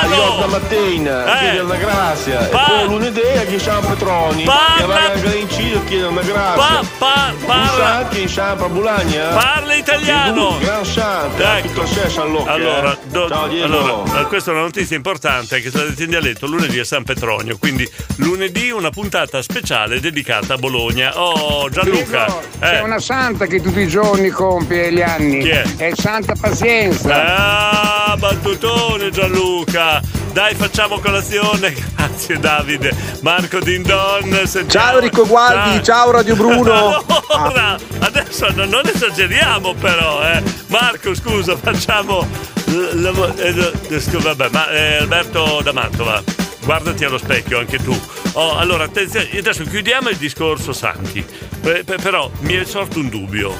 Parla 0.00 0.14
italiano! 0.16 0.48
stamattina, 0.48 1.24
Eh. 1.34 1.38
chiede 1.40 1.58
una 1.60 1.76
grazia. 1.76 2.38
Pa- 2.38 2.66
e 2.66 2.68
poi 2.78 2.88
lunedì 2.88 3.20
a 3.20 3.44
chi 3.44 3.58
San 3.58 3.86
Petroni. 3.86 4.44
Parla- 4.44 4.74
Che 4.76 4.86
va 4.86 5.12
a 5.12 5.14
Galincino 5.16 5.84
chiede 5.84 6.06
una 6.06 6.22
grazia. 6.22 6.62
Pa- 6.64 6.84
pa- 6.98 7.32
parla- 7.46 7.64
Busanti 7.70 8.22
in 8.22 8.28
San 8.28 8.72
Bulagna. 8.72 9.24
Parla 9.28 9.74
italiano! 9.74 10.58
Gran 10.58 10.84
santo, 10.84 11.42
Ecco. 11.42 11.66
tutto 11.68 11.82
a 11.82 11.86
sé 11.86 12.08
San 12.08 12.30
Lucca. 12.30 12.50
Allora, 12.52 12.92
eh. 12.92 12.98
do- 13.08 13.28
Ciao 13.28 13.46
Diego. 13.48 13.64
allora, 13.64 14.20
eh, 14.20 14.24
questa 14.24 14.50
è 14.50 14.54
una 14.54 14.62
notizia 14.62 14.96
importante 14.96 15.60
che 15.60 15.68
sta 15.70 15.82
detto 15.84 16.02
in 16.02 16.08
dialetto. 16.10 16.46
Lunedì 16.46 16.78
è 16.78 16.84
San 16.84 17.04
Petronio, 17.04 17.56
quindi 17.58 17.88
lunedì 18.16 18.70
una 18.70 18.90
puntata 18.90 19.42
speciale 19.42 20.00
dedicata 20.00 20.54
a 20.54 20.56
Bologna. 20.56 21.12
Oh, 21.20 21.68
Gianluca! 21.68 22.26
C'è 22.58 22.76
eh. 22.76 22.80
una 22.80 22.98
santa 22.98 23.46
che 23.46 23.60
tutti 23.60 23.80
i 23.80 23.88
giorni 23.88 24.30
compie 24.30 24.92
gli 24.92 25.02
anni. 25.02 25.40
Chi 25.40 25.48
è? 25.50 25.62
È 25.76 25.90
Santa 25.94 26.34
Pazienza. 26.38 28.08
Ah, 28.10 28.16
battutone 28.16 29.10
Gianluca! 29.10 29.89
Dai, 30.32 30.54
facciamo 30.54 30.98
colazione. 31.00 31.74
Grazie 31.96 32.38
Davide. 32.38 32.94
Marco 33.22 33.58
Dindon. 33.60 34.42
sentiamo. 34.46 34.86
Ciao 34.86 34.98
Enrico 34.98 35.26
Gualdi, 35.26 35.82
ciao 35.82 36.10
Radio 36.10 36.36
Bruno. 36.36 37.02
Allora, 37.30 37.76
adesso 38.00 38.50
no- 38.54 38.64
non 38.66 38.82
esageriamo 38.86 39.74
però, 39.74 40.22
eh. 40.22 40.42
Marco, 40.66 41.14
scusa, 41.14 41.56
facciamo... 41.56 42.26
l- 42.66 43.00
la- 43.00 43.34
eh, 43.36 43.72
eh, 43.88 44.00
scu- 44.00 44.20
Vabbè, 44.20 44.48
ma 44.50 44.68
eh, 44.70 44.96
Alberto 44.98 45.60
da 45.62 45.72
Mantova, 45.72 46.22
guardati 46.64 47.04
allo 47.04 47.18
specchio 47.18 47.58
anche 47.58 47.78
tu. 47.78 47.98
Oh, 48.32 48.56
allora, 48.58 48.84
attenzione, 48.84 49.28
adesso 49.38 49.64
chiudiamo 49.64 50.08
il 50.10 50.16
discorso 50.16 50.72
santi. 50.72 51.24
Pe- 51.60 51.84
però 51.84 52.30
mi 52.40 52.54
è 52.54 52.64
sorto 52.64 52.98
un 52.98 53.08
dubbio. 53.08 53.56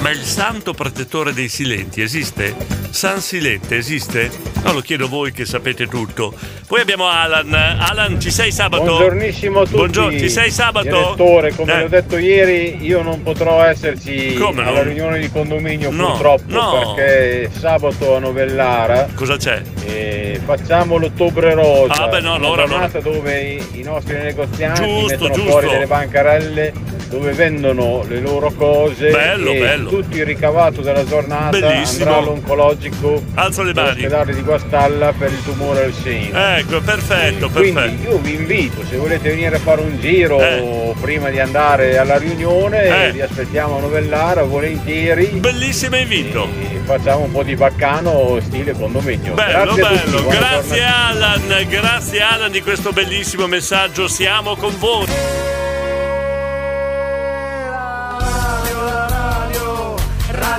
Ma 0.00 0.10
il 0.10 0.22
santo 0.22 0.72
protettore 0.72 1.32
dei 1.32 1.48
silenti 1.48 2.00
esiste? 2.00 2.54
San 2.90 3.20
Silente 3.20 3.76
esiste? 3.76 4.30
No, 4.64 4.72
lo 4.72 4.80
chiedo 4.80 5.08
voi 5.08 5.30
che 5.32 5.44
sapete 5.44 5.86
tutto. 5.86 6.34
Poi 6.66 6.80
abbiamo 6.80 7.06
Alan. 7.06 7.52
Alan, 7.52 8.18
ci 8.20 8.30
sei 8.30 8.50
sabato? 8.50 8.84
Buongiornissimo 8.84 9.60
a 9.60 9.62
tutti. 9.64 9.76
Buongiorno, 9.76 10.18
ci 10.18 10.28
sei 10.30 10.50
sabato? 10.50 10.88
Direttore, 10.88 11.54
come 11.54 11.80
Eh. 11.80 11.84
ho 11.84 11.88
detto 11.88 12.16
ieri, 12.16 12.78
io 12.84 13.02
non 13.02 13.22
potrò 13.22 13.62
esserci 13.62 14.34
Come 14.34 14.62
no? 14.62 14.68
alla 14.70 14.82
riunione 14.82 15.18
di 15.18 15.30
condominio 15.30 15.90
No, 15.90 16.12
purtroppo 16.12 16.42
no. 16.52 16.94
perché 16.94 17.50
sabato 17.58 18.16
a 18.16 18.18
Novellara 18.18 19.08
Cosa 19.14 19.36
c'è? 19.36 19.62
eh, 19.84 20.40
facciamo 20.44 20.96
l'ottobre 20.96 21.54
rosa. 21.54 21.92
Ah, 22.04 22.08
beh, 22.08 22.20
no, 22.20 22.34
una 22.34 22.46
allora, 22.46 22.66
giornata 22.66 23.00
dove 23.00 23.40
i, 23.40 23.80
i 23.80 23.82
nostri 23.82 24.16
negozianti 24.16 24.82
Giusto, 24.82 25.06
mettono 25.06 25.34
giusto. 25.34 25.50
fuori 25.50 25.68
delle 25.68 25.86
bancarelle 25.86 26.72
dove 27.10 27.32
vendono 27.32 28.04
le 28.08 28.20
loro 28.20 28.52
cose 28.52 29.10
Bello, 29.10 29.50
e 29.50 29.58
bello. 29.58 29.88
tutto 29.88 30.16
il 30.16 30.24
ricavato 30.24 30.80
della 30.80 31.04
giornata 31.04 31.58
Bellissimo. 31.58 32.04
andrà 32.04 32.16
all'oncologico 32.18 33.22
Alzo 33.34 33.62
le 33.64 33.74
mani. 33.74 33.88
all'ospedale 33.88 34.32
di 34.34 34.42
Guastalla 34.42 35.12
per 35.12 35.32
il 35.32 35.42
tumore 35.42 35.84
al 35.84 35.92
seno. 35.92 36.38
Ecco, 36.56 36.80
perfetto, 36.80 37.48
Quindi 37.50 37.72
perfetto. 37.72 38.10
io 38.10 38.18
vi 38.18 38.34
invito, 38.34 38.84
se 38.88 38.96
volete 38.96 39.28
venire 39.30 39.56
a 39.56 39.58
fare 39.58 39.80
un 39.80 39.98
giro 39.98 40.40
Eh. 40.40 40.94
prima 41.00 41.30
di 41.30 41.40
andare 41.40 41.98
alla 41.98 42.16
riunione, 42.16 43.06
Eh. 43.08 43.12
vi 43.12 43.20
aspettiamo 43.22 43.78
a 43.78 43.80
Novellara 43.80 44.44
volentieri. 44.44 45.26
Bellissimo 45.34 45.96
invito. 45.96 46.48
Facciamo 46.84 47.24
un 47.24 47.32
po' 47.32 47.42
di 47.42 47.56
baccano 47.56 48.38
stile 48.40 48.72
condominio. 48.72 49.34
Bello, 49.34 49.74
grazie 49.74 49.82
tutti, 49.98 50.10
bello. 50.10 50.28
Grazie 50.28 50.76
giornata. 50.76 51.06
Alan, 51.08 51.66
grazie 51.68 52.20
Alan 52.20 52.50
di 52.52 52.62
questo 52.62 52.92
bellissimo 52.92 53.46
messaggio. 53.48 54.06
Siamo 54.06 54.54
con 54.54 54.72
voi. 54.78 55.39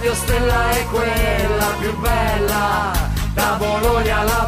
Radio 0.01 0.15
Stella 0.15 0.71
è 0.71 0.85
quella 0.87 1.75
più 1.77 1.95
bella, 1.99 2.91
da 3.35 3.55
Bologna 3.59 4.17
alla 4.21 4.47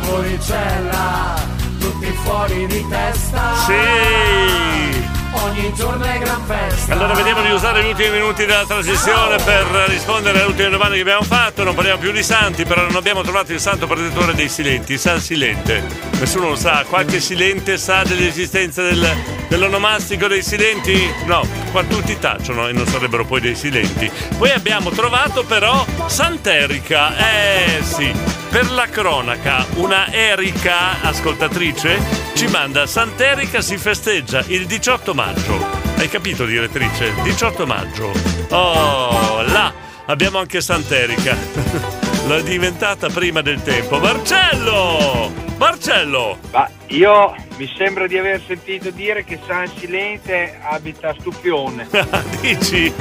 Valpolicella, 0.00 1.34
tutti 1.78 2.06
fuori 2.22 2.66
di 2.66 2.88
testa. 2.88 3.54
Sì. 3.66 5.06
Ogni 5.42 5.74
giorno 5.74 6.02
è 6.04 6.18
gran 6.18 6.42
festa. 6.46 6.94
Allora 6.94 7.12
vediamo 7.12 7.42
di 7.42 7.50
usare 7.50 7.82
gli 7.82 7.88
ultimi 7.88 8.12
minuti 8.12 8.46
della 8.46 8.64
trasmissione 8.64 9.36
per 9.44 9.66
rispondere 9.88 10.38
alle 10.38 10.48
ultime 10.48 10.70
domande 10.70 10.94
che 10.94 11.02
abbiamo 11.02 11.22
fatto. 11.22 11.64
Non 11.64 11.74
parliamo 11.74 11.98
più 11.98 12.10
di 12.10 12.22
santi, 12.22 12.64
però 12.64 12.80
non 12.80 12.96
abbiamo 12.96 13.20
trovato 13.20 13.52
il 13.52 13.60
santo 13.60 13.86
protettore 13.86 14.32
dei 14.34 14.48
silenti, 14.48 14.94
il 14.94 14.98
San 14.98 15.20
Silente. 15.20 16.07
Nessuno 16.18 16.48
lo 16.48 16.56
sa, 16.56 16.84
qualche 16.88 17.20
silente 17.20 17.78
sa 17.78 18.02
dell'esistenza 18.02 18.82
del, 18.82 19.06
dell'onomastico 19.48 20.26
dei 20.26 20.42
silenti? 20.42 21.08
No, 21.26 21.46
qua 21.70 21.84
tutti 21.84 22.18
tacciono 22.18 22.66
e 22.66 22.72
non 22.72 22.86
sarebbero 22.86 23.24
poi 23.24 23.40
dei 23.40 23.54
silenti. 23.54 24.10
Poi 24.36 24.50
abbiamo 24.50 24.90
trovato 24.90 25.44
però 25.44 25.86
Sant'Erica, 26.06 27.16
eh 27.16 27.82
sì, 27.82 28.12
per 28.50 28.70
la 28.72 28.86
cronaca, 28.86 29.64
una 29.76 30.12
Erika 30.12 31.00
ascoltatrice 31.02 32.00
ci 32.34 32.46
manda 32.48 32.86
Sant'Erica 32.86 33.60
si 33.60 33.76
festeggia 33.76 34.42
il 34.48 34.66
18 34.66 35.14
maggio. 35.14 35.66
Hai 35.96 36.08
capito, 36.08 36.44
direttrice? 36.44 37.12
18 37.22 37.66
maggio. 37.66 38.12
Oh, 38.50 39.42
là 39.42 39.72
abbiamo 40.06 40.38
anche 40.38 40.60
Sant'Erica. 40.60 41.36
L'ho 42.26 42.40
diventata 42.40 43.08
prima 43.08 43.40
del 43.40 43.62
tempo. 43.62 43.98
Marcello! 43.98 45.47
Marcello! 45.58 46.38
Ma 46.52 46.70
io 46.86 47.34
mi 47.56 47.68
sembra 47.76 48.06
di 48.06 48.16
aver 48.16 48.40
sentito 48.46 48.90
dire 48.90 49.24
che 49.24 49.38
San 49.46 49.66
Silente 49.76 50.58
abita 50.62 51.08
a 51.08 51.16
Stuffione. 51.18 51.86
Dici? 52.40 52.92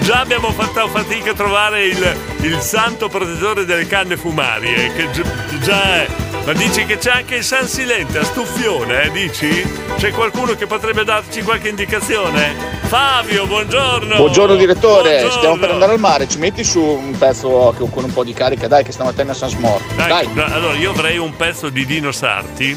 Già 0.00 0.20
abbiamo 0.20 0.50
fatto 0.52 0.86
fatica 0.88 1.30
a 1.30 1.34
trovare 1.34 1.86
il, 1.86 2.16
il 2.42 2.58
santo 2.60 3.08
protettore 3.08 3.64
delle 3.64 3.86
canne 3.86 4.16
fumarie, 4.16 4.92
che 4.92 5.10
gi- 5.10 5.58
già 5.60 5.82
è. 6.02 6.06
Ma 6.44 6.52
dici 6.52 6.86
che 6.86 6.96
c'è 6.96 7.10
anche 7.10 7.36
il 7.36 7.44
San 7.44 7.66
Silente 7.66 8.18
a 8.18 8.24
Stuffione, 8.24 9.02
eh? 9.02 9.10
Dici? 9.10 9.62
C'è 9.96 10.12
qualcuno 10.12 10.54
che 10.54 10.66
potrebbe 10.66 11.04
darci 11.04 11.42
qualche 11.42 11.68
indicazione? 11.68 12.77
Fabio, 12.88 13.46
buongiorno! 13.46 14.16
Buongiorno 14.16 14.56
direttore, 14.56 15.10
Buongiorno. 15.20 15.30
stiamo 15.36 15.56
per 15.58 15.70
andare 15.72 15.92
al 15.92 15.98
mare, 15.98 16.26
ci 16.26 16.38
metti 16.38 16.64
su 16.64 16.80
un 16.80 17.16
pezzo 17.18 17.74
con 17.90 18.04
un 18.04 18.12
po' 18.12 18.24
di 18.24 18.32
carica, 18.32 18.66
dai 18.66 18.82
che 18.82 18.92
stamattina 18.92 19.32
a 19.32 19.34
San 19.34 19.50
Smor. 19.50 19.78
Dai, 19.94 20.08
Dai. 20.08 20.32
da- 20.32 20.46
Allora, 20.46 20.74
io 20.74 20.90
avrei 20.92 21.18
un 21.18 21.36
pezzo 21.36 21.68
di 21.68 21.84
Dino 21.84 22.12
Sarti 22.12 22.76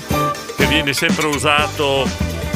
che 0.58 0.66
viene 0.66 0.92
sempre 0.92 1.28
usato 1.28 2.06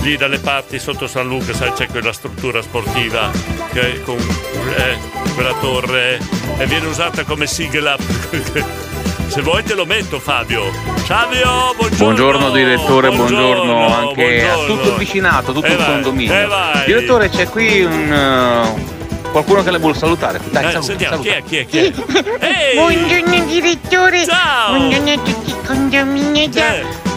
lì 0.01 0.17
dalle 0.17 0.39
parti 0.39 0.77
sotto 0.79 1.07
San 1.07 1.27
Luca, 1.27 1.53
sai, 1.53 1.71
c'è 1.71 1.87
quella 1.87 2.11
struttura 2.11 2.61
sportiva 2.61 3.31
che 3.71 4.01
con 4.03 4.17
eh, 4.17 4.97
quella 5.33 5.53
torre 5.61 6.19
e 6.57 6.65
viene 6.65 6.87
usata 6.87 7.23
come 7.23 7.47
sigla. 7.47 7.95
Se 9.27 9.41
vuoi 9.41 9.63
te 9.63 9.73
lo 9.73 9.85
metto, 9.85 10.19
Fabio. 10.19 10.71
Fabio, 11.05 11.73
buongiorno. 11.75 11.97
Buongiorno 11.97 12.49
direttore, 12.51 13.09
buongiorno, 13.11 13.93
anche 13.95 14.47
a 14.47 14.53
buongiorno. 14.53 14.75
tutto 14.75 14.89
il 14.89 14.95
vicinato, 14.97 15.51
tutto 15.51 15.65
E 15.65 15.71
il 15.71 15.77
vai, 15.77 15.85
condominio. 15.87 16.33
e 16.33 16.45
vai. 16.45 16.85
Direttore, 16.85 17.29
c'è 17.29 17.47
qui 17.49 17.83
un 17.83 18.13
eh, 18.13 19.29
qualcuno 19.31 19.61
che 19.63 19.71
le 19.71 19.77
vuole 19.79 19.95
salutare. 19.95 20.39
Dai, 20.49 20.63
Eh, 20.65 20.71
saluta, 20.71 20.81
sentiamo, 20.87 21.15
saluta. 21.21 21.41
chi 21.43 21.55
è, 21.57 21.65
chi 21.65 21.77
è, 21.77 21.91
chi 21.91 22.01
è? 22.39 22.39
Ehi! 22.71 22.75
Buongiorno 22.77 23.45
direttore. 23.45 24.25
Ciao. 24.25 24.75
Buongiorno 24.77 25.11
a 25.11 25.17
tutti 25.17 25.49
i 25.49 25.55
condomini 25.65 26.49
da 26.49 26.61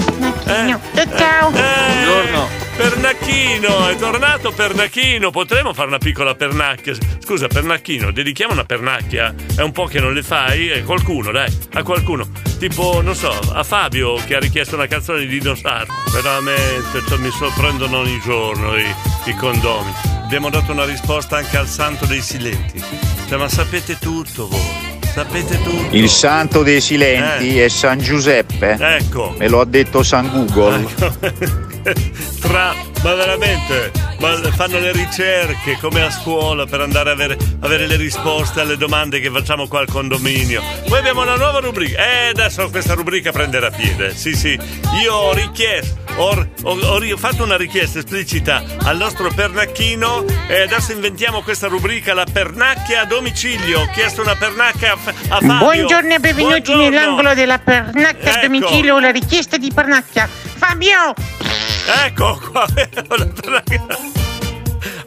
Pernacchino. 0.04 0.80
Ciao. 1.16 1.50
Buongiorno. 1.50 2.66
Pernacchino, 2.78 3.88
è 3.88 3.96
tornato 3.96 4.52
Pernacchino. 4.52 5.30
Potremmo 5.30 5.74
fare 5.74 5.88
una 5.88 5.98
piccola 5.98 6.36
pernacchia. 6.36 6.94
Scusa, 7.18 7.48
Pernacchino, 7.48 8.12
dedichiamo 8.12 8.52
una 8.52 8.62
pernacchia. 8.62 9.34
È 9.56 9.62
un 9.62 9.72
po' 9.72 9.86
che 9.86 9.98
non 9.98 10.14
le 10.14 10.22
fai? 10.22 10.70
Eh, 10.70 10.84
qualcuno, 10.84 11.32
dai, 11.32 11.52
a 11.72 11.82
qualcuno. 11.82 12.28
Tipo, 12.56 13.00
non 13.02 13.16
so, 13.16 13.36
a 13.52 13.64
Fabio 13.64 14.14
che 14.24 14.36
ha 14.36 14.38
richiesto 14.38 14.76
una 14.76 14.86
canzone 14.86 15.26
di 15.26 15.40
Dino 15.40 15.56
Sarti. 15.56 15.90
Veramente, 16.12 17.02
cioè, 17.08 17.18
mi 17.18 17.30
sorprendono 17.32 17.98
ogni 17.98 18.20
giorno 18.24 18.76
i, 18.78 18.86
i 19.24 19.34
condomi. 19.34 19.90
Abbiamo 20.22 20.48
dato 20.48 20.70
una 20.70 20.84
risposta 20.84 21.38
anche 21.38 21.56
al 21.56 21.66
santo 21.66 22.06
dei 22.06 22.22
silenti. 22.22 22.80
Cioè, 23.28 23.38
ma 23.38 23.48
sapete 23.48 23.98
tutto 23.98 24.46
voi. 24.46 24.86
Sapete 25.12 25.60
tutto. 25.62 25.96
Il 25.96 26.08
santo 26.08 26.62
dei 26.62 26.80
silenti 26.80 27.58
Eh. 27.58 27.64
è 27.64 27.68
San 27.68 27.98
Giuseppe. 27.98 28.76
Ecco. 28.78 29.34
Me 29.36 29.48
lo 29.48 29.60
ha 29.60 29.64
detto 29.64 30.04
San 30.04 30.30
Google. 30.30 31.66
Tra, 32.40 32.74
ma 33.02 33.14
veramente, 33.14 33.90
ma 34.20 34.36
fanno 34.52 34.78
le 34.78 34.92
ricerche 34.92 35.76
come 35.80 36.02
a 36.02 36.10
scuola 36.10 36.66
per 36.66 36.80
andare 36.80 37.10
a 37.10 37.12
avere, 37.12 37.36
avere 37.60 37.86
le 37.86 37.96
risposte 37.96 38.60
alle 38.60 38.76
domande 38.76 39.20
che 39.20 39.30
facciamo 39.30 39.66
qua 39.68 39.80
al 39.80 39.88
condominio. 39.88 40.62
Poi 40.86 40.98
abbiamo 40.98 41.22
una 41.22 41.36
nuova 41.36 41.58
rubrica. 41.58 41.98
E 41.98 42.28
adesso 42.28 42.68
questa 42.70 42.94
rubrica 42.94 43.32
prenderà 43.32 43.70
piede. 43.70 44.14
Sì, 44.14 44.34
sì. 44.34 44.58
Io 45.02 45.12
ho 45.14 45.32
richiesto, 45.34 45.98
ho, 46.16 46.46
ho- 46.62 46.78
ho 46.78 47.16
fatto 47.16 47.42
una 47.44 47.56
richiesta 47.56 47.98
esplicita 47.98 48.62
al 48.84 48.96
nostro 48.96 49.30
pernacchino 49.34 50.24
e 50.48 50.62
adesso 50.62 50.92
inventiamo 50.92 51.42
questa 51.42 51.66
rubrica, 51.66 52.14
la 52.14 52.26
pernacchia 52.30 53.02
a 53.02 53.04
domicilio. 53.04 53.80
Ho 53.80 53.88
chiesto 53.92 54.22
una 54.22 54.36
pernacchia 54.36 54.92
a, 54.92 54.96
a 55.28 55.40
Fabio. 55.40 55.58
Buongiorno 55.58 56.14
e 56.14 56.18
benvenuti 56.20 56.72
Buongiorno. 56.72 56.82
nell'angolo 56.82 57.34
della 57.34 57.58
pernacchia 57.58 58.30
Ecco. 58.30 58.38
a 58.38 58.40
domicilio, 58.42 58.98
la 59.00 59.10
richiesta 59.10 59.56
di 59.56 59.70
pernacchia. 59.72 60.28
Fabio! 60.56 61.77
Ecco 61.88 62.38
qua. 62.52 62.66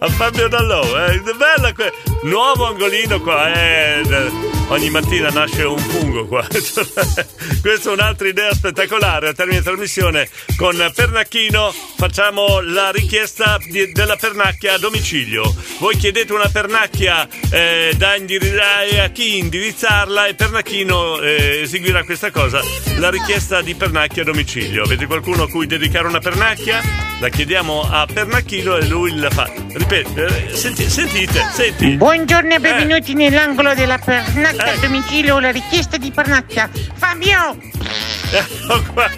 a 0.04 0.08
Fabio 0.10 0.48
Dallò, 0.48 0.82
eh, 1.06 1.22
bella 1.38 1.74
que- 1.74 1.94
nuovo 2.24 2.66
angolino 2.66 3.22
qua, 3.22 3.54
eh, 3.54 4.02
ogni 4.70 4.90
mattina 4.90 5.30
nasce 5.30 5.62
un 5.62 5.78
fungo 5.78 6.26
qua. 6.26 6.44
Questa 6.50 7.90
è 7.90 7.94
un'altra 7.94 8.28
idea 8.28 8.52
spettacolare. 8.52 9.28
Al 9.28 9.36
termine 9.36 9.62
trasmissione 9.62 10.28
con 10.58 10.76
Pernacchino 10.96 11.72
facciamo 11.98 12.62
la 12.62 12.90
richiesta 12.90 13.60
di- 13.64 13.92
della 13.92 14.16
pernacchia 14.16 14.74
a 14.74 14.78
domicilio. 14.80 15.44
Voi 15.78 15.96
chiedete 15.98 16.34
una 16.34 16.50
pernacchia 16.50 17.28
eh, 17.52 17.94
da 17.96 18.16
indirizzare 18.16 19.02
a 19.02 19.10
chi 19.10 19.38
indirizzarla 19.38 20.26
e 20.26 20.34
Pernacchino 20.34 21.22
eh, 21.22 21.60
eseguirà 21.62 22.04
questa 22.04 22.32
cosa, 22.32 22.60
la 22.98 23.12
richiesta 23.12 23.62
di 23.62 23.76
pernacchia 23.76 24.24
a 24.24 24.26
domicilio. 24.26 24.84
Avete 24.84 25.06
qualcuno 25.06 25.44
a 25.44 25.48
cui 25.50 25.68
dedicare 25.68 26.08
una 26.08 26.20
pernacchia? 26.20 27.10
La 27.20 27.30
chiediamo 27.30 27.88
a 27.88 28.08
Pernacchino 28.12 28.78
e 28.78 28.88
lui 28.88 29.16
la 29.16 29.30
fa. 29.30 29.48
Eh, 29.94 30.50
senti- 30.54 30.90
sentite, 30.90 31.46
senti. 31.52 31.98
Buongiorno 31.98 32.54
e 32.54 32.60
benvenuti 32.60 33.14
nell'angolo 33.14 33.74
della 33.74 33.98
pernacchia 33.98 34.72
a 34.72 34.78
domicilio, 34.78 35.38
la 35.40 35.52
richiesta 35.52 35.98
di 35.98 36.10
pernacchia. 36.12 36.70
Fabio! 36.96 37.58
Ecco 38.32 38.84
qua. 38.94 39.10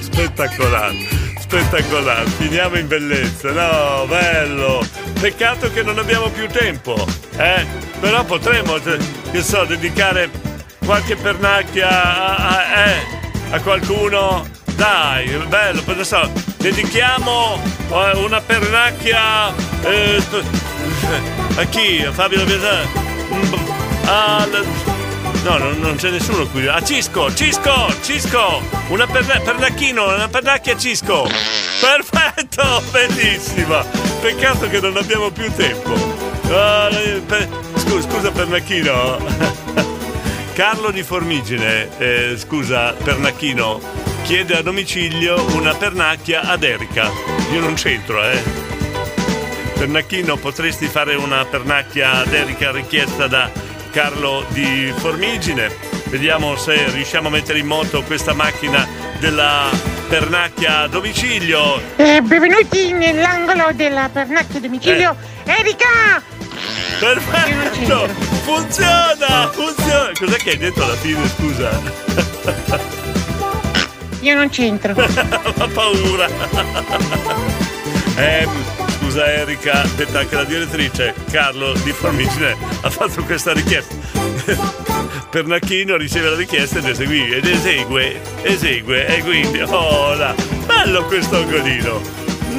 Spettacolare. 0.00 1.08
spettacolare. 1.38 2.28
Finiamo 2.28 2.76
in 2.76 2.86
bellezza. 2.86 3.50
No, 3.52 4.04
bello. 4.06 4.86
Peccato 5.18 5.72
che 5.72 5.82
non 5.82 5.98
abbiamo 5.98 6.28
più 6.28 6.46
tempo. 6.48 7.02
Eh? 7.38 7.64
Però 8.00 8.24
potremmo, 8.24 8.76
eh, 8.76 8.98
che 9.30 9.42
so, 9.42 9.64
dedicare 9.64 10.28
qualche 10.84 11.16
pernacchia 11.16 11.88
a, 11.88 12.36
a- 12.58 12.84
eh, 12.90 13.02
a 13.48 13.60
qualcuno. 13.60 14.46
Dai, 14.76 15.28
bello, 15.48 15.82
non 15.86 16.04
so, 16.04 16.30
dedichiamo 16.62 17.60
eh, 17.90 18.16
una 18.18 18.40
pernacchia 18.40 19.52
eh, 19.82 20.22
a 21.56 21.64
chi? 21.64 22.04
A 22.04 22.12
Fabio 22.12 22.44
Biasà? 22.44 22.78
Al... 24.06 24.64
No, 25.42 25.58
non, 25.58 25.96
c'è 25.96 26.10
nessuno 26.10 26.46
qui. 26.46 26.68
A 26.68 26.80
Cisco, 26.80 27.34
Cisco, 27.34 27.92
Cisco! 28.02 28.62
Una 28.88 29.08
perna- 29.08 29.40
pernacchino, 29.40 30.14
una 30.14 30.28
pernacchia 30.28 30.76
Cisco! 30.76 31.26
Perfetto, 31.80 32.80
bellissima! 32.92 33.84
Peccato 34.20 34.68
che 34.68 34.80
non 34.80 34.96
abbiamo 34.96 35.30
più 35.30 35.52
tempo. 35.52 35.92
Ah, 36.48 36.88
per- 37.26 37.48
scusa, 37.74 38.08
scusa 38.08 38.30
pernacchino. 38.30 39.18
Carlo 40.54 40.92
di 40.92 41.02
Formigine, 41.02 41.88
eh, 41.98 42.36
scusa, 42.36 42.92
pernacchino, 42.92 43.80
chiede 44.22 44.56
a 44.56 44.62
domicilio 44.62 45.44
una 45.54 45.74
pernacchia 45.74 46.42
ad 46.42 46.62
Erika. 46.62 47.10
Io 47.52 47.60
non 47.60 47.74
c'entro, 47.74 48.22
eh. 48.22 48.40
Pernacchino, 49.74 50.36
potresti 50.36 50.86
fare 50.86 51.14
una 51.14 51.44
pernacchia 51.44 52.18
ad 52.20 52.32
Erika 52.32 52.70
richiesta 52.70 53.26
da 53.26 53.50
Carlo 53.90 54.44
di 54.48 54.92
Formigine. 54.96 55.70
Vediamo 56.06 56.56
se 56.56 56.90
riusciamo 56.90 57.28
a 57.28 57.30
mettere 57.30 57.58
in 57.58 57.66
moto 57.66 58.02
questa 58.02 58.32
macchina 58.32 58.86
della 59.18 59.70
pernacchia 60.08 60.80
a 60.80 60.88
domicilio. 60.88 61.80
Eh, 61.96 62.20
benvenuti 62.22 62.92
nell'angolo 62.92 63.70
della 63.74 64.08
pernacchia 64.12 64.60
domicilio. 64.60 65.16
Eh. 65.44 65.52
Erika! 65.52 66.22
Perfetto! 67.00 68.08
Funziona! 68.44 69.50
Funziona! 69.52 70.10
Cos'è 70.16 70.36
che 70.36 70.50
hai 70.50 70.58
detto 70.58 70.84
alla 70.84 70.96
fine, 70.96 71.28
scusa? 71.28 73.00
Io 74.22 74.34
non 74.34 74.48
c'entro. 74.48 74.94
Ho 74.96 75.68
paura. 75.68 76.28
Ehm, 78.16 78.50
scusa 78.98 79.26
Erika, 79.32 79.84
detta 79.96 80.20
anche 80.20 80.34
la 80.34 80.44
direttrice, 80.44 81.14
Carlo 81.30 81.72
di 81.72 81.92
Formigine 81.92 82.56
ha 82.82 82.90
fatto 82.90 83.22
questa 83.24 83.52
richiesta. 83.52 83.94
Pernacchino 85.30 85.96
riceve 85.96 86.30
la 86.30 86.36
richiesta 86.36 86.78
ed 86.78 86.86
esegue, 86.86 87.36
ed 87.36 87.46
esegue, 87.46 88.20
esegue, 88.42 89.06
e 89.06 89.22
quindi, 89.22 89.60
oh 89.60 90.14
bello 90.66 91.04
questo 91.06 91.36
argomento. 91.36 92.00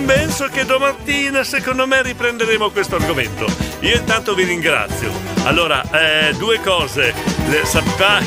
Penso 0.06 0.48
che 0.48 0.66
domattina, 0.66 1.44
secondo 1.44 1.88
me, 1.88 2.02
riprenderemo 2.02 2.72
questo 2.72 2.96
argomento. 2.96 3.46
Io 3.82 3.96
intanto 3.96 4.34
vi 4.34 4.44
ringrazio. 4.44 5.12
Allora, 5.44 5.82
eh, 5.92 6.34
due 6.34 6.60
cose. 6.60 7.14
Le, 7.48 7.64
sappa, 7.64 8.20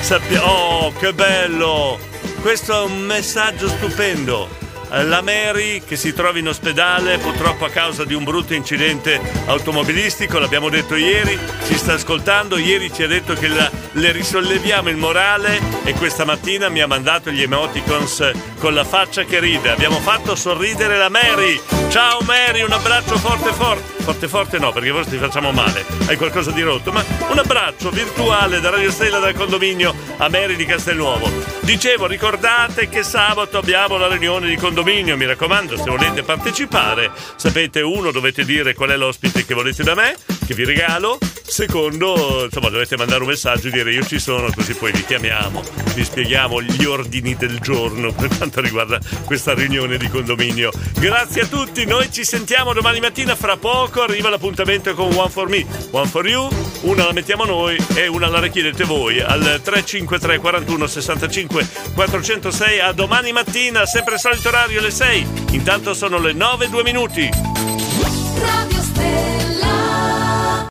sappia, 0.00 0.48
oh, 0.48 0.92
che 0.92 1.12
bello! 1.12 2.09
Questo 2.40 2.72
è 2.74 2.84
un 2.90 3.00
messaggio 3.02 3.68
stupendo. 3.68 4.48
Eh, 4.92 5.04
La 5.04 5.20
Mary 5.22 5.82
che 5.84 5.94
si 5.96 6.12
trova 6.12 6.38
in 6.38 6.48
ospedale 6.48 7.18
purtroppo 7.18 7.64
a 7.64 7.68
causa 7.68 8.04
di 8.04 8.14
un 8.14 8.24
brutto 8.24 8.54
incidente 8.54 9.20
automobilistico, 9.46 10.38
l'abbiamo 10.38 10.68
detto 10.68 10.96
ieri, 10.96 11.38
ci 11.66 11.76
sta 11.76 11.92
ascoltando, 11.94 12.56
ieri 12.58 12.92
ci 12.92 13.02
ha 13.04 13.06
detto 13.06 13.34
che 13.34 13.46
la- 13.48 13.70
le 13.92 14.10
risolleviamo 14.12 14.88
il 14.88 14.96
morale 14.96 15.60
e 15.84 15.92
questa 15.92 16.24
mattina 16.24 16.68
mi 16.68 16.80
ha 16.80 16.86
mandato 16.88 17.30
gli 17.30 17.42
emoticons 17.42 18.30
con 18.58 18.74
la 18.74 18.84
faccia 18.84 19.24
che 19.24 19.38
ride. 19.38 19.70
Abbiamo 19.70 20.00
fatto 20.00 20.34
sorridere 20.34 20.96
la 20.96 21.08
Mary. 21.08 21.60
Ciao 21.90 22.20
Mary, 22.22 22.62
un 22.62 22.72
abbraccio 22.72 23.16
forte 23.18 23.52
forte. 23.52 23.99
Forte 24.00 24.28
forte 24.28 24.58
no, 24.58 24.72
perché 24.72 24.90
forse 24.90 25.10
ti 25.10 25.18
facciamo 25.18 25.52
male. 25.52 25.84
Hai 26.06 26.16
qualcosa 26.16 26.50
di 26.50 26.62
rotto, 26.62 26.90
ma 26.90 27.04
un 27.30 27.38
abbraccio 27.38 27.90
virtuale 27.90 28.60
da 28.60 28.70
Radio 28.70 28.90
Stella 28.90 29.18
dal 29.18 29.34
condominio 29.34 29.94
a 30.16 30.28
Mary 30.28 30.56
di 30.56 30.64
Castelnuovo. 30.64 31.30
Dicevo, 31.60 32.06
ricordate 32.06 32.88
che 32.88 33.02
sabato 33.02 33.58
abbiamo 33.58 33.96
la 33.96 34.08
riunione 34.08 34.48
di 34.48 34.56
condominio, 34.56 35.16
mi 35.16 35.26
raccomando, 35.26 35.76
se 35.76 35.88
volete 35.88 36.22
partecipare, 36.22 37.10
sapete 37.36 37.80
uno 37.80 38.10
dovete 38.10 38.44
dire 38.44 38.74
qual 38.74 38.90
è 38.90 38.96
l'ospite 38.96 39.44
che 39.44 39.54
volete 39.54 39.82
da 39.82 39.94
me, 39.94 40.16
che 40.46 40.54
vi 40.54 40.64
regalo. 40.64 41.18
Secondo, 41.50 42.44
insomma, 42.44 42.68
dovete 42.68 42.96
mandare 42.96 43.22
un 43.22 43.28
messaggio 43.28 43.66
e 43.66 43.70
dire 43.72 43.92
io 43.92 44.04
ci 44.04 44.20
sono, 44.20 44.52
così 44.54 44.72
poi 44.74 44.92
vi 44.92 45.04
chiamiamo, 45.04 45.60
vi 45.94 46.04
spieghiamo 46.04 46.62
gli 46.62 46.84
ordini 46.84 47.34
del 47.34 47.58
giorno 47.58 48.12
per 48.14 48.28
quanto 48.36 48.60
riguarda 48.60 49.00
questa 49.24 49.52
riunione 49.52 49.98
di 49.98 50.08
condominio. 50.08 50.70
Grazie 51.00 51.42
a 51.42 51.46
tutti, 51.46 51.84
noi 51.86 52.10
ci 52.12 52.22
sentiamo 52.22 52.72
domani 52.72 53.00
mattina, 53.00 53.34
fra 53.34 53.56
poco 53.56 54.02
arriva 54.02 54.30
l'appuntamento 54.30 54.94
con 54.94 55.12
One 55.12 55.28
for 55.28 55.48
Me, 55.48 55.66
One 55.90 56.06
for 56.06 56.24
You, 56.24 56.48
una 56.82 57.06
la 57.06 57.12
mettiamo 57.12 57.44
noi 57.44 57.76
e 57.94 58.06
una 58.06 58.28
la 58.28 58.38
richiedete 58.38 58.84
voi 58.84 59.20
al 59.20 59.42
353 59.42 60.38
41 60.38 60.86
65 60.86 61.68
406 61.94 62.78
a 62.78 62.92
domani 62.92 63.32
mattina, 63.32 63.86
sempre 63.86 64.14
il 64.14 64.20
solito 64.20 64.48
orario, 64.48 64.80
le 64.80 64.92
6. 64.92 65.26
Intanto 65.50 65.94
sono 65.94 66.20
le 66.20 66.32
9 66.32 66.68
2 66.68 66.82
minuti. 66.84 67.79